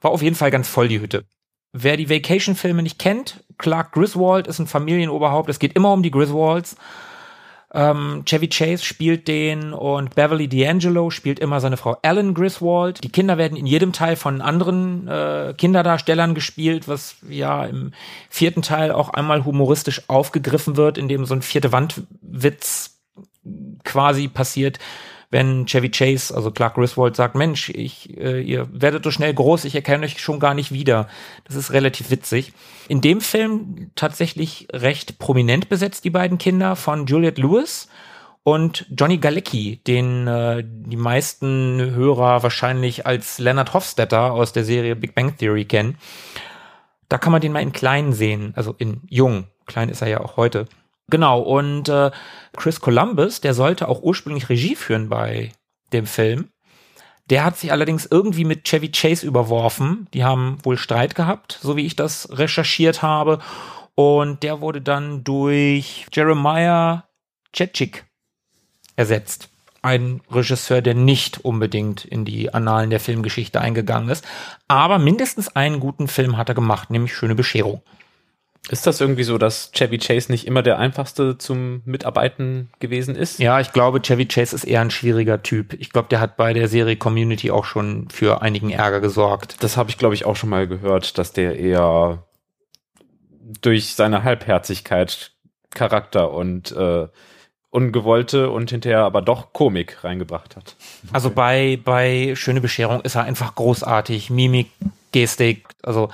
War 0.02 0.12
auf 0.12 0.22
jeden 0.22 0.36
Fall 0.36 0.52
ganz 0.52 0.68
voll 0.68 0.88
die 0.88 1.02
Hütte. 1.02 1.26
Wer 1.74 1.98
die 1.98 2.10
Vacation-Filme 2.10 2.84
nicht 2.84 3.00
kennt, 3.00 3.44
Clark 3.58 3.92
Griswold 3.92 4.48
ist 4.48 4.60
ein 4.60 4.68
Familienoberhaupt. 4.68 5.50
Es 5.50 5.60
geht 5.60 5.74
immer 5.74 5.92
um 5.92 6.04
die 6.04 6.12
Griswolds. 6.12 6.78
Ähm, 7.74 8.24
Chevy 8.26 8.48
Chase 8.48 8.84
spielt 8.84 9.28
den 9.28 9.74
und 9.74 10.16
Beverly 10.16 10.46
D'Angelo 10.46 11.12
spielt 11.12 11.40
immer 11.40 11.60
seine 11.60 11.78
Frau 11.78 11.98
Ellen 12.02 12.34
Griswold. 12.34 13.04
Die 13.04 13.10
Kinder 13.10 13.38
werden 13.38 13.58
in 13.58 13.66
jedem 13.66 13.92
Teil 13.92 14.16
von 14.16 14.42
anderen 14.42 15.08
äh, 15.08 15.54
Kinderdarstellern 15.58 16.36
gespielt, 16.36 16.88
was 16.88 17.18
ja 17.28 17.66
im 17.66 17.92
vierten 18.30 18.62
Teil 18.62 18.92
auch 18.92 19.10
einmal 19.10 19.46
humoristisch 19.46 20.04
aufgegriffen 20.08 20.78
wird, 20.78 20.98
indem 20.98 21.26
so 21.26 21.34
ein 21.34 21.42
vierte 21.42 21.72
Wandwitz 21.72 22.98
quasi 23.84 24.28
passiert 24.28 24.80
wenn 25.32 25.66
Chevy 25.66 25.90
Chase, 25.90 26.36
also 26.36 26.52
Clark 26.52 26.76
Griswold, 26.76 27.16
sagt, 27.16 27.36
Mensch, 27.36 27.70
ich, 27.70 28.18
äh, 28.18 28.42
ihr 28.42 28.68
werdet 28.72 29.04
so 29.04 29.12
schnell 29.12 29.34
groß, 29.34 29.66
ich 29.66 29.76
erkenne 29.76 30.06
euch 30.06 30.20
schon 30.20 30.40
gar 30.40 30.54
nicht 30.54 30.72
wieder. 30.72 31.08
Das 31.46 31.56
ist 31.56 31.74
relativ 31.74 32.10
witzig. 32.12 32.54
In 32.88 33.02
dem 33.02 33.22
Film 33.22 33.92
tatsächlich 33.96 34.68
recht 34.72 35.20
prominent 35.20 35.70
besetzt, 35.70 36.04
die 36.06 36.10
beiden 36.10 36.38
Kinder 36.38 36.76
von 36.76 37.06
Juliette 37.06 37.42
Lewis 37.42 37.88
und 38.44 38.86
Johnny 38.96 39.18
Galecki, 39.18 39.82
den 39.88 40.28
äh, 40.28 40.64
die 40.64 40.98
meisten 40.98 41.82
Hörer 41.82 42.44
wahrscheinlich 42.44 43.06
als 43.08 43.40
Leonard 43.40 43.74
Hofstetter 43.74 44.32
aus 44.34 44.54
der 44.54 44.64
Serie 44.64 44.96
Big 44.96 45.16
Bang 45.16 45.36
Theory 45.36 45.66
kennen. 45.66 45.98
Da 47.10 47.18
kann 47.18 47.32
man 47.32 47.42
den 47.42 47.52
mal 47.52 47.62
in 47.62 47.74
klein 47.74 48.14
sehen, 48.14 48.54
also 48.56 48.76
in 48.78 49.02
jung. 49.10 49.48
Klein 49.66 49.90
ist 49.90 50.02
er 50.02 50.10
ja 50.10 50.22
auch 50.22 50.38
heute. 50.38 50.68
Genau, 51.10 51.42
und 51.42 51.88
äh, 51.90 52.12
Chris 52.58 52.80
Columbus, 52.80 53.42
der 53.42 53.54
sollte 53.54 53.88
auch 53.88 54.02
ursprünglich 54.02 54.50
Regie 54.50 54.76
führen 54.76 55.10
bei 55.10 55.52
dem 55.94 56.08
Film. 56.08 56.50
Der 57.30 57.44
hat 57.44 57.58
sich 57.58 57.72
allerdings 57.72 58.06
irgendwie 58.06 58.46
mit 58.46 58.66
Chevy 58.66 58.92
Chase 58.92 59.26
überworfen. 59.26 60.08
Die 60.14 60.24
haben 60.24 60.58
wohl 60.64 60.78
Streit 60.78 61.16
gehabt, 61.16 61.60
so 61.62 61.76
wie 61.76 61.86
ich 61.86 61.96
das 61.96 62.30
recherchiert 62.32 63.02
habe. 63.02 63.40
Und 63.96 64.44
der 64.44 64.62
wurde 64.62 64.82
dann 64.82 65.24
durch 65.24 66.06
Jeremiah 66.12 67.06
Chetchik 67.54 68.06
ersetzt. 68.96 69.50
Ein 69.82 70.22
Regisseur, 70.32 70.82
der 70.82 70.96
nicht 70.96 71.46
unbedingt 71.46 72.06
in 72.06 72.26
die 72.26 72.54
Annalen 72.54 72.90
der 72.90 73.00
Filmgeschichte 73.00 73.62
eingegangen 73.62 74.10
ist. 74.10 74.26
Aber 74.68 75.00
mindestens 75.00 75.56
einen 75.56 75.80
guten 75.80 76.08
Film 76.08 76.38
hat 76.38 76.50
er 76.50 76.56
gemacht, 76.56 76.90
nämlich 76.90 77.16
Schöne 77.16 77.36
Bescherung. 77.36 77.82
Ist 78.70 78.88
das 78.88 79.00
irgendwie 79.00 79.24
so, 79.24 79.38
dass 79.38 79.72
Chevy 79.72 80.00
Chase 80.00 80.32
nicht 80.32 80.48
immer 80.48 80.64
der 80.64 80.80
einfachste 80.80 81.38
zum 81.38 81.82
Mitarbeiten 81.86 82.70
gewesen 82.80 83.16
ist? 83.16 83.40
Ja, 83.40 83.60
ich 83.60 83.72
glaube, 83.74 84.02
Chevy 84.02 84.26
Chase 84.26 84.56
ist 84.56 84.64
eher 84.64 84.82
ein 84.82 84.90
schwieriger 84.90 85.44
Typ. 85.44 85.74
Ich 85.74 85.92
glaube, 85.92 86.08
der 86.10 86.20
hat 86.20 86.36
bei 86.36 86.54
der 86.54 86.68
Serie 86.68 86.96
Community 86.96 87.52
auch 87.52 87.66
schon 87.66 88.10
für 88.10 88.42
einigen 88.42 88.72
Ärger 88.72 89.02
gesorgt. 89.02 89.58
Das 89.62 89.78
habe 89.78 89.92
ich, 89.92 89.98
glaube 89.98 90.16
ich, 90.16 90.26
auch 90.26 90.36
schon 90.36 90.50
mal 90.50 90.68
gehört, 90.68 91.18
dass 91.20 91.32
der 91.32 91.60
eher 91.60 92.24
durch 93.62 93.94
seine 93.94 94.24
Halbherzigkeit 94.24 95.32
Charakter 95.76 96.32
und 96.32 96.72
äh, 96.72 97.08
ungewollte 97.70 98.50
und 98.50 98.72
hinterher 98.72 99.02
aber 99.02 99.22
doch 99.22 99.54
Komik 99.54 100.04
reingebracht 100.04 100.56
hat. 100.56 100.76
Also 101.12 101.30
bei, 101.30 101.80
bei 101.84 102.34
Schöne 102.36 102.62
Bescherung 102.62 103.02
ist 103.02 103.16
er 103.16 103.24
einfach 103.24 103.54
großartig. 103.54 104.30
Mimik, 104.30 104.72
Gestik, 105.12 105.68
also 105.84 106.10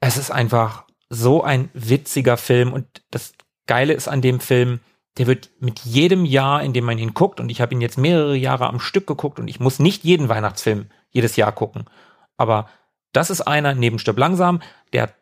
es 0.00 0.16
ist 0.18 0.30
einfach 0.30 0.84
so 1.10 1.42
ein 1.42 1.68
witziger 1.74 2.36
Film 2.36 2.72
und 2.72 2.86
das 3.10 3.34
Geile 3.66 3.92
ist 3.92 4.08
an 4.08 4.22
dem 4.22 4.40
Film, 4.40 4.80
der 5.18 5.26
wird 5.26 5.50
mit 5.60 5.80
jedem 5.80 6.24
Jahr, 6.24 6.62
in 6.62 6.72
dem 6.72 6.84
man 6.84 6.98
ihn 6.98 7.14
guckt, 7.14 7.40
und 7.40 7.50
ich 7.50 7.60
habe 7.60 7.74
ihn 7.74 7.80
jetzt 7.80 7.98
mehrere 7.98 8.36
Jahre 8.36 8.68
am 8.68 8.80
Stück 8.80 9.06
geguckt 9.06 9.38
und 9.38 9.48
ich 9.48 9.60
muss 9.60 9.80
nicht 9.80 10.04
jeden 10.04 10.28
Weihnachtsfilm 10.28 10.86
jedes 11.10 11.36
Jahr 11.36 11.52
gucken. 11.52 11.84
Aber 12.36 12.68
das 13.12 13.28
ist 13.28 13.42
einer, 13.42 13.74
neben 13.74 13.98
Stirb 13.98 14.18
langsam, 14.18 14.62
der 14.92 15.12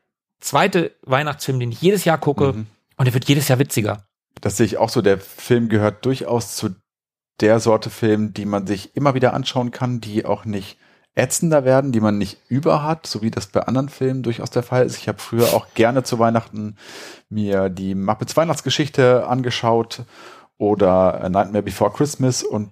zweite 0.40 0.94
Weihnachtsfilm, 1.02 1.58
den 1.58 1.72
ich 1.72 1.80
jedes 1.80 2.04
Jahr 2.04 2.18
gucke, 2.18 2.52
mhm. 2.52 2.66
und 2.96 3.04
der 3.06 3.14
wird 3.14 3.28
jedes 3.28 3.48
Jahr 3.48 3.58
witziger. 3.58 4.06
Das 4.40 4.56
sehe 4.56 4.66
ich 4.66 4.76
auch 4.76 4.90
so. 4.90 5.02
Der 5.02 5.18
Film 5.18 5.68
gehört 5.68 6.04
durchaus 6.04 6.54
zu 6.54 6.76
der 7.40 7.60
Sorte 7.60 7.90
Film, 7.90 8.34
die 8.34 8.44
man 8.44 8.66
sich 8.66 8.94
immer 8.94 9.14
wieder 9.14 9.32
anschauen 9.32 9.70
kann, 9.70 10.00
die 10.00 10.24
auch 10.24 10.44
nicht 10.44 10.78
ätzender 11.18 11.64
werden, 11.64 11.92
die 11.92 12.00
man 12.00 12.16
nicht 12.16 12.38
über 12.48 12.82
hat, 12.82 13.06
so 13.06 13.22
wie 13.22 13.30
das 13.30 13.48
bei 13.48 13.62
anderen 13.62 13.88
Filmen 13.88 14.22
durchaus 14.22 14.50
der 14.50 14.62
Fall 14.62 14.86
ist. 14.86 14.96
Ich 14.98 15.08
habe 15.08 15.18
früher 15.18 15.52
auch 15.52 15.66
gerne 15.74 16.04
zu 16.04 16.18
Weihnachten 16.18 16.76
mir 17.28 17.68
die 17.68 17.94
Muppets 17.94 18.36
Weihnachtsgeschichte 18.36 19.26
angeschaut 19.26 20.04
oder 20.58 21.28
Nightmare 21.28 21.62
Before 21.62 21.92
Christmas 21.92 22.42
und 22.42 22.70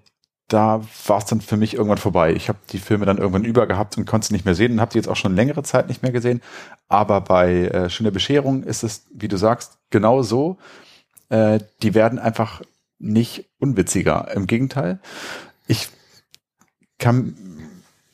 da 0.48 0.81
war 1.06 1.18
es 1.18 1.24
dann 1.24 1.40
für 1.40 1.56
mich 1.56 1.74
irgendwann 1.74 1.98
vorbei. 1.98 2.32
Ich 2.32 2.48
habe 2.48 2.59
die 2.70 2.78
Filme 2.78 3.05
dann 3.05 3.18
irgendwann 3.18 3.44
über 3.44 3.66
gehabt 3.66 3.98
und 3.98 4.06
konnte 4.06 4.28
sie 4.28 4.35
nicht 4.35 4.44
mehr 4.44 4.55
sehen 4.55 4.73
und 4.73 4.81
habe 4.81 4.93
sie 4.93 4.98
jetzt 4.98 5.09
auch 5.09 5.16
schon 5.16 5.35
längere 5.35 5.64
Zeit 5.64 5.89
nicht 5.89 6.02
mehr 6.02 6.12
gesehen. 6.12 6.40
Aber 6.89 7.20
bei 7.20 7.66
äh, 7.66 7.90
Schöne 7.90 8.12
Bescherung 8.12 8.62
ist 8.62 8.85
es, 8.85 9.06
wie 9.12 9.27
du 9.27 9.39
sagst, 9.39 9.78
genau 9.90 10.23
so. 10.23 10.56
Äh, 11.31 11.59
die 11.82 11.94
werden 11.94 12.20
einfach 12.20 12.62
nicht 13.01 13.47
unwitziger. 13.59 14.31
Im 14.32 14.47
Gegenteil. 14.47 15.01
Ich 15.66 15.89
kann 16.98 17.36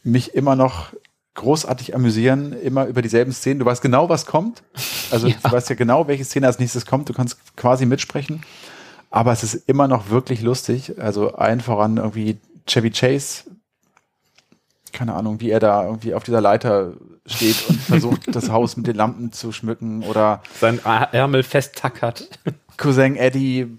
mich 0.02 0.34
immer 0.34 0.56
noch 0.56 0.92
großartig 1.34 1.94
amüsieren, 1.94 2.52
immer 2.52 2.86
über 2.86 3.00
dieselben 3.00 3.32
Szenen. 3.32 3.60
Du 3.60 3.64
weißt 3.64 3.80
genau, 3.82 4.08
was 4.08 4.26
kommt. 4.26 4.62
Also 5.10 5.26
Ja. 5.28 5.36
du 5.42 5.52
weißt 5.52 5.70
ja 5.70 5.76
genau, 5.76 6.06
welche 6.08 6.24
Szene 6.24 6.46
als 6.46 6.58
nächstes 6.58 6.84
kommt. 6.86 7.08
Du 7.08 7.12
kannst 7.14 7.38
quasi 7.56 7.86
mitsprechen. 7.86 8.42
Aber 9.10 9.32
es 9.32 9.42
ist 9.42 9.54
immer 9.68 9.88
noch 9.88 10.10
wirklich 10.10 10.42
lustig. 10.42 10.98
Also 11.00 11.32
allen 11.34 11.60
voran 11.60 11.96
irgendwie 11.96 12.38
Chevy 12.66 12.90
Chase. 12.90 13.44
Keine 14.92 15.14
Ahnung, 15.14 15.40
wie 15.40 15.50
er 15.50 15.60
da 15.60 15.84
irgendwie 15.84 16.14
auf 16.14 16.22
dieser 16.22 16.40
Leiter 16.42 16.92
steht 17.26 17.56
und 17.68 17.80
versucht, 17.80 18.34
das 18.34 18.50
Haus 18.50 18.76
mit 18.76 18.86
den 18.86 18.96
Lampen 18.96 19.32
zu 19.32 19.52
schmücken. 19.52 20.02
Oder 20.02 20.42
Sein 20.60 20.80
Ärmel 20.84 21.42
festtackert. 21.42 22.28
Cousin 22.76 23.16
Eddie. 23.16 23.78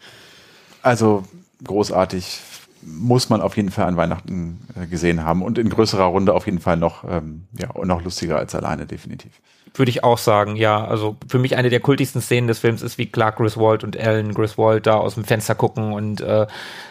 Also 0.81 1.23
großartig. 1.63 2.39
Muss 2.85 3.30
man 3.30 3.41
auf 3.41 3.57
jeden 3.57 3.72
Fall 3.72 3.85
an 3.85 3.97
Weihnachten 3.97 4.68
äh, 4.76 4.88
gesehen 4.88 5.23
haben. 5.23 5.41
Und 5.41 5.57
in 5.57 5.69
größerer 5.69 6.05
Runde 6.05 6.34
auf 6.34 6.45
jeden 6.45 6.60
Fall 6.60 6.77
noch, 6.77 7.03
ähm, 7.03 7.47
ja, 7.57 7.69
noch 7.85 8.03
lustiger 8.03 8.38
als 8.38 8.55
alleine, 8.55 8.85
definitiv. 8.85 9.31
Würde 9.76 9.89
ich 9.89 10.03
auch 10.03 10.19
sagen, 10.19 10.55
ja. 10.55 10.85
Also 10.85 11.15
für 11.27 11.39
mich 11.39 11.57
eine 11.57 11.72
der 11.72 11.80
kultigsten 11.80 12.22
Szenen 12.22 12.47
des 12.47 12.60
Films 12.60 12.84
ist, 12.84 12.99
wie 12.99 13.07
Clark 13.07 13.38
Griswold 13.38 13.84
und 13.84 13.95
Ellen 13.95 14.35
Griswold 14.35 14.85
da 14.85 14.95
aus 14.95 15.15
dem 15.15 15.23
Fenster 15.23 15.55
gucken 15.55 15.93
und 15.93 16.22
äh, 16.22 16.45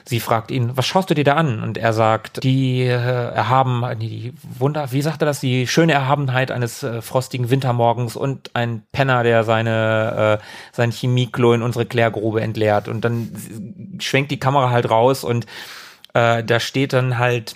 sie 0.04 0.18
fragt 0.18 0.50
ihn, 0.50 0.72
was 0.74 0.84
schaust 0.84 1.08
du 1.08 1.14
dir 1.14 1.22
da 1.22 1.34
an? 1.34 1.62
Und 1.62 1.78
er 1.78 1.92
sagt, 1.92 2.42
die 2.42 2.82
äh, 2.82 2.90
erhaben, 2.90 3.84
die 4.00 4.32
Wunder, 4.58 4.90
wie 4.90 5.00
sagt 5.00 5.22
er 5.22 5.26
das, 5.26 5.38
die 5.38 5.68
schöne 5.68 5.92
Erhabenheit 5.92 6.50
eines 6.50 6.82
äh, 6.82 7.02
frostigen 7.02 7.50
Wintermorgens 7.50 8.16
und 8.16 8.50
ein 8.54 8.82
Penner, 8.90 9.22
der 9.22 9.44
seine 9.44 10.40
äh, 10.40 10.44
sein 10.72 10.90
Chemieklo 10.90 11.52
in 11.52 11.62
unsere 11.62 11.86
Klärgrube 11.86 12.40
entleert. 12.40 12.88
Und 12.88 13.04
dann 13.04 13.30
schwenkt 14.00 14.32
die 14.32 14.40
Kamera 14.40 14.70
halt 14.70 14.90
raus 14.90 15.22
und 15.22 15.46
äh, 16.14 16.44
da 16.44 16.60
steht 16.60 16.92
dann 16.92 17.18
halt 17.18 17.54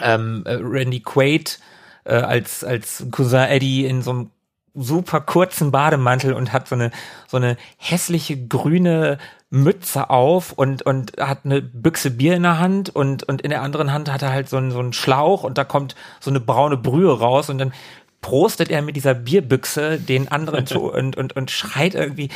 ähm, 0.00 0.42
äh, 0.46 0.54
Randy 0.54 1.00
Quaid 1.00 1.58
äh, 2.04 2.14
als, 2.14 2.64
als 2.64 3.06
Cousin 3.10 3.48
Eddie 3.48 3.86
in 3.86 4.02
so 4.02 4.10
einem 4.10 4.30
super 4.74 5.20
kurzen 5.20 5.70
Bademantel 5.70 6.32
und 6.32 6.52
hat 6.52 6.68
so 6.68 6.74
eine, 6.74 6.90
so 7.28 7.36
eine 7.36 7.56
hässliche 7.76 8.46
grüne 8.46 9.18
Mütze 9.50 10.10
auf 10.10 10.52
und, 10.52 10.82
und 10.82 11.12
hat 11.18 11.40
eine 11.44 11.60
Büchse 11.60 12.12
Bier 12.12 12.36
in 12.36 12.44
der 12.44 12.60
Hand 12.60 12.94
und, 12.94 13.24
und 13.24 13.42
in 13.42 13.50
der 13.50 13.62
anderen 13.62 13.92
Hand 13.92 14.10
hat 14.10 14.22
er 14.22 14.32
halt 14.32 14.48
so 14.48 14.56
einen, 14.56 14.70
so 14.70 14.78
einen 14.78 14.92
Schlauch 14.92 15.42
und 15.42 15.58
da 15.58 15.64
kommt 15.64 15.96
so 16.20 16.30
eine 16.30 16.40
braune 16.40 16.76
Brühe 16.76 17.18
raus 17.18 17.50
und 17.50 17.58
dann 17.58 17.72
prostet 18.20 18.70
er 18.70 18.82
mit 18.82 18.94
dieser 18.96 19.14
Bierbüchse 19.14 19.98
den 19.98 20.30
anderen 20.30 20.66
zu 20.66 20.80
und, 20.92 21.16
und, 21.16 21.34
und 21.34 21.50
schreit 21.50 21.94
irgendwie, 21.94 22.28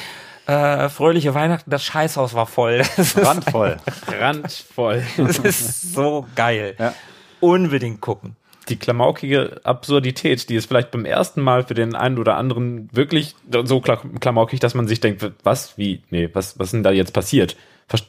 äh, 0.46 0.88
fröhliche 0.88 1.34
Weihnachten, 1.34 1.70
das 1.70 1.84
Scheißhaus 1.84 2.34
war 2.34 2.46
voll. 2.46 2.78
Das 2.96 2.98
ist, 2.98 3.18
Randvoll. 3.18 3.76
Randvoll. 4.20 5.02
das 5.16 5.38
ist 5.38 5.92
so 5.94 6.26
geil. 6.34 6.74
Ja. 6.78 6.94
Unbedingt 7.40 8.00
gucken. 8.00 8.36
die 8.68 8.76
klamaukige 8.76 9.60
Absurdität, 9.64 10.48
die 10.48 10.54
ist 10.56 10.66
vielleicht 10.66 10.90
beim 10.90 11.04
ersten 11.04 11.40
Mal 11.42 11.64
für 11.64 11.74
den 11.74 11.94
einen 11.94 12.18
oder 12.18 12.36
anderen 12.36 12.88
wirklich 12.92 13.34
so 13.50 13.78
kla- 13.78 14.18
klamaukig, 14.20 14.60
dass 14.60 14.74
man 14.74 14.86
sich 14.88 15.00
denkt, 15.00 15.30
was, 15.42 15.76
wie, 15.76 16.02
nee, 16.10 16.30
was, 16.32 16.58
was 16.58 16.68
ist 16.68 16.72
denn 16.72 16.82
da 16.82 16.90
jetzt 16.90 17.12
passiert? 17.12 17.56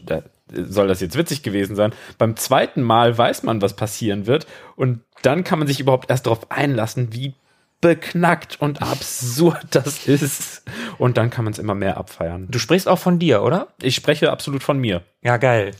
Äh, 0.08 0.22
Soll 0.50 0.88
das 0.88 1.02
jetzt 1.02 1.18
witzig 1.18 1.44
gewesen 1.44 1.76
sein? 1.76 1.92
Beim 2.18 2.38
zweiten 2.38 2.82
Mal 2.82 3.18
weiß 3.18 3.44
man, 3.44 3.62
was 3.62 3.76
passieren 3.76 4.26
wird 4.28 4.48
und 4.78 5.02
dann 5.22 5.44
kann 5.44 5.60
man 5.60 5.68
sich 5.68 5.80
überhaupt 5.82 6.10
erst 6.10 6.28
darauf 6.28 6.50
einlassen, 6.52 7.10
wie 7.12 7.34
beknackt 7.82 8.62
und 8.62 8.82
absurd 8.82 9.68
das 9.72 10.08
ist. 10.08 10.64
Und 10.98 11.18
dann 11.18 11.30
kann 11.30 11.46
man 11.46 11.54
es 11.54 11.60
immer 11.60 11.76
mehr 11.76 11.98
abfeiern. 11.98 12.48
Du 12.50 12.60
sprichst 12.60 12.88
auch 12.88 13.00
von 13.00 13.20
dir, 13.20 13.44
oder? 13.44 13.68
Ich 13.82 13.96
spreche 13.96 14.32
absolut 14.32 14.64
von 14.64 14.80
mir. 14.80 15.04
Ja, 15.22 15.38
geil. 15.38 15.72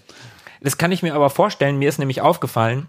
Das 0.62 0.78
kann 0.78 0.92
ich 0.92 1.04
mir 1.04 1.16
aber 1.16 1.30
vorstellen. 1.30 1.78
Mir 1.78 1.90
ist 1.90 2.00
nämlich 2.00 2.22
aufgefallen, 2.22 2.88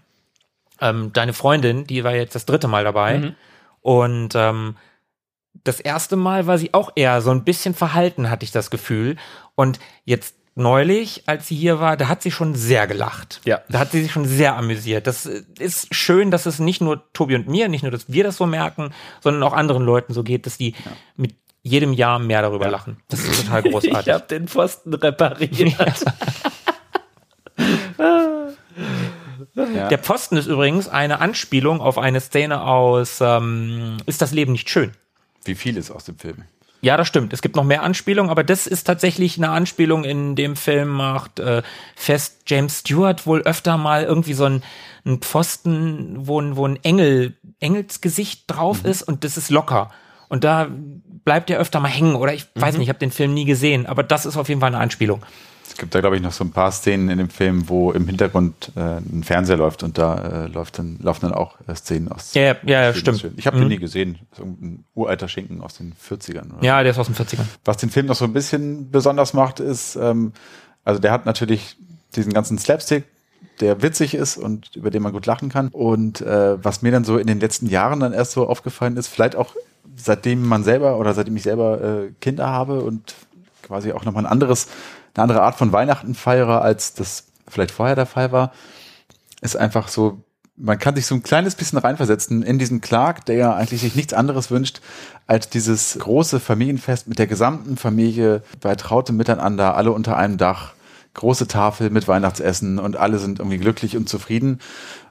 ähm, 0.81 1.11
deine 1.13 1.33
Freundin, 1.33 1.85
die 1.85 2.03
war 2.03 2.13
jetzt 2.13 2.35
das 2.35 2.45
dritte 2.45 2.67
Mal 2.67 2.83
dabei. 2.83 3.33
Und 3.81 4.35
ähm, 4.35 4.75
das 5.63 5.79
erste 5.79 6.15
Mal 6.15 6.47
war 6.47 6.57
sie 6.57 6.73
auch 6.73 6.91
eher 6.95 7.21
so 7.21 7.31
ein 7.31 7.43
bisschen 7.43 7.73
verhalten, 7.73 8.29
hatte 8.29 8.43
ich 8.43 8.51
das 8.51 8.69
Gefühl. 8.69 9.15
Und 9.55 9.79
jetzt 10.05 10.35
neulich, 10.57 11.23
als 11.27 11.47
sie 11.47 11.55
hier 11.55 11.79
war, 11.79 11.97
da 11.97 12.07
hat 12.07 12.21
sie 12.21 12.31
schon 12.31 12.55
sehr 12.55 12.87
gelacht. 12.87 13.41
Ja. 13.45 13.61
Da 13.69 13.79
hat 13.79 13.91
sie 13.91 14.01
sich 14.01 14.11
schon 14.11 14.25
sehr 14.25 14.55
amüsiert. 14.55 15.07
Das 15.07 15.25
ist 15.25 15.93
schön, 15.93 16.31
dass 16.31 16.45
es 16.45 16.59
nicht 16.59 16.81
nur 16.81 17.11
Tobi 17.13 17.35
und 17.35 17.47
mir, 17.47 17.69
nicht 17.69 17.83
nur, 17.83 17.91
dass 17.91 18.11
wir 18.11 18.23
das 18.23 18.37
so 18.37 18.45
merken, 18.45 18.91
sondern 19.21 19.43
auch 19.43 19.53
anderen 19.53 19.83
Leuten 19.83 20.13
so 20.13 20.23
geht, 20.23 20.45
dass 20.45 20.57
die 20.57 20.73
mit 21.15 21.35
jedem 21.63 21.93
Jahr 21.93 22.19
mehr 22.19 22.41
darüber 22.41 22.69
lachen. 22.69 22.97
Das 23.09 23.23
ist 23.23 23.45
total 23.45 23.63
großartig. 23.63 23.97
Ich 24.07 24.13
habe 24.13 24.27
den 24.27 24.47
Pfosten 24.47 24.93
repariert. 24.93 25.75
Ja. 29.55 29.87
Der 29.87 29.97
Pfosten 29.97 30.37
ist 30.37 30.45
übrigens 30.45 30.87
eine 30.87 31.19
Anspielung 31.19 31.81
auf 31.81 31.97
eine 31.97 32.21
Szene 32.21 32.61
aus 32.61 33.19
ähm, 33.21 33.97
Ist 34.05 34.21
das 34.21 34.31
Leben 34.31 34.51
nicht 34.51 34.69
schön? 34.69 34.91
Wie 35.45 35.55
viel 35.55 35.77
ist 35.77 35.89
aus 35.89 36.05
dem 36.05 36.19
Film? 36.19 36.43
Ja, 36.81 36.95
das 36.95 37.07
stimmt. 37.07 37.33
Es 37.33 37.41
gibt 37.41 37.55
noch 37.55 37.63
mehr 37.63 37.81
Anspielungen, 37.83 38.29
aber 38.29 38.43
das 38.43 38.67
ist 38.67 38.83
tatsächlich 38.83 39.37
eine 39.37 39.49
Anspielung 39.49 40.03
in 40.03 40.35
dem 40.35 40.55
Film 40.55 40.89
macht 40.89 41.39
äh, 41.39 41.63
fest 41.95 42.43
James 42.45 42.79
Stewart 42.79 43.25
wohl 43.25 43.41
öfter 43.41 43.77
mal 43.77 44.03
irgendwie 44.03 44.33
so 44.33 44.45
ein, 44.45 44.63
ein 45.05 45.19
Pfosten, 45.19 46.27
wo 46.27 46.39
ein, 46.39 46.55
wo 46.55 46.67
ein 46.67 46.77
Engel, 46.83 47.35
Engelsgesicht 47.59 48.43
drauf 48.47 48.85
ist 48.85 49.01
und 49.01 49.23
das 49.23 49.37
ist 49.37 49.49
locker. 49.49 49.89
Und 50.29 50.43
da 50.43 50.67
bleibt 50.69 51.49
er 51.49 51.59
öfter 51.59 51.79
mal 51.79 51.89
hängen 51.89 52.15
oder 52.15 52.33
ich 52.33 52.47
weiß 52.55 52.75
nicht, 52.75 52.83
ich 52.83 52.89
habe 52.89 52.99
den 52.99 53.11
Film 53.11 53.33
nie 53.33 53.45
gesehen, 53.45 53.85
aber 53.85 54.03
das 54.03 54.25
ist 54.25 54.37
auf 54.37 54.49
jeden 54.49 54.61
Fall 54.61 54.67
eine 54.69 54.79
Anspielung. 54.79 55.23
Es 55.67 55.75
gibt 55.77 55.93
da, 55.93 55.99
glaube 55.99 56.15
ich, 56.15 56.21
noch 56.21 56.31
so 56.31 56.43
ein 56.43 56.51
paar 56.51 56.71
Szenen 56.71 57.09
in 57.09 57.17
dem 57.17 57.29
Film, 57.29 57.67
wo 57.67 57.91
im 57.91 58.07
Hintergrund 58.07 58.71
äh, 58.75 58.97
ein 58.97 59.23
Fernseher 59.23 59.57
läuft 59.57 59.83
und 59.83 59.97
da 59.97 60.45
äh, 60.45 60.47
läuft 60.47 60.79
dann, 60.79 60.97
laufen 61.01 61.21
dann 61.21 61.33
auch 61.33 61.57
äh, 61.67 61.75
Szenen 61.75 62.11
aus. 62.11 62.33
Ja, 62.33 62.41
ja, 62.43 62.55
ja, 62.63 62.93
stimmt. 62.93 63.31
Ich 63.35 63.47
habe 63.47 63.59
den 63.59 63.67
nie 63.67 63.77
gesehen. 63.77 64.17
Das 64.29 64.39
ist 64.39 64.45
irgendein 64.45 64.85
uralter 64.95 65.27
Schinken 65.27 65.61
aus 65.61 65.77
den 65.77 65.93
40ern. 65.93 66.57
Oder? 66.57 66.63
Ja, 66.63 66.81
der 66.83 66.91
ist 66.91 66.99
aus 66.99 67.07
den 67.07 67.15
40ern. 67.15 67.45
Was 67.65 67.77
den 67.77 67.89
Film 67.89 68.05
noch 68.05 68.15
so 68.15 68.25
ein 68.25 68.33
bisschen 68.33 68.91
besonders 68.91 69.33
macht, 69.33 69.59
ist, 69.59 69.95
ähm, 69.97 70.31
also 70.83 71.01
der 71.01 71.11
hat 71.11 71.25
natürlich 71.25 71.75
diesen 72.15 72.33
ganzen 72.33 72.57
Slapstick, 72.57 73.03
der 73.59 73.81
witzig 73.81 74.13
ist 74.13 74.37
und 74.37 74.75
über 74.75 74.89
den 74.89 75.03
man 75.03 75.11
gut 75.11 75.25
lachen 75.25 75.49
kann. 75.49 75.67
Und 75.69 76.21
äh, 76.21 76.63
was 76.63 76.81
mir 76.81 76.91
dann 76.91 77.03
so 77.03 77.17
in 77.17 77.27
den 77.27 77.39
letzten 77.39 77.67
Jahren 77.67 77.99
dann 77.99 78.13
erst 78.13 78.31
so 78.31 78.47
aufgefallen 78.47 78.97
ist, 78.97 79.07
vielleicht 79.07 79.35
auch 79.35 79.53
seitdem 79.95 80.47
man 80.47 80.63
selber 80.63 80.97
oder 80.97 81.13
seitdem 81.13 81.35
ich 81.35 81.43
selber 81.43 81.81
äh, 81.81 82.11
Kinder 82.21 82.47
habe 82.47 82.81
und 82.81 83.15
quasi 83.63 83.91
auch 83.91 84.05
nochmal 84.05 84.25
ein 84.25 84.31
anderes, 84.31 84.67
eine 85.17 85.23
andere 85.23 85.41
Art 85.41 85.55
von 85.55 85.71
Weihnachten 85.71 86.15
feiere, 86.15 86.61
als 86.61 86.93
das 86.93 87.25
vielleicht 87.47 87.71
vorher 87.71 87.95
der 87.95 88.05
Fall 88.05 88.31
war, 88.31 88.51
ist 89.41 89.57
einfach 89.57 89.87
so, 89.87 90.23
man 90.55 90.79
kann 90.79 90.95
sich 90.95 91.05
so 91.05 91.15
ein 91.15 91.23
kleines 91.23 91.55
bisschen 91.55 91.77
reinversetzen 91.77 92.43
in 92.43 92.59
diesen 92.59 92.81
Clark, 92.81 93.25
der 93.25 93.35
ja 93.35 93.55
eigentlich 93.55 93.81
sich 93.81 93.95
nichts 93.95 94.13
anderes 94.13 94.49
wünscht, 94.49 94.81
als 95.27 95.49
dieses 95.49 95.97
große 95.99 96.39
Familienfest 96.39 97.07
mit 97.07 97.19
der 97.19 97.27
gesamten 97.27 97.77
Familie 97.77 98.41
bei 98.59 98.75
trautem 98.75 99.17
Miteinander, 99.17 99.75
alle 99.75 99.91
unter 99.91 100.17
einem 100.17 100.37
Dach, 100.37 100.73
große 101.13 101.47
Tafel 101.47 101.89
mit 101.89 102.07
Weihnachtsessen 102.07 102.79
und 102.79 102.95
alle 102.95 103.19
sind 103.19 103.39
irgendwie 103.39 103.57
glücklich 103.57 103.97
und 103.97 104.07
zufrieden. 104.07 104.59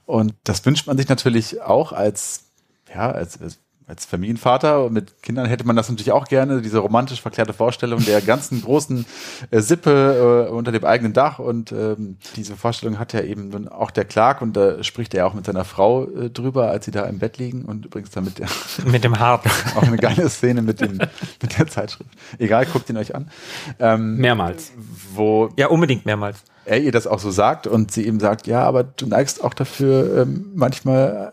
Und 0.05 0.35
das 0.45 0.65
wünscht 0.65 0.87
man 0.87 0.97
sich 0.97 1.09
natürlich 1.09 1.63
auch 1.63 1.93
als, 1.93 2.45
ja, 2.93 3.11
als, 3.11 3.41
als 3.41 3.59
als 3.89 4.05
Familienvater 4.05 4.85
und 4.85 4.93
mit 4.93 5.23
Kindern 5.23 5.47
hätte 5.47 5.65
man 5.65 5.77
das 5.77 5.89
natürlich 5.89 6.11
auch 6.11 6.27
gerne, 6.27 6.61
diese 6.61 6.79
romantisch 6.79 7.23
verklärte 7.23 7.53
Vorstellung 7.53 8.05
der 8.05 8.21
ganzen 8.21 8.63
großen 8.63 9.07
äh, 9.53 9.61
Sippe 9.61 10.49
äh, 10.49 10.53
unter 10.53 10.73
dem 10.73 10.85
eigenen 10.85 11.13
Dach. 11.13 11.39
Und 11.39 11.71
ähm, 11.71 12.19
diese 12.35 12.57
Vorstellung 12.57 12.99
hat 12.99 13.13
ja 13.13 13.21
eben 13.21 13.51
nun 13.51 13.69
auch 13.69 13.93
der 13.93 14.05
Clark 14.05 14.43
und 14.43 14.57
da 14.57 14.83
spricht 14.83 15.15
er 15.15 15.27
auch 15.27 15.35
mit 15.35 15.47
seiner 15.47 15.65
Frau 15.65 16.09
äh, 16.09 16.31
drüber, 16.31 16.69
als 16.69 16.87
sie 16.87 16.91
da 16.91 17.05
im 17.05 17.21
Bett 17.21 17.39
liegen 17.39 17.65
und 17.65 17.87
übrigens 17.87 18.11
damit 18.11 18.41
der 18.41 18.49
Mit 18.85 19.05
dem 19.05 19.21
Harp. 19.21 19.47
auch 19.77 19.83
eine 19.83 19.99
geile 19.99 20.29
Szene 20.31 20.63
mit, 20.63 20.81
dem, 20.81 20.99
mit 21.41 21.59
der 21.59 21.69
Zeitschrift. 21.69 22.11
Egal, 22.39 22.67
guckt 22.67 22.91
ihn 22.91 22.97
euch 22.97 23.15
an. 23.15 23.31
Ähm, 23.79 24.17
Mehrmals. 24.17 24.73
wo 25.15 25.51
Ja, 25.57 25.69
unbedingt 25.69 26.07
mehrmals. 26.07 26.43
Er 26.67 26.81
ihr 26.81 26.93
das 26.93 27.07
auch 27.07 27.21
so 27.21 27.31
sagt 27.31 27.67
und 27.67 27.93
sie 27.93 28.07
ihm 28.07 28.21
sagt, 28.21 28.47
ja, 28.47 28.63
aber 28.63 28.83
du 28.85 29.07
neigst 29.07 29.43
auch 29.43 29.55
dafür, 29.55 30.23
ähm, 30.23 30.51
manchmal 30.55 31.33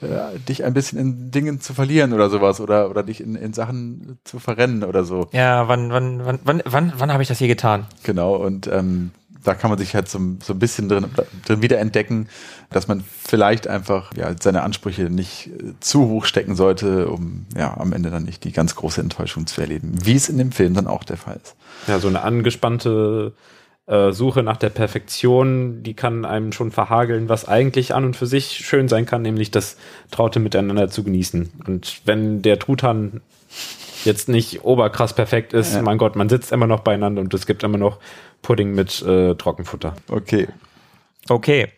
äh, 0.00 0.38
dich 0.48 0.64
ein 0.64 0.74
bisschen 0.74 0.98
in 0.98 1.30
Dingen 1.30 1.60
zu 1.60 1.74
verlieren 1.74 2.12
oder 2.12 2.30
sowas 2.30 2.60
oder, 2.60 2.90
oder 2.90 3.02
dich 3.02 3.20
in, 3.20 3.34
in 3.36 3.52
Sachen 3.52 4.18
zu 4.24 4.38
verrennen 4.38 4.82
oder 4.82 5.04
so. 5.04 5.28
Ja, 5.32 5.68
wann, 5.68 5.90
wann, 5.90 6.24
wann, 6.24 6.38
wann, 6.44 6.62
wann, 6.64 6.92
wann 6.96 7.12
habe 7.12 7.22
ich 7.22 7.28
das 7.28 7.38
hier 7.38 7.48
getan? 7.48 7.86
Genau, 8.02 8.34
und 8.36 8.66
ähm, 8.68 9.10
da 9.44 9.54
kann 9.54 9.70
man 9.70 9.78
sich 9.78 9.94
halt 9.94 10.08
so, 10.08 10.18
so 10.42 10.52
ein 10.52 10.58
bisschen 10.58 10.88
drin, 10.88 11.06
drin 11.46 11.62
wiederentdecken, 11.62 12.28
dass 12.70 12.88
man 12.88 13.02
vielleicht 13.02 13.68
einfach 13.68 14.14
ja, 14.16 14.34
seine 14.38 14.62
Ansprüche 14.62 15.04
nicht 15.04 15.50
zu 15.80 16.08
hoch 16.08 16.24
stecken 16.24 16.56
sollte, 16.56 17.08
um 17.08 17.46
ja 17.56 17.76
am 17.76 17.92
Ende 17.92 18.10
dann 18.10 18.24
nicht 18.24 18.44
die 18.44 18.52
ganz 18.52 18.74
große 18.74 19.00
Enttäuschung 19.00 19.46
zu 19.46 19.60
erleben, 19.60 19.94
wie 20.02 20.14
es 20.14 20.28
in 20.28 20.38
dem 20.38 20.52
Film 20.52 20.74
dann 20.74 20.86
auch 20.86 21.04
der 21.04 21.16
Fall 21.16 21.40
ist. 21.42 21.54
Ja, 21.86 21.98
so 21.98 22.08
eine 22.08 22.22
angespannte 22.22 23.32
äh, 23.90 24.12
Suche 24.12 24.42
nach 24.42 24.56
der 24.56 24.70
Perfektion, 24.70 25.82
die 25.82 25.94
kann 25.94 26.24
einem 26.24 26.52
schon 26.52 26.70
verhageln, 26.70 27.28
was 27.28 27.48
eigentlich 27.48 27.92
an 27.94 28.04
und 28.04 28.16
für 28.16 28.26
sich 28.26 28.52
schön 28.64 28.88
sein 28.88 29.04
kann, 29.04 29.22
nämlich 29.22 29.50
das 29.50 29.76
traute 30.10 30.38
Miteinander 30.40 30.88
zu 30.88 31.02
genießen. 31.04 31.50
Und 31.66 32.00
wenn 32.04 32.40
der 32.42 32.58
Truthahn 32.58 33.20
jetzt 34.04 34.28
nicht 34.28 34.64
oberkrass 34.64 35.14
perfekt 35.14 35.52
ist, 35.52 35.74
Ja. 35.74 35.82
mein 35.82 35.98
Gott, 35.98 36.16
man 36.16 36.28
sitzt 36.28 36.52
immer 36.52 36.66
noch 36.66 36.80
beieinander 36.80 37.20
und 37.20 37.34
es 37.34 37.46
gibt 37.46 37.62
immer 37.64 37.78
noch 37.78 37.98
Pudding 38.42 38.72
mit 38.74 39.02
äh, 39.02 39.34
Trockenfutter. 39.34 39.94
Okay. 40.08 40.48
Okay. 41.28 41.68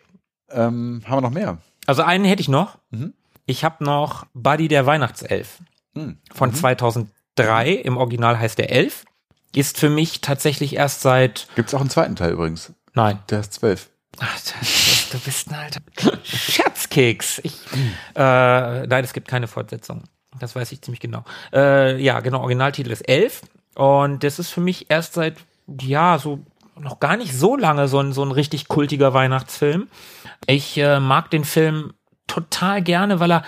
Ähm, 0.51 1.01
haben 1.05 1.17
wir 1.17 1.21
noch 1.21 1.31
mehr? 1.31 1.57
Also 1.87 2.03
einen 2.03 2.25
hätte 2.25 2.41
ich 2.41 2.47
noch. 2.47 2.77
Mhm. 2.91 3.13
Ich 3.45 3.63
habe 3.65 3.83
noch 3.83 4.25
Buddy 4.33 4.67
der 4.69 4.85
Weihnachtself 4.85 5.57
Hm. 5.95 6.17
von 6.33 6.53
2003. 6.53 7.71
Im 7.73 7.97
Original 7.97 8.39
heißt 8.39 8.57
der 8.57 8.71
Elf. 8.71 9.03
Ist 9.55 9.79
für 9.79 9.89
mich 9.89 10.21
tatsächlich 10.21 10.75
erst 10.75 11.01
seit, 11.01 11.47
Gibt's 11.55 11.73
auch 11.73 11.81
einen 11.81 11.89
zweiten 11.89 12.15
Teil 12.15 12.31
übrigens. 12.31 12.73
nein, 12.93 13.19
Der 13.29 13.39
ist 13.41 13.53
zwölf. 13.53 13.89
Ach, 14.19 14.39
du 15.11 15.19
bist 15.19 15.49
ein 15.49 15.55
alter 15.55 15.81
Scherzkeks. 16.23 17.39
Ich, 17.43 17.53
äh, 18.15 18.87
nein, 18.87 19.03
es 19.03 19.13
gibt 19.13 19.27
keine 19.27 19.47
Fortsetzung. 19.47 20.03
Das 20.39 20.55
weiß 20.55 20.71
ich 20.71 20.81
ziemlich 20.81 20.99
genau. 20.99 21.23
Äh, 21.51 22.01
ja, 22.01 22.19
genau, 22.19 22.39
Originaltitel 22.41 22.91
ist 22.91 23.07
11. 23.07 23.41
Und 23.75 24.23
das 24.23 24.37
ist 24.39 24.49
für 24.49 24.61
mich 24.61 24.89
erst 24.89 25.13
seit, 25.13 25.37
ja, 25.81 26.19
so 26.19 26.39
noch 26.79 26.99
gar 26.99 27.17
nicht 27.17 27.33
so 27.35 27.55
lange 27.55 27.87
so 27.87 27.99
ein, 27.99 28.13
so 28.13 28.23
ein 28.23 28.31
richtig 28.31 28.67
kultiger 28.67 29.13
Weihnachtsfilm. 29.13 29.87
Ich 30.47 30.77
äh, 30.77 30.99
mag 30.99 31.29
den 31.29 31.43
Film 31.45 31.93
total 32.27 32.81
gerne, 32.81 33.19
weil 33.19 33.31
er 33.31 33.43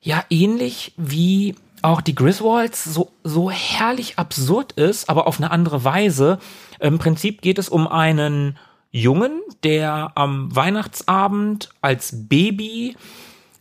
ja 0.00 0.24
ähnlich 0.30 0.94
wie 0.96 1.56
auch 1.82 2.00
die 2.00 2.14
Griswolds 2.14 2.84
so, 2.84 3.12
so 3.24 3.50
herrlich 3.50 4.18
absurd 4.18 4.72
ist, 4.72 5.08
aber 5.08 5.26
auf 5.26 5.38
eine 5.38 5.50
andere 5.50 5.84
Weise. 5.84 6.38
Im 6.80 6.98
Prinzip 6.98 7.42
geht 7.42 7.58
es 7.58 7.68
um 7.68 7.88
einen 7.88 8.58
Jungen, 8.90 9.42
der 9.62 10.12
am 10.14 10.54
Weihnachtsabend 10.54 11.70
als 11.80 12.28
Baby 12.28 12.96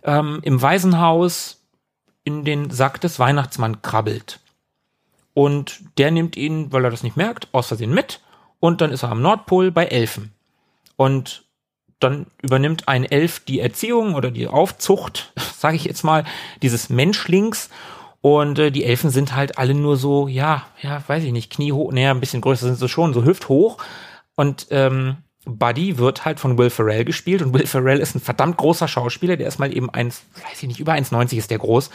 ähm, 0.04 0.40
im 0.44 0.62
Waisenhaus 0.62 1.62
in 2.24 2.46
den 2.46 2.72
Sack 2.72 3.02
des 3.02 3.20
Weihnachtsmann 3.20 3.82
krabbelt. 3.82 4.40
Und 5.34 5.82
der 5.98 6.12
nimmt 6.12 6.38
ihn, 6.38 6.72
weil 6.72 6.86
er 6.86 6.92
das 6.92 7.04
nicht 7.04 7.18
merkt, 7.18 7.50
aus 7.52 7.68
Versehen 7.68 7.94
mit. 7.94 8.22
Und 8.60 8.82
dann 8.82 8.92
ist 8.92 9.04
er 9.04 9.12
am 9.12 9.22
Nordpol 9.22 9.72
bei 9.72 9.86
Elfen. 9.86 10.32
Und 10.96 11.44
dann 12.00 12.28
übernimmt 12.42 12.88
ein 12.88 13.04
Elf 13.04 13.42
die 13.42 13.60
Erziehung 13.60 14.16
oder 14.16 14.32
die 14.32 14.48
Aufzucht, 14.48 15.34
sage 15.58 15.76
ich 15.76 15.86
jetzt 15.86 16.04
mal, 16.04 16.24
dieses 16.62 16.90
Menschlings. 16.90 17.70
Und 18.26 18.58
äh, 18.58 18.72
die 18.72 18.86
Elfen 18.86 19.12
sind 19.12 19.36
halt 19.36 19.60
alle 19.60 19.76
nur 19.76 19.98
so, 19.98 20.28
ja, 20.28 20.66
ja, 20.82 21.04
weiß 21.06 21.24
ich 21.26 21.32
nicht, 21.32 21.52
kniehoch, 21.52 21.92
naja, 21.92 22.10
ein 22.10 22.20
bisschen 22.20 22.42
größer 22.42 22.66
sind 22.66 22.80
sie 22.80 22.90
schon, 22.90 23.14
so 23.14 23.24
hüfthoch. 23.24 23.78
Und 24.34 24.66
ähm, 24.72 25.18
Buddy 25.46 26.00
wird 26.00 26.26
halt 26.26 26.40
von 26.40 26.58
Will 26.58 26.72
Ferrell 26.72 27.06
gespielt 27.06 27.44
und 27.44 27.54
Will 27.54 27.68
Ferrell 27.68 28.00
ist 28.00 28.16
ein 28.16 28.20
verdammt 28.20 28.58
großer 28.58 28.88
Schauspieler, 28.88 29.38
der 29.38 29.48
ist 29.48 29.60
mal 29.60 29.72
eben 29.72 29.92
eins, 29.92 30.24
weiß 30.44 30.64
ich 30.64 30.68
nicht, 30.68 30.80
über 30.80 30.94
1,90 30.94 31.38
ist 31.38 31.52
der 31.52 31.60
groß. 31.60 31.92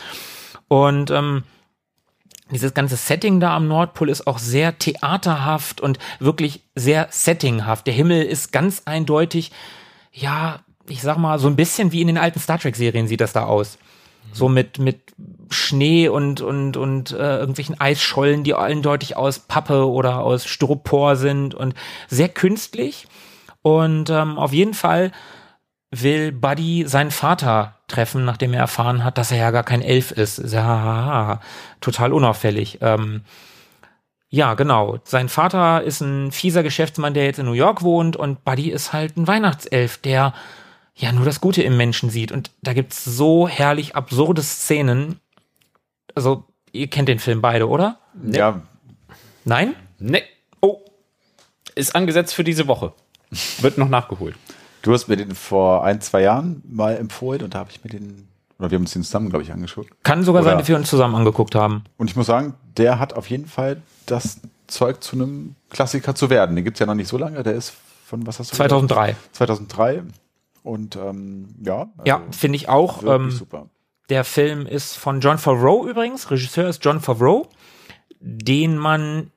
Und 0.69 1.11
ähm, 1.11 1.43
dieses 2.53 2.75
ganze 2.75 2.95
Setting 2.95 3.41
da 3.41 3.57
am 3.57 3.67
Nordpol 3.67 4.09
ist 4.09 4.29
auch 4.29 4.39
sehr 4.39 4.79
theaterhaft 4.79 5.81
und 5.81 5.99
wirklich 6.21 6.63
sehr 6.77 7.09
settinghaft. 7.11 7.89
Der 7.89 7.95
Himmel 7.95 8.23
ist 8.23 8.53
ganz 8.53 8.83
eindeutig, 8.85 9.51
ja, 10.13 10.61
ich 10.89 11.03
sag 11.03 11.19
mal, 11.19 11.41
so 11.41 11.49
ein 11.49 11.57
bisschen 11.57 11.91
wie 11.91 12.03
in 12.03 12.07
den 12.07 12.19
alten 12.19 12.39
Star 12.39 12.61
Trek-Serien 12.61 13.09
sieht 13.09 13.21
das 13.21 13.33
da 13.33 13.47
aus. 13.47 13.79
So 14.33 14.49
mit, 14.49 14.79
mit 14.79 15.01
Schnee 15.51 16.09
und, 16.09 16.41
und, 16.41 16.77
und 16.77 17.13
äh, 17.13 17.39
irgendwelchen 17.39 17.81
Eisschollen, 17.81 18.45
die 18.45 18.55
eindeutig 18.55 19.17
aus 19.17 19.41
Pappe 19.41 19.89
oder 19.89 20.21
aus 20.21 20.47
Styropor 20.47 21.17
sind 21.17 21.55
und 21.55 21.75
sehr 22.09 22.29
künstlich. 22.29 23.07
Und 23.63 24.11
ähm, 24.11 24.39
auf 24.39 24.53
jeden 24.53 24.75
Fall 24.75 25.13
will 25.91 26.33
Buddy 26.33 26.85
seinen 26.87 27.11
Vater 27.11 27.77
treffen, 27.89 28.25
nachdem 28.25 28.55
er 28.55 28.61
erfahren 28.61 29.03
hat, 29.03 29.19
dass 29.19 29.33
er 29.33 29.39
ja 29.39 29.51
gar 29.51 29.65
kein 29.65 29.83
Elf 29.83 30.13
ist. 30.13 30.39
Ja, 30.53 31.41
total 31.81 32.13
unauffällig. 32.13 32.79
Ähm, 32.81 33.23
ja, 34.29 34.55
genau. 34.55 34.99
Sein 35.03 35.29
Vater 35.29 35.83
ist 35.83 36.01
ein 36.01 36.31
fieser 36.31 36.63
Geschäftsmann, 36.63 37.15
der 37.15 37.25
jetzt 37.25 37.41
in 37.41 37.47
New 37.47 37.53
York 37.53 37.83
wohnt 37.83 38.17
und 38.17 38.45
Buddy 38.45 38.71
ist 38.71 38.93
halt 38.93 39.17
ein 39.17 39.27
Weihnachtself, 39.27 39.99
der 39.99 40.33
ja 40.95 41.13
nur 41.13 41.25
das 41.25 41.41
Gute 41.41 41.63
im 41.63 41.77
Menschen 41.77 42.11
sieht. 42.11 42.31
Und 42.31 42.53
da 42.63 42.73
gibt's 42.73 43.05
so 43.05 43.49
herrlich 43.49 43.97
absurde 43.97 44.43
Szenen. 44.43 45.19
Also, 46.15 46.45
ihr 46.73 46.89
kennt 46.89 47.09
den 47.09 47.19
Film 47.19 47.41
beide, 47.41 47.69
oder? 47.69 47.99
Ja, 48.23 48.63
Nein? 49.45 49.75
Nee. 49.99 50.23
Oh. 50.61 50.79
Ist 51.75 51.95
angesetzt 51.95 52.35
für 52.35 52.45
diese 52.45 52.67
Woche. 52.67 52.93
Wird 53.61 53.79
noch 53.79 53.89
nachgeholt. 53.89 54.37
du 54.83 54.93
hast 54.93 55.09
mir 55.09 55.17
den 55.17 55.35
vor 55.35 55.85
ein, 55.85 56.01
zwei 56.01 56.23
Jahren 56.23 56.63
mal 56.69 56.97
empfohlen 56.97 57.43
und 57.43 57.55
da 57.55 57.61
habe 57.61 57.71
ich 57.71 57.83
mir 57.85 57.91
den, 57.91 58.29
oder 58.59 58.71
wir 58.71 58.77
haben 58.77 58.83
uns 58.83 58.93
den 58.93 59.03
zusammen, 59.03 59.31
glaube 59.31 59.43
ich, 59.45 59.53
angeschaut. 59.53 59.87
Kann 60.03 60.23
sogar 60.25 60.43
sein, 60.43 60.53
Oder- 60.55 60.61
dass 60.61 60.69
wir 60.69 60.77
uns 60.77 60.91
zusammen 60.91 61.15
angeguckt 61.15 61.55
haben. 61.55 61.85
Und 61.97 62.11
ich 62.11 62.17
muss 62.17 62.27
sagen, 62.27 62.55
der 62.77 62.99
hat 62.99 63.13
auf 63.15 63.29
jeden 63.31 63.47
Fall 63.47 63.81
das 64.07 64.41
Zeug 64.67 65.03
zu 65.03 65.17
einem 65.17 65.55
Klassiker 65.71 66.15
zu 66.15 66.29
werden. 66.31 66.55
Den 66.57 66.65
gibt's 66.65 66.81
ja 66.81 66.87
noch 66.87 66.95
nicht 66.95 67.09
so 67.09 67.17
lange, 67.19 67.43
der 67.43 67.55
ist 67.55 67.73
von, 68.05 68.27
was 68.27 68.39
hast 68.39 68.49
du 68.53 68.53
gesagt? 68.53 68.71
2003. 68.71 69.17
2003. 69.33 70.03
Und 70.63 70.97
ähm, 70.97 71.55
ja, 71.65 71.89
also 71.97 72.05
Ja, 72.05 72.23
finde 72.33 72.57
ich 72.57 72.69
auch. 72.69 73.03
wirklich 73.03 73.33
Ähm, 73.33 73.39
super. 73.39 73.67
Der 74.11 74.25
Film 74.25 74.67
ist 74.67 74.97
von 74.97 75.21
John 75.21 75.39
Favreau 75.39 75.87
übrigens. 75.87 76.31
Regisseur 76.31 76.69
ist 76.69 76.85
John 76.85 77.01
Favreau, 77.01 77.49
den 78.19 78.77
man 78.77 79.31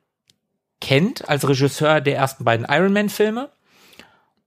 kennt 0.80 1.28
als 1.28 1.48
Regisseur 1.48 2.00
der 2.00 2.16
ersten 2.16 2.44
beiden 2.44 2.66
Iron 2.68 2.92
Man 2.92 3.08
Filme. 3.08 3.50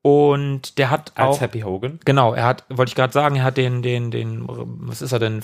Und 0.01 0.77
der 0.77 0.89
hat 0.89 1.11
Als 1.15 1.37
auch 1.37 1.41
Happy 1.41 1.61
Hogan. 1.61 1.99
genau, 2.05 2.33
er 2.33 2.45
hat, 2.45 2.63
wollte 2.69 2.89
ich 2.91 2.95
gerade 2.95 3.11
sagen, 3.11 3.37
er 3.37 3.43
hat 3.43 3.57
den, 3.57 3.81
den, 3.81 4.11
den, 4.11 4.45
was 4.47 5.01
ist 5.01 5.11
er 5.11 5.19
denn, 5.19 5.41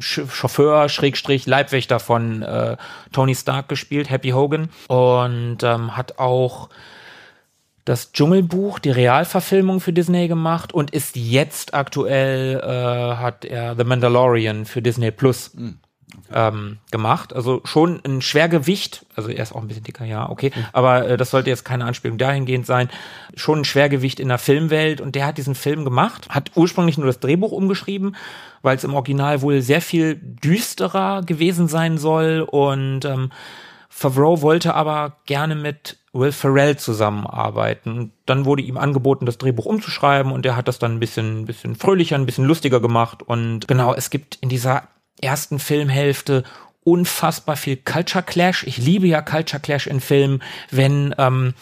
Chauffeur, 0.00 0.88
Schrägstrich, 0.90 1.46
Leibwächter 1.46 1.98
von 1.98 2.42
äh, 2.42 2.76
Tony 3.12 3.34
Stark 3.34 3.68
gespielt, 3.68 4.10
Happy 4.10 4.30
Hogan. 4.30 4.68
Und 4.88 5.62
ähm, 5.62 5.96
hat 5.96 6.18
auch 6.18 6.68
das 7.86 8.10
Dschungelbuch, 8.10 8.80
die 8.80 8.90
Realverfilmung 8.90 9.80
für 9.80 9.92
Disney 9.92 10.26
gemacht 10.26 10.74
und 10.74 10.90
ist 10.90 11.16
jetzt 11.16 11.72
aktuell, 11.72 12.60
äh, 12.60 13.16
hat 13.16 13.44
er 13.44 13.76
The 13.76 13.84
Mandalorian 13.84 14.66
für 14.66 14.82
Disney 14.82 15.12
Plus 15.12 15.56
ähm, 16.32 16.78
gemacht. 16.90 17.32
Also 17.32 17.60
schon 17.64 18.00
ein 18.04 18.22
Schwergewicht, 18.22 19.06
also 19.14 19.28
er 19.28 19.40
ist 19.40 19.52
auch 19.52 19.62
ein 19.62 19.68
bisschen 19.68 19.84
dicker, 19.84 20.04
ja, 20.04 20.28
okay, 20.28 20.50
aber 20.72 21.08
äh, 21.08 21.16
das 21.16 21.30
sollte 21.30 21.48
jetzt 21.48 21.64
keine 21.64 21.84
Anspielung 21.84 22.18
dahingehend 22.18 22.66
sein. 22.66 22.88
Schon 23.36 23.60
ein 23.60 23.64
Schwergewicht 23.64 24.18
in 24.18 24.28
der 24.28 24.38
Filmwelt 24.38 25.00
und 25.00 25.14
der 25.14 25.24
hat 25.24 25.38
diesen 25.38 25.54
Film 25.54 25.84
gemacht, 25.84 26.28
hat 26.28 26.50
ursprünglich 26.56 26.98
nur 26.98 27.06
das 27.06 27.20
Drehbuch 27.20 27.52
umgeschrieben, 27.52 28.16
weil 28.62 28.76
es 28.76 28.82
im 28.82 28.94
Original 28.94 29.42
wohl 29.42 29.62
sehr 29.62 29.80
viel 29.80 30.16
düsterer 30.16 31.22
gewesen 31.22 31.68
sein 31.68 31.98
soll 31.98 32.40
und 32.50 33.04
ähm, 33.04 33.30
Favreau 33.88 34.42
wollte 34.42 34.74
aber 34.74 35.18
gerne 35.24 35.54
mit 35.54 35.98
Will 36.18 36.32
Ferrell 36.32 36.76
zusammenarbeiten. 36.76 37.98
Und 37.98 38.12
dann 38.26 38.44
wurde 38.44 38.62
ihm 38.62 38.76
angeboten, 38.76 39.26
das 39.26 39.38
Drehbuch 39.38 39.66
umzuschreiben 39.66 40.32
und 40.32 40.46
er 40.46 40.56
hat 40.56 40.68
das 40.68 40.78
dann 40.78 40.92
ein 40.92 41.00
bisschen, 41.00 41.46
bisschen 41.46 41.76
fröhlicher, 41.76 42.16
ein 42.16 42.26
bisschen 42.26 42.44
lustiger 42.44 42.80
gemacht. 42.80 43.22
Und 43.22 43.68
genau, 43.68 43.94
es 43.94 44.10
gibt 44.10 44.36
in 44.40 44.48
dieser 44.48 44.84
ersten 45.20 45.58
Filmhälfte 45.58 46.44
unfassbar 46.84 47.56
viel 47.56 47.76
Culture 47.76 48.22
Clash. 48.22 48.64
Ich 48.64 48.78
liebe 48.78 49.06
ja 49.06 49.20
Culture 49.20 49.60
Clash 49.60 49.86
in 49.86 50.00
Filmen, 50.00 50.42
wenn, 50.70 51.14
ähm, 51.18 51.54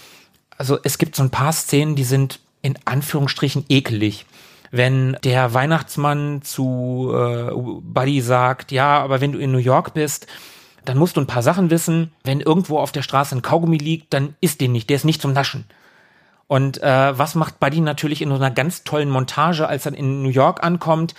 also 0.56 0.78
es 0.84 0.98
gibt 0.98 1.16
so 1.16 1.22
ein 1.22 1.30
paar 1.30 1.52
Szenen, 1.52 1.96
die 1.96 2.04
sind 2.04 2.40
in 2.62 2.78
Anführungsstrichen 2.84 3.64
ekelig. 3.68 4.26
Wenn 4.70 5.16
der 5.22 5.54
Weihnachtsmann 5.54 6.42
zu 6.42 7.12
äh, 7.14 7.52
Buddy 7.54 8.20
sagt, 8.20 8.72
ja, 8.72 8.98
aber 8.98 9.20
wenn 9.20 9.32
du 9.32 9.38
in 9.38 9.52
New 9.52 9.58
York 9.58 9.94
bist, 9.94 10.26
dann 10.84 10.98
musst 10.98 11.16
du 11.16 11.20
ein 11.20 11.26
paar 11.26 11.42
Sachen 11.42 11.70
wissen. 11.70 12.12
Wenn 12.24 12.40
irgendwo 12.40 12.78
auf 12.78 12.92
der 12.92 13.02
Straße 13.02 13.34
ein 13.34 13.42
Kaugummi 13.42 13.78
liegt, 13.78 14.12
dann 14.12 14.34
isst 14.40 14.60
den 14.60 14.72
nicht, 14.72 14.90
der 14.90 14.96
ist 14.96 15.04
nicht 15.04 15.22
zum 15.22 15.32
Naschen. 15.32 15.64
Und 16.46 16.82
äh, 16.82 17.18
was 17.18 17.34
macht 17.34 17.58
Buddy 17.58 17.80
natürlich 17.80 18.20
in 18.22 18.28
so 18.28 18.34
einer 18.34 18.50
ganz 18.50 18.84
tollen 18.84 19.10
Montage, 19.10 19.66
als 19.66 19.86
er 19.86 19.94
in 19.94 20.22
New 20.22 20.28
York 20.28 20.62
ankommt? 20.62 21.14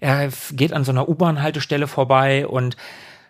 Er 0.00 0.30
geht 0.52 0.72
an 0.72 0.84
so 0.84 0.92
einer 0.92 1.08
U-Bahn-Haltestelle 1.08 1.86
vorbei 1.86 2.46
und 2.46 2.76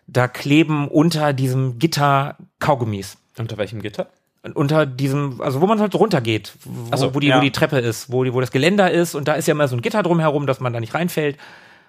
da 0.07 0.29
kleben 0.29 0.89
unter 0.89 1.33
diesem 1.33 1.79
Gitter 1.79 2.37
Kaugummis. 2.59 3.19
Unter 3.39 3.57
welchem 3.59 3.83
Gitter? 3.83 4.07
Unter 4.55 4.87
diesem, 4.87 5.41
also 5.41 5.61
wo 5.61 5.67
man 5.67 5.81
halt 5.81 5.95
runtergeht, 5.95 6.55
wo, 6.65 6.97
so, 6.97 7.15
wo, 7.15 7.21
die, 7.21 7.29
ja. 7.29 7.37
wo 7.37 7.41
die 7.41 7.53
Treppe 7.53 7.79
ist, 7.79 8.11
wo, 8.11 8.25
die, 8.25 8.35
wo 8.35 8.41
das 8.41 8.51
Geländer 8.51 8.91
ist 8.91 9.15
und 9.15 9.29
da 9.29 9.35
ist 9.35 9.47
ja 9.47 9.53
immer 9.53 9.69
so 9.69 9.77
ein 9.77 9.83
Gitter 9.83 10.03
drumherum, 10.03 10.47
dass 10.47 10.61
man 10.61 10.73
da 10.73 10.81
nicht 10.81 10.95
reinfällt. 10.95 11.37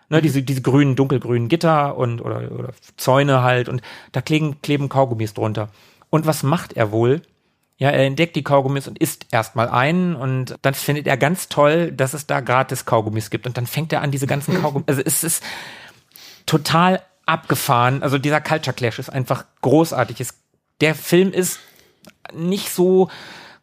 Ne, 0.10 0.22
diese, 0.22 0.44
diese 0.44 0.62
grünen, 0.62 0.96
dunkelgrünen 0.96 1.48
Gitter 1.48 1.98
und 1.98 2.22
oder, 2.22 2.52
oder 2.52 2.74
Zäune 2.98 3.42
halt 3.42 3.70
und 3.70 3.82
da 4.12 4.22
kleben, 4.22 4.62
kleben 4.62 4.90
Kaugummis 4.90 5.34
drunter. 5.34 5.70
Und 6.10 6.26
was 6.26 6.44
macht 6.44 6.74
er 6.74 6.92
wohl? 6.92 7.22
Ja, 7.78 7.90
er 7.90 8.06
entdeckt 8.06 8.36
die 8.36 8.44
Kaugummis 8.44 8.88
und 8.88 9.00
isst 9.00 9.28
erstmal 9.32 9.68
einen 9.68 10.16
und 10.16 10.56
dann 10.62 10.74
findet 10.74 11.08
er 11.08 11.18
ganz 11.18 11.50
toll, 11.50 11.92
dass 11.92 12.14
es 12.14 12.28
da 12.28 12.40
gratis 12.40 12.86
Kaugummis 12.86 13.30
gibt 13.30 13.48
und 13.48 13.58
dann 13.58 13.66
fängt 13.66 13.92
er 13.92 14.02
an, 14.02 14.12
diese 14.12 14.28
ganzen 14.28 14.62
Kaugummis, 14.62 14.88
also 14.88 15.02
es 15.04 15.24
ist 15.24 15.44
total 16.46 17.02
abgefahren. 17.26 18.04
Also 18.04 18.18
dieser 18.18 18.42
Culture 18.42 18.76
Clash 18.76 19.00
ist 19.00 19.10
einfach 19.10 19.46
großartig. 19.62 20.20
Es, 20.20 20.36
der 20.82 20.96
Film 20.96 21.32
ist 21.32 21.60
nicht 22.34 22.70
so 22.70 23.10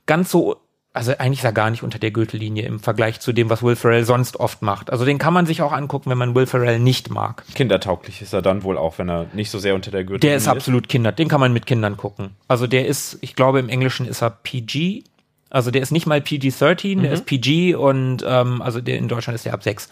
ganz 0.06 0.30
so, 0.30 0.56
also 0.92 1.12
eigentlich 1.18 1.38
ist 1.38 1.44
er 1.44 1.52
gar 1.52 1.70
nicht 1.70 1.82
unter 1.84 1.98
der 1.98 2.10
Gürtellinie 2.10 2.64
im 2.64 2.80
Vergleich 2.80 3.20
zu 3.20 3.32
dem, 3.32 3.48
was 3.48 3.62
Will 3.62 3.76
Ferrell 3.76 4.04
sonst 4.04 4.38
oft 4.38 4.60
macht. 4.60 4.90
Also 4.90 5.04
den 5.04 5.18
kann 5.18 5.32
man 5.32 5.46
sich 5.46 5.62
auch 5.62 5.72
angucken, 5.72 6.10
wenn 6.10 6.18
man 6.18 6.34
Will 6.34 6.46
Ferrell 6.46 6.80
nicht 6.80 7.10
mag. 7.10 7.44
Kindertauglich 7.54 8.22
ist 8.22 8.32
er 8.32 8.42
dann 8.42 8.64
wohl 8.64 8.76
auch, 8.76 8.98
wenn 8.98 9.08
er 9.08 9.26
nicht 9.32 9.50
so 9.50 9.60
sehr 9.60 9.76
unter 9.76 9.92
der 9.92 10.02
Gürtel 10.02 10.20
Der 10.20 10.36
ist 10.36 10.48
absolut 10.48 10.88
Kinder, 10.88 11.12
den 11.12 11.28
kann 11.28 11.38
man 11.40 11.52
mit 11.52 11.66
Kindern 11.66 11.96
gucken. 11.96 12.30
Also 12.48 12.66
der 12.66 12.86
ist, 12.86 13.18
ich 13.20 13.36
glaube 13.36 13.60
im 13.60 13.68
Englischen 13.68 14.06
ist 14.06 14.20
er 14.20 14.30
PG, 14.30 15.04
also 15.48 15.70
der 15.70 15.82
ist 15.82 15.92
nicht 15.92 16.06
mal 16.06 16.20
PG-13, 16.20 17.02
der 17.02 17.12
ist 17.12 17.26
PG 17.26 17.74
und 17.74 18.24
ähm, 18.26 18.60
also 18.60 18.80
der 18.80 18.98
in 18.98 19.08
Deutschland 19.08 19.36
ist 19.36 19.44
der 19.44 19.54
ab 19.54 19.62
6. 19.62 19.88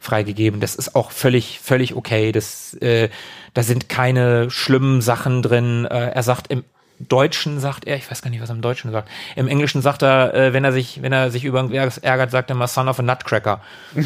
freigegeben. 0.00 0.60
Das 0.60 0.74
ist 0.74 0.96
auch 0.96 1.12
völlig, 1.12 1.60
völlig 1.60 1.94
okay. 1.94 2.32
Das, 2.32 2.74
äh, 2.74 3.08
da 3.54 3.62
sind 3.62 3.88
keine 3.88 4.50
schlimmen 4.50 5.00
Sachen 5.00 5.42
drin. 5.42 5.84
Äh, 5.84 6.10
er 6.10 6.22
sagt 6.22 6.50
im 6.50 6.64
Deutschen 7.08 7.60
sagt 7.60 7.86
er, 7.86 7.96
ich 7.96 8.10
weiß 8.10 8.22
gar 8.22 8.30
nicht, 8.30 8.42
was 8.42 8.50
er 8.50 8.54
im 8.54 8.62
Deutschen 8.62 8.92
sagt. 8.92 9.08
Im 9.34 9.48
Englischen 9.48 9.82
sagt 9.82 10.02
er, 10.02 10.34
äh, 10.34 10.52
wenn 10.52 10.64
er 10.64 10.72
sich, 10.72 11.02
wenn 11.02 11.12
er 11.12 11.30
sich 11.30 11.44
über 11.44 11.60
irgendwas 11.60 11.98
ärgert, 11.98 12.30
sagt 12.30 12.50
er 12.50 12.56
mal 12.56 12.68
Son 12.68 12.88
of 12.88 12.98
a 12.98 13.02
Nutcracker. 13.02 13.60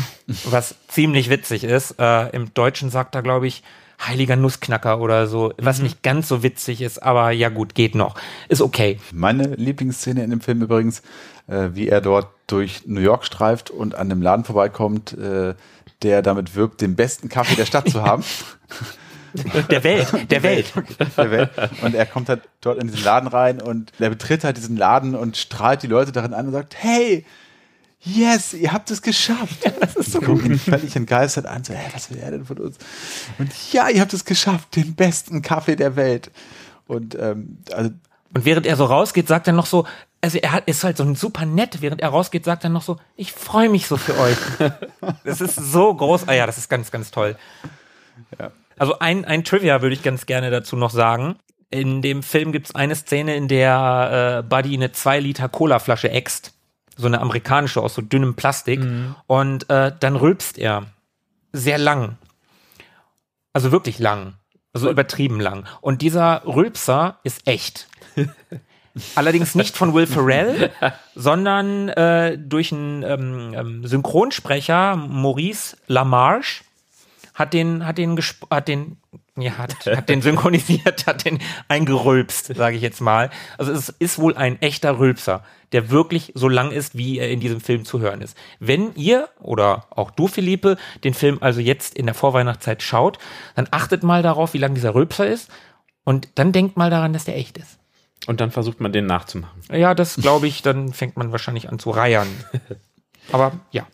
was 0.45 0.77
ziemlich 0.89 1.29
witzig 1.29 1.65
ist. 1.65 1.99
Äh, 1.99 2.31
Im 2.31 2.55
Deutschen 2.55 2.91
sagt 2.91 3.15
er, 3.15 3.23
glaube 3.23 3.47
ich, 3.47 3.63
heiliger 4.07 4.37
Nussknacker 4.37 5.01
oder 5.01 5.27
so, 5.27 5.53
was 5.57 5.81
nicht 5.81 6.03
ganz 6.03 6.29
so 6.29 6.43
witzig 6.43 6.83
ist, 6.83 7.03
aber 7.03 7.31
ja 7.31 7.49
gut, 7.49 7.75
geht 7.75 7.95
noch. 7.95 8.17
Ist 8.49 8.61
okay. 8.61 8.99
Meine 9.13 9.55
Lieblingsszene 9.55 10.23
in 10.23 10.31
dem 10.31 10.41
Film 10.41 10.63
übrigens, 10.63 11.03
äh, 11.47 11.71
wie 11.73 11.89
er 11.89 12.01
dort 12.01 12.29
durch 12.47 12.83
New 12.87 13.01
York 13.01 13.25
streift 13.25 13.71
und 13.71 13.95
an 13.95 14.09
dem 14.09 14.23
Laden 14.23 14.45
vorbeikommt, 14.45 15.17
äh, 15.17 15.55
der 16.03 16.23
damit 16.23 16.55
wirbt, 16.55 16.81
den 16.81 16.97
besten 16.97 17.29
Kaffee 17.29 17.57
der 17.57 17.67
Stadt 17.67 17.89
zu 17.89 18.03
haben. 18.07 18.25
Der 19.71 19.83
Welt, 19.83 20.31
der 20.31 20.43
Welt. 20.43 20.73
der 21.17 21.31
Welt. 21.31 21.51
Und 21.83 21.95
er 21.95 22.07
kommt 22.07 22.29
halt 22.29 22.43
dort 22.61 22.81
in 22.81 22.89
diesen 22.89 23.05
Laden 23.05 23.29
rein 23.29 23.61
und 23.61 23.93
er 23.99 24.11
betritt 24.11 24.45
halt 24.45 24.57
diesen 24.57 24.77
Laden 24.77 25.15
und 25.15 25.37
strahlt 25.37 25.83
die 25.83 25.89
Leute 25.89 26.13
darin 26.13 26.35
an 26.35 26.47
und 26.47 26.53
sagt, 26.53 26.77
hey, 26.79 27.25
yes, 28.01 28.55
ihr 28.55 28.73
habt 28.73 28.91
es 28.91 29.03
geschafft. 29.03 29.65
Ja, 29.65 29.73
das 29.81 29.97
ist 29.97 30.13
so 30.13 30.21
gucken 30.21 30.53
ihn 30.53 30.59
völlig 30.59 30.95
entgeistert 30.95 31.47
an, 31.47 31.65
so, 31.65 31.75
hey, 31.75 31.91
was 31.93 32.11
will 32.11 32.19
er 32.19 32.31
denn 32.31 32.45
von 32.45 32.59
uns? 32.59 32.79
Und 33.39 33.51
ja, 33.73 33.89
ihr 33.89 34.01
habt 34.01 34.13
es 34.13 34.25
geschafft, 34.25 34.77
den 34.77 34.95
besten 34.95 35.43
Kaffee 35.43 35.77
der 35.77 35.97
Welt. 35.97 36.31
Und 36.87 37.17
ähm, 37.19 37.59
also 37.73 37.91
und 38.35 38.45
während 38.45 38.67
er 38.67 38.77
so 38.77 38.85
rausgeht, 38.85 39.29
sagt 39.29 39.47
er 39.47 39.53
noch 39.53 39.67
so, 39.67 39.87
also 40.21 40.39
er 40.39 40.53
hat, 40.53 40.67
ist 40.67 40.83
halt 40.83 40.97
so 40.97 41.05
ein 41.05 41.15
super 41.15 41.47
nett, 41.47 41.83
während 41.83 42.01
er 42.01 42.09
rausgeht, 42.09 42.45
sagt 42.45 42.65
er 42.65 42.71
noch 42.71 42.83
so, 42.83 42.99
ich 43.17 43.33
freue 43.33 43.69
mich 43.69 43.87
so 43.87 43.97
für 43.97 44.19
euch. 44.19 44.37
das 45.25 45.41
ist 45.41 45.55
so 45.55 45.95
groß. 45.95 46.27
Ah 46.27 46.33
ja, 46.33 46.47
das 46.47 46.59
ist 46.59 46.69
ganz, 46.69 46.91
ganz 46.91 47.13
toll. 47.13 47.37
Ja. 48.39 48.51
Also 48.77 48.99
ein, 48.99 49.25
ein 49.25 49.45
Trivia 49.45 49.83
würde 49.83 49.95
ich 49.95 50.03
ganz 50.03 50.27
gerne 50.27 50.51
dazu 50.51 50.77
noch 50.77 50.91
sagen. 50.91 51.37
In 51.71 52.03
dem 52.03 52.23
Film 52.23 52.53
gibt 52.53 52.67
es 52.67 52.75
eine 52.75 52.95
Szene, 52.95 53.37
in 53.37 53.49
der 53.49 54.43
äh, 54.45 54.49
Buddy 54.49 54.75
eine 54.75 54.93
2 54.93 55.21
Liter 55.21 55.49
Cola-Flasche 55.49 56.11
äxt. 56.11 56.53
So 56.97 57.07
eine 57.07 57.21
amerikanische 57.21 57.81
aus 57.81 57.95
so 57.95 58.03
dünnem 58.03 58.35
Plastik. 58.35 58.81
Mhm. 58.81 59.17
Und 59.27 59.71
äh, 59.71 59.93
dann 59.99 60.17
rülpst 60.17 60.59
er. 60.59 60.87
Sehr 61.53 61.79
lang. 61.79 62.17
Also 63.53 63.73
wirklich 63.73 63.99
lang. 63.99 64.35
Also 64.73 64.91
übertrieben 64.91 65.41
lang. 65.41 65.67
Und 65.81 66.03
dieser 66.03 66.43
Rülpser 66.45 67.21
ist 67.23 67.47
echt. 67.47 67.89
Allerdings 69.15 69.55
nicht 69.55 69.77
von 69.77 69.95
Will 69.95 70.07
Ferrell, 70.07 70.71
sondern 71.15 71.89
äh, 71.89 72.39
durch 72.39 72.73
einen 72.73 73.03
ähm, 73.03 73.55
ähm, 73.55 73.87
Synchronsprecher, 73.87 74.97
Maurice 74.97 75.77
Lamarche, 75.87 76.64
hat 77.35 77.53
den, 77.53 77.85
hat 77.85 77.99
den, 77.99 78.19
hat 78.51 78.69
den, 78.69 78.97
ja, 79.37 79.59
hat, 79.59 79.87
hat 79.87 80.09
den 80.09 80.23
synchronisiert, 80.23 81.07
hat 81.07 81.25
den 81.25 81.41
eingerülpst, 81.69 82.55
sage 82.55 82.77
ich 82.77 82.83
jetzt 82.83 83.01
mal. 83.01 83.31
Also 83.59 83.73
es 83.73 83.89
ist 83.89 84.19
wohl 84.19 84.37
ein 84.37 84.63
echter 84.63 84.99
Rülpser, 84.99 85.43
der 85.73 85.91
wirklich 85.91 86.33
so 86.37 86.49
lang 86.49 86.71
ist, 86.71 86.97
wie 86.97 87.19
er 87.19 87.31
in 87.31 87.41
diesem 87.41 87.61
Film 87.61 87.85
zu 87.85 88.01
hören 88.01 88.21
ist. 88.21 88.37
Wenn 88.61 88.95
ihr 88.95 89.29
oder 89.41 89.87
auch 89.91 90.13
du, 90.13 90.29
Philippe, 90.29 90.77
den 91.03 91.15
Film 91.15 91.39
also 91.41 91.61
jetzt 91.61 91.97
in 91.97 92.07
der 92.07 92.15
Vorweihnachtszeit 92.15 92.83
schaut, 92.83 93.19
dann 93.57 93.67
achtet 93.73 94.05
mal 94.05 94.23
darauf, 94.23 94.55
wie 94.55 94.59
lang 94.59 94.75
dieser 94.75 94.95
Rülpser 94.95 95.27
ist 95.27 95.51
und 96.05 96.29
dann 96.37 96.53
denkt 96.53 96.77
mal 96.77 96.91
daran, 96.91 97.13
dass 97.13 97.25
der 97.25 97.37
echt 97.37 97.59
ist. 97.59 97.79
Und 98.27 98.41
dann 98.41 98.51
versucht 98.51 98.81
man 98.81 98.93
den 98.93 99.07
nachzumachen. 99.07 99.61
Ja, 99.73 99.95
das 99.95 100.17
glaube 100.17 100.47
ich, 100.47 100.63
dann 100.63 100.93
fängt 100.93 101.17
man 101.17 101.33
wahrscheinlich 101.33 101.69
an 101.69 101.79
zu 101.79 101.91
reiern. 101.91 102.29
Aber 103.33 103.53
ja. 103.71 103.87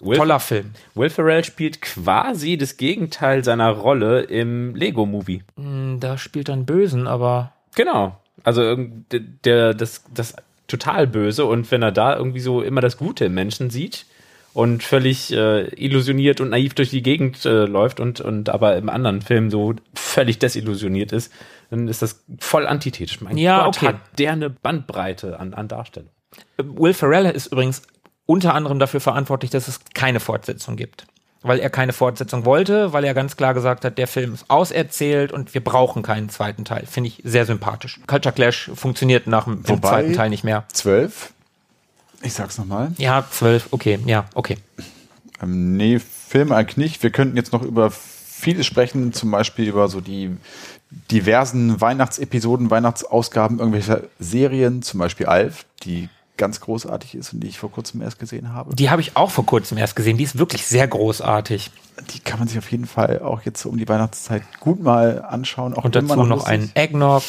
Will, 0.00 0.16
Toller 0.16 0.40
Film. 0.40 0.72
Will 0.94 1.10
Ferrell 1.10 1.44
spielt 1.44 1.82
quasi 1.82 2.56
das 2.56 2.76
Gegenteil 2.76 3.44
seiner 3.44 3.70
Rolle 3.70 4.22
im 4.22 4.74
Lego-Movie. 4.74 5.42
Hm, 5.56 5.98
da 6.00 6.18
spielt 6.18 6.48
er 6.48 6.54
einen 6.54 6.66
Bösen, 6.66 7.06
aber. 7.06 7.52
Genau. 7.74 8.16
Also 8.42 8.76
der, 9.44 9.74
das, 9.74 10.04
das 10.14 10.34
total 10.66 11.06
Böse 11.06 11.44
und 11.44 11.70
wenn 11.70 11.82
er 11.82 11.92
da 11.92 12.16
irgendwie 12.16 12.40
so 12.40 12.62
immer 12.62 12.80
das 12.80 12.96
Gute 12.96 13.26
im 13.26 13.34
Menschen 13.34 13.70
sieht 13.70 14.06
und 14.54 14.82
völlig 14.82 15.32
äh, 15.32 15.66
illusioniert 15.74 16.40
und 16.40 16.50
naiv 16.50 16.74
durch 16.74 16.90
die 16.90 17.02
Gegend 17.02 17.44
äh, 17.44 17.64
läuft 17.66 18.00
und, 18.00 18.20
und 18.20 18.48
aber 18.48 18.76
im 18.76 18.88
anderen 18.88 19.20
Film 19.20 19.50
so 19.50 19.74
völlig 19.94 20.38
desillusioniert 20.38 21.12
ist, 21.12 21.32
dann 21.70 21.88
ist 21.88 22.02
das 22.02 22.24
voll 22.38 22.66
antithetisch. 22.66 23.20
Mein 23.20 23.36
ja, 23.36 23.64
Gott, 23.64 23.76
okay. 23.76 23.86
hat 23.86 23.96
der 24.18 24.32
eine 24.32 24.50
Bandbreite 24.50 25.38
an, 25.38 25.54
an 25.54 25.68
Darstellung. 25.68 26.10
Will 26.56 26.94
Ferrell 26.94 27.26
ist 27.26 27.52
übrigens 27.52 27.82
unter 28.30 28.54
anderem 28.54 28.78
dafür 28.78 29.00
verantwortlich, 29.00 29.50
dass 29.50 29.66
es 29.66 29.80
keine 29.92 30.20
Fortsetzung 30.20 30.76
gibt. 30.76 31.04
Weil 31.42 31.58
er 31.58 31.68
keine 31.68 31.92
Fortsetzung 31.92 32.44
wollte, 32.44 32.92
weil 32.92 33.02
er 33.02 33.12
ganz 33.12 33.36
klar 33.36 33.54
gesagt 33.54 33.84
hat, 33.84 33.98
der 33.98 34.06
Film 34.06 34.34
ist 34.34 34.48
auserzählt 34.48 35.32
und 35.32 35.52
wir 35.52 35.64
brauchen 35.64 36.04
keinen 36.04 36.28
zweiten 36.28 36.64
Teil. 36.64 36.86
Finde 36.86 37.08
ich 37.08 37.20
sehr 37.24 37.44
sympathisch. 37.44 37.98
Culture 38.06 38.32
Clash 38.32 38.70
funktioniert 38.72 39.26
nach 39.26 39.44
dem 39.44 39.68
Wobei, 39.68 39.88
zweiten 39.88 40.12
Teil 40.12 40.30
nicht 40.30 40.44
mehr. 40.44 40.62
Zwölf? 40.72 41.32
Ich 42.22 42.34
sag's 42.34 42.56
nochmal. 42.56 42.92
Ja, 42.98 43.26
zwölf, 43.28 43.68
okay, 43.72 43.98
ja, 44.06 44.26
okay. 44.34 44.58
Ähm, 45.42 45.76
nee, 45.76 45.98
Film 45.98 46.52
eigentlich 46.52 46.76
nicht. 46.76 47.02
Wir 47.02 47.10
könnten 47.10 47.36
jetzt 47.36 47.52
noch 47.52 47.62
über 47.62 47.90
vieles 47.90 48.64
sprechen, 48.64 49.12
zum 49.12 49.32
Beispiel 49.32 49.66
über 49.66 49.88
so 49.88 50.00
die 50.00 50.36
diversen 51.10 51.80
Weihnachtsepisoden, 51.80 52.70
Weihnachtsausgaben 52.70 53.58
irgendwelcher 53.58 54.02
Serien, 54.20 54.82
zum 54.82 55.00
Beispiel 55.00 55.26
Alf, 55.26 55.64
die 55.82 56.08
ganz 56.40 56.60
großartig 56.60 57.14
ist 57.14 57.34
und 57.34 57.40
die 57.40 57.48
ich 57.48 57.58
vor 57.58 57.70
kurzem 57.70 58.00
erst 58.00 58.18
gesehen 58.18 58.54
habe. 58.54 58.74
Die 58.74 58.88
habe 58.88 59.02
ich 59.02 59.14
auch 59.14 59.30
vor 59.30 59.44
kurzem 59.44 59.76
erst 59.76 59.94
gesehen. 59.94 60.16
Die 60.16 60.24
ist 60.24 60.38
wirklich 60.38 60.66
sehr 60.66 60.88
großartig. 60.88 61.70
Die 62.14 62.18
kann 62.18 62.38
man 62.38 62.48
sich 62.48 62.56
auf 62.56 62.70
jeden 62.72 62.86
Fall 62.86 63.20
auch 63.20 63.42
jetzt 63.42 63.64
um 63.66 63.76
die 63.76 63.86
Weihnachtszeit 63.86 64.42
gut 64.58 64.82
mal 64.82 65.22
anschauen. 65.22 65.74
Auch 65.74 65.84
und 65.84 65.94
dazu 65.94 66.16
noch, 66.16 66.26
noch 66.26 66.44
ein 66.46 66.70
Eggnog. 66.74 67.22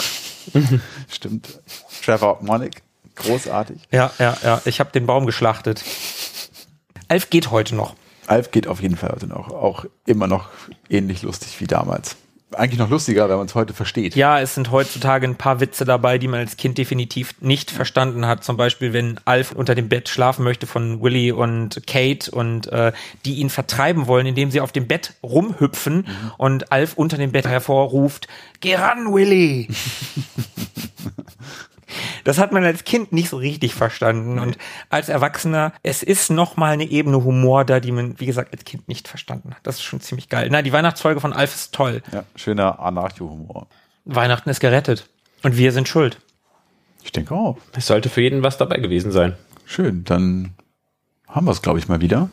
Stimmt. 1.10 1.60
Trevor 2.04 2.40
Monick. 2.42 2.82
Großartig. 3.16 3.82
Ja, 3.92 4.12
ja, 4.18 4.38
ja. 4.44 4.62
Ich 4.64 4.80
habe 4.80 4.92
den 4.92 5.06
Baum 5.06 5.26
geschlachtet. 5.26 5.84
Alf 7.10 7.30
geht 7.30 7.52
heute 7.52 7.76
noch. 7.76 7.96
Alf 8.28 8.52
geht 8.52 8.66
auf 8.68 8.82
jeden 8.82 8.96
Fall 8.96 9.12
heute 9.12 9.28
noch. 9.28 9.52
Auch 9.52 9.84
immer 10.06 10.28
noch 10.28 10.48
ähnlich 10.90 11.22
lustig 11.22 11.60
wie 11.60 11.68
damals 11.68 12.16
eigentlich 12.56 12.80
noch 12.80 12.90
lustiger, 12.90 13.30
wenn 13.30 13.38
man 13.38 13.46
es 13.46 13.56
heute 13.56 13.74
versteht. 13.74 14.16
Ja, 14.16 14.40
es 14.40 14.56
sind 14.56 14.72
heutzutage 14.72 15.28
ein 15.28 15.36
paar 15.36 15.60
Witze 15.60 15.86
dabei, 15.86 16.18
die 16.18 16.28
man 16.28 16.40
als 16.40 16.58
Kind 16.58 16.78
definitiv 16.78 17.34
nicht 17.40 17.72
verstanden 17.72 18.26
hat. 18.26 18.44
Zum 18.44 18.58
Beispiel, 18.58 18.94
wenn 18.94 19.20
Alf 19.26 19.52
unter 19.52 19.76
dem 19.76 19.90
Bett 19.90 20.10
schlafen 20.10 20.44
möchte 20.44 20.68
von 20.68 21.02
Willy 21.02 21.32
und 21.32 21.86
Kate 21.88 22.32
und 22.32 22.68
äh, 22.68 22.92
die 23.26 23.36
ihn 23.36 23.50
vertreiben 23.50 24.08
wollen, 24.08 24.26
indem 24.26 24.52
sie 24.52 24.62
auf 24.62 24.72
dem 24.72 24.88
Bett 24.88 25.14
rumhüpfen 25.24 25.98
mhm. 25.98 26.32
und 26.38 26.72
Alf 26.72 26.94
unter 26.96 27.18
dem 27.18 27.32
Bett 27.32 27.48
hervorruft, 27.48 28.28
Geh 28.60 28.76
ran, 28.76 29.12
Willy! 29.12 29.70
Das 32.24 32.38
hat 32.38 32.52
man 32.52 32.64
als 32.64 32.84
Kind 32.84 33.12
nicht 33.12 33.30
so 33.30 33.38
richtig 33.38 33.74
verstanden. 33.74 34.40
Und 34.40 34.58
als 34.90 35.10
Erwachsener, 35.10 35.74
es 35.84 36.04
ist 36.04 36.30
nochmal 36.30 36.74
eine 36.74 36.86
Ebene 36.86 37.24
Humor 37.24 37.66
da, 37.66 37.80
die 37.80 37.92
man, 37.92 38.20
wie 38.20 38.26
gesagt, 38.26 38.54
als 38.54 38.66
Kind 38.66 38.88
nicht 38.88 39.08
verstanden 39.08 39.52
hat. 39.52 39.60
Das 39.64 39.76
ist 39.76 39.84
schon 39.84 40.02
ziemlich 40.02 40.30
geil. 40.30 40.50
Na, 40.52 40.62
die 40.62 40.74
Weihnachtsfolge 40.74 41.20
von 41.20 41.34
Alf 41.34 41.54
ist 41.56 41.74
toll. 41.74 42.02
Ja, 42.12 42.24
schöner 42.36 42.80
Anarcho-Humor. 42.80 43.68
Weihnachten 44.06 44.50
ist 44.50 44.60
gerettet. 44.60 45.10
Und 45.44 45.58
wir 45.58 45.72
sind 45.72 45.88
schuld. 45.88 46.20
Ich 47.04 47.12
denke 47.12 47.34
auch. 47.34 47.58
Es 47.74 47.88
sollte 47.88 48.10
für 48.10 48.22
jeden 48.22 48.44
was 48.44 48.58
dabei 48.58 48.78
gewesen 48.78 49.12
sein. 49.12 49.36
Schön, 49.66 50.04
dann 50.04 50.54
haben 51.28 51.48
wir 51.48 51.52
es, 51.52 51.62
glaube 51.62 51.80
ich, 51.80 51.88
mal 51.88 52.02
wieder. 52.02 52.30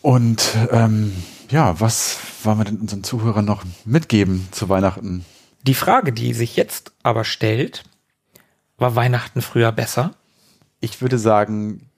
Und 0.00 0.54
ähm, 0.70 1.12
ja, 1.50 1.78
was 1.80 2.18
wollen 2.42 2.58
wir 2.58 2.64
denn 2.64 2.78
unseren 2.78 3.04
Zuhörern 3.04 3.44
noch 3.44 3.64
mitgeben 3.84 4.48
zu 4.50 4.68
Weihnachten? 4.68 5.24
Die 5.66 5.74
Frage, 5.74 6.12
die 6.12 6.34
sich 6.34 6.56
jetzt 6.56 6.92
aber 7.02 7.24
stellt, 7.24 7.84
war 8.76 8.96
Weihnachten 8.96 9.40
früher 9.40 9.72
besser? 9.72 10.14
Ich 10.80 11.00
würde 11.00 11.18
sagen, 11.18 11.88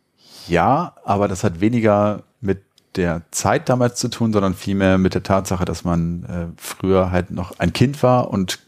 ja, 0.47 0.95
aber 1.05 1.27
das 1.27 1.43
hat 1.43 1.61
weniger 1.61 2.23
mit 2.41 2.63
der 2.95 3.23
Zeit 3.33 3.69
damals 3.69 3.99
zu 3.99 4.09
tun, 4.09 4.33
sondern 4.33 4.55
vielmehr 4.55 4.99
mit 4.99 5.15
der 5.15 5.25
Tatsache, 5.25 5.65
dass 5.65 5.83
man 5.83 6.23
äh, 6.25 6.47
früher 6.57 7.11
halt 7.11 7.33
noch 7.33 7.59
ein 7.59 7.73
Kind 7.73 8.03
war 8.05 8.31
und 8.31 8.61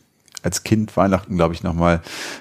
als 0.42 0.64
Kind 0.64 0.96
Weihnachten, 0.96 1.36
glaube 1.36 1.54
ich, 1.54 1.62
nochmal 1.62 2.00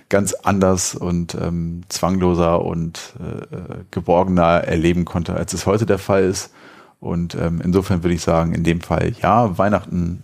ganz 0.09 0.33
anders 0.33 0.95
und 0.95 1.35
ähm, 1.35 1.81
zwangloser 1.89 2.63
und 2.63 3.13
äh, 3.19 3.55
äh, 3.55 3.83
geborgener 3.91 4.63
erleben 4.63 5.05
konnte, 5.05 5.35
als 5.35 5.53
es 5.53 5.65
heute 5.65 5.85
der 5.85 5.99
Fall 5.99 6.23
ist. 6.23 6.51
Und 6.99 7.35
ähm, 7.35 7.61
insofern 7.63 8.03
würde 8.03 8.15
ich 8.15 8.21
sagen, 8.21 8.53
in 8.53 8.63
dem 8.63 8.81
Fall, 8.81 9.13
ja, 9.21 9.57
Weihnachten 9.57 10.23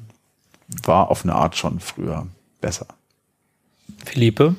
war 0.83 1.09
auf 1.09 1.23
eine 1.23 1.35
Art 1.35 1.55
schon 1.55 1.79
früher 1.79 2.27
besser. 2.61 2.87
Philippe? 4.05 4.55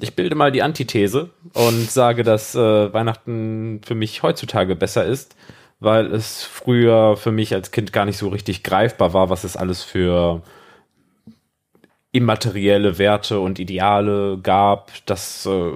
Ich 0.00 0.14
bilde 0.14 0.36
mal 0.36 0.52
die 0.52 0.62
Antithese 0.62 1.30
und 1.54 1.90
sage, 1.90 2.22
dass 2.22 2.54
äh, 2.54 2.92
Weihnachten 2.92 3.80
für 3.84 3.96
mich 3.96 4.22
heutzutage 4.22 4.76
besser 4.76 5.04
ist, 5.04 5.34
weil 5.80 6.06
es 6.06 6.44
früher 6.44 7.16
für 7.16 7.32
mich 7.32 7.52
als 7.52 7.72
Kind 7.72 7.92
gar 7.92 8.04
nicht 8.04 8.18
so 8.18 8.28
richtig 8.28 8.62
greifbar 8.62 9.12
war, 9.12 9.28
was 9.28 9.42
es 9.42 9.56
alles 9.56 9.82
für 9.82 10.42
immaterielle 12.12 12.98
Werte 12.98 13.40
und 13.40 13.58
Ideale 13.58 14.38
gab. 14.40 14.92
Das 15.06 15.46
äh, 15.46 15.72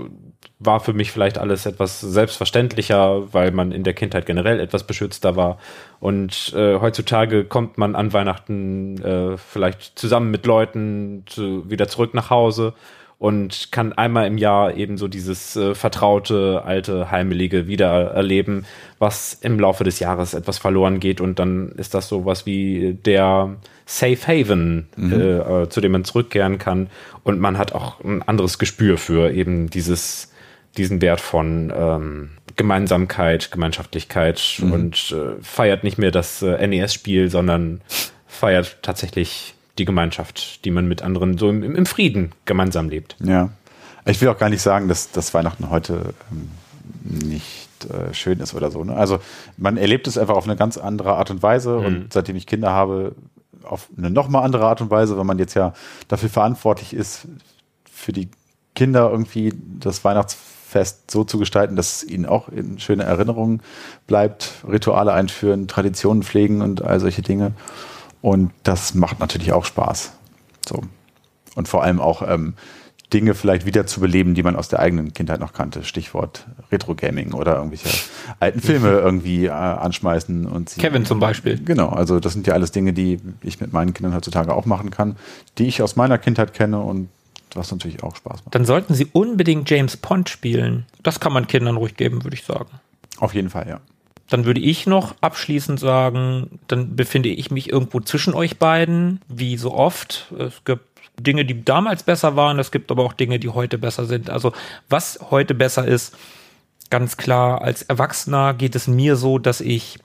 war 0.59 0.81
für 0.81 0.93
mich 0.93 1.11
vielleicht 1.11 1.39
alles 1.39 1.67
etwas 1.67 2.01
selbstverständlicher, 2.01 3.33
weil 3.33 3.51
man 3.51 3.73
in 3.73 3.83
der 3.83 3.95
Kindheit 3.95 4.27
generell 4.27 4.61
etwas 4.61 4.85
beschützter 4.85 5.37
war. 5.37 5.59
Und 6.01 6.53
äh, 6.55 6.79
heutzutage 6.79 7.45
kommt 7.45 7.79
man 7.79 7.97
an 7.97 8.13
Weihnachten 8.13 9.03
äh, 9.03 9.37
vielleicht 9.37 9.99
zusammen 9.99 10.31
mit 10.31 10.47
Leuten 10.47 11.25
zu, 11.27 11.69
wieder 11.69 11.89
zurück 11.89 12.15
nach 12.15 12.31
Hause 12.31 12.75
und 13.23 13.71
kann 13.71 13.93
einmal 13.93 14.27
im 14.27 14.37
Jahr 14.37 14.75
eben 14.75 14.99
so 14.99 15.07
dieses 15.07 15.55
äh, 15.55 15.77
vertraute, 15.77 16.63
alte, 16.65 17.13
heimelige 17.13 17.69
wieder 17.69 18.09
erleben, 18.11 18.65
was 18.99 19.33
im 19.35 19.61
Laufe 19.61 19.85
des 19.85 20.01
Jahres 20.01 20.35
etwas 20.35 20.59
verloren 20.59 20.99
geht. 20.99 21.21
Und 21.21 21.39
dann 21.39 21.69
ist 21.77 21.95
das 21.95 22.09
so 22.09 22.25
was 22.25 22.47
wie 22.47 22.95
der 22.95 23.55
Safe 23.87 24.19
Haven, 24.27 24.89
mhm. 24.97 25.13
äh, 25.13 25.63
äh 25.63 25.69
zu 25.69 25.81
dem 25.81 25.93
man 25.93 26.05
zurückkehren 26.05 26.59
kann. 26.59 26.89
Und 27.23 27.39
man 27.39 27.59
hat 27.59 27.73
auch 27.77 28.03
ein 28.03 28.23
anderes 28.23 28.59
Gespür 28.59 28.99
für 28.99 29.31
eben 29.31 29.71
dieses 29.71 30.32
diesen 30.77 31.01
Wert 31.01 31.21
von 31.21 31.73
ähm, 31.75 32.31
Gemeinsamkeit, 32.57 33.51
Gemeinschaftlichkeit 33.51 34.59
mhm. 34.59 34.73
und 34.73 35.13
äh, 35.13 35.43
feiert 35.43 35.85
nicht 35.85 35.99
mehr 35.99 36.11
das 36.11 36.43
äh, 36.43 36.67
NES-Spiel, 36.67 37.31
sondern 37.31 37.81
feiert 38.27 38.79
tatsächlich 38.83 39.55
die 39.79 39.85
Gemeinschaft, 39.85 40.65
die 40.65 40.71
man 40.71 40.87
mit 40.87 41.03
anderen 41.03 41.39
so 41.39 41.49
im, 41.49 41.63
im 41.63 41.87
Frieden 41.87 42.33
gemeinsam 42.45 42.89
lebt. 42.89 43.17
Ja. 43.21 43.51
Ich 44.05 44.21
will 44.21 44.29
auch 44.29 44.39
gar 44.39 44.49
nicht 44.49 44.63
sagen, 44.63 44.89
dass, 44.89 45.13
dass 45.13 45.33
Weihnachten 45.33 45.71
heute 45.71 46.15
ähm, 46.31 47.29
nicht 47.29 47.69
äh, 47.85 48.13
schön 48.13 48.41
ist 48.41 48.55
oder 48.55 48.71
so. 48.71 48.85
Ne? 48.85 48.95
Also 48.95 49.21
man 49.57 49.77
erlebt 49.77 50.07
es 50.07 50.19
einfach 50.19 50.35
auf 50.35 50.45
eine 50.45 50.57
ganz 50.57 50.77
andere 50.77 51.15
Art 51.15 51.31
und 51.31 51.43
Weise 51.43 51.79
mhm. 51.79 51.87
und 51.87 52.13
seitdem 52.13 52.37
ich 52.37 52.47
Kinder 52.47 52.71
habe, 52.71 53.15
auf 53.63 53.89
eine 53.97 54.11
nochmal 54.11 54.45
andere 54.45 54.67
Art 54.67 54.81
und 54.81 54.91
Weise, 54.91 55.17
weil 55.17 55.25
man 55.25 55.39
jetzt 55.39 55.55
ja 55.55 55.73
dafür 56.09 56.29
verantwortlich 56.29 56.95
ist, 56.95 57.29
für 57.91 58.13
die 58.13 58.29
Kinder 58.75 59.11
irgendwie 59.11 59.53
das 59.79 60.05
Weihnachtsfest 60.05 60.62
Fest 60.73 61.11
so 61.11 61.23
zu 61.25 61.39
gestalten, 61.39 61.77
dass 61.77 62.03
es 62.03 62.11
ihnen 62.11 62.27
auch 62.27 62.49
in 62.49 62.79
schöne 62.79 63.05
Erinnerungen 63.05 63.61
bleibt, 64.07 64.53
Rituale 64.69 65.13
einführen, 65.13 65.69
Traditionen 65.69 66.23
pflegen 66.23 66.63
und 66.63 66.83
all 66.83 66.99
solche 66.99 67.23
Dinge. 67.23 67.53
Und 68.23 68.53
das 68.63 68.95
macht 68.95 69.21
natürlich 69.21 69.53
auch 69.53 69.65
Spaß. 69.65 70.13
So. 70.67 70.83
Und 71.55 71.69
vor 71.69 71.83
allem 71.83 72.01
auch 72.01 72.23
ähm, 72.27 72.55
Dinge 73.13 73.35
vielleicht 73.35 73.67
wieder 73.67 73.87
zu 73.87 74.01
beleben, 74.01 74.35
die 74.35 74.43
man 74.43 74.57
aus 74.57 74.69
der 74.69 74.79
eigenen 74.79 75.13
Kindheit 75.13 75.41
noch 75.41 75.53
kannte. 75.53 75.85
Stichwort 75.85 76.47
Retro-Gaming 76.71 77.35
oder 77.35 77.57
irgendwelche 77.57 77.89
alten 78.41 78.61
Filme 78.61 78.89
irgendwie 79.01 79.47
äh, 79.47 79.51
anschmeißen 79.51 80.47
und 80.47 80.71
sie. 80.71 80.81
Kevin 80.81 81.05
zum 81.05 81.21
Beispiel. 81.21 81.61
Genau, 81.63 81.91
also 81.91 82.21
das 82.21 82.33
sind 82.33 82.47
ja 82.47 82.55
alles 82.55 82.73
Dinge, 82.73 82.93
die 82.93 83.21
ich 83.43 83.61
mit 83.61 83.73
meinen 83.73 83.93
Kindern 83.93 84.15
heutzutage 84.15 84.55
auch 84.55 84.67
machen 84.67 84.91
kann, 84.91 85.17
die 85.59 85.67
ich 85.67 85.83
aus 85.83 85.97
meiner 85.97 86.17
Kindheit 86.17 86.55
kenne 86.55 86.81
und 86.81 87.09
was 87.55 87.71
natürlich 87.71 88.03
auch 88.03 88.17
Spaß 88.17 88.45
macht. 88.45 88.55
Dann 88.55 88.65
sollten 88.65 88.95
Sie 88.95 89.09
unbedingt 89.13 89.69
James 89.69 89.97
Pond 89.97 90.29
spielen. 90.29 90.87
Das 91.03 91.21
kann 91.21 91.33
man 91.33 91.47
Kindern 91.47 91.77
ruhig 91.77 91.97
geben, 91.97 92.25
würde 92.25 92.37
ich 92.37 92.45
sagen. 92.45 92.69
Auf 93.19 93.35
jeden 93.35 93.51
Fall, 93.51 93.69
ja. 93.69 93.81
Dann 94.29 94.45
würde 94.47 94.61
ich 94.61 94.87
noch 94.87 95.15
abschließend 95.21 95.79
sagen, 95.79 96.59
dann 96.67 96.97
befinde 96.97 97.29
ich 97.29 97.51
mich 97.51 97.71
irgendwo 97.71 98.01
zwischen 98.01 98.35
euch 98.35 98.59
beiden, 98.59 99.21
wie 99.29 99.57
so 99.57 99.75
oft. 99.75 100.33
Es 100.39 100.65
gibt 100.65 100.87
Dinge, 101.21 101.45
die 101.45 101.65
damals 101.65 102.03
besser 102.03 102.37
waren, 102.37 102.59
es 102.59 102.71
gibt 102.71 102.91
aber 102.91 103.05
auch 103.05 103.13
Dinge, 103.13 103.39
die 103.39 103.51
heute 103.51 103.79
besser 103.79 104.07
sind. 104.07 104.31
Also 104.31 104.53
was 104.89 105.19
heute 105.31 105.55
besser 105.55 105.87
ist, 105.87 106.17
ganz 106.89 107.17
klar, 107.17 107.63
als 107.63 107.83
Erwachsener 107.83 108.55
geht 108.55 108.75
es 108.75 108.87
mir 108.87 109.17
so, 109.17 109.39
dass 109.39 109.61
ich, 109.61 109.99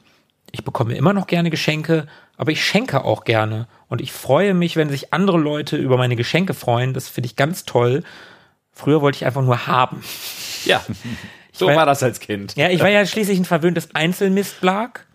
ich 0.52 0.64
bekomme 0.64 0.95
immer 0.95 1.14
noch 1.14 1.28
gerne 1.28 1.49
Geschenke, 1.49 2.07
aber 2.38 2.52
ich 2.52 2.64
schenke 2.64 3.03
auch 3.03 3.24
gerne. 3.24 3.68
Und 3.88 4.02
ich 4.02 4.11
freue 4.11 4.53
mich, 4.53 4.76
wenn 4.76 4.90
sich 4.90 5.14
andere 5.14 5.38
Leute 5.38 5.78
über 5.78 5.98
meine 5.98 6.15
Geschenke 6.15 6.53
freuen. 6.53 6.94
Das 6.94 7.10
finde 7.10 7.28
ich 7.28 7.36
ganz 7.36 7.65
toll. 7.65 8.03
Früher 8.72 9.02
wollte 9.02 9.18
ich 9.18 9.26
einfach 9.26 9.41
nur 9.41 9.68
haben. 9.68 10.03
Ja, 10.65 10.86
so 11.52 11.68
war, 11.68 11.76
war, 11.76 11.86
das 11.86 12.03
als 12.03 12.19
Kind. 12.19 12.56
Ja, 12.56 12.69
ich 12.69 12.80
war 12.80 12.90
ja 12.90 13.06
schließlich 13.06 13.40
ein 13.40 13.45
verwöhntes 13.45 13.94
Einzelmistblag. 13.95 15.06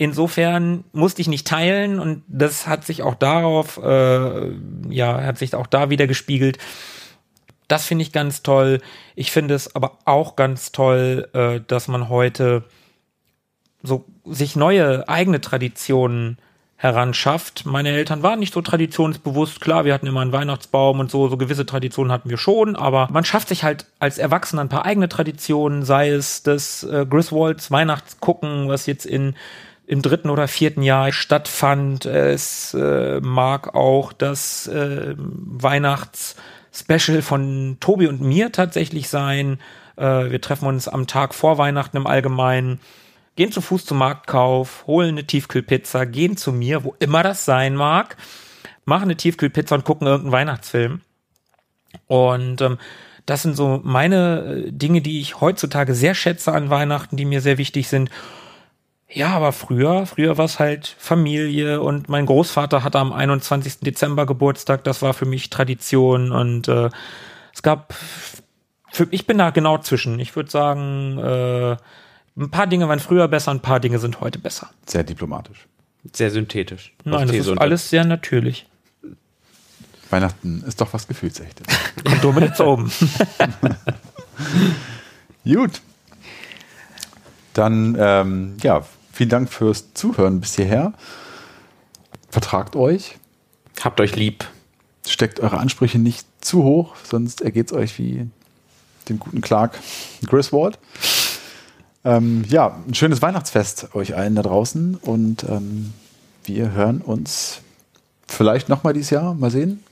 Insofern 0.00 0.84
musste 0.92 1.20
ich 1.20 1.28
nicht 1.28 1.46
teilen 1.46 1.98
und 1.98 2.22
das 2.28 2.68
hat 2.68 2.86
sich 2.86 3.02
auch 3.02 3.16
darauf, 3.16 3.78
äh, 3.82 4.52
ja, 4.88 5.22
hat 5.22 5.38
sich 5.38 5.54
auch 5.56 5.66
da 5.66 5.90
wieder 5.90 6.06
gespiegelt. 6.06 6.58
Das 7.66 7.84
finde 7.84 8.02
ich 8.02 8.12
ganz 8.12 8.42
toll. 8.42 8.80
Ich 9.16 9.32
finde 9.32 9.54
es 9.54 9.74
aber 9.74 9.98
auch 10.04 10.36
ganz 10.36 10.70
toll, 10.70 11.28
äh, 11.34 11.60
dass 11.66 11.88
man 11.88 12.08
heute 12.08 12.64
so 13.82 14.04
sich 14.24 14.56
neue 14.56 15.08
eigene 15.08 15.40
Traditionen 15.40 16.38
heranschafft. 16.76 17.66
Meine 17.66 17.90
Eltern 17.90 18.22
waren 18.22 18.38
nicht 18.38 18.54
so 18.54 18.62
traditionsbewusst. 18.62 19.60
Klar, 19.60 19.84
wir 19.84 19.92
hatten 19.92 20.06
immer 20.06 20.20
einen 20.20 20.32
Weihnachtsbaum 20.32 21.00
und 21.00 21.10
so, 21.10 21.28
so 21.28 21.36
gewisse 21.36 21.66
Traditionen 21.66 22.12
hatten 22.12 22.30
wir 22.30 22.38
schon, 22.38 22.76
aber 22.76 23.08
man 23.10 23.24
schafft 23.24 23.48
sich 23.48 23.64
halt 23.64 23.86
als 23.98 24.18
Erwachsener 24.18 24.62
ein 24.62 24.68
paar 24.68 24.84
eigene 24.84 25.08
Traditionen, 25.08 25.84
sei 25.84 26.10
es 26.10 26.44
das 26.44 26.84
äh, 26.84 27.04
Griswolds 27.04 27.72
Weihnachtsgucken, 27.72 28.68
was 28.68 28.86
jetzt 28.86 29.06
in 29.06 29.34
im 29.88 30.02
dritten 30.02 30.28
oder 30.28 30.46
vierten 30.48 30.82
Jahr 30.82 31.12
stattfand. 31.12 32.04
Es 32.04 32.74
äh, 32.74 33.20
mag 33.20 33.74
auch 33.74 34.12
das 34.12 34.66
äh, 34.68 35.14
Weihnachtsspecial 35.16 37.22
von 37.22 37.78
Tobi 37.80 38.06
und 38.06 38.20
mir 38.20 38.52
tatsächlich 38.52 39.08
sein. 39.08 39.58
Äh, 39.96 40.30
wir 40.30 40.42
treffen 40.42 40.68
uns 40.68 40.88
am 40.88 41.06
Tag 41.06 41.34
vor 41.34 41.56
Weihnachten 41.56 41.96
im 41.96 42.06
Allgemeinen 42.06 42.80
gehen 43.38 43.52
zu 43.52 43.60
Fuß 43.60 43.84
zum 43.84 43.98
Marktkauf, 43.98 44.84
holen 44.88 45.10
eine 45.10 45.24
Tiefkühlpizza, 45.24 46.06
gehen 46.06 46.36
zu 46.36 46.52
mir, 46.52 46.82
wo 46.82 46.96
immer 46.98 47.22
das 47.22 47.44
sein 47.44 47.76
mag, 47.76 48.16
machen 48.84 49.04
eine 49.04 49.16
Tiefkühlpizza 49.16 49.76
und 49.76 49.84
gucken 49.84 50.08
irgendeinen 50.08 50.32
Weihnachtsfilm. 50.32 51.02
Und 52.08 52.60
ähm, 52.60 52.78
das 53.26 53.42
sind 53.42 53.54
so 53.54 53.80
meine 53.84 54.64
äh, 54.66 54.72
Dinge, 54.72 55.02
die 55.02 55.20
ich 55.20 55.40
heutzutage 55.40 55.94
sehr 55.94 56.16
schätze 56.16 56.52
an 56.52 56.68
Weihnachten, 56.68 57.16
die 57.16 57.24
mir 57.24 57.40
sehr 57.40 57.58
wichtig 57.58 57.86
sind. 57.86 58.10
Ja, 59.08 59.28
aber 59.28 59.52
früher, 59.52 60.04
früher 60.06 60.36
war 60.36 60.46
es 60.46 60.58
halt 60.58 60.96
Familie 60.98 61.80
und 61.80 62.08
mein 62.08 62.26
Großvater 62.26 62.82
hatte 62.82 62.98
am 62.98 63.12
21. 63.12 63.78
Dezember 63.78 64.26
Geburtstag, 64.26 64.82
das 64.82 65.00
war 65.00 65.14
für 65.14 65.26
mich 65.26 65.48
Tradition 65.48 66.32
und 66.32 66.66
äh, 66.66 66.90
es 67.54 67.62
gab, 67.62 67.94
für, 68.90 69.06
ich 69.12 69.28
bin 69.28 69.38
da 69.38 69.50
genau 69.50 69.78
zwischen. 69.78 70.18
Ich 70.18 70.34
würde 70.34 70.50
sagen, 70.50 71.18
äh, 71.18 71.76
ein 72.38 72.50
paar 72.50 72.66
Dinge 72.66 72.88
waren 72.88 73.00
früher 73.00 73.26
besser, 73.28 73.50
ein 73.50 73.60
paar 73.60 73.80
Dinge 73.80 73.98
sind 73.98 74.20
heute 74.20 74.38
besser. 74.38 74.70
Sehr 74.86 75.02
diplomatisch. 75.02 75.66
Sehr 76.12 76.30
synthetisch. 76.30 76.92
Nein, 77.04 77.26
das 77.26 77.36
ist 77.36 77.58
alles 77.58 77.90
sehr 77.90 78.04
natürlich. 78.04 78.66
Weihnachten 80.10 80.62
ist 80.66 80.80
doch 80.80 80.92
was 80.92 81.06
Gefühlsechtes. 81.06 81.66
Und 82.04 82.24
Dominik 82.24 82.58
oben. 82.60 82.90
Gut. 85.44 85.82
Dann, 87.52 87.96
ähm, 87.98 88.56
ja, 88.62 88.86
vielen 89.12 89.28
Dank 89.28 89.52
fürs 89.52 89.92
Zuhören 89.94 90.40
bis 90.40 90.54
hierher. 90.54 90.94
Vertragt 92.30 92.76
euch. 92.76 93.16
Habt 93.82 94.00
euch 94.00 94.16
lieb. 94.16 94.46
Steckt 95.06 95.40
eure 95.40 95.58
Ansprüche 95.58 95.98
nicht 95.98 96.26
zu 96.40 96.62
hoch, 96.62 96.94
sonst 97.02 97.40
ergeht 97.40 97.66
es 97.66 97.72
euch 97.72 97.98
wie 97.98 98.28
dem 99.08 99.18
guten 99.18 99.40
Clark 99.40 99.78
Griswold. 100.26 100.78
Ähm, 102.04 102.44
ja, 102.48 102.76
ein 102.86 102.94
schönes 102.94 103.22
Weihnachtsfest 103.22 103.94
euch 103.94 104.16
allen 104.16 104.34
da 104.34 104.42
draußen 104.42 104.96
und 104.96 105.44
ähm, 105.44 105.92
wir 106.44 106.72
hören 106.72 107.00
uns 107.00 107.60
vielleicht 108.26 108.68
nochmal 108.68 108.92
dieses 108.92 109.10
Jahr. 109.10 109.34
Mal 109.34 109.50
sehen. 109.50 109.82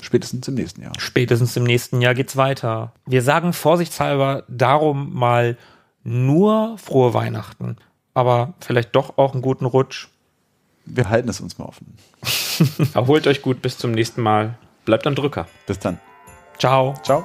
Spätestens 0.00 0.46
im 0.48 0.54
nächsten 0.54 0.82
Jahr. 0.82 0.92
Spätestens 0.98 1.56
im 1.56 1.64
nächsten 1.64 2.00
Jahr 2.00 2.14
geht's 2.14 2.36
weiter. 2.36 2.92
Wir 3.06 3.22
sagen 3.22 3.52
vorsichtshalber 3.52 4.44
darum 4.48 5.14
mal 5.14 5.56
nur 6.02 6.76
frohe 6.78 7.14
Weihnachten, 7.14 7.76
aber 8.12 8.54
vielleicht 8.60 8.94
doch 8.94 9.16
auch 9.16 9.32
einen 9.32 9.42
guten 9.42 9.64
Rutsch. 9.64 10.08
Wir 10.84 11.08
halten 11.08 11.30
es 11.30 11.40
uns 11.40 11.56
mal 11.56 11.64
offen. 11.64 11.96
Erholt 12.94 13.26
euch 13.26 13.40
gut, 13.40 13.62
bis 13.62 13.78
zum 13.78 13.92
nächsten 13.92 14.20
Mal. 14.20 14.58
Bleibt 14.84 15.06
am 15.06 15.14
Drücker. 15.14 15.46
Bis 15.66 15.78
dann. 15.78 15.98
Ciao. 16.58 16.94
Ciao. 17.02 17.24